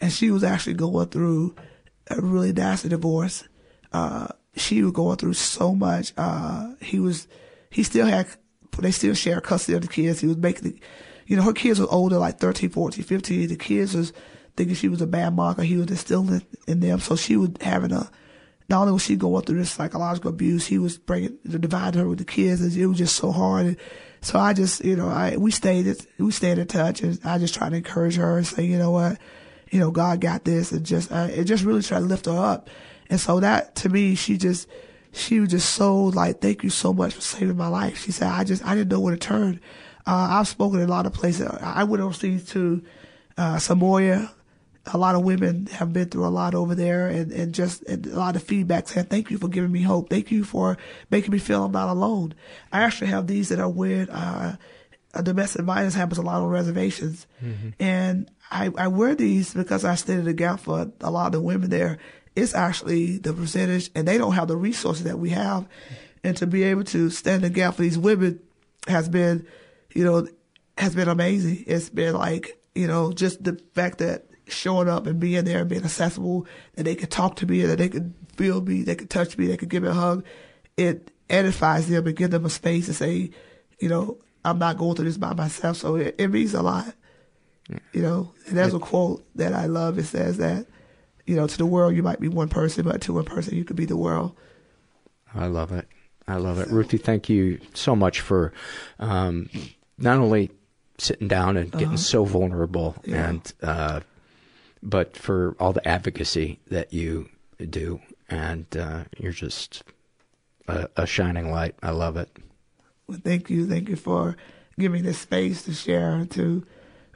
And 0.00 0.12
she 0.12 0.30
was 0.30 0.44
actually 0.44 0.74
going 0.74 1.08
through 1.08 1.54
a 1.56 1.67
really 2.16 2.52
nasty 2.52 2.88
divorce. 2.88 3.44
Uh, 3.92 4.28
she 4.56 4.82
was 4.82 4.92
going 4.92 5.16
through 5.16 5.34
so 5.34 5.74
much. 5.74 6.12
Uh, 6.16 6.74
he 6.80 6.98
was, 6.98 7.28
he 7.70 7.82
still 7.82 8.06
had, 8.06 8.26
they 8.78 8.90
still 8.90 9.14
share 9.14 9.40
custody 9.40 9.76
of 9.76 9.82
the 9.82 9.88
kids. 9.88 10.20
He 10.20 10.26
was 10.26 10.36
making, 10.36 10.70
the, 10.70 10.80
you 11.26 11.36
know, 11.36 11.42
her 11.42 11.52
kids 11.52 11.80
were 11.80 11.90
older, 11.90 12.18
like 12.18 12.38
13, 12.38 12.70
14, 12.70 13.04
15. 13.04 13.48
The 13.48 13.56
kids 13.56 13.94
was 13.94 14.12
thinking 14.56 14.74
she 14.74 14.88
was 14.88 15.00
a 15.00 15.06
bad 15.06 15.34
marker. 15.34 15.62
He 15.62 15.76
was 15.76 15.90
instilling 15.90 16.42
in 16.66 16.80
them. 16.80 17.00
So 17.00 17.16
she 17.16 17.36
was 17.36 17.50
having 17.60 17.92
a, 17.92 18.10
not 18.68 18.82
only 18.82 18.92
was 18.92 19.02
she 19.02 19.16
going 19.16 19.44
through 19.44 19.58
this 19.58 19.70
psychological 19.70 20.30
abuse, 20.30 20.66
he 20.66 20.78
was 20.78 20.98
bringing, 20.98 21.38
dividing 21.44 22.00
her 22.00 22.08
with 22.08 22.18
the 22.18 22.24
kids. 22.24 22.60
And 22.60 22.74
it 22.76 22.86
was 22.86 22.98
just 22.98 23.16
so 23.16 23.32
hard. 23.32 23.66
And 23.66 23.76
so 24.20 24.38
I 24.38 24.52
just, 24.52 24.84
you 24.84 24.96
know, 24.96 25.08
I, 25.08 25.36
we 25.36 25.50
stayed, 25.50 25.94
we 26.18 26.30
stayed 26.30 26.58
in 26.58 26.66
touch 26.66 27.02
and 27.02 27.18
I 27.24 27.38
just 27.38 27.54
tried 27.54 27.70
to 27.70 27.76
encourage 27.76 28.16
her 28.16 28.36
and 28.36 28.46
say, 28.46 28.64
you 28.64 28.78
know 28.78 28.90
what, 28.90 29.18
you 29.70 29.78
know, 29.78 29.90
God 29.90 30.20
got 30.20 30.44
this 30.44 30.72
and 30.72 30.84
just, 30.84 31.12
uh, 31.12 31.28
it 31.30 31.44
just 31.44 31.64
really 31.64 31.82
tried 31.82 32.00
to 32.00 32.04
lift 32.06 32.26
her 32.26 32.36
up. 32.36 32.70
And 33.10 33.20
so 33.20 33.40
that 33.40 33.74
to 33.76 33.88
me, 33.88 34.14
she 34.14 34.36
just, 34.36 34.68
she 35.12 35.40
was 35.40 35.50
just 35.50 35.74
so 35.74 36.04
like, 36.04 36.40
thank 36.40 36.62
you 36.62 36.70
so 36.70 36.92
much 36.92 37.14
for 37.14 37.20
saving 37.20 37.56
my 37.56 37.68
life. 37.68 37.98
She 37.98 38.12
said, 38.12 38.28
I 38.28 38.44
just, 38.44 38.64
I 38.64 38.74
didn't 38.74 38.90
know 38.90 39.00
where 39.00 39.14
to 39.14 39.20
turn. 39.20 39.60
Uh, 40.06 40.28
I've 40.30 40.48
spoken 40.48 40.80
in 40.80 40.88
a 40.88 40.90
lot 40.90 41.06
of 41.06 41.12
places. 41.12 41.48
I 41.60 41.84
went 41.84 42.02
overseas 42.02 42.46
to, 42.50 42.82
uh, 43.36 43.58
Samoa. 43.58 44.32
A 44.90 44.96
lot 44.96 45.14
of 45.14 45.22
women 45.22 45.66
have 45.66 45.92
been 45.92 46.08
through 46.08 46.26
a 46.26 46.28
lot 46.28 46.54
over 46.54 46.74
there 46.74 47.08
and, 47.08 47.30
and 47.30 47.52
just 47.54 47.82
and 47.82 48.06
a 48.06 48.18
lot 48.18 48.36
of 48.36 48.42
feedback 48.42 48.88
saying, 48.88 49.08
thank 49.08 49.30
you 49.30 49.36
for 49.36 49.48
giving 49.48 49.70
me 49.70 49.82
hope. 49.82 50.08
Thank 50.08 50.30
you 50.30 50.44
for 50.44 50.78
making 51.10 51.30
me 51.30 51.38
feel 51.38 51.64
I'm 51.64 51.72
not 51.72 51.90
alone. 51.90 52.34
I 52.72 52.82
actually 52.82 53.08
have 53.08 53.26
these 53.26 53.50
that 53.50 53.60
are 53.60 53.68
with, 53.68 54.08
uh, 54.10 54.56
domestic 55.22 55.62
violence 55.62 55.94
happens 55.94 56.18
a 56.18 56.22
lot 56.22 56.40
on 56.40 56.48
reservations. 56.48 57.26
Mm-hmm. 57.44 57.70
And 57.80 58.30
I, 58.50 58.70
I 58.76 58.88
wear 58.88 59.14
these 59.14 59.54
because 59.54 59.84
I 59.84 59.94
stayed 59.94 60.18
in 60.18 60.24
the 60.24 60.32
gap 60.32 60.60
for 60.60 60.90
a 61.00 61.10
lot 61.10 61.26
of 61.26 61.32
the 61.32 61.40
women 61.40 61.70
there. 61.70 61.98
It's 62.34 62.54
actually 62.54 63.18
the 63.18 63.32
percentage, 63.32 63.90
and 63.94 64.06
they 64.06 64.16
don't 64.16 64.32
have 64.32 64.48
the 64.48 64.56
resources 64.56 65.04
that 65.04 65.18
we 65.18 65.30
have. 65.30 65.66
And 66.24 66.36
to 66.38 66.46
be 66.46 66.62
able 66.64 66.84
to 66.84 67.10
stand 67.10 67.44
in 67.44 67.52
the 67.52 67.54
gap 67.54 67.74
for 67.74 67.82
these 67.82 67.98
women 67.98 68.40
has 68.86 69.08
been, 69.08 69.46
you 69.94 70.04
know, 70.04 70.28
has 70.76 70.94
been 70.94 71.08
amazing. 71.08 71.64
It's 71.66 71.88
been 71.88 72.14
like, 72.14 72.58
you 72.74 72.86
know, 72.86 73.12
just 73.12 73.42
the 73.42 73.60
fact 73.74 73.98
that 73.98 74.26
showing 74.46 74.88
up 74.88 75.06
and 75.06 75.20
being 75.20 75.44
there 75.44 75.60
and 75.60 75.68
being 75.68 75.84
accessible, 75.84 76.46
that 76.74 76.84
they 76.84 76.94
could 76.94 77.10
talk 77.10 77.36
to 77.36 77.46
me, 77.46 77.62
that 77.62 77.78
they 77.78 77.88
could 77.88 78.14
feel 78.36 78.60
me, 78.60 78.82
they 78.82 78.94
could 78.94 79.10
touch 79.10 79.36
me, 79.36 79.46
they 79.46 79.56
could 79.56 79.68
give 79.68 79.82
me 79.82 79.88
a 79.88 79.92
hug. 79.94 80.24
It 80.76 81.10
edifies 81.28 81.88
them 81.88 82.06
and 82.06 82.16
give 82.16 82.30
them 82.30 82.46
a 82.46 82.50
space 82.50 82.86
to 82.86 82.94
say, 82.94 83.30
you 83.78 83.88
know, 83.88 84.18
I'm 84.44 84.58
not 84.58 84.78
going 84.78 84.94
through 84.96 85.06
this 85.06 85.18
by 85.18 85.34
myself. 85.34 85.76
So 85.76 85.96
it, 85.96 86.14
it 86.18 86.28
means 86.28 86.54
a 86.54 86.62
lot. 86.62 86.94
You 87.92 88.02
know, 88.02 88.32
and 88.46 88.56
there's 88.56 88.74
a 88.74 88.78
quote 88.78 89.24
that 89.34 89.52
I 89.52 89.66
love. 89.66 89.98
It 89.98 90.06
says 90.06 90.38
that, 90.38 90.66
you 91.26 91.36
know, 91.36 91.46
to 91.46 91.58
the 91.58 91.66
world 91.66 91.94
you 91.94 92.02
might 92.02 92.20
be 92.20 92.28
one 92.28 92.48
person, 92.48 92.84
but 92.84 93.02
to 93.02 93.12
one 93.12 93.24
person 93.24 93.56
you 93.56 93.64
could 93.64 93.76
be 93.76 93.84
the 93.84 93.96
world. 93.96 94.34
I 95.34 95.46
love 95.46 95.72
it. 95.72 95.86
I 96.26 96.36
love 96.36 96.58
it. 96.58 96.68
Ruthie, 96.68 96.98
thank 96.98 97.28
you 97.28 97.60
so 97.74 97.94
much 97.94 98.20
for 98.20 98.52
um, 98.98 99.50
not 99.98 100.18
only 100.18 100.50
sitting 100.98 101.28
down 101.28 101.56
and 101.56 101.70
getting 101.72 101.88
uh-huh. 101.88 101.96
so 101.96 102.24
vulnerable 102.24 102.96
yeah. 103.04 103.28
and 103.28 103.52
uh, 103.62 104.00
but 104.82 105.16
for 105.16 105.56
all 105.60 105.72
the 105.72 105.86
advocacy 105.86 106.58
that 106.68 106.92
you 106.92 107.28
do 107.70 108.00
and 108.28 108.66
uh, 108.76 109.04
you're 109.16 109.32
just 109.32 109.82
a, 110.68 110.88
a, 110.96 111.06
shining 111.06 111.50
light. 111.50 111.74
I 111.82 111.90
love 111.90 112.16
it. 112.16 112.28
Well, 113.06 113.18
thank 113.22 113.48
you. 113.48 113.66
Thank 113.66 113.88
you 113.88 113.96
for 113.96 114.36
giving 114.78 115.02
this 115.02 115.18
space 115.18 115.62
to 115.62 115.72
share 115.72 116.26
to 116.30 116.66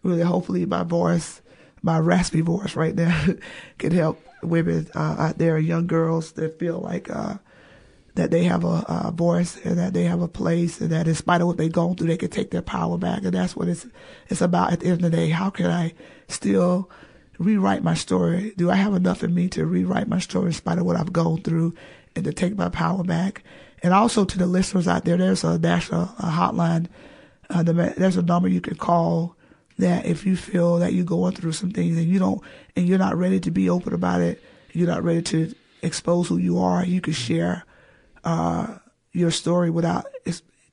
really 0.02 0.22
hopefully 0.22 0.66
my 0.66 0.82
voice, 0.82 1.40
my 1.82 1.98
raspy 1.98 2.40
voice 2.40 2.76
right 2.76 2.94
now 2.94 3.26
can 3.78 3.92
help 3.92 4.20
women 4.42 4.88
uh, 4.94 5.16
out 5.18 5.38
there, 5.38 5.58
young 5.58 5.86
girls 5.86 6.32
that 6.32 6.58
feel 6.58 6.78
like 6.80 7.10
uh, 7.10 7.34
that 8.14 8.30
they 8.30 8.44
have 8.44 8.64
a, 8.64 8.84
a, 8.88 9.12
voice 9.12 9.56
and 9.64 9.78
that 9.78 9.94
they 9.94 10.04
have 10.04 10.20
a 10.20 10.28
place 10.28 10.80
and 10.80 10.90
that 10.90 11.08
in 11.08 11.14
spite 11.14 11.40
of 11.40 11.46
what 11.46 11.56
they've 11.56 11.72
gone 11.72 11.96
through, 11.96 12.08
they 12.08 12.16
can 12.16 12.30
take 12.30 12.50
their 12.50 12.62
power 12.62 12.98
back. 12.98 13.22
And 13.22 13.32
that's 13.32 13.56
what 13.56 13.68
it's, 13.68 13.86
it's 14.28 14.42
about 14.42 14.72
at 14.72 14.80
the 14.80 14.86
end 14.86 15.04
of 15.04 15.10
the 15.10 15.16
day. 15.16 15.30
How 15.30 15.48
can 15.50 15.66
I 15.66 15.94
still 16.28 16.90
rewrite 17.38 17.82
my 17.82 17.94
story? 17.94 18.52
Do 18.56 18.70
I 18.70 18.74
have 18.74 18.94
enough 18.94 19.24
in 19.24 19.34
me 19.34 19.48
to 19.50 19.64
rewrite 19.64 20.08
my 20.08 20.18
story 20.18 20.46
in 20.46 20.52
spite 20.52 20.78
of 20.78 20.84
what 20.84 20.96
I've 20.96 21.12
gone 21.12 21.42
through 21.42 21.74
and 22.14 22.24
to 22.24 22.32
take 22.32 22.56
my 22.56 22.68
power 22.68 23.02
back? 23.02 23.44
And 23.82 23.94
also 23.94 24.24
to 24.24 24.38
the 24.38 24.46
listeners 24.46 24.86
out 24.86 25.04
there, 25.04 25.16
there's 25.16 25.44
a 25.44 25.58
national 25.58 26.02
a 26.02 26.30
hotline. 26.30 26.88
Uh, 27.48 27.62
there's 27.62 28.16
a 28.16 28.22
number 28.22 28.48
you 28.48 28.60
can 28.60 28.76
call 28.76 29.36
that 29.82 30.06
if 30.06 30.24
you 30.26 30.34
feel 30.36 30.78
that 30.78 30.92
you're 30.94 31.04
going 31.04 31.34
through 31.34 31.52
some 31.52 31.70
things 31.70 31.96
and 31.96 32.06
you 32.06 32.18
don't 32.18 32.40
and 32.74 32.86
you're 32.88 32.98
not 32.98 33.16
ready 33.16 33.38
to 33.40 33.50
be 33.50 33.68
open 33.68 33.92
about 33.92 34.20
it, 34.20 34.42
you're 34.72 34.88
not 34.88 35.04
ready 35.04 35.22
to 35.22 35.54
expose 35.82 36.28
who 36.28 36.38
you 36.38 36.58
are, 36.58 36.84
you 36.84 37.00
can 37.00 37.12
share 37.12 37.64
uh, 38.24 38.78
your 39.12 39.30
story 39.30 39.70
without 39.70 40.06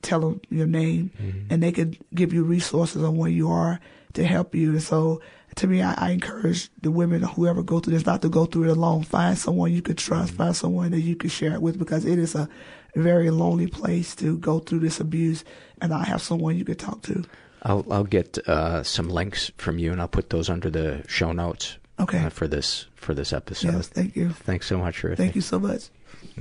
telling 0.02 0.40
your 0.48 0.66
name, 0.66 1.10
Mm-hmm. 1.20 1.52
and 1.52 1.62
they 1.62 1.72
could 1.72 1.98
give 2.14 2.32
you 2.32 2.42
resources 2.42 3.02
on 3.04 3.16
where 3.18 3.30
you 3.30 3.50
are 3.50 3.78
to 4.14 4.24
help 4.24 4.54
you. 4.54 4.70
And 4.70 4.82
so, 4.82 5.20
to 5.56 5.66
me, 5.66 5.82
I, 5.82 5.92
I 6.06 6.10
encourage 6.12 6.70
the 6.80 6.90
women, 6.90 7.22
whoever 7.22 7.62
go 7.62 7.80
through 7.80 7.92
this, 7.94 8.06
not 8.06 8.22
to 8.22 8.30
go 8.30 8.46
through 8.46 8.64
it 8.64 8.76
alone. 8.78 9.02
Find 9.02 9.36
someone 9.36 9.72
you 9.72 9.82
can 9.82 9.96
trust. 9.96 10.32
Find 10.34 10.56
someone 10.56 10.92
that 10.92 11.00
you 11.00 11.16
can 11.16 11.28
share 11.28 11.52
it 11.52 11.60
with, 11.60 11.78
because 11.78 12.06
it 12.06 12.18
is 12.18 12.34
a 12.34 12.48
very 12.96 13.30
lonely 13.30 13.66
place 13.66 14.14
to 14.16 14.38
go 14.38 14.58
through 14.60 14.80
this 14.80 15.00
abuse. 15.00 15.44
And 15.82 15.92
I 15.92 16.04
have 16.04 16.22
someone 16.22 16.56
you 16.56 16.64
can 16.64 16.76
talk 16.76 17.02
to. 17.02 17.22
I'll, 17.62 17.84
I'll 17.90 18.04
get 18.04 18.38
uh, 18.48 18.82
some 18.82 19.08
links 19.08 19.50
from 19.56 19.78
you, 19.78 19.92
and 19.92 20.00
I'll 20.00 20.08
put 20.08 20.30
those 20.30 20.48
under 20.48 20.70
the 20.70 21.04
show 21.06 21.32
notes. 21.32 21.76
Okay. 21.98 22.24
Uh, 22.24 22.30
for 22.30 22.48
this 22.48 22.86
for 22.94 23.12
this 23.12 23.32
episode. 23.32 23.74
Yes, 23.74 23.88
thank 23.88 24.16
you. 24.16 24.30
Thanks 24.30 24.66
so 24.66 24.78
much, 24.78 25.02
Ruthie. 25.04 25.16
Thank 25.16 25.34
you 25.34 25.42
so 25.42 25.58
much. 25.58 25.90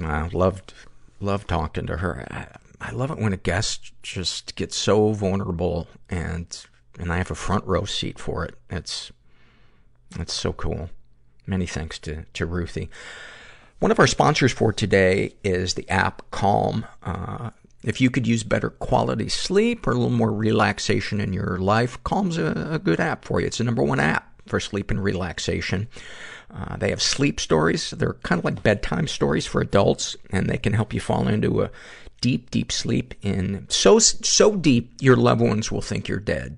I 0.02 0.28
loved 0.30 0.74
loved 1.20 1.50
talking 1.50 1.86
to 1.88 1.98
her. 1.98 2.26
I, 2.32 2.48
I 2.82 2.92
love 2.92 3.12
it 3.12 3.18
when 3.18 3.34
a 3.34 3.38
guest 3.38 3.92
just 4.02 4.56
gets 4.56 4.78
so 4.78 5.12
vulnerable, 5.12 5.88
and 6.10 6.66
and 6.98 7.12
I 7.12 7.18
have 7.18 7.32
a 7.32 7.36
front 7.36 7.66
row 7.66 7.84
seat 7.84 8.18
for 8.18 8.46
it. 8.46 8.56
It's 8.70 9.12
it's 10.18 10.34
so 10.34 10.54
cool. 10.54 10.90
Many 11.46 11.66
thanks 11.66 12.00
to 12.00 12.24
to 12.34 12.46
Ruthie. 12.46 12.90
One 13.80 13.92
of 13.92 14.00
our 14.00 14.08
sponsors 14.08 14.52
for 14.52 14.74
today 14.74 15.36
is 15.44 15.74
the 15.74 15.90
app 15.90 16.22
Calm. 16.32 16.86
Uh, 17.04 17.52
if 17.84 18.02
you 18.02 18.10
could 18.10 18.28
use 18.28 18.44
better 18.44 18.70
quality 18.70 19.30
sleep 19.30 19.88
or 19.88 19.92
a 19.92 19.96
little 19.96 20.10
more 20.10 20.32
relaxation 20.32 21.22
in 21.22 21.34
your 21.34 21.58
life, 21.58 22.02
Calm's 22.04 22.38
a, 22.38 22.70
a 22.72 22.80
good 22.80 23.00
app 23.00 23.24
for 23.26 23.40
you. 23.40 23.48
It's 23.48 23.60
the 23.60 23.64
number 23.64 23.84
one 23.84 24.00
app 24.00 24.30
for 24.48 24.60
sleep 24.60 24.92
and 24.92 25.02
relaxation. 25.02 25.88
Uh, 26.54 26.78
they 26.78 26.90
have 26.90 27.02
sleep 27.02 27.40
stories. 27.40 27.92
They're 27.92 28.14
kind 28.24 28.40
of 28.40 28.46
like 28.46 28.64
bedtime 28.64 29.08
stories 29.08 29.46
for 29.46 29.62
adults, 29.62 30.18
and 30.32 30.50
they 30.50 30.58
can 30.58 30.74
help 30.74 30.94
you 30.94 31.00
fall 31.00 31.28
into 31.28 31.62
a 31.62 31.70
deep, 32.22 32.50
deep 32.50 32.72
sleep 32.72 33.14
in 33.22 33.66
so, 33.70 34.00
so 34.00 34.56
deep 34.56 34.92
your 35.00 35.16
loved 35.16 35.42
ones 35.42 35.72
will 35.72 35.82
think 35.82 36.08
you're 36.08 36.20
dead, 36.20 36.58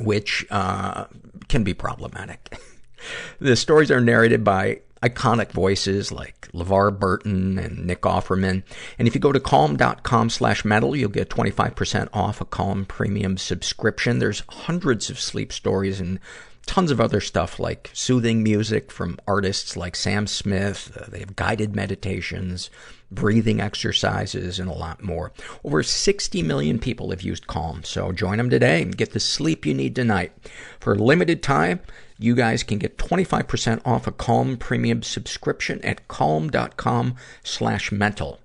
which, 0.00 0.44
uh, 0.50 1.06
can 1.48 1.64
be 1.64 1.72
problematic. 1.72 2.58
the 3.38 3.56
stories 3.56 3.90
are 3.90 4.00
narrated 4.00 4.44
by 4.44 4.80
iconic 5.02 5.50
voices 5.50 6.12
like 6.12 6.48
LeVar 6.52 6.98
Burton 6.98 7.58
and 7.58 7.86
Nick 7.86 8.02
Offerman. 8.02 8.62
And 8.98 9.08
if 9.08 9.14
you 9.14 9.20
go 9.20 9.32
to 9.32 9.40
calm.com 9.40 10.30
slash 10.30 10.64
mental, 10.64 10.94
you'll 10.94 11.10
get 11.10 11.28
25% 11.28 12.08
off 12.12 12.40
a 12.40 12.44
Calm 12.44 12.84
premium 12.84 13.36
subscription. 13.36 14.18
There's 14.18 14.44
hundreds 14.48 15.10
of 15.10 15.18
sleep 15.18 15.52
stories 15.52 16.00
and 16.00 16.20
tons 16.66 16.90
of 16.90 17.00
other 17.00 17.20
stuff 17.20 17.58
like 17.58 17.90
soothing 17.92 18.42
music 18.42 18.92
from 18.92 19.18
artists 19.26 19.76
like 19.76 19.96
Sam 19.96 20.26
Smith. 20.26 20.96
Uh, 20.96 21.10
they 21.10 21.18
have 21.18 21.34
guided 21.34 21.74
meditations, 21.74 22.70
breathing 23.10 23.60
exercises, 23.60 24.58
and 24.58 24.70
a 24.70 24.74
lot 24.74 25.02
more. 25.02 25.32
Over 25.64 25.82
60 25.82 26.42
million 26.42 26.78
people 26.78 27.10
have 27.10 27.22
used 27.22 27.46
Calm. 27.46 27.82
So 27.82 28.12
join 28.12 28.38
them 28.38 28.50
today 28.50 28.82
and 28.82 28.96
get 28.96 29.12
the 29.12 29.20
sleep 29.20 29.66
you 29.66 29.74
need 29.74 29.96
tonight. 29.96 30.32
For 30.78 30.92
a 30.92 30.96
limited 30.96 31.42
time, 31.42 31.80
you 32.22 32.34
guys 32.34 32.62
can 32.62 32.78
get 32.78 32.98
25% 32.98 33.80
off 33.84 34.06
a 34.06 34.12
Calm 34.12 34.56
premium 34.56 35.02
subscription 35.02 35.84
at 35.84 36.08
calm.com 36.08 37.16
slash 37.42 37.90
mental. 37.92 38.40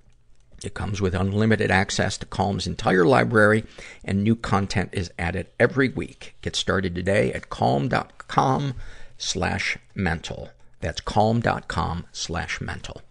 It 0.64 0.74
comes 0.74 0.99
with 0.99 1.14
unlimited 1.14 1.70
access 1.70 2.18
to 2.18 2.26
Calm's 2.26 2.66
entire 2.66 3.06
library, 3.06 3.64
and 4.04 4.24
new 4.24 4.36
content 4.36 4.90
is 4.94 5.12
added 5.20 5.48
every 5.60 5.90
week. 5.90 6.36
Get 6.41 6.56
started 6.56 6.95
today 6.95 7.32
at 7.32 7.49
calm.com 7.49 8.74
slash 9.18 9.78
mental. 9.94 10.49
That's 10.80 11.02
calm.com 11.02 12.06
slash 12.12 12.60
mental. 12.60 13.02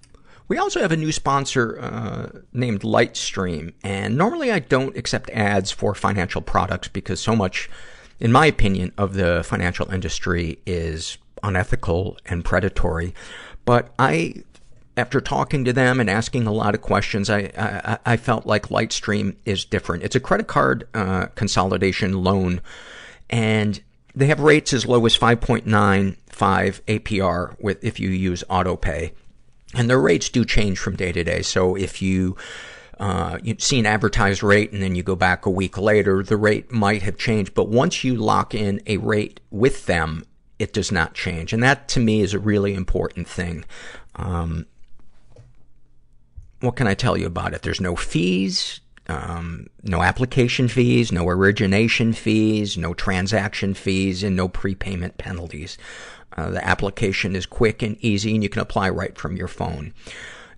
We 0.48 0.58
also 0.58 0.80
have 0.80 0.92
a 0.92 0.96
new 0.96 1.10
sponsor 1.10 1.78
uh, 1.80 2.40
named 2.52 2.82
Lightstream, 2.82 3.72
and 3.82 4.16
normally 4.16 4.52
I 4.52 4.60
don't 4.60 4.96
accept 4.96 5.28
ads 5.30 5.72
for 5.72 5.94
financial 5.94 6.40
products 6.40 6.86
because 6.88 7.20
so 7.20 7.34
much, 7.34 7.68
in 8.20 8.32
my 8.32 8.46
opinion, 8.46 8.92
of 8.96 9.14
the 9.14 9.42
financial 9.44 9.90
industry 9.92 10.58
is 10.66 11.18
unethical 11.42 12.16
and 12.26 12.44
predatory. 12.44 13.14
But 13.64 13.92
I 13.98 14.42
after 14.96 15.20
talking 15.20 15.64
to 15.64 15.72
them 15.72 16.00
and 16.00 16.08
asking 16.08 16.46
a 16.46 16.52
lot 16.52 16.74
of 16.74 16.80
questions, 16.80 17.28
I, 17.28 17.50
I, 17.58 17.98
I 18.06 18.16
felt 18.16 18.46
like 18.46 18.68
Lightstream 18.68 19.36
is 19.44 19.64
different. 19.64 20.02
It's 20.02 20.16
a 20.16 20.20
credit 20.20 20.46
card 20.46 20.88
uh, 20.94 21.26
consolidation 21.34 22.24
loan, 22.24 22.62
and 23.28 23.80
they 24.14 24.26
have 24.26 24.40
rates 24.40 24.72
as 24.72 24.86
low 24.86 25.04
as 25.04 25.16
5.95 25.16 26.16
APR 26.30 27.60
with 27.60 27.84
if 27.84 28.00
you 28.00 28.08
use 28.08 28.42
AutoPay. 28.48 29.12
And 29.74 29.90
their 29.90 30.00
rates 30.00 30.30
do 30.30 30.44
change 30.44 30.78
from 30.78 30.96
day 30.96 31.12
to 31.12 31.22
day. 31.22 31.42
So 31.42 31.76
if 31.76 32.00
you 32.00 32.36
uh, 32.98 33.38
you 33.42 33.56
see 33.58 33.78
an 33.78 33.86
advertised 33.86 34.42
rate 34.42 34.72
and 34.72 34.82
then 34.82 34.94
you 34.94 35.02
go 35.02 35.16
back 35.16 35.44
a 35.44 35.50
week 35.50 35.76
later, 35.76 36.22
the 36.22 36.36
rate 36.36 36.72
might 36.72 37.02
have 37.02 37.18
changed. 37.18 37.54
But 37.54 37.68
once 37.68 38.04
you 38.04 38.14
lock 38.14 38.54
in 38.54 38.80
a 38.86 38.96
rate 38.96 39.40
with 39.50 39.86
them, 39.86 40.24
it 40.58 40.72
does 40.72 40.90
not 40.90 41.14
change. 41.14 41.52
And 41.52 41.62
that 41.62 41.88
to 41.88 42.00
me 42.00 42.22
is 42.22 42.32
a 42.32 42.38
really 42.38 42.74
important 42.74 43.28
thing. 43.28 43.64
Um, 44.14 44.66
what 46.60 46.76
can 46.76 46.86
I 46.86 46.94
tell 46.94 47.18
you 47.18 47.26
about 47.26 47.52
it? 47.52 47.62
There's 47.62 47.82
no 47.82 47.96
fees, 47.96 48.80
um, 49.08 49.66
no 49.82 50.02
application 50.02 50.68
fees, 50.68 51.12
no 51.12 51.28
origination 51.28 52.14
fees, 52.14 52.78
no 52.78 52.94
transaction 52.94 53.74
fees, 53.74 54.22
and 54.22 54.34
no 54.34 54.48
prepayment 54.48 55.18
penalties. 55.18 55.76
Uh, 56.36 56.50
the 56.50 56.66
application 56.66 57.36
is 57.36 57.46
quick 57.46 57.82
and 57.82 57.96
easy, 58.00 58.34
and 58.34 58.42
you 58.42 58.48
can 58.48 58.62
apply 58.62 58.88
right 58.88 59.16
from 59.16 59.36
your 59.36 59.48
phone. 59.48 59.92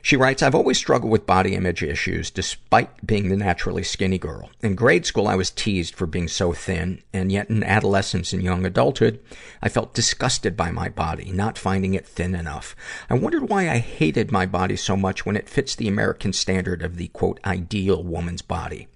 She 0.00 0.16
writes, 0.16 0.42
I've 0.42 0.54
always 0.54 0.78
struggled 0.78 1.10
with 1.12 1.26
body 1.26 1.54
image 1.54 1.82
issues 1.82 2.30
despite 2.30 3.06
being 3.06 3.28
the 3.28 3.36
naturally 3.36 3.82
skinny 3.82 4.16
girl. 4.16 4.50
In 4.62 4.74
grade 4.74 5.04
school, 5.04 5.28
I 5.28 5.34
was 5.34 5.50
teased 5.50 5.94
for 5.94 6.06
being 6.06 6.28
so 6.28 6.52
thin, 6.52 7.02
and 7.12 7.30
yet 7.30 7.50
in 7.50 7.62
adolescence 7.62 8.32
and 8.32 8.42
young 8.42 8.64
adulthood, 8.64 9.20
I 9.60 9.68
felt 9.68 9.94
disgusted 9.94 10.56
by 10.56 10.70
my 10.70 10.88
body, 10.88 11.30
not 11.30 11.58
finding 11.58 11.94
it 11.94 12.06
thin 12.06 12.34
enough. 12.34 12.74
I 13.10 13.14
wondered 13.14 13.48
why 13.48 13.68
I 13.68 13.78
hated 13.78 14.32
my 14.32 14.46
body 14.46 14.76
so 14.76 14.96
much 14.96 15.26
when 15.26 15.36
it 15.36 15.48
fits 15.48 15.74
the 15.74 15.88
American 15.88 16.32
standard 16.32 16.82
of 16.82 16.96
the 16.96 17.08
quote, 17.08 17.38
ideal 17.44 18.02
woman's 18.02 18.42
body. 18.42 18.88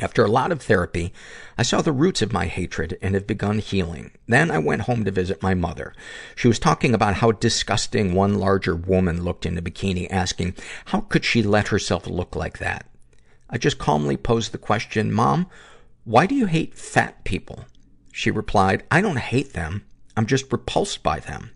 After 0.00 0.24
a 0.24 0.30
lot 0.30 0.50
of 0.50 0.60
therapy, 0.60 1.12
I 1.56 1.62
saw 1.62 1.80
the 1.80 1.92
roots 1.92 2.20
of 2.20 2.32
my 2.32 2.46
hatred 2.46 2.98
and 3.00 3.14
have 3.14 3.28
begun 3.28 3.60
healing. 3.60 4.10
Then 4.26 4.50
I 4.50 4.58
went 4.58 4.82
home 4.82 5.04
to 5.04 5.12
visit 5.12 5.42
my 5.42 5.54
mother. 5.54 5.94
She 6.34 6.48
was 6.48 6.58
talking 6.58 6.94
about 6.94 7.16
how 7.16 7.30
disgusting 7.30 8.12
one 8.12 8.34
larger 8.34 8.74
woman 8.74 9.22
looked 9.22 9.46
in 9.46 9.56
a 9.56 9.62
bikini, 9.62 10.08
asking, 10.10 10.54
how 10.86 11.02
could 11.02 11.24
she 11.24 11.44
let 11.44 11.68
herself 11.68 12.08
look 12.08 12.34
like 12.34 12.58
that? 12.58 12.86
I 13.48 13.56
just 13.56 13.78
calmly 13.78 14.16
posed 14.16 14.50
the 14.50 14.58
question, 14.58 15.12
Mom, 15.12 15.46
why 16.02 16.26
do 16.26 16.34
you 16.34 16.46
hate 16.46 16.74
fat 16.74 17.22
people? 17.22 17.64
She 18.12 18.32
replied, 18.32 18.82
I 18.90 19.00
don't 19.00 19.18
hate 19.18 19.52
them. 19.52 19.84
I'm 20.16 20.26
just 20.26 20.50
repulsed 20.50 21.04
by 21.04 21.20
them. 21.20 21.50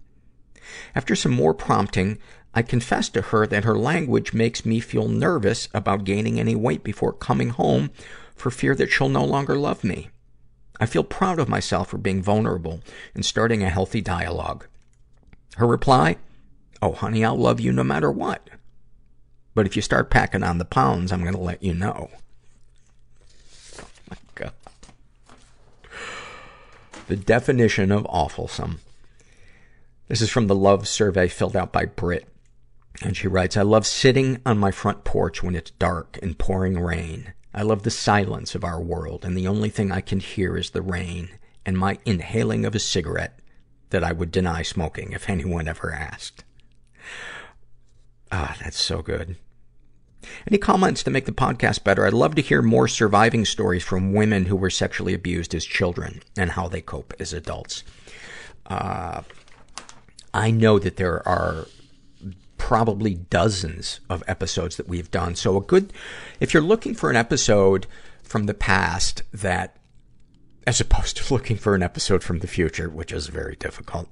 After 0.94 1.16
some 1.16 1.32
more 1.32 1.55
prompting, 1.55 2.19
I 2.55 2.62
confessed 2.62 3.15
to 3.15 3.23
her 3.23 3.47
that 3.47 3.65
her 3.65 3.77
language 3.77 4.32
makes 4.32 4.65
me 4.65 4.81
feel 4.81 5.09
nervous 5.09 5.69
about 5.74 6.05
gaining 6.05 6.39
any 6.39 6.55
weight 6.55 6.85
before 6.85 7.12
coming 7.12 7.51
home 7.51 7.90
for 8.39 8.51
fear 8.51 8.74
that 8.74 8.90
she'll 8.90 9.09
no 9.09 9.24
longer 9.24 9.56
love 9.56 9.85
me. 9.85 10.10
I 10.81 10.86
feel 10.86 11.05
proud 11.05 11.39
of 11.39 11.48
myself 11.48 11.89
for 11.89 11.98
being 11.98 12.23
vulnerable 12.23 12.81
and 13.15 13.24
starting 13.24 13.62
a 13.62 13.70
healthy 13.70 14.01
dialogue. 14.01 14.66
Her 15.56 15.66
reply, 15.66 16.16
Oh, 16.81 16.93
honey, 16.93 17.24
I'll 17.24 17.36
love 17.36 17.60
you 17.60 17.73
no 17.73 17.82
matter 17.82 18.10
what. 18.10 18.48
But 19.55 19.66
if 19.66 19.74
you 19.74 19.82
start 19.82 20.10
packing 20.10 20.44
on 20.44 20.59
the 20.59 20.65
pounds, 20.65 21.10
I'm 21.10 21.24
gonna 21.24 21.40
let 21.40 21.62
you 21.62 21.74
know. 21.74 22.10
Oh 23.81 23.86
my 24.10 24.16
god. 24.36 24.52
The 27.09 27.16
definition 27.16 27.90
of 27.90 28.05
awfulsome. 28.05 28.78
This 30.06 30.20
is 30.20 30.31
from 30.31 30.47
the 30.47 30.55
love 30.55 30.86
survey 30.86 31.27
filled 31.28 31.56
out 31.56 31.73
by 31.73 31.86
Britt. 31.86 32.28
And 33.02 33.16
she 33.16 33.28
writes, 33.28 33.56
I 33.56 33.62
love 33.62 33.86
sitting 33.86 34.40
on 34.47 34.59
my 34.59 34.70
front 34.70 35.05
porch 35.05 35.43
when 35.43 35.55
it's 35.55 35.70
dark 35.73 36.19
and 36.23 36.39
pouring 36.39 36.78
rain. 36.78 37.32
I 37.59 37.62
love 37.62 37.82
the 37.82 37.90
silence 37.90 38.55
of 38.55 38.62
our 38.62 38.80
world, 38.80 39.24
and 39.24 39.36
the 39.36 39.48
only 39.48 39.68
thing 39.68 39.90
I 39.90 40.01
can 40.01 40.20
hear 40.20 40.56
is 40.56 40.70
the 40.70 40.80
rain 40.80 41.30
and 41.66 41.76
my 41.76 41.98
inhaling 42.05 42.64
of 42.64 42.72
a 42.76 42.78
cigarette 42.78 43.40
that 43.90 44.05
I 44.05 44.12
would 44.12 44.30
deny 44.30 44.62
smoking 44.62 45.10
if 45.10 45.28
anyone 45.28 45.66
ever 45.66 45.93
asked. 45.93 46.44
Ah, 48.30 48.56
that's 48.62 48.78
so 48.80 49.02
good. 49.02 49.39
Any 50.47 50.59
comments 50.59 51.02
to 51.02 51.10
make 51.10 51.26
the 51.26 51.32
podcast 51.32 51.82
better? 51.82 52.06
I'd 52.06 52.12
love 52.12 52.36
to 52.36 52.43
hear 52.43 52.62
more 52.62 52.86
surviving 52.86 53.44
stories 53.44 53.82
from 53.82 54.12
women 54.12 54.44
who 54.44 54.55
were 54.55 54.70
sexually 54.70 55.12
abused 55.12 55.52
as 55.52 55.64
children 55.64 56.22
and 56.36 56.52
how 56.52 56.68
they 56.68 56.80
cope 56.80 57.12
as 57.18 57.32
adults. 57.32 57.82
Uh, 58.66 59.22
I 60.32 60.52
know 60.52 60.78
that 60.78 60.97
there 60.97 61.26
are 61.26 61.66
probably 62.59 63.14
dozens 63.14 64.01
of 64.10 64.22
episodes 64.28 64.76
that 64.76 64.89
we've 64.89 65.10
done. 65.10 65.35
So 65.35 65.56
a 65.56 65.60
good, 65.60 65.93
if 66.40 66.52
you're 66.52 66.62
looking 66.62 66.94
for 66.94 67.09
an 67.09 67.16
episode 67.16 67.86
from 68.22 68.44
the 68.44 68.55
past 68.55 69.22
that, 69.32 69.76
as 70.66 70.80
opposed 70.80 71.16
to 71.16 71.32
looking 71.35 71.56
for 71.56 71.74
an 71.74 71.82
episode 71.82 72.22
from 72.22 72.40
the 72.40 72.47
future, 72.47 72.90
which 72.90 73.12
is 73.12 73.28
very 73.28 73.56
difficult, 73.56 74.09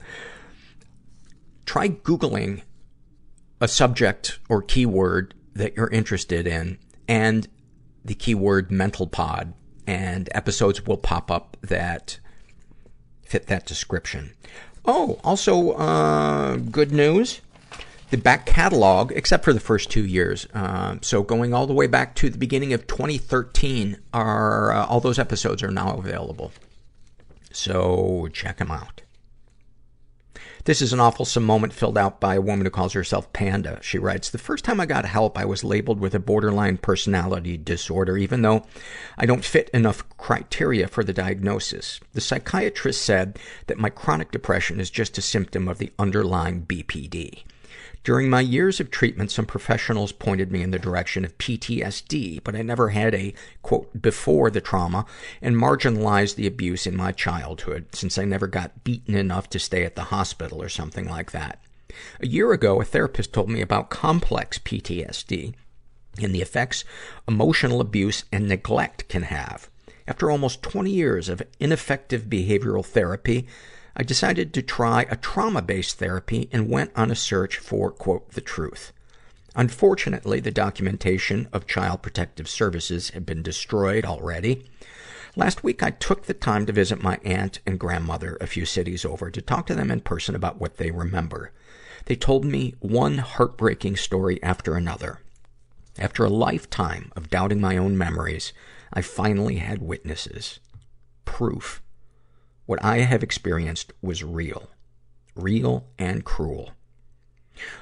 try 1.66 1.88
Googling 1.88 2.62
a 3.60 3.68
subject 3.68 4.38
or 4.48 4.62
keyword 4.62 5.34
that 5.54 5.76
you're 5.76 5.88
interested 5.88 6.46
in 6.46 6.78
and 7.08 7.48
the 8.04 8.14
keyword 8.14 8.70
mental 8.70 9.06
pod 9.06 9.52
and 9.86 10.28
episodes 10.34 10.84
will 10.86 10.96
pop 10.96 11.30
up 11.30 11.56
that 11.62 12.18
fit 13.22 13.46
that 13.46 13.66
description. 13.66 14.32
Oh, 14.84 15.18
also, 15.24 15.72
uh, 15.72 16.56
good 16.56 16.92
news. 16.92 17.40
The 18.10 18.16
back 18.16 18.46
catalog, 18.46 19.10
except 19.12 19.44
for 19.44 19.52
the 19.52 19.58
first 19.58 19.90
two 19.90 20.06
years, 20.06 20.46
uh, 20.54 20.96
so 21.02 21.24
going 21.24 21.52
all 21.52 21.66
the 21.66 21.74
way 21.74 21.88
back 21.88 22.14
to 22.16 22.30
the 22.30 22.38
beginning 22.38 22.72
of 22.72 22.86
2013, 22.86 23.98
are 24.12 24.72
uh, 24.72 24.86
all 24.86 25.00
those 25.00 25.18
episodes 25.18 25.60
are 25.62 25.72
now 25.72 25.96
available. 25.96 26.52
So 27.50 28.28
check 28.32 28.58
them 28.58 28.70
out. 28.70 29.02
This 30.66 30.82
is 30.82 30.92
an 30.92 31.00
awful 31.00 31.26
moment 31.40 31.72
filled 31.72 31.98
out 31.98 32.20
by 32.20 32.36
a 32.36 32.40
woman 32.40 32.66
who 32.66 32.70
calls 32.70 32.92
herself 32.92 33.32
Panda. 33.32 33.80
She 33.82 33.98
writes, 33.98 34.30
The 34.30 34.38
first 34.38 34.64
time 34.64 34.80
I 34.80 34.86
got 34.86 35.04
help, 35.04 35.36
I 35.38 35.44
was 35.44 35.64
labeled 35.64 35.98
with 35.98 36.14
a 36.14 36.20
borderline 36.20 36.76
personality 36.76 37.56
disorder, 37.56 38.16
even 38.16 38.42
though 38.42 38.64
I 39.16 39.26
don't 39.26 39.44
fit 39.44 39.68
enough 39.70 40.08
criteria 40.16 40.86
for 40.86 41.02
the 41.02 41.12
diagnosis. 41.12 42.00
The 42.14 42.20
psychiatrist 42.20 43.02
said 43.02 43.38
that 43.66 43.78
my 43.78 43.90
chronic 43.90 44.30
depression 44.30 44.78
is 44.80 44.90
just 44.90 45.18
a 45.18 45.22
symptom 45.22 45.66
of 45.66 45.78
the 45.78 45.92
underlying 45.98 46.66
BPD. 46.66 47.44
During 48.06 48.30
my 48.30 48.40
years 48.40 48.78
of 48.78 48.92
treatment, 48.92 49.32
some 49.32 49.46
professionals 49.46 50.12
pointed 50.12 50.52
me 50.52 50.62
in 50.62 50.70
the 50.70 50.78
direction 50.78 51.24
of 51.24 51.36
PTSD, 51.38 52.40
but 52.44 52.54
I 52.54 52.62
never 52.62 52.90
had 52.90 53.16
a, 53.16 53.34
quote, 53.62 54.00
before 54.00 54.48
the 54.48 54.60
trauma 54.60 55.06
and 55.42 55.56
marginalized 55.56 56.36
the 56.36 56.46
abuse 56.46 56.86
in 56.86 56.96
my 56.96 57.10
childhood 57.10 57.86
since 57.96 58.16
I 58.16 58.24
never 58.24 58.46
got 58.46 58.84
beaten 58.84 59.16
enough 59.16 59.50
to 59.50 59.58
stay 59.58 59.82
at 59.82 59.96
the 59.96 60.04
hospital 60.14 60.62
or 60.62 60.68
something 60.68 61.08
like 61.08 61.32
that. 61.32 61.60
A 62.20 62.28
year 62.28 62.52
ago, 62.52 62.80
a 62.80 62.84
therapist 62.84 63.32
told 63.32 63.50
me 63.50 63.60
about 63.60 63.90
complex 63.90 64.60
PTSD 64.60 65.54
and 66.22 66.32
the 66.32 66.42
effects 66.42 66.84
emotional 67.26 67.80
abuse 67.80 68.22
and 68.30 68.46
neglect 68.46 69.08
can 69.08 69.24
have. 69.24 69.68
After 70.06 70.30
almost 70.30 70.62
20 70.62 70.92
years 70.92 71.28
of 71.28 71.42
ineffective 71.58 72.26
behavioral 72.26 72.86
therapy, 72.86 73.48
I 73.98 74.02
decided 74.02 74.52
to 74.52 74.62
try 74.62 75.06
a 75.08 75.16
trauma-based 75.16 75.98
therapy 75.98 76.50
and 76.52 76.68
went 76.68 76.92
on 76.94 77.10
a 77.10 77.14
search 77.14 77.56
for, 77.56 77.90
quote, 77.90 78.32
the 78.32 78.42
truth. 78.42 78.92
Unfortunately, 79.54 80.38
the 80.38 80.50
documentation 80.50 81.48
of 81.50 81.66
Child 81.66 82.02
Protective 82.02 82.46
Services 82.46 83.10
had 83.10 83.24
been 83.24 83.42
destroyed 83.42 84.04
already. 84.04 84.66
Last 85.34 85.64
week, 85.64 85.82
I 85.82 85.90
took 85.92 86.26
the 86.26 86.34
time 86.34 86.66
to 86.66 86.74
visit 86.74 87.02
my 87.02 87.18
aunt 87.24 87.60
and 87.66 87.80
grandmother 87.80 88.36
a 88.38 88.46
few 88.46 88.66
cities 88.66 89.06
over 89.06 89.30
to 89.30 89.40
talk 89.40 89.66
to 89.68 89.74
them 89.74 89.90
in 89.90 90.02
person 90.02 90.34
about 90.34 90.60
what 90.60 90.76
they 90.76 90.90
remember. 90.90 91.52
They 92.04 92.16
told 92.16 92.44
me 92.44 92.74
one 92.80 93.16
heartbreaking 93.16 93.96
story 93.96 94.42
after 94.42 94.74
another. 94.74 95.20
After 95.98 96.22
a 96.22 96.30
lifetime 96.30 97.12
of 97.16 97.30
doubting 97.30 97.62
my 97.62 97.78
own 97.78 97.96
memories, 97.96 98.52
I 98.92 99.00
finally 99.00 99.56
had 99.56 99.80
witnesses. 99.80 100.60
Proof 101.24 101.82
what 102.66 102.84
I 102.84 102.98
have 102.98 103.22
experienced 103.22 103.92
was 104.02 104.22
real. 104.22 104.68
Real 105.34 105.86
and 105.98 106.24
cruel. 106.24 106.72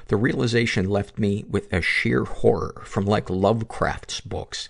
The 0.07 0.17
realization 0.17 0.89
left 0.89 1.19
me 1.19 1.43
with 1.49 1.71
a 1.73 1.81
sheer 1.81 2.23
horror 2.23 2.83
from 2.85 3.05
like 3.05 3.29
Lovecraft's 3.29 4.21
books. 4.21 4.69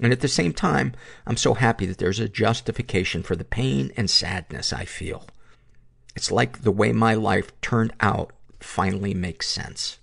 And 0.00 0.12
at 0.12 0.20
the 0.20 0.28
same 0.28 0.52
time, 0.52 0.92
I'm 1.26 1.36
so 1.36 1.54
happy 1.54 1.86
that 1.86 1.98
there's 1.98 2.20
a 2.20 2.28
justification 2.28 3.22
for 3.22 3.36
the 3.36 3.44
pain 3.44 3.92
and 3.96 4.10
sadness 4.10 4.72
I 4.72 4.84
feel. 4.84 5.26
It's 6.16 6.30
like 6.30 6.62
the 6.62 6.72
way 6.72 6.92
my 6.92 7.14
life 7.14 7.58
turned 7.60 7.92
out 8.00 8.32
finally 8.60 9.14
makes 9.14 9.48
sense. 9.48 9.98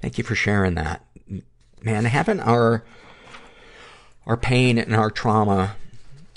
Thank 0.00 0.18
you 0.18 0.24
for 0.24 0.34
sharing 0.34 0.74
that. 0.74 1.04
Man, 1.82 2.04
having 2.04 2.40
our, 2.40 2.84
our 4.26 4.36
pain 4.36 4.78
and 4.78 4.94
our 4.94 5.10
trauma 5.10 5.76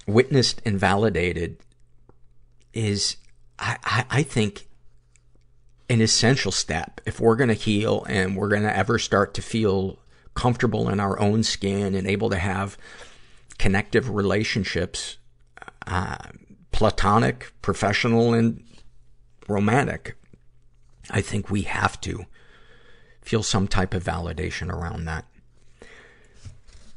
witnessed 0.07 0.61
and 0.65 0.80
validated 0.80 1.57
is, 2.73 3.18
I, 3.57 4.06
I, 4.10 4.23
think, 4.23 4.68
an 5.90 6.02
essential 6.02 6.52
step. 6.52 7.02
If 7.06 7.19
we're 7.19 7.36
gonna 7.36 7.53
heal 7.53 8.06
and 8.10 8.36
we're 8.36 8.49
gonna 8.49 8.68
ever 8.68 8.99
start 8.99 9.34
to 9.36 9.41
feel 9.41 9.99
comfortable 10.34 10.90
in 10.90 10.99
our 10.99 11.19
own 11.19 11.44
skin 11.44 11.95
and 11.95 12.07
able 12.07 12.30
to 12.30 12.38
have 12.38 12.77
connective 13.57 14.10
relationships, 14.10 15.18
uh, 15.88 16.18
platonic, 16.72 17.53
professional, 17.61 18.34
and 18.34 18.64
romantic, 19.48 20.15
I 21.10 21.22
think 21.22 21.49
we 21.49 21.61
have 21.64 22.02
to 22.02 22.26
feel 23.22 23.44
some 23.44 23.68
type 23.68 23.94
of 23.94 24.03
validation 24.03 24.72
around 24.72 25.06
that. 25.06 25.26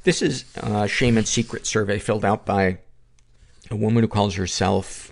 This 0.02 0.22
is 0.22 0.44
a 0.56 0.88
shame 0.88 1.16
and 1.16 1.26
secret 1.26 1.66
survey 1.66 1.98
filled 1.98 2.24
out 2.24 2.44
by 2.44 2.78
a 3.70 3.76
woman 3.76 4.02
who 4.02 4.08
calls 4.08 4.34
herself 4.36 5.10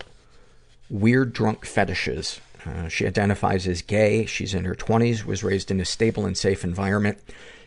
Weird 0.88 1.32
Drunk 1.32 1.66
Fetishes. 1.66 2.40
Uh, 2.64 2.88
she 2.88 3.06
identifies 3.06 3.66
as 3.66 3.82
gay. 3.82 4.26
She's 4.26 4.54
in 4.54 4.64
her 4.64 4.74
20s, 4.74 5.24
was 5.24 5.44
raised 5.44 5.70
in 5.70 5.80
a 5.80 5.84
stable 5.84 6.26
and 6.26 6.36
safe 6.36 6.64
environment, 6.64 7.18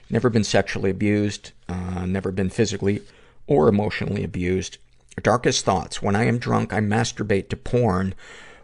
never 0.10 0.30
been 0.30 0.44
sexually 0.44 0.90
abused, 0.90 1.52
uh, 1.68 2.06
never 2.06 2.32
been 2.32 2.50
physically 2.50 3.02
or 3.48 3.68
emotionally 3.68 4.24
abused. 4.24 4.78
Darkest 5.22 5.66
thoughts. 5.66 6.02
When 6.02 6.16
I 6.16 6.26
am 6.26 6.38
drunk, 6.38 6.74
I 6.74 6.80
masturbate 6.80 7.50
to 7.50 7.58
porn 7.58 8.16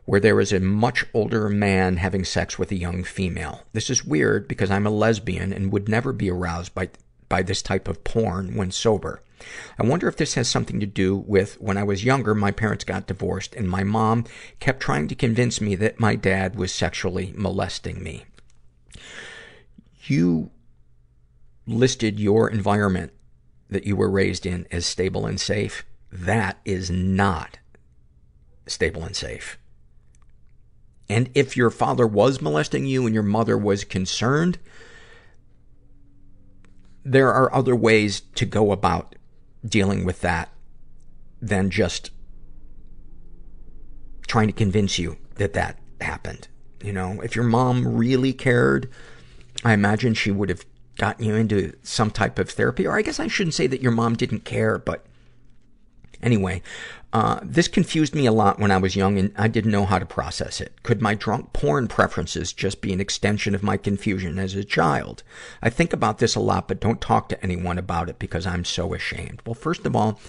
where 0.05 0.19
there 0.19 0.39
is 0.39 0.53
a 0.53 0.59
much 0.59 1.05
older 1.13 1.49
man 1.49 1.97
having 1.97 2.23
sex 2.23 2.59
with 2.59 2.71
a 2.71 2.75
young 2.75 3.03
female. 3.03 3.63
This 3.73 3.89
is 3.89 4.05
weird 4.05 4.47
because 4.47 4.71
I'm 4.71 4.85
a 4.85 4.91
lesbian 4.91 5.51
and 5.51 5.71
would 5.71 5.89
never 5.89 6.13
be 6.13 6.29
aroused 6.29 6.73
by, 6.75 6.89
by 7.27 7.41
this 7.41 7.61
type 7.61 7.87
of 7.87 8.03
porn 8.03 8.55
when 8.55 8.71
sober. 8.71 9.21
I 9.79 9.83
wonder 9.85 10.07
if 10.07 10.17
this 10.17 10.35
has 10.35 10.47
something 10.47 10.79
to 10.79 10.85
do 10.85 11.15
with 11.15 11.59
when 11.61 11.77
I 11.77 11.83
was 11.83 12.03
younger, 12.03 12.33
my 12.35 12.51
parents 12.51 12.83
got 12.83 13.07
divorced 13.07 13.55
and 13.55 13.69
my 13.69 13.83
mom 13.83 14.25
kept 14.59 14.79
trying 14.79 15.07
to 15.07 15.15
convince 15.15 15.61
me 15.61 15.75
that 15.75 15.99
my 15.99 16.15
dad 16.15 16.55
was 16.55 16.73
sexually 16.73 17.33
molesting 17.35 18.03
me. 18.03 18.25
You 20.05 20.51
listed 21.67 22.19
your 22.19 22.49
environment 22.49 23.11
that 23.69 23.85
you 23.85 23.95
were 23.95 24.09
raised 24.09 24.45
in 24.45 24.67
as 24.71 24.85
stable 24.85 25.25
and 25.25 25.39
safe. 25.39 25.85
That 26.11 26.59
is 26.63 26.91
not 26.91 27.57
stable 28.67 29.03
and 29.03 29.15
safe. 29.15 29.57
And 31.09 31.29
if 31.35 31.55
your 31.55 31.69
father 31.69 32.07
was 32.07 32.41
molesting 32.41 32.85
you 32.85 33.05
and 33.05 33.13
your 33.13 33.23
mother 33.23 33.57
was 33.57 33.83
concerned, 33.83 34.59
there 37.03 37.31
are 37.31 37.53
other 37.53 37.75
ways 37.75 38.21
to 38.35 38.45
go 38.45 38.71
about 38.71 39.14
dealing 39.65 40.05
with 40.05 40.21
that 40.21 40.49
than 41.41 41.69
just 41.69 42.11
trying 44.27 44.47
to 44.47 44.53
convince 44.53 44.97
you 44.97 45.17
that 45.35 45.53
that 45.53 45.79
happened. 46.01 46.47
You 46.83 46.93
know, 46.93 47.21
if 47.21 47.35
your 47.35 47.45
mom 47.45 47.95
really 47.95 48.33
cared, 48.33 48.89
I 49.63 49.73
imagine 49.73 50.13
she 50.13 50.31
would 50.31 50.49
have 50.49 50.65
gotten 50.97 51.25
you 51.25 51.35
into 51.35 51.73
some 51.83 52.11
type 52.11 52.39
of 52.39 52.49
therapy. 52.49 52.85
Or 52.85 52.97
I 52.97 53.01
guess 53.01 53.19
I 53.19 53.27
shouldn't 53.27 53.55
say 53.55 53.67
that 53.67 53.81
your 53.81 53.91
mom 53.91 54.15
didn't 54.15 54.45
care, 54.45 54.77
but 54.77 55.05
Anyway, 56.25 56.61
uh, 57.15 57.39
this 57.41 57.69
confused 57.69 58.13
me 58.13 58.25
a 58.25 58.31
lot 58.33 58.59
when 58.59 58.71
I 58.71 58.77
was 58.77 58.97
young 58.97 59.17
and 59.17 59.31
I 59.37 59.47
didn't 59.47 59.71
know 59.71 59.85
how 59.85 59.99
to 59.99 60.05
process 60.05 60.59
it. 60.59 60.83
Could 60.83 61.01
my 61.01 61.13
drunk 61.13 61.53
porn 61.53 61.87
preferences 61.87 62.51
just 62.51 62.81
be 62.81 62.91
an 62.91 62.99
extension 62.99 63.55
of 63.55 63.63
my 63.63 63.77
confusion 63.77 64.37
as 64.37 64.53
a 64.53 64.65
child? 64.65 65.23
I 65.61 65.69
think 65.69 65.93
about 65.93 66.17
this 66.17 66.35
a 66.35 66.41
lot, 66.41 66.67
but 66.67 66.81
don't 66.81 66.99
talk 66.99 67.29
to 67.29 67.41
anyone 67.41 67.77
about 67.77 68.09
it 68.09 68.19
because 68.19 68.45
I'm 68.45 68.65
so 68.65 68.93
ashamed. 68.93 69.41
Well, 69.45 69.53
first 69.53 69.85
of 69.85 69.95
all, 69.95 70.19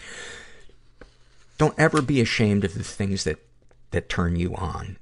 don't 1.58 1.76
ever 1.76 2.00
be 2.00 2.20
ashamed 2.20 2.62
of 2.62 2.74
the 2.74 2.84
things 2.84 3.24
that, 3.24 3.44
that 3.90 4.08
turn 4.08 4.36
you 4.36 4.54
on. 4.54 4.96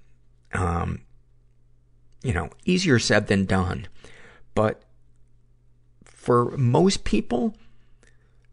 Um, 0.55 1.02
you 2.23 2.32
know, 2.32 2.48
easier 2.65 2.98
said 2.98 3.27
than 3.27 3.44
done. 3.44 3.89
But 4.55 4.85
for 6.06 6.56
most 6.56 7.05
people, 7.05 7.55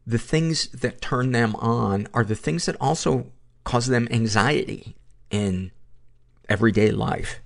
the 0.06 0.18
things 0.18 0.68
that 0.70 1.02
turn 1.02 1.32
them 1.32 1.56
on 1.58 2.08
are 2.14 2.24
the 2.24 2.36
things 2.36 2.66
that 2.66 2.76
also 2.80 3.28
cause 3.64 3.88
them 3.88 4.08
anxiety 4.12 4.96
in 5.30 5.72
everyday 6.50 6.92
life. 6.92 7.40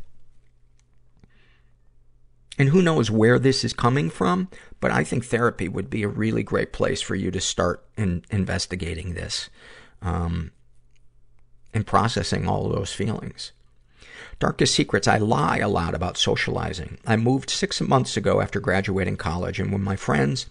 And 2.57 2.69
who 2.69 2.81
knows 2.81 3.11
where 3.11 3.37
this 3.37 3.65
is 3.65 3.73
coming 3.73 4.09
from, 4.09 4.49
but 4.79 4.91
I 4.91 5.03
think 5.03 5.25
therapy 5.25 5.67
would 5.67 5.89
be 5.89 6.03
a 6.03 6.07
really 6.07 6.43
great 6.43 6.71
place 6.71 7.01
for 7.01 7.15
you 7.15 7.29
to 7.31 7.41
start 7.41 7.85
in 7.97 8.23
investigating 8.31 9.13
this, 9.13 9.49
um, 10.01 10.51
and 11.73 11.85
processing 11.85 12.47
all 12.47 12.69
those 12.69 12.93
feelings. 12.93 13.51
Darkest 14.37 14.75
secrets, 14.75 15.07
I 15.07 15.17
lie 15.17 15.59
a 15.59 15.69
lot 15.69 15.95
about 15.95 16.17
socializing. 16.17 16.97
I 17.07 17.15
moved 17.15 17.49
six 17.49 17.79
months 17.79 18.17
ago 18.17 18.41
after 18.41 18.59
graduating 18.59 19.15
college, 19.15 19.61
and 19.61 19.71
when 19.71 19.81
my 19.81 19.95
friends 19.95 20.47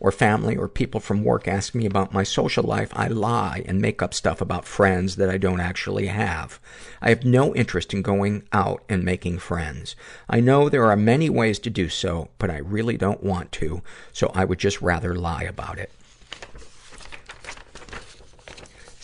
or 0.00 0.10
family 0.10 0.56
or 0.56 0.66
people 0.66 0.98
from 0.98 1.22
work 1.22 1.46
ask 1.46 1.72
me 1.72 1.86
about 1.86 2.12
my 2.12 2.24
social 2.24 2.64
life, 2.64 2.90
I 2.94 3.06
lie 3.06 3.62
and 3.64 3.80
make 3.80 4.02
up 4.02 4.12
stuff 4.12 4.40
about 4.40 4.64
friends 4.64 5.14
that 5.16 5.30
I 5.30 5.38
don't 5.38 5.60
actually 5.60 6.08
have. 6.08 6.58
I 7.00 7.10
have 7.10 7.24
no 7.24 7.54
interest 7.54 7.94
in 7.94 8.02
going 8.02 8.42
out 8.52 8.82
and 8.88 9.04
making 9.04 9.38
friends. 9.38 9.94
I 10.28 10.40
know 10.40 10.68
there 10.68 10.90
are 10.90 10.96
many 10.96 11.30
ways 11.30 11.60
to 11.60 11.70
do 11.70 11.88
so, 11.88 12.30
but 12.38 12.50
I 12.50 12.58
really 12.58 12.96
don't 12.96 13.22
want 13.22 13.52
to, 13.52 13.82
so 14.12 14.32
I 14.34 14.44
would 14.44 14.58
just 14.58 14.82
rather 14.82 15.14
lie 15.14 15.44
about 15.44 15.78
it. 15.78 15.92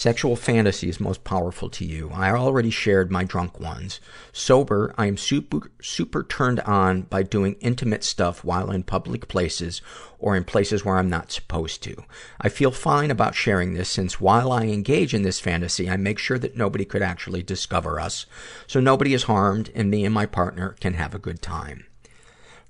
Sexual 0.04 0.36
fantasies 0.36 1.00
most 1.00 1.24
powerful 1.24 1.70
to 1.70 1.82
you. 1.82 2.10
I 2.12 2.30
already 2.30 2.68
shared 2.68 3.10
my 3.10 3.24
drunk 3.24 3.58
ones. 3.58 4.00
Sober, 4.34 4.94
I 4.98 5.06
am 5.06 5.16
super, 5.16 5.70
super 5.80 6.22
turned 6.22 6.60
on 6.60 7.04
by 7.08 7.22
doing 7.22 7.56
intimate 7.60 8.04
stuff 8.04 8.44
while 8.44 8.70
in 8.70 8.82
public 8.82 9.28
places 9.28 9.80
or 10.18 10.36
in 10.36 10.44
places 10.44 10.84
where 10.84 10.98
I'm 10.98 11.08
not 11.08 11.32
supposed 11.32 11.82
to. 11.84 12.04
I 12.38 12.50
feel 12.50 12.70
fine 12.70 13.10
about 13.10 13.34
sharing 13.34 13.72
this 13.72 13.88
since 13.88 14.20
while 14.20 14.52
I 14.52 14.64
engage 14.64 15.14
in 15.14 15.22
this 15.22 15.40
fantasy, 15.40 15.88
I 15.88 15.96
make 15.96 16.18
sure 16.18 16.38
that 16.38 16.54
nobody 16.54 16.84
could 16.84 17.00
actually 17.00 17.42
discover 17.42 17.98
us. 17.98 18.26
So 18.66 18.80
nobody 18.80 19.14
is 19.14 19.22
harmed 19.22 19.70
and 19.74 19.90
me 19.90 20.04
and 20.04 20.12
my 20.12 20.26
partner 20.26 20.76
can 20.80 20.92
have 20.92 21.14
a 21.14 21.18
good 21.18 21.40
time. 21.40 21.86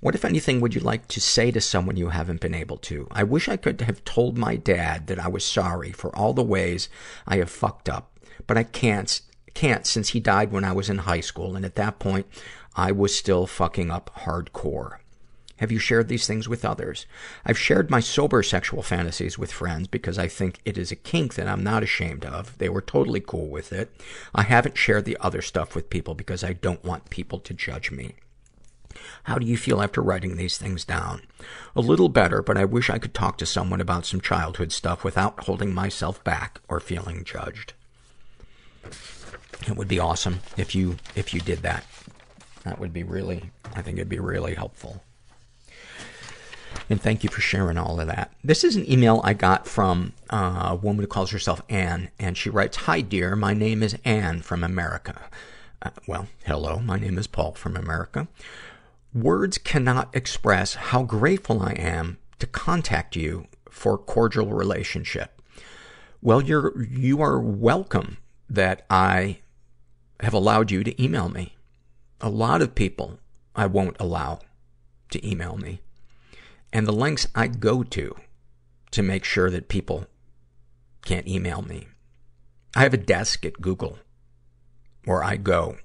What, 0.05 0.15
if 0.15 0.27
anything, 0.27 0.61
would 0.61 0.75
you 0.75 0.83
like 0.83 1.09
to 1.09 1.19
say 1.19 1.51
to 1.51 1.63
someone 1.63 1.97
you 1.97 2.11
haven't 2.11 2.43
been 2.43 2.53
able 2.53 2.77
to? 2.77 3.09
I 3.11 3.23
wish 3.23 3.49
I 3.49 3.57
could 3.57 3.81
have 3.81 4.05
told 4.05 4.37
my 4.37 4.55
dad 4.55 5.07
that 5.07 5.19
I 5.19 5.29
was 5.29 5.47
sorry 5.47 5.93
for 5.93 6.15
all 6.15 6.35
the 6.35 6.43
ways 6.43 6.91
I 7.27 7.39
have 7.39 7.49
fucked 7.49 7.89
up, 7.89 8.13
but 8.47 8.59
I 8.59 8.65
can't, 8.65 9.23
can't 9.55 9.87
since 9.87 10.11
he 10.11 10.21
died 10.21 10.53
when 10.53 10.63
I 10.63 10.73
was 10.73 10.91
in 10.91 10.99
high 10.99 11.23
school, 11.23 11.57
and 11.57 11.65
at 11.65 11.77
that 11.77 12.01
point, 12.01 12.27
I 12.77 12.93
was 12.93 13.17
still 13.17 13.47
fucking 13.47 13.91
up 13.91 14.11
hardcore. 14.15 14.99
Have 15.57 15.73
you 15.73 15.79
shared 15.79 16.09
these 16.09 16.27
things 16.27 16.51
with 16.51 16.67
others? 16.67 17.07
I've 17.47 17.59
shared 17.59 17.91
my 17.91 18.01
sober 18.01 18.43
sexual 18.43 18.83
fantasies 18.83 19.39
with 19.39 19.51
friends 19.51 19.89
because 19.89 20.19
I 20.19 20.29
think 20.29 20.59
it 20.67 20.77
is 20.77 20.93
a 20.93 20.97
kink 20.97 21.33
that 21.37 21.49
I'm 21.49 21.65
not 21.65 21.83
ashamed 21.83 22.27
of. 22.27 22.59
They 22.59 22.69
were 22.69 22.83
totally 22.83 23.21
cool 23.21 23.49
with 23.49 23.73
it. 23.73 23.91
I 24.35 24.43
haven't 24.43 24.77
shared 24.77 25.07
the 25.07 25.17
other 25.23 25.41
stuff 25.41 25.75
with 25.75 25.89
people 25.89 26.15
because 26.15 26.45
I 26.45 26.53
don't 26.53 26.85
want 26.85 27.09
people 27.09 27.39
to 27.39 27.55
judge 27.55 27.91
me. 27.91 28.17
How 29.25 29.39
do 29.39 29.47
you 29.47 29.57
feel 29.57 29.83
after 29.83 30.03
writing 30.03 30.37
these 30.37 30.59
things 30.59 30.85
down? 30.85 31.23
A 31.75 31.81
little 31.81 32.11
better, 32.11 32.43
but 32.43 32.59
I 32.59 32.65
wish 32.65 32.91
I 32.91 32.99
could 32.99 33.15
talk 33.15 33.39
to 33.39 33.47
someone 33.47 33.81
about 33.81 34.05
some 34.07 34.21
childhood 34.21 34.71
stuff 34.71 35.03
without 35.03 35.45
holding 35.45 35.73
myself 35.75 36.23
back 36.25 36.61
or 36.69 36.79
feeling 36.79 37.25
judged. 37.25 37.73
It 39.67 39.77
would 39.77 39.89
be 39.89 39.99
awesome 39.99 40.41
if 40.59 40.75
you, 40.75 40.97
if 41.17 41.33
you 41.33 41.41
did 41.41 41.63
that. 41.63 41.87
That 42.65 42.79
would 42.79 42.93
be 42.93 43.03
really, 43.03 43.51
I 43.75 43.81
think 43.81 43.97
it'd 43.97 44.09
be 44.11 44.19
really 44.19 44.55
helpful. 44.55 45.03
And 46.91 47.01
thank 47.01 47.25
you 47.25 47.31
for 47.31 47.41
sharing 47.41 47.79
all 47.79 48.01
of 48.01 48.09
that. 48.09 48.31
This 48.43 48.63
is 48.63 48.77
an 48.77 48.91
email 48.91 49.23
I 49.25 49.33
got 49.33 49.67
from 49.67 50.13
uh, 50.29 50.69
a 50.71 50.75
woman 50.75 51.03
who 51.03 51.07
calls 51.07 51.31
herself 51.31 51.63
Anne, 51.71 52.11
and 52.19 52.37
she 52.37 52.51
writes, 52.51 52.77
Hi 52.79 53.01
dear, 53.01 53.37
my 53.37 53.55
name 53.55 53.83
is 53.83 53.97
Anne 54.05 54.43
from 54.43 54.63
America. 54.63 55.31
Uh, 55.81 55.91
well, 56.07 56.29
hello, 56.45 56.81
my 56.81 56.99
name 56.99 57.17
is 57.17 57.27
Paul 57.27 57.53
from 57.53 57.77
America. 57.77 58.29
Words 59.15 59.59
cannot 59.59 60.15
express 60.15 60.75
how 60.75 61.05
grateful 61.05 61.63
I 61.63 61.75
am 61.75 62.19
to 62.41 62.49
contact 62.49 63.15
you 63.15 63.47
for 63.71 63.97
cordial 63.97 64.49
relationship. 64.49 65.41
Well, 66.21 66.43
you're, 66.43 66.83
you 66.83 67.23
are 67.23 67.39
welcome 67.39 68.17
that 68.51 68.85
I 68.91 69.39
have 70.19 70.35
allowed 70.35 70.73
you 70.73 70.83
to 70.83 71.03
email 71.03 71.29
me. 71.29 71.55
A 72.21 72.29
lot 72.29 72.61
of 72.61 72.75
people 72.75 73.21
I 73.55 73.67
won't 73.67 73.97
allow 74.01 74.41
to 75.11 75.25
email 75.25 75.57
me. 75.57 75.81
And 76.73 76.85
the 76.85 76.93
lengths 76.93 77.29
I 77.37 77.47
go 77.47 77.85
to 77.85 78.17
to 78.91 79.03
make 79.03 79.25
sure 79.25 79.49
that 79.49 79.69
people 79.69 80.07
can't 81.05 81.29
email 81.29 81.63
me. 81.63 81.87
I 82.75 82.83
have 82.83 82.95
a 82.95 82.97
desk 82.97 83.47
at 83.47 83.61
Google 83.61 83.99
where 85.05 85.23
I 85.23 85.37
go 85.37 85.77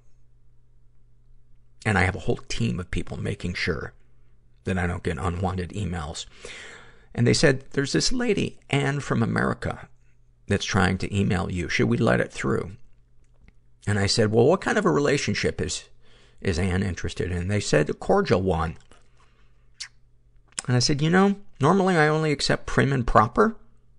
and 1.86 1.98
I 1.98 2.04
have 2.04 2.16
a 2.16 2.20
whole 2.20 2.40
team 2.48 2.80
of 2.80 2.92
people 2.92 3.18
making 3.18 3.54
sure 3.54 3.94
that 4.66 4.78
I 4.78 4.88
don't 4.88 5.04
get 5.04 5.18
unwanted 5.18 5.70
emails. 5.70 6.26
And 7.16 7.26
they 7.26 7.34
said, 7.34 7.64
there's 7.72 7.94
this 7.94 8.12
lady, 8.12 8.60
Anne 8.70 9.00
from 9.00 9.24
America, 9.24 9.88
that's 10.48 10.66
trying 10.66 10.98
to 11.00 11.16
email 11.16 11.52
you. 11.52 11.70
Should 11.70 11.90
we 11.90 11.98
let 11.98 12.20
it 12.20 12.32
through? 12.32 12.72
And 13.88 13.98
I 13.98 14.06
said, 14.06 14.32
well, 14.32 14.46
what 14.46 14.62
kind 14.62 14.78
of 14.78 14.86
a 14.86 14.92
relationship 14.92 15.62
is, 15.62 15.86
is 16.42 16.60
Anne 16.60 16.84
interested 16.84 17.32
in? 17.32 17.48
They 17.48 17.60
said, 17.60 17.90
a 17.90 17.94
cordial 17.94 18.42
one. 18.42 18.78
And 20.68 20.76
I 20.76 20.80
said, 20.80 21.02
you 21.02 21.10
know, 21.10 21.36
normally 21.60 21.98
I 21.98 22.08
only 22.08 22.32
accept 22.32 22.68
prim 22.68 22.94
and 22.94 23.08
proper 23.08 23.56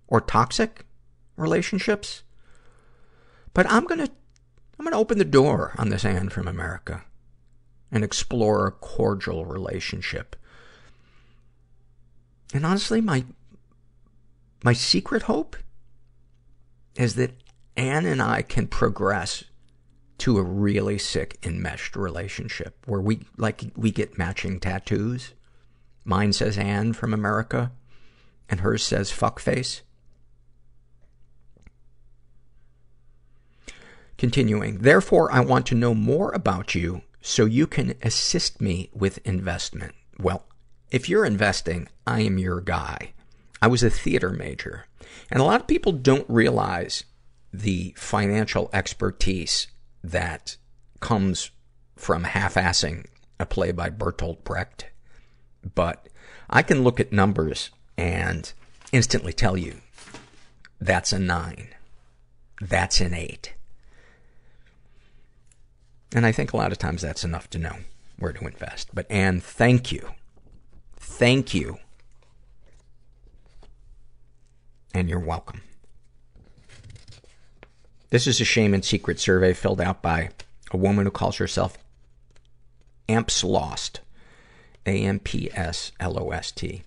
or 0.07 0.21
toxic 0.21 0.85
relationships. 1.35 2.23
But 3.53 3.69
I'm 3.69 3.85
gonna, 3.85 4.07
I'm 4.79 4.85
gonna 4.85 4.97
open 4.97 5.17
the 5.17 5.25
door 5.25 5.73
on 5.77 5.89
this 5.89 6.05
Anne 6.05 6.29
from 6.29 6.47
America 6.47 7.03
and 7.91 8.03
explore 8.03 8.65
a 8.65 8.71
cordial 8.71 9.45
relationship. 9.45 10.35
And 12.53 12.65
honestly, 12.65 13.01
my, 13.01 13.25
my 14.63 14.73
secret 14.73 15.23
hope 15.23 15.57
is 16.95 17.15
that 17.15 17.31
Anne 17.75 18.05
and 18.05 18.21
I 18.21 18.41
can 18.41 18.67
progress 18.67 19.43
to 20.19 20.37
a 20.37 20.43
really 20.43 20.97
sick 20.97 21.37
enmeshed 21.43 21.95
relationship 21.95 22.77
where 22.85 23.01
we, 23.01 23.21
like, 23.37 23.63
we 23.75 23.91
get 23.91 24.17
matching 24.17 24.59
tattoos. 24.59 25.33
Mine 26.05 26.33
says 26.33 26.57
Anne 26.57 26.93
from 26.93 27.13
America 27.13 27.71
and 28.49 28.59
hers 28.59 28.83
says 28.83 29.11
fuckface. 29.11 29.81
Continuing, 34.17 34.79
therefore 34.79 35.31
I 35.31 35.39
want 35.39 35.65
to 35.67 35.75
know 35.75 35.95
more 35.95 36.31
about 36.33 36.75
you 36.75 37.01
so 37.21 37.45
you 37.45 37.67
can 37.67 37.93
assist 38.01 38.59
me 38.59 38.89
with 38.93 39.19
investment. 39.25 39.93
Well, 40.19 40.45
if 40.89 41.07
you're 41.07 41.25
investing, 41.25 41.87
I 42.05 42.21
am 42.21 42.37
your 42.37 42.59
guy. 42.61 43.13
I 43.61 43.67
was 43.67 43.83
a 43.83 43.89
theater 43.89 44.31
major. 44.31 44.87
And 45.29 45.39
a 45.39 45.43
lot 45.45 45.61
of 45.61 45.67
people 45.67 45.91
don't 45.91 46.29
realize 46.29 47.03
the 47.53 47.93
financial 47.97 48.69
expertise 48.73 49.67
that 50.03 50.57
comes 50.99 51.51
from 51.95 52.23
half-assing 52.23 53.05
a 53.39 53.45
play 53.45 53.71
by 53.71 53.89
Bertolt 53.89 54.43
Brecht. 54.43 54.87
But 55.75 56.07
I 56.49 56.63
can 56.63 56.83
look 56.83 56.99
at 56.99 57.11
numbers 57.11 57.69
and 57.97 58.51
instantly 58.91 59.33
tell 59.33 59.57
you 59.57 59.75
that's 60.79 61.13
a 61.13 61.19
nine. 61.19 61.69
That's 62.59 62.99
an 62.99 63.13
eight. 63.13 63.53
And 66.13 66.25
I 66.25 66.31
think 66.31 66.53
a 66.53 66.57
lot 66.57 66.71
of 66.71 66.77
times 66.77 67.01
that's 67.01 67.23
enough 67.23 67.49
to 67.51 67.57
know 67.57 67.75
where 68.17 68.33
to 68.33 68.45
invest. 68.45 68.89
But 68.93 69.09
Anne, 69.09 69.39
thank 69.39 69.91
you. 69.91 70.11
Thank 70.97 71.53
you. 71.53 71.77
And 74.93 75.09
you're 75.09 75.19
welcome. 75.19 75.61
This 78.09 78.27
is 78.27 78.41
a 78.41 78.45
shame 78.45 78.73
and 78.73 78.83
secret 78.83 79.19
survey 79.19 79.53
filled 79.53 79.79
out 79.79 80.01
by 80.01 80.31
a 80.71 80.77
woman 80.77 81.05
who 81.05 81.11
calls 81.11 81.37
herself 81.37 81.77
Amps 83.07 83.43
Lost. 83.43 84.01
A-M-P-S-L-O-S-T. 84.85 86.83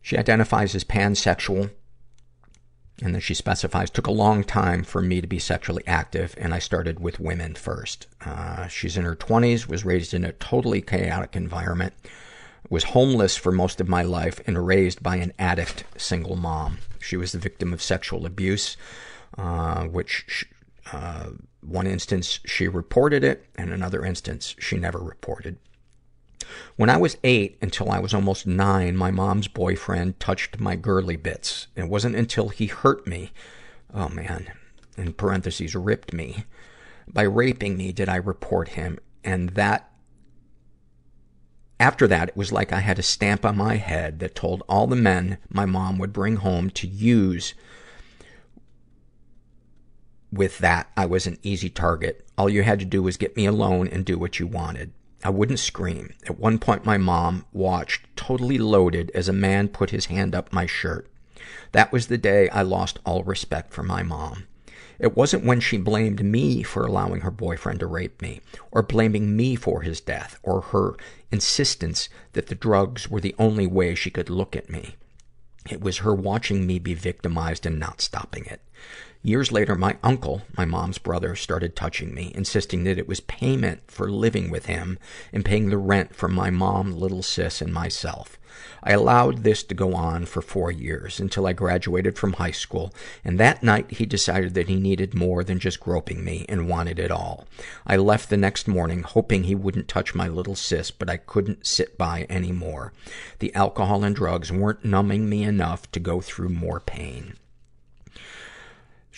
She 0.00 0.16
identifies 0.16 0.74
as 0.74 0.84
pansexual. 0.84 1.70
And 3.00 3.14
then 3.14 3.20
she 3.20 3.34
specifies, 3.34 3.90
took 3.90 4.08
a 4.08 4.12
long 4.12 4.42
time 4.42 4.82
for 4.82 5.00
me 5.00 5.20
to 5.20 5.26
be 5.26 5.38
sexually 5.38 5.84
active, 5.86 6.34
and 6.36 6.52
I 6.52 6.58
started 6.58 6.98
with 6.98 7.20
women 7.20 7.54
first. 7.54 8.08
Uh, 8.24 8.66
she's 8.66 8.96
in 8.96 9.04
her 9.04 9.14
20s, 9.14 9.68
was 9.68 9.84
raised 9.84 10.14
in 10.14 10.24
a 10.24 10.32
totally 10.32 10.80
chaotic 10.80 11.36
environment, 11.36 11.94
was 12.68 12.84
homeless 12.84 13.36
for 13.36 13.52
most 13.52 13.80
of 13.80 13.88
my 13.88 14.02
life, 14.02 14.40
and 14.46 14.66
raised 14.66 15.00
by 15.00 15.16
an 15.16 15.32
addict 15.38 15.84
single 15.96 16.34
mom. 16.34 16.78
She 16.98 17.16
was 17.16 17.30
the 17.30 17.38
victim 17.38 17.72
of 17.72 17.80
sexual 17.80 18.26
abuse, 18.26 18.76
uh, 19.36 19.84
which, 19.84 20.46
uh, 20.92 21.30
one 21.60 21.86
instance 21.86 22.40
she 22.46 22.66
reported 22.66 23.22
it, 23.22 23.46
and 23.56 23.72
another 23.72 24.04
instance 24.04 24.56
she 24.58 24.76
never 24.76 24.98
reported. 24.98 25.58
When 26.76 26.90
I 26.90 26.96
was 26.96 27.18
eight 27.24 27.58
until 27.60 27.90
I 27.90 27.98
was 27.98 28.14
almost 28.14 28.46
nine, 28.46 28.96
my 28.96 29.10
mom's 29.10 29.48
boyfriend 29.48 30.20
touched 30.20 30.60
my 30.60 30.76
girly 30.76 31.16
bits. 31.16 31.66
It 31.76 31.88
wasn't 31.88 32.16
until 32.16 32.48
he 32.48 32.66
hurt 32.66 33.06
me, 33.06 33.32
oh 33.92 34.08
man, 34.08 34.52
in 34.96 35.12
parentheses, 35.12 35.74
ripped 35.74 36.12
me, 36.12 36.44
by 37.06 37.22
raping 37.22 37.76
me 37.76 37.92
did 37.92 38.08
I 38.08 38.16
report 38.16 38.68
him. 38.68 38.98
And 39.24 39.50
that, 39.50 39.90
after 41.80 42.06
that, 42.06 42.30
it 42.30 42.36
was 42.36 42.52
like 42.52 42.72
I 42.72 42.80
had 42.80 42.98
a 42.98 43.02
stamp 43.02 43.44
on 43.44 43.56
my 43.56 43.76
head 43.76 44.18
that 44.20 44.34
told 44.34 44.62
all 44.68 44.86
the 44.86 44.96
men 44.96 45.38
my 45.48 45.66
mom 45.66 45.98
would 45.98 46.12
bring 46.12 46.36
home 46.36 46.70
to 46.70 46.86
use 46.86 47.54
with 50.30 50.58
that, 50.58 50.90
I 50.96 51.06
was 51.06 51.26
an 51.26 51.38
easy 51.42 51.70
target. 51.70 52.26
All 52.36 52.48
you 52.48 52.62
had 52.62 52.78
to 52.80 52.84
do 52.84 53.02
was 53.02 53.16
get 53.16 53.36
me 53.36 53.46
alone 53.46 53.88
and 53.88 54.04
do 54.04 54.18
what 54.18 54.38
you 54.38 54.46
wanted. 54.46 54.92
I 55.24 55.30
wouldn't 55.30 55.58
scream. 55.58 56.14
At 56.26 56.38
one 56.38 56.58
point, 56.58 56.84
my 56.84 56.96
mom 56.96 57.44
watched, 57.52 58.06
totally 58.16 58.58
loaded, 58.58 59.10
as 59.14 59.28
a 59.28 59.32
man 59.32 59.68
put 59.68 59.90
his 59.90 60.06
hand 60.06 60.34
up 60.34 60.52
my 60.52 60.66
shirt. 60.66 61.10
That 61.72 61.92
was 61.92 62.06
the 62.06 62.18
day 62.18 62.48
I 62.50 62.62
lost 62.62 62.98
all 63.04 63.24
respect 63.24 63.72
for 63.72 63.82
my 63.82 64.02
mom. 64.02 64.44
It 64.98 65.16
wasn't 65.16 65.44
when 65.44 65.60
she 65.60 65.76
blamed 65.76 66.24
me 66.24 66.62
for 66.62 66.84
allowing 66.84 67.20
her 67.20 67.30
boyfriend 67.30 67.80
to 67.80 67.86
rape 67.86 68.20
me, 68.20 68.40
or 68.72 68.82
blaming 68.82 69.36
me 69.36 69.54
for 69.54 69.82
his 69.82 70.00
death, 70.00 70.38
or 70.42 70.60
her 70.60 70.96
insistence 71.30 72.08
that 72.32 72.48
the 72.48 72.54
drugs 72.54 73.08
were 73.08 73.20
the 73.20 73.34
only 73.38 73.66
way 73.66 73.94
she 73.94 74.10
could 74.10 74.28
look 74.28 74.56
at 74.56 74.70
me. 74.70 74.96
It 75.70 75.80
was 75.80 75.98
her 75.98 76.14
watching 76.14 76.66
me 76.66 76.78
be 76.78 76.94
victimized 76.94 77.66
and 77.66 77.78
not 77.78 78.00
stopping 78.00 78.46
it. 78.46 78.60
Years 79.22 79.50
later, 79.50 79.74
my 79.74 79.96
uncle, 80.02 80.42
my 80.56 80.64
mom's 80.64 80.98
brother, 80.98 81.34
started 81.34 81.74
touching 81.74 82.14
me, 82.14 82.30
insisting 82.36 82.84
that 82.84 82.98
it 82.98 83.08
was 83.08 83.18
payment 83.18 83.82
for 83.90 84.08
living 84.08 84.48
with 84.48 84.66
him 84.66 84.96
and 85.32 85.44
paying 85.44 85.70
the 85.70 85.76
rent 85.76 86.14
for 86.14 86.28
my 86.28 86.50
mom, 86.50 86.92
little 86.92 87.22
sis, 87.22 87.60
and 87.60 87.74
myself. 87.74 88.38
I 88.82 88.92
allowed 88.92 89.38
this 89.42 89.64
to 89.64 89.74
go 89.74 89.94
on 89.94 90.24
for 90.26 90.40
four 90.40 90.70
years 90.70 91.18
until 91.18 91.48
I 91.48 91.52
graduated 91.52 92.16
from 92.16 92.34
high 92.34 92.52
school, 92.52 92.94
and 93.24 93.38
that 93.38 93.62
night 93.62 93.90
he 93.90 94.06
decided 94.06 94.54
that 94.54 94.68
he 94.68 94.76
needed 94.76 95.14
more 95.14 95.42
than 95.42 95.58
just 95.58 95.80
groping 95.80 96.24
me 96.24 96.46
and 96.48 96.68
wanted 96.68 97.00
it 97.00 97.10
all. 97.10 97.46
I 97.86 97.96
left 97.96 98.30
the 98.30 98.36
next 98.36 98.68
morning 98.68 99.02
hoping 99.02 99.44
he 99.44 99.54
wouldn't 99.54 99.88
touch 99.88 100.14
my 100.14 100.28
little 100.28 100.54
sis, 100.54 100.92
but 100.92 101.10
I 101.10 101.16
couldn't 101.16 101.66
sit 101.66 101.98
by 101.98 102.24
anymore. 102.30 102.92
The 103.40 103.54
alcohol 103.54 104.04
and 104.04 104.14
drugs 104.14 104.52
weren't 104.52 104.84
numbing 104.84 105.28
me 105.28 105.42
enough 105.42 105.90
to 105.90 106.00
go 106.00 106.20
through 106.20 106.50
more 106.50 106.80
pain. 106.80 107.34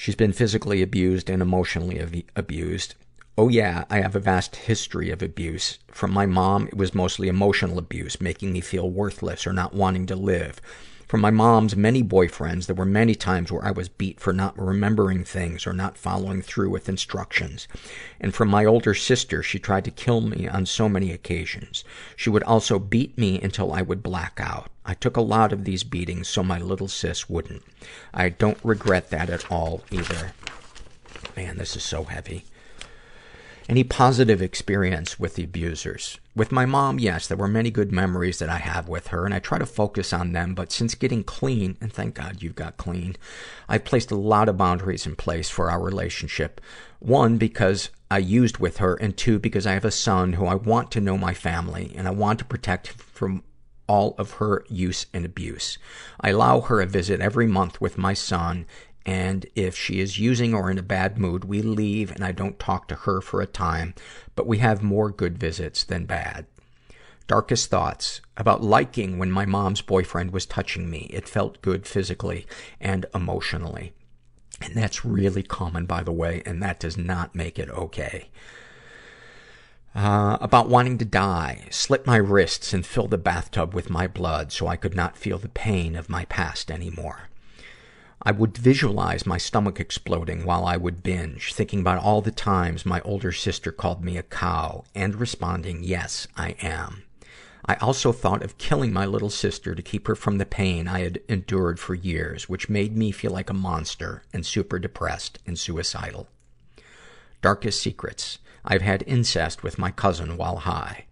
She's 0.01 0.15
been 0.15 0.33
physically 0.33 0.81
abused 0.81 1.29
and 1.29 1.43
emotionally 1.43 2.01
ab- 2.01 2.25
abused. 2.35 2.95
Oh 3.37 3.49
yeah, 3.49 3.85
I 3.91 4.01
have 4.01 4.17
a 4.17 4.19
vast 4.19 4.57
history 4.57 5.11
of 5.11 5.21
abuse. 5.21 5.79
From 5.89 6.11
my 6.11 6.25
mom, 6.25 6.69
it 6.69 6.77
was 6.79 6.95
mostly 6.95 7.29
emotional 7.29 7.77
abuse, 7.77 8.19
making 8.19 8.51
me 8.51 8.63
feel 8.63 8.89
worthless 8.89 9.47
or 9.47 9.53
not 9.53 9.75
wanting 9.75 10.07
to 10.07 10.17
live. 10.17 10.59
From 11.07 11.21
my 11.21 11.31
mom's 11.31 11.77
many 11.77 12.03
boyfriends, 12.03 12.65
there 12.65 12.75
were 12.75 12.87
many 12.87 13.15
times 13.15 13.53
where 13.53 13.63
I 13.63 13.73
was 13.73 13.91
beat 13.91 14.21
for 14.21 14.33
not 14.33 14.59
remembering 14.59 15.23
things 15.23 15.67
or 15.67 15.75
not 15.75 15.99
following 15.99 16.41
through 16.41 16.71
with 16.71 16.89
instructions. 16.89 17.69
And 18.19 18.35
from 18.35 18.49
my 18.49 18.65
older 18.65 18.95
sister, 18.95 19.43
she 19.43 19.59
tried 19.59 19.85
to 19.85 19.91
kill 19.91 20.23
me 20.23 20.49
on 20.49 20.65
so 20.65 20.89
many 20.89 21.13
occasions. 21.13 21.85
She 22.17 22.31
would 22.31 22.45
also 22.45 22.79
beat 22.79 23.19
me 23.19 23.39
until 23.43 23.75
I 23.75 23.83
would 23.83 24.03
black 24.03 24.39
out. 24.41 24.71
I 24.91 24.95
took 24.95 25.17
a 25.17 25.21
lot 25.21 25.53
of 25.53 25.65
these 25.65 25.85
beatings 25.85 26.27
so 26.27 26.43
my 26.43 26.59
little 26.59 26.89
sis 26.89 27.31
wouldn't. 27.31 27.63
I 28.13 28.29
don't 28.29 28.59
regret 28.65 29.11
that 29.11 29.31
at 29.31 29.49
all 29.49 29.85
either. 29.93 30.33
Man, 31.37 31.59
this 31.59 31.77
is 31.77 31.85
so 31.85 32.03
heavy. 32.03 32.45
Any 33.69 33.85
positive 33.85 34.43
experience 34.43 35.21
with 35.21 35.37
the 35.37 35.45
abusers? 35.45 36.19
With 36.35 36.51
my 36.51 36.67
mom, 36.67 36.99
yes, 36.99 37.29
there 37.29 37.37
were 37.37 37.47
many 37.47 37.71
good 37.71 37.93
memories 37.93 38.41
that 38.41 38.49
I 38.49 38.59
have 38.59 38.89
with 38.89 39.07
her, 39.09 39.25
and 39.25 39.33
I 39.33 39.39
try 39.39 39.59
to 39.59 39.67
focus 39.67 40.13
on 40.13 40.33
them, 40.33 40.57
but 40.57 40.73
since 40.73 40.97
getting 40.97 41.23
clean, 41.23 41.77
and 41.81 41.93
thank 41.93 42.17
God 42.17 42.43
you've 42.43 42.57
got 42.57 42.77
clean, 42.77 43.15
I've 43.69 43.85
placed 43.85 44.11
a 44.11 44.17
lot 44.17 44.49
of 44.49 44.59
boundaries 44.59 45.07
in 45.07 45.15
place 45.15 45.49
for 45.49 45.71
our 45.71 45.81
relationship. 45.81 46.61
One, 46.99 47.37
because 47.37 47.91
I 48.11 48.19
used 48.19 48.59
with 48.59 48.79
her, 48.79 48.97
and 48.97 49.17
two, 49.17 49.39
because 49.39 49.69
I 49.69 49.75
have 49.75 49.85
a 49.85 49.93
son 49.93 50.33
who 50.33 50.47
I 50.47 50.57
want 50.57 50.91
to 50.91 51.01
know 51.01 51.17
my 51.17 51.33
family, 51.33 51.93
and 51.97 52.09
I 52.09 52.11
want 52.11 52.41
to 52.41 52.45
protect 52.45 52.89
from 52.89 53.45
all 53.91 54.15
of 54.19 54.35
her 54.35 54.65
use 54.69 55.07
and 55.13 55.25
abuse. 55.25 55.77
I 56.21 56.31
allow 56.31 56.61
her 56.61 56.81
a 56.81 56.87
visit 56.87 57.21
every 57.21 57.49
month 57.49 57.81
with 57.81 57.99
my 57.99 58.15
son, 58.15 58.67
and 59.05 59.47
if 59.57 59.77
she 59.77 59.99
is 59.99 60.17
using 60.17 60.55
or 60.55 60.71
in 60.71 60.79
a 60.79 60.83
bad 60.83 61.19
mood, 61.19 61.45
we 61.45 61.61
leave 61.61 62.13
and 62.13 62.25
I 62.25 62.31
don't 62.31 62.61
talk 62.61 62.87
to 62.87 62.95
her 62.95 63.21
for 63.21 63.41
a 63.41 63.47
time, 63.47 63.95
but 64.37 64.47
we 64.47 64.59
have 64.59 64.81
more 64.81 65.11
good 65.11 65.39
visits 65.39 65.83
than 65.83 66.05
bad. 66.05 66.47
Darkest 67.27 67.69
thoughts 67.69 68.21
about 68.37 68.63
liking 68.63 69.19
when 69.19 69.33
my 69.33 69.45
mom's 69.45 69.83
boyfriend 69.83 70.31
was 70.31 70.47
touching 70.47 70.89
me. 70.89 71.11
It 71.13 71.29
felt 71.29 71.61
good 71.61 71.85
physically 71.85 72.47
and 72.81 73.07
emotionally. 73.13 73.93
And 74.63 74.77
that's 74.77 75.05
really 75.05 75.43
common, 75.43 75.87
by 75.87 76.05
the 76.05 76.13
way, 76.13 76.45
and 76.47 76.63
that 76.63 76.79
does 76.79 76.97
not 76.97 77.35
make 77.35 77.59
it 77.59 77.71
okay. 77.71 78.29
Uh, 79.95 80.39
about 80.41 80.69
wanting 80.69 80.99
to 80.99 81.05
die, 81.05 81.65
slit 81.71 82.07
my 82.07 82.17
wrists 82.17 82.73
and 82.73 82.87
fill 82.87 83.09
the 83.09 83.19
bathtub 83.19 83.75
with 83.75 83.91
my 83.91 84.07
blood 84.07 84.53
so 84.53 84.69
I 84.69 84.77
could 84.77 84.95
not 84.95 85.17
feel 85.17 85.39
the 85.39 85.49
pain 85.49 85.97
of 85.97 86.09
my 86.09 86.25
past 86.27 86.71
anymore. 86.71 87.29
I 88.23 88.31
would 88.33 88.57
visualize 88.57 89.27
my 89.27 89.39
stomach 89.39 89.81
exploding 89.81 90.45
while 90.45 90.65
I 90.65 90.77
would 90.77 91.03
binge, 91.03 91.55
thinking 91.55 91.81
about 91.81 92.03
all 92.03 92.21
the 92.21 92.31
times 92.31 92.87
my 92.87 93.01
older 93.01 93.33
sister 93.33 93.73
called 93.73 94.05
me 94.05 94.17
a 94.17 94.23
cow, 94.23 94.85
and 94.95 95.17
responding, 95.17 95.83
yes, 95.83 96.29
I 96.37 96.55
am. 96.61 97.03
I 97.65 97.75
also 97.77 98.13
thought 98.13 98.43
of 98.43 98.59
killing 98.59 98.93
my 98.93 99.07
little 99.07 99.31
sister 99.31 99.75
to 99.75 99.83
keep 99.83 100.07
her 100.07 100.15
from 100.15 100.39
the 100.39 100.47
pain 100.47 100.87
I 100.87 101.01
had 101.01 101.21
endured 101.29 101.81
for 101.81 101.95
years, 101.95 102.49
which 102.49 102.69
made 102.69 102.97
me 102.97 103.11
feel 103.11 103.33
like 103.33 103.51
a 103.51 103.55
monster 103.55 104.23
and 104.33 104.45
super 104.47 104.79
depressed 104.79 105.39
and 105.47 105.59
suicidal. 105.59 106.29
Darkest 107.43 107.81
secrets. 107.81 108.39
I've 108.65 108.83
had 108.83 109.05
incest 109.07 109.63
with 109.63 109.79
my 109.79 109.91
cousin 109.91 110.37
while 110.37 110.57
high. 110.57 111.07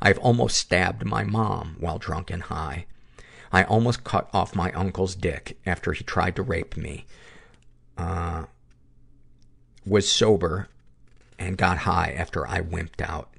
I've 0.00 0.18
almost 0.18 0.56
stabbed 0.56 1.04
my 1.04 1.24
mom 1.24 1.76
while 1.78 1.98
drunk 1.98 2.30
and 2.30 2.42
high. 2.44 2.86
I 3.52 3.64
almost 3.64 4.04
cut 4.04 4.30
off 4.32 4.54
my 4.54 4.70
uncle's 4.72 5.14
dick 5.14 5.58
after 5.66 5.92
he 5.92 6.04
tried 6.04 6.36
to 6.36 6.42
rape 6.42 6.76
me. 6.76 7.06
Uh, 7.98 8.44
was 9.84 10.10
sober 10.10 10.68
and 11.38 11.56
got 11.56 11.78
high 11.78 12.14
after 12.16 12.46
I 12.46 12.60
wimped 12.60 13.00
out. 13.00 13.29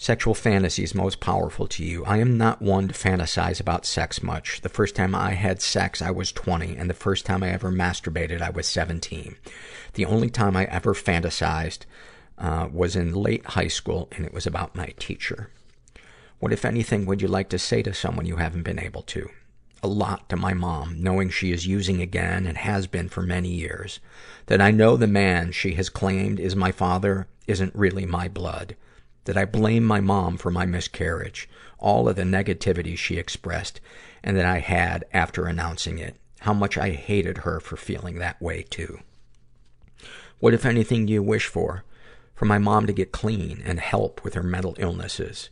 Sexual 0.00 0.32
fantasies 0.32 0.94
most 0.94 1.20
powerful 1.20 1.66
to 1.66 1.84
you. 1.84 2.06
I 2.06 2.16
am 2.16 2.38
not 2.38 2.62
one 2.62 2.88
to 2.88 2.94
fantasize 2.94 3.60
about 3.60 3.84
sex 3.84 4.22
much. 4.22 4.62
The 4.62 4.70
first 4.70 4.96
time 4.96 5.14
I 5.14 5.32
had 5.32 5.60
sex, 5.60 6.00
I 6.00 6.10
was 6.10 6.32
20, 6.32 6.74
and 6.74 6.88
the 6.88 6.94
first 6.94 7.26
time 7.26 7.42
I 7.42 7.50
ever 7.50 7.70
masturbated, 7.70 8.40
I 8.40 8.48
was 8.48 8.66
17. 8.66 9.36
The 9.92 10.06
only 10.06 10.30
time 10.30 10.56
I 10.56 10.64
ever 10.64 10.94
fantasized 10.94 11.80
uh, 12.38 12.68
was 12.72 12.96
in 12.96 13.12
late 13.12 13.44
high 13.44 13.68
school, 13.68 14.08
and 14.12 14.24
it 14.24 14.32
was 14.32 14.46
about 14.46 14.74
my 14.74 14.94
teacher. 14.98 15.50
What, 16.38 16.54
if 16.54 16.64
anything, 16.64 17.04
would 17.04 17.20
you 17.20 17.28
like 17.28 17.50
to 17.50 17.58
say 17.58 17.82
to 17.82 17.92
someone 17.92 18.24
you 18.24 18.36
haven't 18.36 18.62
been 18.62 18.80
able 18.80 19.02
to? 19.02 19.28
A 19.82 19.86
lot 19.86 20.30
to 20.30 20.36
my 20.36 20.54
mom, 20.54 20.96
knowing 20.98 21.28
she 21.28 21.52
is 21.52 21.66
using 21.66 22.00
again 22.00 22.46
and 22.46 22.56
has 22.56 22.86
been 22.86 23.10
for 23.10 23.20
many 23.20 23.50
years. 23.50 24.00
That 24.46 24.62
I 24.62 24.70
know 24.70 24.96
the 24.96 25.06
man 25.06 25.52
she 25.52 25.74
has 25.74 25.90
claimed 25.90 26.40
is 26.40 26.56
my 26.56 26.72
father 26.72 27.26
isn't 27.46 27.76
really 27.76 28.06
my 28.06 28.28
blood. 28.28 28.76
That 29.24 29.36
I 29.36 29.44
blame 29.44 29.84
my 29.84 30.00
mom 30.00 30.36
for 30.36 30.50
my 30.50 30.66
miscarriage, 30.66 31.48
all 31.78 32.08
of 32.08 32.16
the 32.16 32.22
negativity 32.22 32.96
she 32.96 33.16
expressed, 33.16 33.80
and 34.24 34.36
that 34.36 34.46
I 34.46 34.58
had 34.58 35.04
after 35.12 35.46
announcing 35.46 35.98
it. 35.98 36.16
How 36.40 36.54
much 36.54 36.78
I 36.78 36.90
hated 36.90 37.38
her 37.38 37.60
for 37.60 37.76
feeling 37.76 38.18
that 38.18 38.40
way, 38.40 38.62
too. 38.62 39.00
What, 40.38 40.54
if 40.54 40.64
anything, 40.64 41.06
do 41.06 41.12
you 41.12 41.22
wish 41.22 41.46
for? 41.46 41.84
For 42.34 42.46
my 42.46 42.58
mom 42.58 42.86
to 42.86 42.92
get 42.92 43.12
clean 43.12 43.62
and 43.64 43.78
help 43.78 44.24
with 44.24 44.34
her 44.34 44.42
mental 44.42 44.74
illnesses 44.78 45.50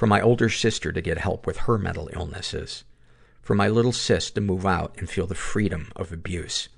for 0.00 0.06
my 0.06 0.22
older 0.22 0.48
sister 0.48 0.92
to 0.92 1.02
get 1.02 1.18
help 1.18 1.46
with 1.46 1.58
her 1.58 1.76
mental 1.76 2.08
illnesses, 2.14 2.84
for 3.42 3.54
my 3.54 3.68
little 3.68 3.92
sis 3.92 4.30
to 4.30 4.40
move 4.40 4.64
out 4.64 4.94
and 4.96 5.10
feel 5.10 5.26
the 5.26 5.34
freedom 5.34 5.92
of 5.94 6.10
abuse. 6.10 6.70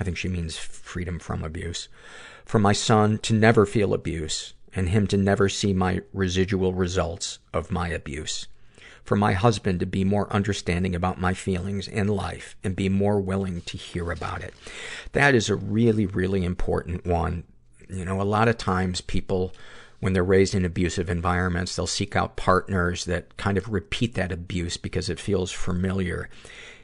I 0.00 0.04
think 0.04 0.16
she 0.16 0.28
means 0.28 0.56
freedom 0.56 1.18
from 1.18 1.44
abuse. 1.44 1.90
For 2.46 2.58
my 2.58 2.72
son 2.72 3.18
to 3.18 3.34
never 3.34 3.66
feel 3.66 3.92
abuse 3.92 4.54
and 4.78 4.90
him 4.90 5.08
to 5.08 5.16
never 5.16 5.48
see 5.48 5.74
my 5.74 6.00
residual 6.12 6.72
results 6.72 7.40
of 7.52 7.72
my 7.72 7.88
abuse. 7.88 8.46
for 9.08 9.16
my 9.16 9.32
husband 9.32 9.80
to 9.80 9.86
be 9.86 10.04
more 10.04 10.30
understanding 10.30 10.94
about 10.94 11.18
my 11.18 11.32
feelings 11.32 11.88
in 11.88 12.06
life 12.08 12.56
and 12.62 12.76
be 12.76 12.90
more 12.90 13.18
willing 13.18 13.62
to 13.62 13.78
hear 13.78 14.10
about 14.12 14.42
it. 14.42 14.52
That 15.12 15.34
is 15.34 15.48
a 15.48 15.56
really, 15.56 16.04
really 16.04 16.44
important 16.44 17.06
one. 17.06 17.44
You 17.88 18.04
know, 18.04 18.20
a 18.20 18.22
lot 18.22 18.48
of 18.48 18.58
times 18.58 19.00
people, 19.00 19.54
when 20.00 20.12
they're 20.12 20.22
raised 20.22 20.54
in 20.54 20.66
abusive 20.66 21.08
environments, 21.08 21.74
they'll 21.74 21.86
seek 21.86 22.16
out 22.16 22.36
partners 22.36 23.06
that 23.06 23.38
kind 23.38 23.56
of 23.56 23.72
repeat 23.72 24.12
that 24.16 24.30
abuse 24.30 24.76
because 24.76 25.08
it 25.08 25.18
feels 25.18 25.50
familiar. 25.50 26.28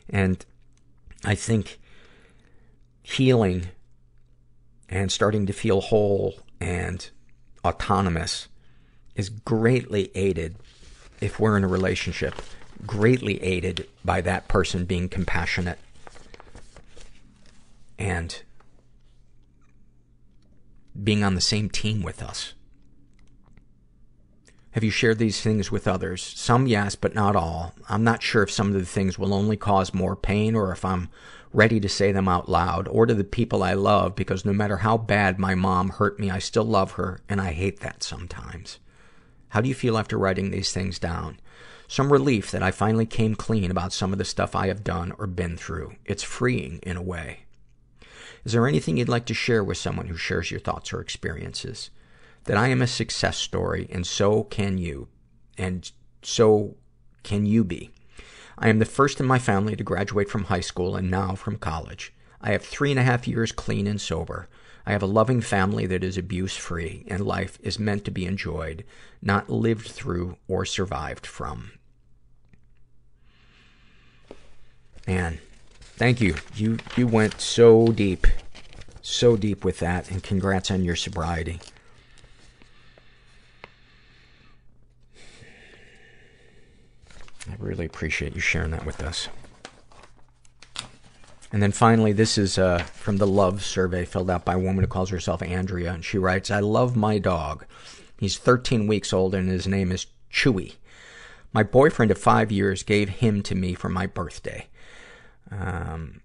And 0.08 0.42
I 1.26 1.34
think 1.34 1.78
healing 3.02 3.68
and 4.88 5.12
starting 5.12 5.44
to 5.44 5.52
feel 5.52 5.82
whole 5.82 6.40
and 6.58 7.10
autonomous 7.64 8.48
is 9.14 9.28
greatly 9.28 10.10
aided 10.14 10.56
if 11.20 11.38
we're 11.38 11.56
in 11.56 11.64
a 11.64 11.68
relationship, 11.68 12.34
greatly 12.86 13.42
aided 13.42 13.86
by 14.04 14.20
that 14.20 14.48
person 14.48 14.84
being 14.84 15.08
compassionate 15.08 15.78
and 17.98 18.42
being 21.02 21.24
on 21.24 21.34
the 21.34 21.40
same 21.40 21.68
team 21.68 22.02
with 22.02 22.22
us. 22.22 22.54
Have 24.72 24.82
you 24.82 24.90
shared 24.90 25.18
these 25.18 25.40
things 25.40 25.70
with 25.70 25.86
others? 25.86 26.20
Some 26.20 26.66
yes, 26.66 26.96
but 26.96 27.14
not 27.14 27.36
all. 27.36 27.74
I'm 27.88 28.02
not 28.02 28.24
sure 28.24 28.42
if 28.42 28.50
some 28.50 28.68
of 28.68 28.74
the 28.74 28.84
things 28.84 29.16
will 29.16 29.32
only 29.32 29.56
cause 29.56 29.94
more 29.94 30.16
pain 30.16 30.56
or 30.56 30.72
if 30.72 30.84
I'm 30.84 31.10
ready 31.54 31.78
to 31.78 31.88
say 31.88 32.10
them 32.10 32.28
out 32.28 32.48
loud 32.48 32.88
or 32.88 33.06
to 33.06 33.14
the 33.14 33.24
people 33.24 33.62
I 33.62 33.74
love 33.74 34.16
because 34.16 34.44
no 34.44 34.52
matter 34.52 34.78
how 34.78 34.98
bad 34.98 35.38
my 35.38 35.54
mom 35.54 35.90
hurt 35.90 36.18
me, 36.18 36.28
I 36.28 36.40
still 36.40 36.64
love 36.64 36.92
her 36.92 37.20
and 37.28 37.40
I 37.40 37.52
hate 37.52 37.80
that 37.80 38.02
sometimes. 38.02 38.80
How 39.50 39.60
do 39.60 39.68
you 39.68 39.74
feel 39.74 39.96
after 39.96 40.18
writing 40.18 40.50
these 40.50 40.72
things 40.72 40.98
down? 40.98 41.38
Some 41.86 42.12
relief 42.12 42.50
that 42.50 42.62
I 42.62 42.72
finally 42.72 43.06
came 43.06 43.36
clean 43.36 43.70
about 43.70 43.92
some 43.92 44.12
of 44.12 44.18
the 44.18 44.24
stuff 44.24 44.56
I 44.56 44.66
have 44.66 44.82
done 44.82 45.12
or 45.16 45.28
been 45.28 45.56
through. 45.56 45.94
It's 46.04 46.24
freeing 46.24 46.80
in 46.82 46.96
a 46.96 47.02
way. 47.02 47.44
Is 48.44 48.52
there 48.52 48.66
anything 48.66 48.96
you'd 48.96 49.08
like 49.08 49.26
to 49.26 49.34
share 49.34 49.62
with 49.62 49.78
someone 49.78 50.08
who 50.08 50.16
shares 50.16 50.50
your 50.50 50.60
thoughts 50.60 50.92
or 50.92 51.00
experiences? 51.00 51.90
That 52.44 52.56
I 52.56 52.68
am 52.68 52.82
a 52.82 52.88
success 52.88 53.36
story 53.36 53.86
and 53.90 54.04
so 54.04 54.42
can 54.42 54.76
you. 54.76 55.06
And 55.56 55.88
so 56.22 56.74
can 57.22 57.46
you 57.46 57.62
be. 57.62 57.93
I 58.58 58.68
am 58.68 58.78
the 58.78 58.84
first 58.84 59.20
in 59.20 59.26
my 59.26 59.38
family 59.38 59.76
to 59.76 59.84
graduate 59.84 60.28
from 60.28 60.44
high 60.44 60.60
school 60.60 60.96
and 60.96 61.10
now 61.10 61.34
from 61.34 61.56
college. 61.56 62.12
I 62.40 62.52
have 62.52 62.64
three 62.64 62.90
and 62.90 63.00
a 63.00 63.04
half 63.04 63.26
years 63.26 63.52
clean 63.52 63.86
and 63.86 64.00
sober. 64.00 64.48
I 64.86 64.92
have 64.92 65.02
a 65.02 65.06
loving 65.06 65.40
family 65.40 65.86
that 65.86 66.04
is 66.04 66.18
abuse 66.18 66.56
free 66.56 67.04
and 67.08 67.26
life 67.26 67.58
is 67.62 67.78
meant 67.78 68.04
to 68.04 68.10
be 68.10 68.26
enjoyed, 68.26 68.84
not 69.22 69.48
lived 69.48 69.88
through 69.88 70.36
or 70.46 70.64
survived 70.64 71.26
from. 71.26 71.72
Man, 75.06 75.38
thank 75.80 76.20
you. 76.20 76.36
You, 76.54 76.78
you 76.96 77.06
went 77.06 77.40
so 77.40 77.88
deep, 77.88 78.26
so 79.00 79.36
deep 79.36 79.64
with 79.64 79.78
that 79.80 80.10
and 80.10 80.22
congrats 80.22 80.70
on 80.70 80.84
your 80.84 80.96
sobriety. 80.96 81.60
I 87.50 87.54
really 87.58 87.86
appreciate 87.86 88.34
you 88.34 88.40
sharing 88.40 88.70
that 88.70 88.86
with 88.86 89.02
us. 89.02 89.28
And 91.52 91.62
then 91.62 91.72
finally, 91.72 92.12
this 92.12 92.36
is 92.36 92.58
uh, 92.58 92.78
from 92.78 93.18
the 93.18 93.26
love 93.26 93.64
survey 93.64 94.04
filled 94.04 94.30
out 94.30 94.44
by 94.44 94.54
a 94.54 94.58
woman 94.58 94.82
who 94.82 94.88
calls 94.88 95.10
herself 95.10 95.40
Andrea. 95.40 95.92
And 95.92 96.04
she 96.04 96.18
writes, 96.18 96.50
I 96.50 96.58
love 96.58 96.96
my 96.96 97.18
dog. 97.18 97.64
He's 98.18 98.38
13 98.38 98.86
weeks 98.86 99.12
old 99.12 99.34
and 99.34 99.48
his 99.48 99.68
name 99.68 99.92
is 99.92 100.06
Chewy. 100.32 100.74
My 101.52 101.62
boyfriend 101.62 102.10
of 102.10 102.18
five 102.18 102.50
years 102.50 102.82
gave 102.82 103.08
him 103.08 103.40
to 103.44 103.54
me 103.54 103.74
for 103.74 103.88
my 103.88 104.06
birthday. 104.06 104.66
Um, 105.50 106.22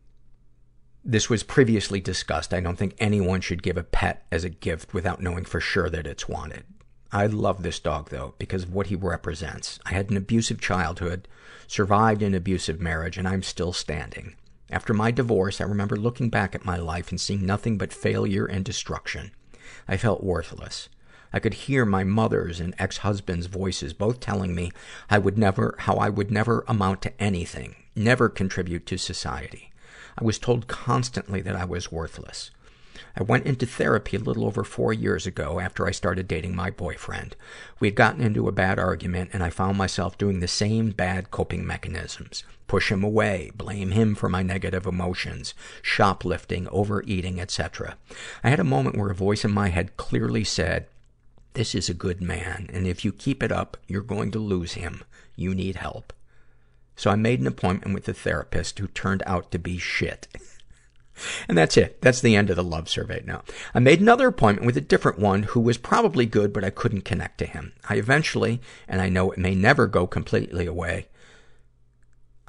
this 1.05 1.29
was 1.29 1.43
previously 1.43 2.01
discussed. 2.01 2.53
I 2.53 2.59
don't 2.59 2.77
think 2.77 2.95
anyone 2.97 3.41
should 3.41 3.61
give 3.61 3.77
a 3.77 3.83
pet 3.83 4.25
as 4.31 4.43
a 4.43 4.49
gift 4.49 4.93
without 4.93 5.21
knowing 5.21 5.45
for 5.45 5.59
sure 5.59 5.89
that 5.91 6.07
it's 6.07 6.27
wanted. 6.27 6.63
I 7.11 7.25
love 7.25 7.63
this 7.63 7.79
dog 7.79 8.09
though, 8.09 8.35
because 8.37 8.63
of 8.63 8.73
what 8.73 8.87
he 8.87 8.95
represents. 8.95 9.79
I 9.85 9.93
had 9.93 10.09
an 10.09 10.17
abusive 10.17 10.61
childhood, 10.61 11.27
survived 11.67 12.21
an 12.21 12.35
abusive 12.35 12.79
marriage, 12.79 13.17
and 13.17 13.27
I'm 13.27 13.43
still 13.43 13.73
standing. 13.73 14.35
After 14.71 14.93
my 14.93 15.09
divorce, 15.09 15.59
I 15.59 15.63
remember 15.63 15.95
looking 15.95 16.29
back 16.29 16.53
at 16.53 16.65
my 16.65 16.77
life 16.77 17.09
and 17.09 17.19
seeing 17.19 17.45
nothing 17.45 17.77
but 17.77 17.91
failure 17.91 18.45
and 18.45 18.63
destruction. 18.63 19.31
I 19.87 19.97
felt 19.97 20.23
worthless. 20.23 20.89
I 21.33 21.39
could 21.39 21.53
hear 21.55 21.85
my 21.85 22.03
mother's 22.03 22.59
and 22.59 22.75
ex-husband's 22.77 23.47
voices 23.47 23.93
both 23.93 24.19
telling 24.19 24.53
me 24.53 24.71
I 25.09 25.17
would 25.17 25.37
never, 25.37 25.75
how 25.79 25.95
I 25.95 26.09
would 26.09 26.31
never 26.31 26.63
amount 26.67 27.01
to 27.03 27.21
anything, 27.21 27.75
never 27.95 28.29
contribute 28.29 28.85
to 28.87 28.97
society. 28.97 29.71
I 30.17 30.23
was 30.23 30.37
told 30.37 30.67
constantly 30.67 31.41
that 31.41 31.55
I 31.55 31.65
was 31.65 31.91
worthless. 31.91 32.51
I 33.15 33.23
went 33.23 33.45
into 33.45 33.65
therapy 33.65 34.17
a 34.17 34.19
little 34.19 34.45
over 34.45 34.63
four 34.63 34.93
years 34.93 35.25
ago 35.27 35.59
after 35.59 35.87
I 35.87 35.91
started 35.91 36.27
dating 36.27 36.55
my 36.55 36.69
boyfriend. 36.69 37.35
We 37.79 37.87
had 37.87 37.95
gotten 37.95 38.21
into 38.21 38.47
a 38.47 38.53
bad 38.53 38.79
argument 38.79 39.31
and 39.33 39.43
I 39.43 39.49
found 39.49 39.77
myself 39.77 40.17
doing 40.17 40.39
the 40.39 40.47
same 40.47 40.91
bad 40.91 41.31
coping 41.31 41.65
mechanisms. 41.65 42.43
Push 42.67 42.91
him 42.91 43.03
away, 43.03 43.51
blame 43.55 43.91
him 43.91 44.15
for 44.15 44.29
my 44.29 44.43
negative 44.43 44.85
emotions, 44.85 45.53
shoplifting, 45.81 46.67
overeating, 46.69 47.39
etc. 47.39 47.97
I 48.43 48.49
had 48.49 48.59
a 48.59 48.63
moment 48.63 48.95
where 48.95 49.09
a 49.09 49.15
voice 49.15 49.43
in 49.43 49.51
my 49.51 49.69
head 49.69 49.97
clearly 49.97 50.43
said, 50.43 50.85
this 51.53 51.73
is 51.73 51.89
a 51.89 51.95
good 51.95 52.21
man, 52.21 52.69
and 52.71 52.85
if 52.85 53.03
you 53.03 53.11
keep 53.11 53.41
it 53.41 53.51
up, 53.51 53.75
you're 53.87 54.01
going 54.01 54.31
to 54.31 54.39
lose 54.39 54.73
him. 54.73 55.03
You 55.35 55.55
need 55.55 55.77
help. 55.77 56.13
So 56.95 57.09
I 57.09 57.15
made 57.15 57.39
an 57.39 57.47
appointment 57.47 57.95
with 57.95 58.07
a 58.07 58.13
therapist 58.13 58.77
who 58.77 58.87
turned 58.87 59.23
out 59.25 59.51
to 59.51 59.59
be 59.59 59.77
shit. 59.77 60.27
And 61.47 61.57
that's 61.57 61.77
it. 61.77 62.01
That's 62.01 62.21
the 62.21 62.35
end 62.35 62.49
of 62.49 62.55
the 62.55 62.63
love 62.63 62.89
survey 62.89 63.23
now. 63.25 63.43
I 63.73 63.79
made 63.79 64.01
another 64.01 64.27
appointment 64.27 64.65
with 64.65 64.77
a 64.77 64.81
different 64.81 65.19
one 65.19 65.43
who 65.43 65.59
was 65.59 65.77
probably 65.77 66.25
good, 66.25 66.53
but 66.53 66.63
I 66.63 66.69
couldn't 66.69 67.05
connect 67.05 67.37
to 67.39 67.45
him. 67.45 67.73
I 67.87 67.95
eventually, 67.95 68.61
and 68.87 69.01
I 69.01 69.09
know 69.09 69.31
it 69.31 69.39
may 69.39 69.55
never 69.55 69.87
go 69.87 70.07
completely 70.07 70.65
away, 70.65 71.07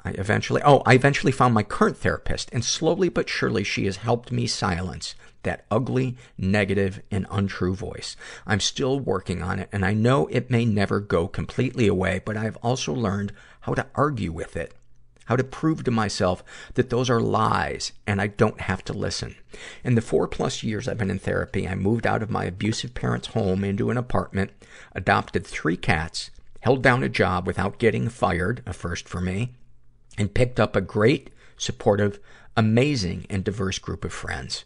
I 0.03 0.11
eventually, 0.11 0.61
oh, 0.65 0.81
I 0.85 0.95
eventually 0.95 1.31
found 1.31 1.53
my 1.53 1.63
current 1.63 1.97
therapist, 1.97 2.49
and 2.51 2.65
slowly 2.65 3.09
but 3.09 3.29
surely 3.29 3.63
she 3.63 3.85
has 3.85 3.97
helped 3.97 4.31
me 4.31 4.47
silence 4.47 5.15
that 5.43 5.65
ugly, 5.71 6.17
negative, 6.37 7.01
and 7.11 7.25
untrue 7.31 7.75
voice. 7.75 8.15
I'm 8.45 8.59
still 8.59 8.99
working 8.99 9.41
on 9.41 9.59
it, 9.59 9.69
and 9.71 9.85
I 9.85 9.93
know 9.93 10.27
it 10.27 10.51
may 10.51 10.65
never 10.65 10.99
go 10.99 11.27
completely 11.27 11.87
away, 11.87 12.21
but 12.23 12.37
I've 12.37 12.57
also 12.57 12.93
learned 12.93 13.33
how 13.61 13.73
to 13.73 13.87
argue 13.95 14.31
with 14.31 14.55
it 14.55 14.73
how 15.31 15.37
to 15.37 15.43
prove 15.45 15.81
to 15.81 15.91
myself 15.91 16.43
that 16.73 16.89
those 16.89 17.09
are 17.09 17.21
lies 17.21 17.93
and 18.05 18.19
I 18.19 18.27
don't 18.27 18.59
have 18.59 18.83
to 18.83 18.91
listen. 18.91 19.37
In 19.81 19.95
the 19.95 20.01
four 20.01 20.27
plus 20.27 20.61
years 20.61 20.89
I've 20.89 20.97
been 20.97 21.09
in 21.09 21.19
therapy, 21.19 21.65
I 21.65 21.75
moved 21.75 22.05
out 22.05 22.21
of 22.21 22.29
my 22.29 22.43
abusive 22.43 22.93
parents' 22.93 23.27
home 23.27 23.63
into 23.63 23.89
an 23.89 23.95
apartment, 23.95 24.51
adopted 24.93 25.47
three 25.47 25.77
cats, 25.77 26.31
held 26.59 26.83
down 26.83 27.01
a 27.01 27.07
job 27.07 27.47
without 27.47 27.79
getting 27.79 28.09
fired, 28.09 28.61
a 28.65 28.73
first 28.73 29.07
for 29.07 29.21
me, 29.21 29.53
and 30.17 30.33
picked 30.33 30.59
up 30.59 30.75
a 30.75 30.81
great, 30.81 31.29
supportive, 31.55 32.19
amazing, 32.57 33.25
and 33.29 33.45
diverse 33.45 33.79
group 33.79 34.03
of 34.03 34.11
friends. 34.11 34.65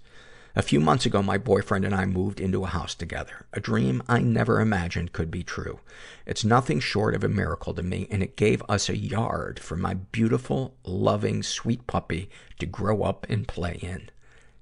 A 0.58 0.62
few 0.62 0.80
months 0.80 1.06
ago, 1.06 1.22
my 1.22 1.38
boyfriend 1.38 1.84
and 1.84 1.94
I 1.94 2.06
moved 2.06 2.40
into 2.40 2.64
a 2.64 2.68
house 2.68 2.96
together. 2.96 3.46
A 3.52 3.60
dream 3.60 4.02
I 4.08 4.20
never 4.20 4.62
imagined 4.62 5.12
could 5.12 5.30
be 5.30 5.44
true. 5.44 5.82
It's 6.26 6.46
nothing 6.46 6.80
short 6.80 7.14
of 7.14 7.26
a 7.26 7.30
miracle 7.30 7.74
to 7.74 7.84
me, 7.84 8.08
and 8.10 8.24
it 8.24 8.38
gave 8.38 8.64
us 8.70 8.88
a 8.88 8.96
yard 8.96 9.60
for 9.60 9.76
my 9.76 9.96
beautiful, 9.96 10.74
loving, 10.86 11.44
sweet 11.44 11.86
puppy 11.88 12.30
to 12.60 12.66
grow 12.66 13.04
up 13.04 13.26
and 13.30 13.46
play 13.46 13.80
in. 13.82 14.10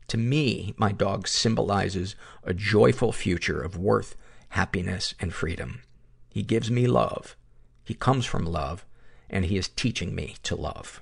To 0.08 0.18
me, 0.18 0.74
my 0.78 0.92
dog 0.92 1.28
symbolizes 1.28 2.16
a 2.44 2.56
joyful 2.56 3.12
future 3.12 3.62
of 3.62 3.78
worth, 3.78 4.16
happiness, 4.50 5.14
and 5.20 5.32
freedom. 5.32 5.84
He 6.28 6.42
gives 6.42 6.72
me 6.72 6.88
love. 6.88 7.36
He 7.84 7.94
comes 7.94 8.26
from 8.26 8.46
love, 8.46 8.84
and 9.30 9.46
he 9.46 9.58
is 9.58 9.68
teaching 9.68 10.16
me 10.16 10.38
to 10.42 10.56
love. 10.56 11.02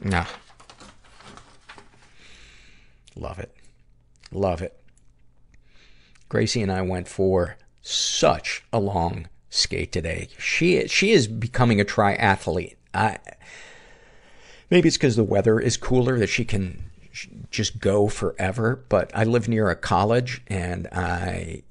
Now, 0.00 0.28
Love 3.16 3.38
it. 3.38 3.54
Love 4.30 4.62
it. 4.62 4.78
Gracie 6.28 6.62
and 6.62 6.70
I 6.70 6.82
went 6.82 7.08
for 7.08 7.56
such 7.80 8.64
a 8.72 8.78
long 8.78 9.28
skate 9.50 9.92
today. 9.92 10.28
She, 10.38 10.86
she 10.88 11.12
is 11.12 11.26
becoming 11.26 11.80
a 11.80 11.84
triathlete. 11.84 12.76
I, 12.92 13.18
maybe 14.70 14.88
it's 14.88 14.96
because 14.96 15.16
the 15.16 15.24
weather 15.24 15.58
is 15.58 15.76
cooler 15.76 16.18
that 16.18 16.28
she 16.28 16.44
can 16.44 16.84
just 17.50 17.80
go 17.80 18.08
forever, 18.08 18.84
but 18.88 19.10
I 19.14 19.24
live 19.24 19.48
near 19.48 19.70
a 19.70 19.76
college 19.76 20.42
and 20.48 20.86
I, 20.88 21.62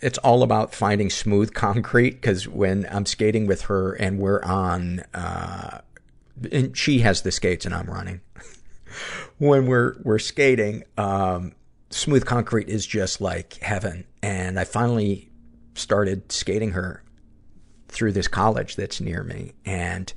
it's 0.00 0.18
all 0.18 0.42
about 0.42 0.74
finding 0.74 1.10
smooth 1.10 1.54
concrete 1.54 2.20
because 2.20 2.46
when 2.46 2.86
I'm 2.90 3.06
skating 3.06 3.46
with 3.46 3.62
her 3.62 3.94
and 3.94 4.18
we're 4.18 4.42
on, 4.42 5.00
uh, 5.14 5.80
and 6.52 6.76
she 6.76 7.00
has 7.00 7.22
the 7.22 7.32
skates 7.32 7.64
and 7.64 7.74
I'm 7.74 7.88
running 7.88 8.20
when 9.38 9.66
we're, 9.66 9.96
we're 10.02 10.18
skating, 10.18 10.84
um, 10.96 11.52
smooth 11.90 12.24
concrete 12.24 12.68
is 12.68 12.86
just 12.86 13.20
like 13.20 13.54
heaven. 13.54 14.04
And 14.22 14.58
I 14.58 14.64
finally 14.64 15.30
started 15.74 16.30
skating 16.32 16.72
her 16.72 17.02
through 17.88 18.12
this 18.12 18.28
college 18.28 18.76
that's 18.76 19.00
near 19.00 19.22
me. 19.22 19.52
And 19.64 20.12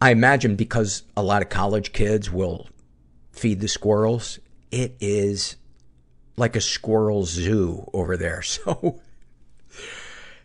I 0.00 0.10
imagine 0.10 0.56
because 0.56 1.02
a 1.16 1.22
lot 1.22 1.42
of 1.42 1.48
college 1.48 1.92
kids 1.92 2.30
will 2.30 2.68
feed 3.32 3.60
the 3.60 3.68
squirrels, 3.68 4.38
it 4.70 4.96
is 5.00 5.56
like 6.36 6.56
a 6.56 6.60
squirrel 6.60 7.24
zoo 7.24 7.88
over 7.92 8.16
there. 8.16 8.42
So 8.64 9.00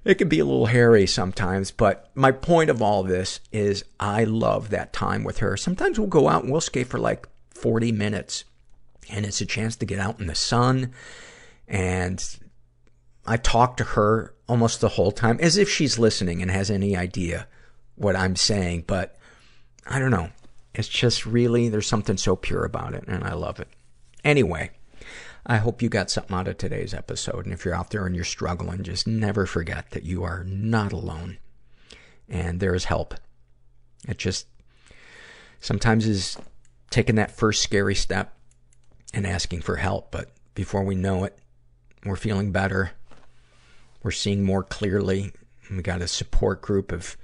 it 0.05 0.15
can 0.15 0.29
be 0.29 0.39
a 0.39 0.45
little 0.45 0.67
hairy 0.67 1.05
sometimes, 1.05 1.71
but 1.71 2.09
my 2.15 2.31
point 2.31 2.69
of 2.69 2.81
all 2.81 3.03
this 3.03 3.41
is 3.51 3.83
I 3.99 4.23
love 4.23 4.69
that 4.69 4.93
time 4.93 5.25
with 5.25 5.39
her. 5.39 5.57
Sometimes 5.57 5.99
we'll 5.99 6.07
go 6.07 6.29
out 6.29 6.43
and 6.43 6.51
we'll 6.51 6.61
skate 6.61 6.87
for 6.87 6.97
like 6.97 7.27
40 7.61 7.91
minutes 7.91 8.45
and 9.09 9.25
it's 9.25 9.41
a 9.41 9.45
chance 9.45 9.75
to 9.77 9.85
get 9.85 9.99
out 9.99 10.19
in 10.19 10.27
the 10.27 10.35
sun 10.35 10.93
and 11.67 12.39
I 13.25 13.37
talk 13.37 13.77
to 13.77 13.83
her 13.83 14.33
almost 14.47 14.81
the 14.81 14.89
whole 14.89 15.11
time 15.11 15.37
as 15.39 15.57
if 15.57 15.69
she's 15.69 15.99
listening 15.99 16.41
and 16.41 16.49
has 16.49 16.71
any 16.71 16.97
idea 16.97 17.47
what 17.95 18.15
I'm 18.15 18.35
saying, 18.35 18.85
but 18.87 19.17
I 19.85 19.99
don't 19.99 20.11
know. 20.11 20.29
It's 20.73 20.87
just 20.87 21.25
really, 21.25 21.69
there's 21.69 21.87
something 21.87 22.17
so 22.17 22.35
pure 22.35 22.65
about 22.65 22.93
it 22.95 23.03
and 23.07 23.23
I 23.23 23.33
love 23.33 23.59
it. 23.59 23.67
Anyway, 24.23 24.71
I 25.45 25.57
hope 25.57 25.81
you 25.81 25.89
got 25.89 26.09
something 26.09 26.35
out 26.35 26.47
of 26.47 26.57
today's 26.57 26.93
episode. 26.93 27.45
And 27.45 27.53
if 27.53 27.65
you're 27.65 27.75
out 27.75 27.91
there 27.91 28.05
and 28.05 28.15
you're 28.15 28.25
struggling, 28.25 28.83
just 28.83 29.05
never 29.05 29.45
forget 29.45 29.91
that 29.91 30.03
you 30.03 30.23
are 30.23 30.43
not 30.43 30.91
alone 30.91 31.37
and 32.27 32.59
there 32.59 32.75
is 32.75 32.85
help. 32.85 33.13
It 34.07 34.17
just 34.17 34.47
sometimes 35.59 36.07
is 36.07 36.37
taking 36.89 37.15
that 37.15 37.31
first 37.31 37.61
scary 37.61 37.95
step 37.95 38.37
and 39.13 39.25
asking 39.25 39.61
for 39.61 39.77
help. 39.77 40.11
But 40.11 40.31
before 40.55 40.83
we 40.83 40.95
know 40.95 41.23
it, 41.23 41.37
we're 42.05 42.15
feeling 42.15 42.51
better. 42.51 42.91
We're 44.03 44.11
seeing 44.11 44.43
more 44.43 44.63
clearly. 44.63 45.31
We 45.69 45.81
got 45.81 46.01
a 46.01 46.07
support 46.07 46.61
group 46.61 46.91
of 46.91 47.17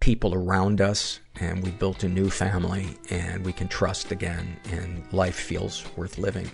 people 0.00 0.34
around 0.34 0.80
us 0.80 1.20
and 1.40 1.62
we 1.62 1.70
built 1.70 2.02
a 2.02 2.08
new 2.08 2.28
family 2.28 2.96
and 3.10 3.44
we 3.44 3.52
can 3.52 3.68
trust 3.68 4.10
again 4.10 4.58
and 4.70 5.10
life 5.12 5.36
feels 5.36 5.84
worth 5.96 6.18
living. 6.18 6.50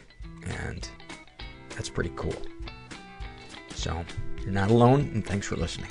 And 0.46 0.88
that's 1.70 1.88
pretty 1.88 2.12
cool. 2.16 2.34
So, 3.74 4.04
you're 4.42 4.50
not 4.50 4.70
alone, 4.70 5.10
and 5.14 5.24
thanks 5.24 5.46
for 5.46 5.56
listening. 5.56 5.90